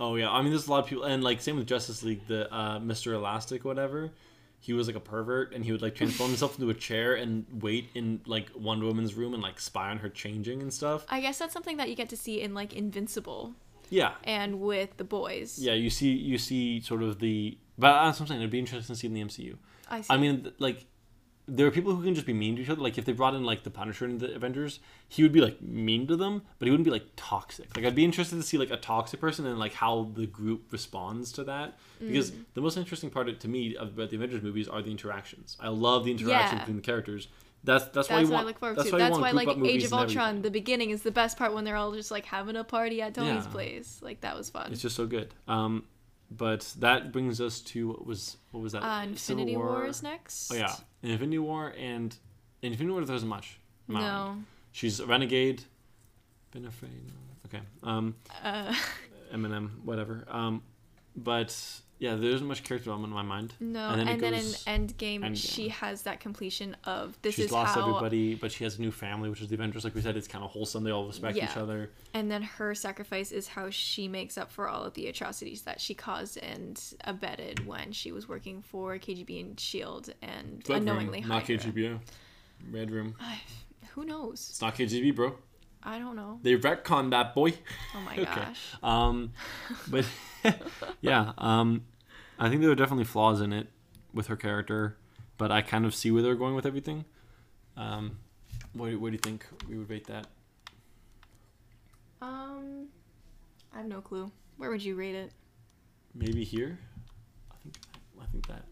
Oh 0.00 0.14
yeah, 0.16 0.30
I 0.30 0.40
mean, 0.42 0.50
there's 0.50 0.66
a 0.66 0.70
lot 0.70 0.80
of 0.84 0.86
people, 0.86 1.04
and 1.04 1.22
like 1.22 1.40
same 1.40 1.56
with 1.56 1.66
Justice 1.66 2.02
League, 2.02 2.26
the 2.26 2.52
uh, 2.54 2.78
Mister 2.78 3.12
Elastic, 3.14 3.64
whatever. 3.64 4.10
He 4.60 4.72
was 4.72 4.86
like 4.86 4.94
a 4.96 5.00
pervert, 5.00 5.52
and 5.54 5.64
he 5.64 5.72
would 5.72 5.82
like 5.82 5.94
transform 5.96 6.30
himself 6.34 6.56
into 6.58 6.70
a 6.70 6.74
chair 6.74 7.14
and 7.14 7.44
wait 7.60 7.90
in 7.94 8.20
like 8.26 8.48
Wonder 8.54 8.86
Woman's 8.86 9.14
room 9.14 9.34
and 9.34 9.42
like 9.42 9.58
spy 9.60 9.90
on 9.90 9.98
her 9.98 10.08
changing 10.08 10.62
and 10.62 10.72
stuff. 10.72 11.04
I 11.08 11.20
guess 11.20 11.38
that's 11.38 11.52
something 11.52 11.76
that 11.78 11.88
you 11.88 11.96
get 11.96 12.08
to 12.10 12.16
see 12.16 12.40
in 12.40 12.54
like 12.54 12.72
Invincible 12.72 13.54
Yeah, 13.90 14.12
and 14.24 14.60
with 14.60 14.96
the 14.96 15.04
boys. 15.04 15.58
yeah. 15.58 15.74
You 15.74 15.90
see, 15.90 16.10
you 16.12 16.38
see, 16.38 16.80
sort 16.80 17.02
of 17.02 17.18
the. 17.18 17.58
But 17.78 18.04
that's 18.04 18.20
what 18.20 18.24
I'm 18.24 18.28
saying. 18.28 18.40
It'd 18.40 18.50
be 18.50 18.60
interesting 18.60 18.94
to 18.94 18.98
see 19.00 19.06
in 19.08 19.14
the 19.14 19.22
MCU. 19.22 19.56
I 19.90 20.00
see. 20.00 20.06
I 20.10 20.16
mean, 20.16 20.52
like, 20.58 20.84
there 21.48 21.66
are 21.66 21.70
people 21.72 21.94
who 21.94 22.04
can 22.04 22.14
just 22.14 22.26
be 22.26 22.32
mean 22.32 22.56
to 22.56 22.62
each 22.62 22.68
other. 22.68 22.80
Like, 22.80 22.98
if 22.98 23.04
they 23.04 23.12
brought 23.12 23.34
in 23.34 23.42
like 23.44 23.64
the 23.64 23.70
Punisher 23.70 24.04
in 24.04 24.18
the 24.18 24.34
Avengers, 24.34 24.78
he 25.08 25.22
would 25.22 25.32
be 25.32 25.40
like 25.40 25.60
mean 25.60 26.06
to 26.06 26.16
them, 26.16 26.42
but 26.58 26.66
he 26.66 26.70
wouldn't 26.70 26.84
be 26.84 26.90
like 26.90 27.06
toxic. 27.16 27.76
Like, 27.76 27.84
I'd 27.84 27.94
be 27.96 28.04
interested 28.04 28.36
to 28.36 28.42
see 28.42 28.58
like 28.58 28.70
a 28.70 28.76
toxic 28.76 29.20
person 29.20 29.44
and 29.46 29.58
like 29.58 29.74
how 29.74 30.10
the 30.14 30.26
group 30.26 30.72
responds 30.72 31.32
to 31.32 31.44
that. 31.44 31.78
Because 32.00 32.30
Mm. 32.30 32.44
the 32.54 32.60
most 32.60 32.76
interesting 32.76 33.10
part 33.10 33.38
to 33.40 33.48
me 33.48 33.74
about 33.76 34.10
the 34.10 34.16
Avengers 34.16 34.42
movies 34.42 34.68
are 34.68 34.82
the 34.82 34.90
interactions. 34.90 35.56
I 35.60 35.68
love 35.68 36.04
the 36.04 36.10
interaction 36.12 36.56
Yeah. 36.58 36.62
between 36.64 36.76
the 36.76 36.82
characters. 36.82 37.28
That's 37.64 37.84
that's, 37.86 38.08
why 38.08 38.16
that's 38.16 38.28
you 38.28 38.32
want. 38.34 38.44
I 38.44 38.46
look 38.48 38.58
forward 38.58 38.78
that's 38.78 38.88
to. 38.90 38.94
why 38.96 38.98
That's 38.98 39.18
why 39.18 39.30
like 39.30 39.48
Age 39.64 39.84
of 39.84 39.92
Ultron, 39.92 40.42
the 40.42 40.50
beginning 40.50 40.90
is 40.90 41.02
the 41.02 41.12
best 41.12 41.36
part 41.38 41.54
when 41.54 41.62
they're 41.64 41.76
all 41.76 41.92
just 41.92 42.10
like 42.10 42.24
having 42.24 42.56
a 42.56 42.64
party 42.64 43.00
at 43.02 43.14
Tony's 43.14 43.44
Yeah. 43.44 43.50
place. 43.52 44.00
Like 44.02 44.20
that 44.22 44.36
was 44.36 44.50
fun. 44.50 44.72
It's 44.72 44.82
just 44.82 44.96
so 44.96 45.06
good. 45.06 45.32
Um, 45.46 45.84
but 46.36 46.72
that 46.78 47.12
brings 47.12 47.40
us 47.40 47.60
to 47.60 47.88
what 47.88 48.06
was 48.06 48.36
what 48.50 48.62
was 48.62 48.72
that? 48.72 48.82
Uh, 48.82 49.02
Infinity 49.04 49.56
War? 49.56 49.66
War 49.66 49.86
is 49.86 50.02
next. 50.02 50.50
Oh 50.52 50.56
yeah, 50.56 50.74
Infinity 51.02 51.38
War 51.38 51.74
and 51.78 52.14
Infinity 52.62 52.92
War. 52.92 53.04
There 53.04 53.16
isn't 53.16 53.28
much. 53.28 53.58
No. 53.88 54.36
She's 54.72 55.00
a 55.00 55.06
renegade. 55.06 55.64
Been 56.52 56.66
afraid. 56.66 57.10
Okay. 57.46 57.60
Um, 57.82 58.14
Uh, 58.42 58.74
Eminem, 59.34 59.82
whatever. 59.84 60.24
Um, 60.28 60.62
but 61.16 61.54
yeah, 62.02 62.16
there 62.16 62.30
isn't 62.30 62.46
much 62.46 62.64
character 62.64 62.86
development 62.86 63.12
in 63.12 63.14
my 63.14 63.22
mind. 63.22 63.54
no. 63.60 63.90
And 63.90 64.00
And 64.00 64.10
then 64.10 64.18
then, 64.20 64.34
it 64.34 64.36
goes- 64.42 64.64
in 64.66 64.86
Endgame, 64.88 65.20
Endgame. 65.20 65.54
she 65.54 65.68
has 65.68 66.02
that 66.02 66.18
completion 66.20 66.76
of 66.84 67.16
this 67.22 67.34
is. 67.34 67.36
She's 67.36 67.44
is 67.46 67.52
lost 67.52 67.74
how. 67.76 67.82
everybody, 67.82 68.34
but 68.34 68.50
she 68.50 68.64
has 68.64 68.76
a 68.78 68.80
new 68.80 68.90
family, 68.90 69.30
which 69.30 69.40
is 69.40 69.48
the 69.48 69.54
Avengers. 69.54 69.84
Like 69.84 69.94
we 69.94 70.00
said, 70.00 70.16
it's 70.16 70.26
kind 70.26 70.44
of 70.44 70.50
wholesome. 70.50 70.82
They 70.82 70.90
all 70.90 71.06
respect 71.06 71.36
each 71.36 71.44
Yeah. 71.44 71.62
other. 71.62 71.90
And 72.12 72.28
then 72.30 72.42
her 72.42 72.74
sacrifice 72.74 73.30
is 73.30 73.46
how 73.48 73.70
she 73.70 74.08
makes 74.08 74.36
up 74.36 74.50
for 74.50 74.68
all 74.68 74.82
of 74.84 74.94
the 74.94 75.06
atrocities 75.06 75.62
that 75.62 75.80
she 75.80 75.94
caused 75.94 76.36
and 76.38 76.78
abetted 77.04 77.64
when 77.66 77.92
she 77.92 78.10
was 78.10 78.28
working 78.28 78.62
for 78.62 78.98
KGB 78.98 79.40
and 79.40 79.60
Shield 79.60 80.12
and 80.22 80.62
Red 80.68 80.78
unknowingly 80.78 81.20
Room, 81.20 81.28
not. 81.28 81.44
KGB. 81.44 82.00
Red 82.70 82.90
Room. 82.90 83.14
Who 83.94 84.04
knows? 84.04 84.46
It's 84.50 84.60
not 84.60 84.74
KGB, 84.74 85.14
bro. 85.14 85.36
I 85.84 85.98
don't 85.98 86.14
know. 86.16 86.38
They 86.42 86.56
retconned 86.56 87.10
that 87.10 87.34
boy. 87.34 87.54
Oh 87.94 88.00
my 88.00 88.12
Okay. 88.18 88.24
gosh. 88.24 88.60
Um, 88.82 89.32
but 89.88 90.04
yeah, 91.00 91.32
um, 91.38 91.82
I 92.44 92.48
think 92.48 92.60
there 92.60 92.70
are 92.70 92.74
definitely 92.74 93.04
flaws 93.04 93.40
in 93.40 93.52
it 93.52 93.68
with 94.12 94.26
her 94.26 94.36
character, 94.36 94.96
but 95.38 95.50
I 95.52 95.62
kind 95.62 95.84
of 95.86 95.94
see 95.94 96.10
where 96.10 96.22
they're 96.22 96.34
going 96.34 96.54
with 96.54 96.66
everything. 96.66 97.04
Um, 97.76 98.18
what, 98.72 98.90
do- 98.90 98.98
what 98.98 99.08
do 99.08 99.12
you 99.12 99.18
think 99.18 99.46
we 99.68 99.76
would 99.78 99.88
rate 99.88 100.06
that? 100.08 100.26
Um, 102.20 102.88
I 103.74 103.78
have 103.78 103.86
no 103.86 104.00
clue. 104.00 104.30
Where 104.56 104.70
would 104.70 104.82
you 104.82 104.94
rate 104.94 105.14
it? 105.14 105.32
Maybe 106.14 106.44
here. 106.44 106.78
I 107.50 107.54
think 107.62 107.74
I 108.20 108.24
think 108.26 108.46
that. 108.48 108.64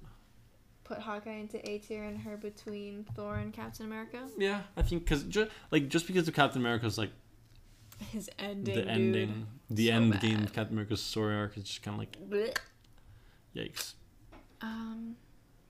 Put 0.85 0.99
Hawkeye 0.99 1.35
into 1.39 1.69
A 1.69 1.79
tier 1.79 2.03
and 2.05 2.19
her 2.19 2.37
between 2.37 3.05
Thor 3.15 3.37
and 3.37 3.53
Captain 3.53 3.87
America. 3.87 4.27
Yeah, 4.37 4.63
I 4.77 4.83
think 4.83 5.05
because 5.05 5.23
just 5.25 5.51
like 5.71 5.89
just 5.89 6.07
because 6.07 6.29
of 6.29 6.35
Captain 6.35 6.61
America's 6.61 6.99
like 6.99 7.11
His 8.13 8.29
ending. 8.39 8.75
the 8.75 8.87
ending, 8.89 9.47
the 9.71 9.87
So 9.89 9.93
end 9.95 10.13
bad. 10.13 10.21
game 10.21 10.43
of 10.43 10.53
Captain 10.53 10.75
America's 10.75 11.03
story 11.03 11.35
arc 11.37 11.57
is 11.57 11.65
just 11.65 11.83
kind 11.83 11.95
of 11.95 11.99
like 12.01 12.17
Blech. 12.29 12.59
Yikes. 13.55 13.95
Um, 14.61 15.17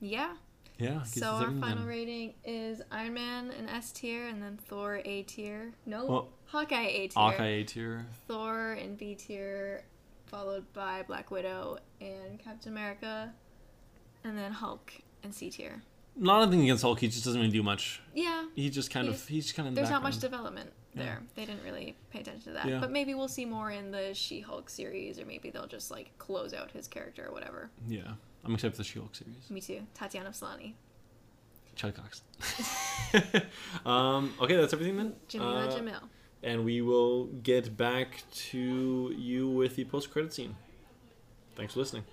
yeah. 0.00 0.34
Yeah. 0.78 1.02
So 1.02 1.26
our 1.26 1.50
final 1.50 1.78
then. 1.78 1.86
rating 1.86 2.34
is 2.44 2.80
Iron 2.90 3.14
Man 3.14 3.50
an 3.50 3.68
S 3.68 3.92
tier, 3.92 4.26
and 4.28 4.42
then 4.42 4.58
Thor 4.66 5.02
A 5.04 5.22
tier. 5.24 5.72
No, 5.86 6.06
Well, 6.06 6.28
Hawkeye 6.46 6.86
A 6.86 7.08
tier. 7.08 7.10
Hawkeye 7.14 7.46
A 7.46 7.64
tier. 7.64 8.06
Thor 8.26 8.72
in 8.74 8.96
B 8.96 9.14
tier, 9.14 9.84
followed 10.26 10.72
by 10.72 11.02
Black 11.06 11.30
Widow 11.30 11.78
and 12.00 12.38
Captain 12.38 12.72
America, 12.72 13.32
and 14.24 14.36
then 14.38 14.52
Hulk 14.52 14.92
in 15.22 15.32
C 15.32 15.50
tier. 15.50 15.82
Not 16.16 16.42
anything 16.42 16.62
against 16.62 16.82
Hulk. 16.82 16.98
He 16.98 17.08
just 17.08 17.24
doesn't 17.24 17.40
really 17.40 17.52
do 17.52 17.62
much. 17.62 18.00
Yeah, 18.14 18.46
He 18.56 18.68
just 18.70 18.90
kind 18.90 19.08
of 19.08 19.26
he's 19.28 19.52
kind 19.52 19.66
of. 19.66 19.72
in 19.72 19.74
the 19.74 19.80
there's 19.82 19.90
not 19.90 20.02
much 20.02 20.20
background. 20.20 20.70
Development 20.92 20.96
Yeah. 20.96 21.04
there. 21.04 21.22
They 21.46 21.52
didn't 21.52 21.64
really 21.64 21.96
pay 22.10 22.20
attention 22.20 22.42
to 22.44 22.50
that. 22.52 22.66
Yeah. 22.68 22.80
But 22.80 22.90
maybe 22.90 23.14
we'll 23.14 23.28
see 23.28 23.44
more 23.44 23.70
in 23.70 23.90
the 23.90 24.12
She-Hulk 24.14 24.68
series, 24.70 25.18
or 25.20 25.24
maybe 25.26 25.50
they'll 25.50 25.66
just 25.66 25.90
like 25.90 26.10
close 26.18 26.52
out 26.54 26.70
his 26.72 26.88
character 26.88 27.26
or 27.28 27.32
whatever. 27.32 27.70
Yeah, 27.88 28.02
I'm 28.44 28.54
excited 28.54 28.72
for 28.72 28.78
the 28.78 28.84
She-Hulk 28.84 29.14
series. 29.14 29.34
Me 29.50 29.60
too. 29.60 29.82
Tatiana 29.94 30.30
Maslany. 30.30 30.74
Charlie 31.76 31.96
Cox. 31.96 32.22
um, 33.86 34.34
okay, 34.40 34.56
that's 34.56 34.72
everything 34.72 34.96
then. 34.96 35.14
Jameela 35.28 35.68
Uh, 35.68 35.76
Jamil. 35.78 36.00
And 36.42 36.64
we 36.64 36.80
will 36.80 37.26
get 37.26 37.76
back 37.76 38.22
to 38.50 39.14
you 39.16 39.48
with 39.48 39.76
the 39.76 39.84
post-credit 39.84 40.32
scene. 40.32 40.56
Thanks 41.54 41.74
for 41.74 41.80
listening. 41.80 42.04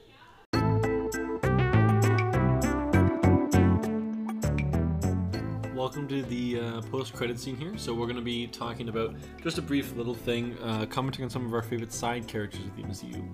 Welcome 5.98 6.16
to 6.16 6.30
the 6.30 6.60
uh, 6.60 6.82
post-credit 6.92 7.40
scene 7.40 7.56
here. 7.56 7.76
So 7.76 7.92
we're 7.92 8.06
going 8.06 8.18
to 8.18 8.22
be 8.22 8.46
talking 8.46 8.88
about 8.88 9.16
just 9.42 9.58
a 9.58 9.64
brief 9.64 9.96
little 9.96 10.14
thing, 10.14 10.56
uh, 10.62 10.86
commenting 10.86 11.24
on 11.24 11.30
some 11.32 11.44
of 11.44 11.56
our 11.56 11.64
favorite 11.64 11.92
side 11.92 12.28
characters 12.28 12.62
of 12.66 12.76
the 12.76 12.84
MCU. 12.84 13.28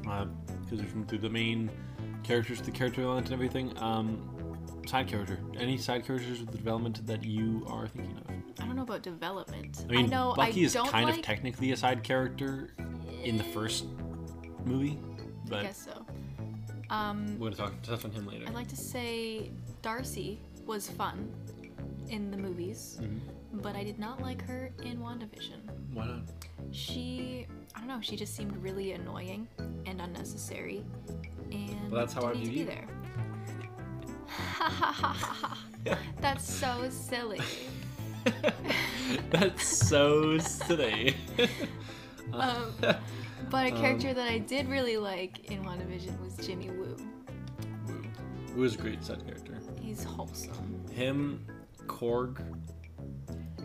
Because 0.00 0.80
we've 0.80 0.94
been 0.94 1.04
through 1.06 1.18
the 1.18 1.28
main 1.28 1.68
characters, 2.22 2.62
the 2.62 2.70
character 2.70 3.00
development, 3.00 3.26
and 3.26 3.34
everything. 3.34 3.76
Um, 3.78 4.56
side 4.86 5.08
character. 5.08 5.40
Any 5.58 5.76
side 5.76 6.06
characters 6.06 6.38
with 6.38 6.52
the 6.52 6.56
development 6.56 7.04
that 7.04 7.24
you 7.24 7.66
are 7.68 7.88
thinking 7.88 8.16
of? 8.16 8.62
I 8.62 8.66
don't 8.66 8.76
know 8.76 8.82
about 8.82 9.02
development. 9.02 9.84
I 9.90 9.92
mean, 9.92 10.08
know 10.08 10.34
Bucky 10.36 10.62
I 10.62 10.66
is 10.66 10.74
kind 10.74 11.06
like, 11.06 11.16
of 11.16 11.22
technically 11.22 11.72
a 11.72 11.76
side 11.76 12.04
character 12.04 12.70
in 13.24 13.36
the 13.36 13.44
first 13.44 13.86
movie, 14.64 15.00
I 15.00 15.48
but 15.48 15.62
guess 15.64 15.84
so. 15.84 16.06
Um, 16.90 17.36
we're 17.40 17.50
gonna 17.50 17.72
talk 17.82 18.04
on 18.04 18.12
him 18.12 18.24
later. 18.24 18.44
I'd 18.46 18.54
like 18.54 18.68
to 18.68 18.76
say 18.76 19.50
Darcy 19.82 20.38
was 20.64 20.88
fun 20.88 21.28
in 22.12 22.30
the 22.30 22.36
movies, 22.36 22.98
Mm-hmm. 23.02 23.58
but 23.60 23.74
I 23.74 23.82
did 23.82 23.98
not 23.98 24.20
like 24.20 24.42
her 24.46 24.70
in 24.84 24.98
WandaVision. 24.98 25.60
Why 25.92 26.06
not? 26.06 26.20
She, 26.70 27.46
I 27.74 27.78
don't 27.80 27.88
know, 27.88 28.00
she 28.00 28.16
just 28.16 28.34
seemed 28.36 28.54
really 28.62 28.92
annoying 28.92 29.48
and 29.86 30.00
unnecessary, 30.00 30.84
and 31.50 31.90
Well, 31.90 32.00
that's 32.00 32.12
how 32.12 32.26
I 32.26 32.34
view 32.34 32.50
you. 32.50 32.64
there. 32.66 32.86
That's 36.20 36.44
so 36.48 36.88
silly. 36.90 37.40
That's 39.30 39.66
so 39.66 40.38
silly. 40.38 41.16
Um, 42.32 42.72
but 43.50 43.66
a 43.66 43.70
character 43.72 44.14
that 44.14 44.28
I 44.28 44.38
did 44.38 44.68
really 44.68 44.96
like 44.96 45.50
in 45.50 45.64
WandaVision 45.64 46.18
was 46.24 46.36
Jimmy 46.46 46.70
Woo. 46.70 46.96
Woo. 47.88 48.02
Woo 48.54 48.62
is 48.64 48.74
a 48.76 48.78
great 48.78 49.02
side 49.04 49.24
character. 49.26 49.58
He's 49.80 50.04
wholesome. 50.04 50.82
Him, 50.92 51.44
Korg, 51.86 52.38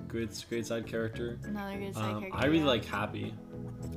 Great, 0.08 0.46
great 0.48 0.66
side 0.66 0.88
character. 0.88 1.38
Another 1.44 1.78
good 1.78 1.94
side 1.94 2.04
Um, 2.04 2.20
character. 2.22 2.40
I 2.40 2.46
really 2.46 2.60
yeah. 2.60 2.66
like 2.66 2.86
Happy. 2.86 3.34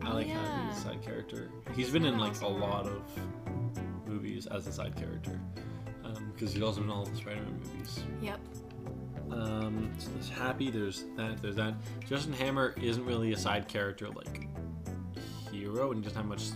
I 0.02 0.10
Oh, 0.10 0.14
like 0.14 0.26
Happy 0.26 0.48
yeah. 0.48 0.70
as 0.72 0.78
a 0.78 0.80
side 0.80 1.02
character. 1.02 1.50
He's 1.76 1.90
been 1.90 2.04
in 2.04 2.18
like 2.18 2.40
a 2.42 2.48
lot 2.48 2.86
of 2.86 3.02
movies 4.06 4.46
as 4.46 4.66
a 4.66 4.72
side 4.72 4.96
character. 4.96 5.38
Because 6.34 6.52
he's 6.54 6.62
also 6.62 6.82
in 6.82 6.90
all 6.90 7.04
the 7.04 7.14
Spider-Man 7.16 7.60
movies. 7.62 8.00
Yep. 8.22 8.40
Um, 9.30 9.92
so 9.98 10.08
there's 10.14 10.28
Happy, 10.30 10.70
there's 10.70 11.04
that, 11.16 11.40
there's 11.40 11.54
that. 11.56 11.74
Justin 12.08 12.32
Hammer 12.32 12.74
isn't 12.82 13.04
really 13.04 13.32
a 13.32 13.36
side 13.38 13.68
character 13.68 14.08
like 14.08 14.48
hero 15.52 15.92
and 15.92 15.96
he 15.98 16.02
doesn't 16.02 16.16
have 16.16 16.26
much 16.26 16.48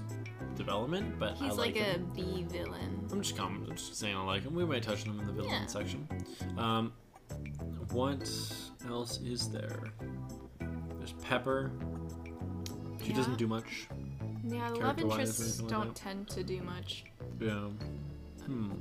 development, 0.56 1.18
but 1.18 1.40
I 1.40 1.50
like, 1.50 1.76
like, 1.76 1.76
a. 1.76 1.98
B 2.14 2.44
villain. 2.48 3.06
I'm 3.12 3.20
just 3.22 3.38
I'm 3.38 3.66
just 3.76 3.94
saying 3.96 4.16
I 4.16 4.22
like 4.24 4.42
him. 4.42 4.54
We 4.54 4.64
might 4.64 4.82
touch 4.82 5.06
on 5.06 5.14
him 5.14 5.20
in 5.20 5.26
the 5.26 5.32
villain 5.32 5.50
Yeah. 5.50 5.66
section. 5.66 6.08
Um, 6.58 6.92
what 7.94 8.28
else 8.88 9.20
is 9.20 9.48
there? 9.48 9.92
There's 10.98 11.12
Pepper. 11.22 11.70
She 13.02 13.10
Yeah. 13.10 13.16
doesn't 13.16 13.38
do 13.38 13.46
much. 13.46 13.88
Yeah, 14.46 14.68
love 14.70 14.98
interests 14.98 15.60
like 15.60 15.70
don't 15.70 15.86
that? 15.88 15.94
tend 15.94 16.28
to 16.30 16.42
do 16.42 16.60
much. 16.62 17.04
Yeah. 17.40 17.68
Hmm. 18.46 18.72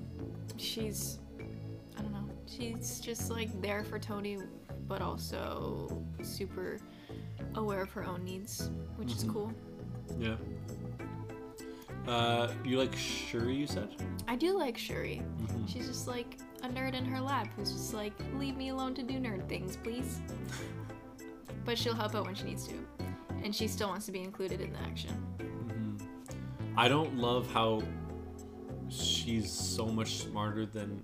She's, 0.57 1.19
I 1.97 2.01
don't 2.01 2.11
know, 2.11 2.27
she's 2.47 2.99
just 2.99 3.29
like 3.29 3.49
there 3.61 3.83
for 3.83 3.99
Tony, 3.99 4.39
but 4.87 5.01
also 5.01 6.03
super 6.23 6.79
aware 7.55 7.81
of 7.83 7.91
her 7.91 8.03
own 8.05 8.23
needs, 8.25 8.71
which 8.97 9.11
is 9.13 9.23
Mhm. 9.25 9.31
cool. 9.33 9.53
Yeah. 10.19 10.35
Uh, 12.07 12.51
you 12.65 12.77
like 12.77 12.93
Shuri? 12.95 13.55
You 13.55 13.67
said. 13.67 13.89
I 14.27 14.35
do 14.35 14.57
like 14.57 14.77
Shuri. 14.77 15.21
Mhm. 15.39 15.69
She's 15.69 15.87
just 15.87 16.07
like 16.07 16.37
a 16.63 16.69
nerd 16.69 16.93
in 16.93 17.03
her 17.05 17.19
lab 17.19 17.47
who's 17.55 17.71
just 17.71 17.93
like, 17.93 18.13
leave 18.35 18.55
me 18.55 18.69
alone 18.69 18.95
to 18.95 19.03
do 19.03 19.15
nerd 19.15 19.47
things, 19.49 19.77
please. 19.83 20.21
but 21.65 21.77
she'll 21.77 21.93
help 21.93 22.15
out 22.15 22.25
when 22.25 22.35
she 22.35 22.45
needs 22.45 22.67
to. 22.67 22.75
And 23.43 23.53
she 23.53 23.67
still 23.67 23.89
wants 23.89 24.05
to 24.05 24.11
be 24.13 24.21
included 24.21 24.61
in 24.61 24.71
the 24.71 24.79
action. 24.79 25.11
Mhm. 25.37 26.01
I 26.77 26.87
don't 26.87 27.17
love 27.17 27.51
how 27.51 27.81
she's 28.89 29.51
so 29.51 29.85
much 29.85 30.19
smarter 30.19 30.65
than 30.65 31.03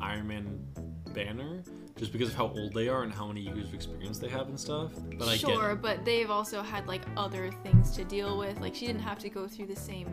Iron 0.00 0.28
Man 0.28 0.66
Banner, 1.12 1.62
just 1.96 2.12
because 2.12 2.28
of 2.30 2.34
how 2.34 2.48
old 2.48 2.72
they 2.74 2.88
are 2.88 3.02
and 3.02 3.12
how 3.12 3.26
many 3.26 3.40
years 3.40 3.68
of 3.68 3.74
experience 3.74 4.18
they 4.18 4.28
have 4.28 4.48
and 4.48 4.58
stuff. 4.58 4.90
But 5.18 5.28
I 5.28 5.36
sure, 5.36 5.70
get 5.74 5.82
but 5.82 6.04
they've 6.04 6.30
also 6.30 6.62
had 6.62 6.86
like 6.86 7.02
other 7.16 7.50
things 7.62 7.90
to 7.92 8.04
deal 8.04 8.38
with. 8.38 8.58
Like 8.60 8.74
she 8.74 8.86
didn't 8.86 9.02
have 9.02 9.18
to 9.20 9.28
go 9.28 9.46
through 9.46 9.66
the 9.66 9.76
same 9.76 10.08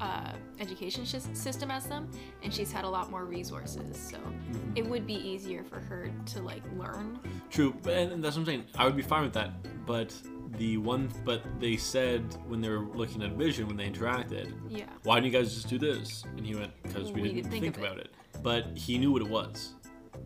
uh, 0.00 0.32
education 0.60 1.04
sys- 1.04 1.34
system 1.36 1.70
as 1.70 1.86
them, 1.86 2.08
and 2.42 2.52
she's 2.52 2.72
had 2.72 2.84
a 2.84 2.88
lot 2.88 3.10
more 3.10 3.24
resources. 3.24 3.96
So 3.96 4.16
Mhm. 4.18 4.76
it 4.78 4.86
would 4.86 5.06
be 5.06 5.14
easier 5.14 5.64
for 5.64 5.80
her 5.80 6.10
to 6.26 6.42
like 6.42 6.62
learn. 6.76 7.18
True, 7.50 7.74
and 7.88 8.22
that's 8.22 8.36
what 8.36 8.42
I'm 8.42 8.46
saying. 8.46 8.64
I 8.76 8.84
would 8.84 8.96
be 8.96 9.02
fine 9.02 9.22
with 9.22 9.34
that, 9.34 9.52
but 9.86 10.14
the 10.56 10.78
one, 10.78 11.10
but 11.26 11.42
they 11.60 11.76
said 11.76 12.22
when 12.48 12.60
they 12.60 12.70
were 12.70 12.80
looking 12.80 13.22
at 13.22 13.32
Vision 13.32 13.66
when 13.66 13.76
they 13.76 13.88
interacted, 13.88 14.52
Yeah. 14.68 14.84
why 15.02 15.20
didn't 15.20 15.32
you 15.32 15.38
guys 15.38 15.54
just 15.54 15.68
do 15.68 15.78
this? 15.78 16.24
And 16.36 16.44
he 16.46 16.54
went, 16.54 16.72
because 16.82 17.12
we, 17.12 17.20
We 17.20 17.28
didn't 17.28 17.34
didn't 17.36 17.50
think, 17.50 17.62
think 17.64 17.76
of 17.76 17.82
it." 17.82 17.86
about 17.86 17.98
it. 17.98 18.10
But 18.42 18.76
he 18.78 18.96
knew 18.98 19.12
what 19.12 19.20
it 19.20 19.28
was, 19.28 19.74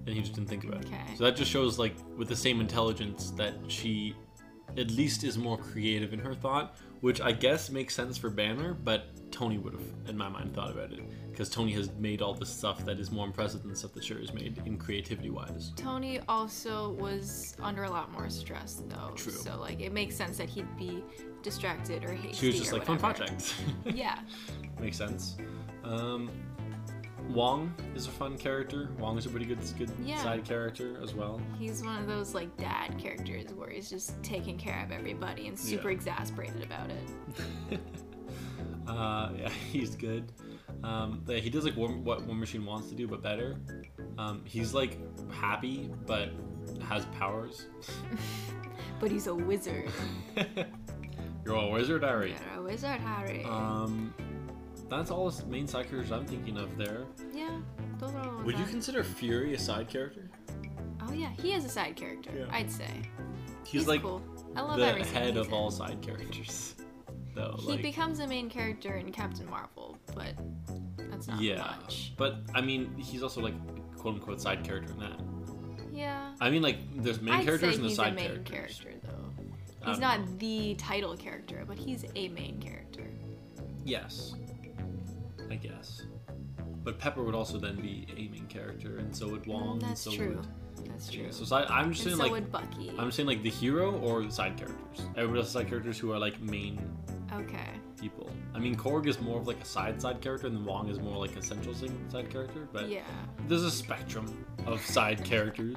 and 0.06 0.14
he 0.14 0.20
just 0.20 0.34
didn't 0.34 0.48
think 0.48 0.64
about 0.64 0.84
Okay. 0.84 0.96
it. 1.12 1.18
So 1.18 1.24
that 1.24 1.36
just 1.36 1.50
shows, 1.50 1.78
like, 1.78 1.94
with 2.16 2.28
the 2.28 2.36
same 2.36 2.60
intelligence, 2.60 3.30
that 3.36 3.54
she 3.68 4.14
at 4.78 4.90
least 4.90 5.22
is 5.24 5.36
more 5.36 5.58
creative 5.58 6.12
in 6.12 6.18
her 6.18 6.34
thought, 6.34 6.76
which 7.02 7.20
I 7.20 7.32
guess 7.32 7.68
makes 7.70 7.94
sense 7.94 8.16
for 8.16 8.30
Banner, 8.30 8.72
but 8.74 9.06
Tony 9.30 9.58
would 9.58 9.74
have, 9.74 9.82
in 10.08 10.16
my 10.16 10.28
mind, 10.28 10.54
thought 10.54 10.70
about 10.70 10.92
it. 10.92 11.00
Because 11.30 11.50
Tony 11.50 11.72
has 11.72 11.90
made 11.98 12.22
all 12.22 12.32
the 12.34 12.46
stuff 12.46 12.84
that 12.86 12.98
is 12.98 13.10
more 13.10 13.26
impressive 13.26 13.60
than 13.62 13.70
the 13.70 13.76
stuff 13.76 13.92
that 13.94 14.04
Shuri's 14.04 14.32
made 14.32 14.62
in 14.66 14.76
creativity 14.78 15.30
wise. 15.30 15.72
Tony 15.76 16.20
also 16.28 16.90
was 16.92 17.56
under 17.62 17.84
a 17.84 17.90
lot 17.90 18.12
more 18.12 18.28
stress 18.30 18.82
though. 18.88 19.12
True. 19.14 19.32
So 19.32 19.58
like 19.58 19.80
it 19.80 19.92
makes 19.92 20.14
sense 20.14 20.36
that 20.38 20.48
he'd 20.50 20.76
be 20.76 21.02
distracted 21.42 22.04
or 22.04 22.12
hasty. 22.12 22.34
She 22.36 22.46
was 22.48 22.58
just 22.58 22.72
like, 22.72 22.84
fun 22.84 22.98
whatever. 22.98 23.24
project. 23.24 23.54
Yeah. 23.94 24.18
Makes 24.80 24.98
sense. 24.98 25.36
Um, 25.84 26.30
Wong 27.30 27.72
is 27.94 28.06
a 28.06 28.10
fun 28.10 28.36
character. 28.36 28.90
Wong 28.98 29.16
is 29.16 29.26
a 29.26 29.30
pretty 29.30 29.46
good, 29.46 29.58
good 29.78 29.90
Yeah. 30.04 30.22
side 30.22 30.44
character 30.44 31.00
as 31.02 31.14
well. 31.14 31.40
He's 31.58 31.82
one 31.82 31.98
of 32.00 32.06
those 32.06 32.34
like 32.34 32.54
dad 32.56 32.98
characters 32.98 33.52
where 33.54 33.70
he's 33.70 33.88
just 33.88 34.20
taking 34.22 34.58
care 34.58 34.82
of 34.84 34.90
everybody 34.92 35.48
and 35.48 35.58
super 35.58 35.88
Yeah. 35.90 35.96
exasperated 35.96 36.62
about 36.62 36.90
it. 36.90 37.80
uh, 38.86 39.30
yeah, 39.36 39.48
he's 39.70 39.94
good. 39.96 40.30
Um, 40.84 41.22
yeah, 41.26 41.36
he 41.38 41.48
does 41.48 41.64
like 41.64 41.76
War, 41.76 41.88
what 41.88 42.22
War 42.24 42.34
Machine 42.34 42.64
wants 42.66 42.88
to 42.88 42.94
do, 42.94 43.06
but 43.06 43.22
better. 43.22 43.56
Um, 44.18 44.42
he's 44.44 44.74
like 44.74 44.98
happy, 45.32 45.90
but 46.06 46.30
has 46.88 47.04
powers. 47.06 47.66
But 49.00 49.10
he's 49.10 49.26
a 49.26 49.34
wizard. 49.34 49.88
You're 51.44 51.56
a 51.56 51.66
wizard, 51.70 52.04
Harry. 52.04 52.36
You're 52.52 52.60
a 52.60 52.62
wizard, 52.62 53.00
Harry. 53.00 53.42
Um, 53.44 54.14
that's 54.98 55.10
all 55.10 55.31
the 55.31 55.47
main 55.47 55.66
side 55.66 55.89
characters 55.89 56.12
I'm 56.12 56.27
thinking 56.27 56.56
of 56.59 56.77
there. 56.77 57.05
yeah, 57.35 57.59
those 57.98 58.14
are 58.14 58.19
all. 58.19 58.24
the 58.24 58.31
ones 58.31 58.47
Would 58.47 58.59
you 58.59 58.64
consider 58.66 59.02
Fury 59.05 59.55
a 59.55 59.59
side 59.59 59.89
character? 59.89 60.28
Oh 61.06 61.12
yeah, 61.12 61.31
he 61.40 61.52
is 61.52 61.64
a 61.64 61.69
side 61.69 61.97
character. 61.97 62.31
Yeah. 62.36 62.44
I'd 62.51 62.70
say. 62.70 62.90
He's, 63.64 63.86
like 63.86 64.02
cool. 64.02 64.23
I 64.56 64.60
love 64.62 64.78
the 64.78 64.86
every 64.86 65.05
head 65.05 65.35
he's 65.35 65.47
of 65.47 65.52
all 65.52 65.70
side 65.70 66.01
characters. 66.02 66.74
Though, 67.35 67.56
He 67.60 67.73
like, 67.73 67.82
becomes 67.82 68.20
a 68.20 68.27
main 68.27 68.51
character 68.51 68.97
in 68.97 69.10
Captain 69.10 69.48
Marvel, 69.48 69.97
but 70.14 70.35
that's 71.10 71.27
not 71.27 71.40
yeah, 71.40 71.77
much. 71.81 72.12
but 72.19 72.40
I 72.55 72.60
mean, 72.60 72.94
he's 72.98 73.23
also 73.23 73.40
like 73.40 73.55
quote 73.97 74.16
unquote 74.16 74.39
side 74.39 74.62
character 74.64 74.93
in 74.93 75.01
that. 75.01 75.19
Yeah. 75.90 76.32
I 76.43 76.51
mean, 76.51 76.60
like 76.60 76.77
there's 77.02 77.23
main 77.23 77.35
I'd 77.35 77.44
characters 77.47 77.77
and 77.77 77.85
the 77.85 77.89
he's 77.89 77.97
side 77.97 78.12
a 78.12 78.16
main 78.16 78.44
characters. 78.44 78.81
character 78.85 79.06
though. 79.06 79.44
He's 79.86 79.98
don't 79.98 80.01
not 80.01 80.20
know. 80.20 80.36
the 80.39 80.74
title 80.74 81.16
character, 81.16 81.64
but 81.66 81.78
he's 81.78 82.05
a 82.14 82.28
main 82.28 82.60
character. 82.60 83.06
Yes, 83.85 84.35
I 85.52 85.56
guess. 85.56 86.02
But 86.82 86.98
Pepper 86.98 87.22
would 87.22 87.34
also 87.34 87.58
then 87.58 87.76
be 87.76 88.06
a 88.16 88.28
main 88.32 88.46
character, 88.48 88.96
and 88.96 89.14
so 89.14 89.28
would 89.28 89.46
Wong. 89.46 89.74
and 89.74 89.82
That's 89.82 90.00
so 90.00 90.10
true. 90.12 90.40
Would, 90.76 90.88
That's 90.90 91.12
yeah, 91.14 91.24
true. 91.24 91.32
so 91.32 91.44
side, 91.44 91.66
I'm 91.68 91.92
just 91.92 92.06
and 92.06 92.16
saying 92.16 92.16
so 92.16 92.22
like 92.22 92.32
would 92.32 92.50
Bucky. 92.50 92.92
I'm 92.98 93.12
saying 93.12 93.28
like 93.28 93.42
the 93.42 93.50
hero 93.50 93.92
or 94.00 94.22
the 94.22 94.32
side 94.32 94.56
characters. 94.56 95.06
Everybody 95.16 95.40
else 95.40 95.50
side 95.50 95.68
characters 95.68 95.98
who 95.98 96.10
are 96.10 96.18
like 96.18 96.40
main 96.40 96.80
Okay. 97.34 97.68
people. 98.00 98.30
I 98.54 98.58
mean, 98.58 98.74
Korg 98.76 99.06
is 99.06 99.20
more 99.20 99.38
of 99.40 99.46
like 99.46 99.60
a 99.60 99.64
side 99.64 100.00
side 100.00 100.20
character, 100.22 100.46
and 100.46 100.56
then 100.56 100.64
Wong 100.64 100.88
is 100.88 100.98
more 100.98 101.18
like 101.18 101.36
a 101.36 101.42
central 101.42 101.74
side 101.74 102.30
character. 102.30 102.66
But 102.72 102.88
Yeah. 102.88 103.02
there's 103.46 103.62
a 103.62 103.70
spectrum 103.70 104.44
of 104.66 104.80
side 104.80 105.22
characters 105.24 105.76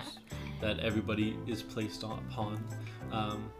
that 0.62 0.80
everybody 0.80 1.38
is 1.48 1.62
placed 1.62 2.04
on, 2.06 2.20
upon. 2.30 2.64
Um, 3.12 3.52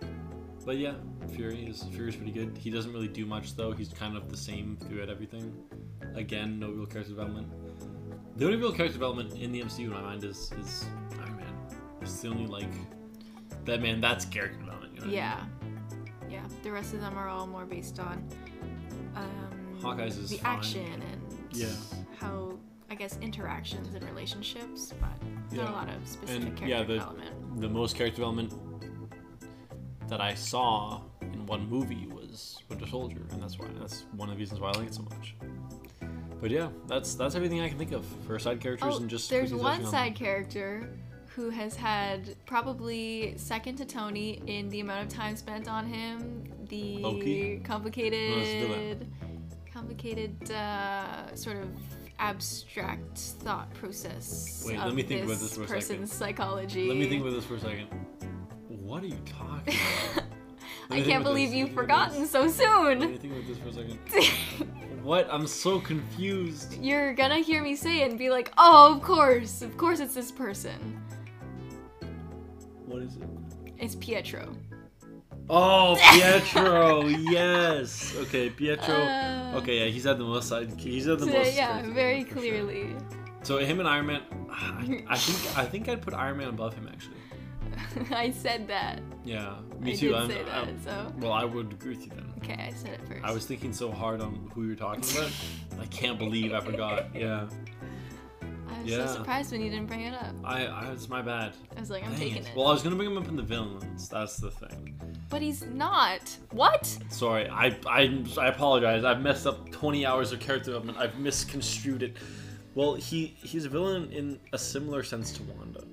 but 0.66 0.78
yeah, 0.78 0.94
Fury 1.34 1.66
is 1.66 1.84
Fury's 1.84 2.16
pretty 2.16 2.32
good. 2.32 2.58
He 2.58 2.70
doesn't 2.70 2.92
really 2.92 3.08
do 3.08 3.26
much 3.26 3.56
though. 3.56 3.72
He's 3.72 3.90
kind 3.90 4.18
of 4.18 4.30
the 4.30 4.38
same 4.38 4.78
throughout 4.88 5.10
everything. 5.10 5.54
Again, 6.16 6.60
no 6.60 6.70
real 6.72 6.86
character 6.86 7.12
development. 7.12 7.48
The 8.38 8.46
only 8.46 8.58
real 8.58 8.72
character 8.72 8.94
development 8.94 9.34
in 9.34 9.52
the 9.52 9.62
MCU 9.62 9.86
in 9.86 9.90
my 9.92 10.02
mind 10.02 10.24
is 10.24 10.52
is 10.60 10.86
Iron 11.20 11.38
Man. 11.38 11.54
It's 12.02 12.20
the 12.22 12.30
only 12.30 12.48
like 12.48 12.72
that 13.66 13.82
man. 13.82 14.02
That's 14.02 14.26
character 14.26 14.58
development. 14.60 14.94
You 14.96 15.00
know 15.02 15.06
what 15.08 15.14
I 15.14 15.18
Yeah. 15.18 15.46
Yeah. 16.30 16.48
The 16.64 16.72
rest 16.72 16.94
of 16.94 17.02
them 17.02 17.18
are 17.18 17.30
all 17.30 17.48
more 17.48 17.66
based 17.66 18.00
on 18.00 18.28
um, 19.16 19.78
Hawkeye's 19.82 20.18
is 20.18 20.30
the 20.32 20.38
fine. 20.38 20.58
action 20.58 21.02
and 21.12 21.22
Yeah. 21.52 21.68
how 22.18 22.58
I 22.90 22.96
guess 22.96 23.18
interactions 23.22 23.94
and 23.96 24.04
relationships, 24.04 24.94
but 25.00 25.10
Yeah. 25.52 25.64
not 25.64 25.70
a 25.70 25.74
lot 25.74 25.90
of 25.90 26.08
specific 26.08 26.36
And, 26.48 26.58
character 26.58 26.68
yeah, 26.68 26.84
the- 26.84 26.94
development. 26.96 27.52
mean? 27.52 27.62
The 27.62 27.70
most 27.70 27.96
character 27.96 28.18
development 28.18 28.54
that 30.08 30.22
I 30.22 30.34
saw 30.34 31.02
in 31.22 31.46
one 31.46 31.68
movie 31.70 32.08
was 32.08 32.62
Winter 32.70 32.88
Soldier, 32.88 33.22
and 33.32 33.42
that's 33.42 33.58
why 33.58 33.68
that's 33.80 34.06
one 34.16 34.30
of 34.30 34.36
the 34.36 34.40
reasons 34.40 34.60
why 34.60 34.70
I 34.70 34.78
like 34.78 34.88
it 34.88 34.94
so 34.94 35.04
much. 35.04 35.36
But 36.42 36.52
yeah, 36.52 36.70
that's 36.88 37.16
that's 37.16 37.36
everything 37.36 37.62
I 37.62 37.70
can 37.70 37.78
think 37.78 37.92
of 37.92 38.06
for 38.28 38.38
side 38.40 38.60
characters 38.60 38.94
Oh, 38.94 38.98
and 38.98 39.10
just 39.10 39.30
there's 39.30 39.54
one 39.54 39.84
on 39.86 39.92
side 39.92 40.16
character 40.16 40.90
who 41.36 41.50
has 41.50 41.76
had 41.76 42.36
probably 42.46 43.34
second 43.38 43.76
to 43.78 43.86
Tony 43.86 44.42
in 44.48 44.70
the 44.70 44.80
amount 44.80 45.06
of 45.06 45.10
time 45.10 45.36
spent 45.36 45.68
on 45.68 45.86
him. 45.86 46.44
The 46.70 46.98
Loki? 46.98 47.62
complicated, 47.64 49.08
complicated 49.74 50.52
uh, 50.52 51.36
sort 51.36 51.58
of 51.58 51.70
abstract 52.20 53.18
thought 53.18 53.74
process. 53.74 54.64
Wait, 54.66 54.78
of 54.78 54.86
let 54.86 54.94
me 54.94 55.04
think 55.04 55.24
about 55.26 55.40
this 55.40 55.42
this 55.42 55.58
for 55.58 55.64
a 55.64 55.68
person's 55.68 56.12
second. 56.12 56.38
psychology. 56.38 56.88
Let 56.88 56.98
me 56.98 57.10
think 57.10 57.22
about 57.22 57.34
this 57.34 57.46
for 57.46 57.56
a 57.56 57.60
second. 57.60 57.88
What 58.86 59.02
are 59.04 59.08
you 59.08 59.18
talking 59.26 59.74
about? 60.14 60.24
I 60.92 61.02
can't 61.02 61.24
believe 61.24 61.50
this. 61.50 61.58
you've 61.58 61.76
Let 61.76 61.88
me 61.88 61.88
think 61.88 61.90
about 61.90 62.12
forgotten 62.14 62.22
this. 62.22 62.32
so 62.32 62.40
Let 62.42 63.00
me 63.00 63.06
soon. 63.06 63.18
think 63.18 63.34
about 63.34 63.48
this 63.48 63.58
for 63.58 63.70
a 63.70 63.74
second. 63.74 64.70
What? 65.06 65.28
I'm 65.32 65.46
so 65.46 65.80
confused. 65.80 66.82
You're 66.82 67.14
gonna 67.14 67.38
hear 67.38 67.62
me 67.62 67.76
say 67.76 68.02
it 68.02 68.10
and 68.10 68.18
be 68.18 68.32
like, 68.32 68.52
"Oh, 68.58 68.96
of 68.96 69.04
course, 69.04 69.62
of 69.62 69.78
course, 69.78 70.00
it's 70.00 70.16
this 70.16 70.32
person. 70.32 71.00
What 72.88 73.04
is 73.04 73.16
it? 73.18 73.24
It's 73.78 73.94
Pietro." 73.96 74.56
Oh, 75.48 75.96
Pietro. 76.14 77.06
yes. 77.06 78.16
Okay, 78.18 78.50
Pietro. 78.50 78.96
Uh, 78.96 79.54
okay, 79.58 79.86
yeah, 79.86 79.92
he's 79.92 80.06
had 80.06 80.18
the 80.18 80.24
most 80.24 80.48
side. 80.50 80.74
He's 80.80 81.06
had 81.06 81.20
the 81.20 81.26
so, 81.28 81.34
most. 81.34 81.56
yeah, 81.56 81.84
very 81.84 82.24
for 82.24 82.30
sure. 82.32 82.40
clearly. 82.40 82.96
So 83.44 83.60
him 83.60 83.80
and 83.80 83.88
Iron 83.88 84.08
Man, 84.08 84.24
I, 84.50 85.04
I 85.10 85.18
think 85.18 85.58
I 85.60 85.66
think 85.66 85.88
I'd 85.88 86.02
put 86.02 86.16
Iron 86.16 86.38
Man 86.38 86.48
above 86.48 86.74
him 86.74 86.88
actually. 86.92 87.18
I 88.12 88.32
said 88.32 88.68
that. 88.68 89.02
Yeah, 89.24 89.56
me 89.80 89.94
I 89.94 89.96
too. 89.96 90.08
did 90.10 90.16
I'm- 90.16 90.28
say 90.30 90.44
that. 90.44 90.54
I'm- 90.54 90.80
so 90.84 91.14
well, 91.20 91.32
I 91.34 91.44
would 91.46 91.74
agree 91.74 91.96
with 91.96 92.06
you 92.06 92.12
then. 92.16 92.32
okay, 92.40 92.68
I 92.70 92.74
said 92.74 92.92
it 92.94 93.08
first. 93.08 93.24
I 93.24 93.32
was 93.32 93.46
thinking 93.46 93.74
so 93.74 93.92
hard 93.92 94.22
on 94.22 94.50
who 94.54 94.64
you 94.64 94.70
were 94.70 94.76
talking 94.76 95.04
about. 95.18 95.32
I 95.82 95.86
can't 95.88 96.18
believe 96.20 96.54
I 96.54 96.60
forgot. 96.60 97.08
Yeah, 97.16 97.48
I 98.70 98.82
was 98.82 98.92
Yeah. 98.92 99.06
so 99.08 99.14
surprised 99.16 99.52
when 99.52 99.62
you 99.62 99.70
didn't 99.70 99.88
bring 99.88 100.02
it 100.02 100.14
up. 100.14 100.34
I, 100.44 100.66
I 100.68 100.92
it's 100.92 101.10
my 101.10 101.22
bad. 101.22 101.54
I 101.76 101.80
was 101.80 101.90
like, 101.90 102.04
I'm 102.04 102.12
Dang 102.12 102.20
taking 102.20 102.44
it. 102.44 102.48
it. 102.50 102.56
Well, 102.56 102.68
I 102.68 102.74
was 102.74 102.84
gonna 102.84 102.96
bring 102.96 103.10
him 103.12 103.18
up 103.18 103.28
in 103.28 103.36
the 103.36 103.42
villains. 103.44 104.10
That's 104.10 104.38
the 104.38 104.52
thing. 104.52 105.00
but 105.30 105.42
he's 105.42 105.64
not. 105.66 106.36
What? 106.52 106.86
Sorry, 107.10 107.48
I, 107.50 107.76
I 107.88 108.24
I 108.40 108.48
apologize. 108.48 109.04
I've 109.04 109.22
messed 109.22 109.48
up 109.48 109.72
20 109.72 110.06
hours 110.06 110.32
of 110.32 110.40
character 110.40 110.66
development. 110.68 110.98
I've 110.98 111.18
misconstrued 111.20 112.04
it. 112.04 112.18
Well, 112.76 112.96
he 112.96 113.28
he's 113.38 113.66
a 113.66 113.70
villain 113.70 114.12
in 114.12 114.40
a 114.54 114.58
similar 114.58 115.02
sense 115.04 115.32
to 115.34 115.44
Wanda, 115.44 115.84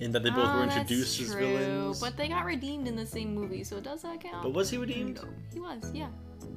in 0.00 0.12
that 0.12 0.22
they 0.22 0.30
both 0.30 0.46
Ah, 0.46 0.60
were 0.60 0.66
that's 0.66 0.76
introduced 0.78 1.20
as 1.20 1.34
villains. 1.34 2.00
But 2.00 2.16
they 2.16 2.28
got 2.28 2.44
redeemed 2.44 2.86
in 2.88 2.96
the 2.96 3.06
same 3.06 3.34
movie, 3.34 3.64
so 3.64 3.80
does 3.80 4.02
that 4.02 4.20
count? 4.20 4.42
But 4.42 4.52
was 4.52 4.68
he 4.70 4.76
redeemed? 4.78 5.20
He 5.52 5.60
was, 5.60 5.90
yeah. 5.94 6.08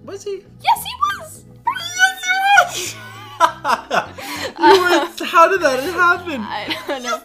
Was 0.04 0.24
he? 0.24 0.44
Yes, 0.64 0.84
he 0.84 0.94
was. 1.02 1.46
Yes, 1.66 2.24
he 2.24 2.32
was. 2.62 2.96
How 5.30 5.48
did 5.48 5.62
that 5.62 5.80
happen? 5.94 6.42
I 6.42 6.78
don't 6.88 7.04
know. 7.04 7.22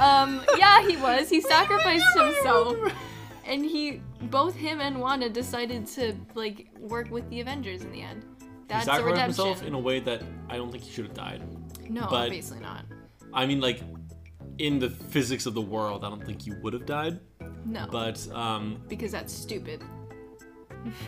Um, 0.00 0.42
yeah, 0.58 0.86
he 0.86 0.96
was. 0.96 1.28
He 1.30 1.40
sacrificed 1.54 2.04
himself, 2.16 2.76
and 3.44 3.64
he, 3.64 4.00
both 4.22 4.54
him 4.56 4.80
and 4.80 5.00
Wanda 5.00 5.28
decided 5.28 5.86
to 5.88 6.14
like 6.34 6.68
work 6.80 7.10
with 7.10 7.28
the 7.30 7.40
Avengers 7.40 7.82
in 7.82 7.92
the 7.92 8.02
end. 8.02 8.24
That's 8.66 8.84
He 8.84 8.86
That's 8.86 8.86
a 8.86 8.90
sacrificed 8.90 9.04
redemption. 9.06 9.46
himself 9.46 9.66
in 9.68 9.74
a 9.74 9.78
way 9.78 10.00
that 10.00 10.22
I 10.48 10.56
don't 10.56 10.72
think 10.72 10.82
he 10.84 10.90
should 10.92 11.04
have 11.06 11.14
died. 11.14 11.42
no, 11.88 12.02
but- 12.10 12.24
obviously 12.26 12.58
not. 12.60 12.84
I 13.32 13.46
mean, 13.46 13.60
like, 13.60 13.80
in 14.58 14.78
the 14.78 14.90
physics 14.90 15.46
of 15.46 15.54
the 15.54 15.60
world, 15.62 16.04
I 16.04 16.08
don't 16.08 16.24
think 16.24 16.46
you 16.46 16.56
would 16.62 16.72
have 16.72 16.86
died. 16.86 17.20
No, 17.64 17.86
But 17.90 18.26
um, 18.32 18.80
because 18.88 19.12
that's 19.12 19.32
stupid. 19.32 19.82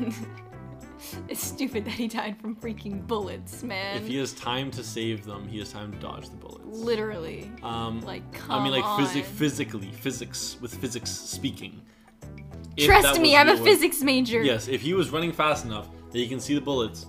it's 1.28 1.42
stupid 1.42 1.84
that 1.84 1.92
he 1.94 2.08
died 2.08 2.40
from 2.40 2.56
freaking 2.56 3.06
bullets, 3.06 3.62
man. 3.62 3.96
if 3.98 4.06
he 4.08 4.16
has 4.16 4.32
time 4.32 4.70
to 4.72 4.82
save 4.82 5.24
them, 5.24 5.46
he 5.46 5.58
has 5.58 5.70
time 5.72 5.92
to 5.92 5.98
dodge 5.98 6.28
the 6.30 6.36
bullets. 6.36 6.64
Literally, 6.66 7.50
Um, 7.62 8.00
like, 8.00 8.30
come 8.32 8.60
I 8.60 8.64
mean, 8.64 8.72
like, 8.72 8.84
on. 8.84 9.06
physically, 9.36 9.92
physics 9.92 10.56
with 10.60 10.74
physics 10.74 11.10
speaking. 11.10 11.82
If 12.76 12.86
Trust 12.86 13.20
me, 13.20 13.30
was 13.32 13.38
I'm 13.40 13.48
a 13.48 13.54
real- 13.54 13.64
physics 13.64 14.02
major. 14.02 14.42
Yes, 14.42 14.68
if 14.68 14.80
he 14.80 14.94
was 14.94 15.10
running 15.10 15.32
fast 15.32 15.64
enough 15.64 15.88
that 16.10 16.18
he 16.18 16.28
can 16.28 16.40
see 16.40 16.54
the 16.54 16.60
bullets, 16.60 17.06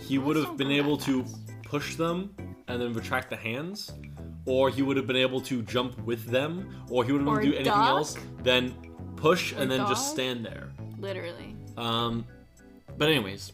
he 0.00 0.18
would 0.18 0.36
have 0.36 0.46
don't 0.46 0.56
been 0.58 0.68
go 0.68 0.74
that 0.74 0.78
able 0.78 0.96
to 0.98 1.24
push 1.64 1.96
them 1.96 2.34
and 2.68 2.80
then 2.80 2.92
retract 2.92 3.30
the 3.30 3.36
hands, 3.36 3.90
or 4.46 4.70
he 4.70 4.82
would 4.82 4.96
have 4.96 5.06
been 5.06 5.16
able 5.16 5.40
to 5.42 5.62
jump 5.62 5.98
with 6.00 6.24
them, 6.26 6.74
or 6.90 7.04
he 7.04 7.12
would 7.12 7.22
have 7.22 7.34
been 7.34 7.42
do 7.50 7.54
anything 7.54 7.64
duck. 7.72 7.88
else, 7.88 8.16
then 8.42 8.74
push 9.16 9.52
and 9.52 9.70
Or 9.70 9.76
then 9.76 9.86
just 9.86 10.10
stand 10.10 10.44
there. 10.44 10.70
Literally. 10.98 11.54
Um, 11.76 12.24
but 12.98 13.08
anyways, 13.08 13.52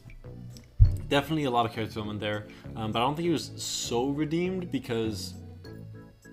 definitely 1.09 1.45
a 1.45 1.51
lot 1.51 1.67
of 1.67 1.73
character 1.73 1.95
development 1.95 2.21
there. 2.21 2.47
Um, 2.77 2.93
but 2.93 3.01
I 3.01 3.03
don't 3.05 3.15
think 3.17 3.27
he 3.27 3.33
was 3.33 3.51
so 3.57 4.09
redeemed 4.09 4.71
because 4.71 5.35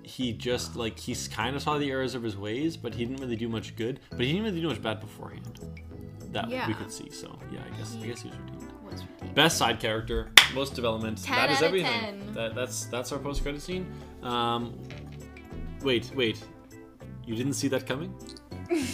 he 0.04 0.32
just 0.34 0.76
like 0.76 0.98
he's 1.00 1.28
kind 1.28 1.56
of 1.56 1.62
saw 1.62 1.78
the 1.78 1.90
errors 1.90 2.16
of 2.16 2.24
his 2.24 2.38
ways, 2.38 2.78
but 2.78 2.94
he 2.94 3.06
didn't 3.06 3.22
really 3.22 3.36
do 3.36 3.50
much 3.50 3.76
good. 3.76 4.00
But 4.12 4.22
he 4.22 4.28
didn't 4.34 4.44
really 4.46 4.62
do 4.62 4.68
much 4.70 4.82
bad 4.82 5.00
beforehand. 5.00 5.60
That 6.32 6.50
Yeah. 6.50 6.68
we 6.68 6.74
could 6.74 6.92
see. 6.92 7.10
So 7.12 7.38
yeah, 7.52 7.60
I 7.66 7.78
guess 7.78 7.98
I 8.02 8.06
guess 8.08 8.22
he 8.22 8.30
was 8.30 8.38
redeemed. 8.38 8.62
Was 8.92 9.04
redeemed. 9.20 9.36
Best 9.36 9.58
side 9.58 9.80
character, 9.80 10.32
most 10.54 10.76
development. 10.76 11.18
10 11.24 11.36
that 11.36 11.50
is 11.52 11.62
everything. 11.62 12.00
10. 12.24 12.34
That 12.34 12.56
that's 12.56 12.86
that's 12.86 13.12
our 13.12 13.20
post 13.20 13.42
credit 13.42 13.62
scene. 13.62 13.86
Um, 14.26 14.74
wait, 15.84 16.12
wait. 16.16 16.44
You 17.26 17.36
didn't 17.36 17.54
see 17.54 17.68
that 17.70 17.86
coming? 17.86 18.14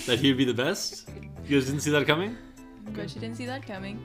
that 0.05 0.19
he 0.19 0.27
would 0.29 0.37
be 0.37 0.45
the 0.45 0.53
best? 0.53 1.09
You 1.45 1.57
guys 1.57 1.65
didn't 1.67 1.81
see 1.81 1.91
that 1.91 2.05
coming? 2.05 2.37
Bet 2.89 3.15
you 3.15 3.21
didn't 3.21 3.37
see 3.37 3.45
that 3.45 3.65
coming. 3.65 3.99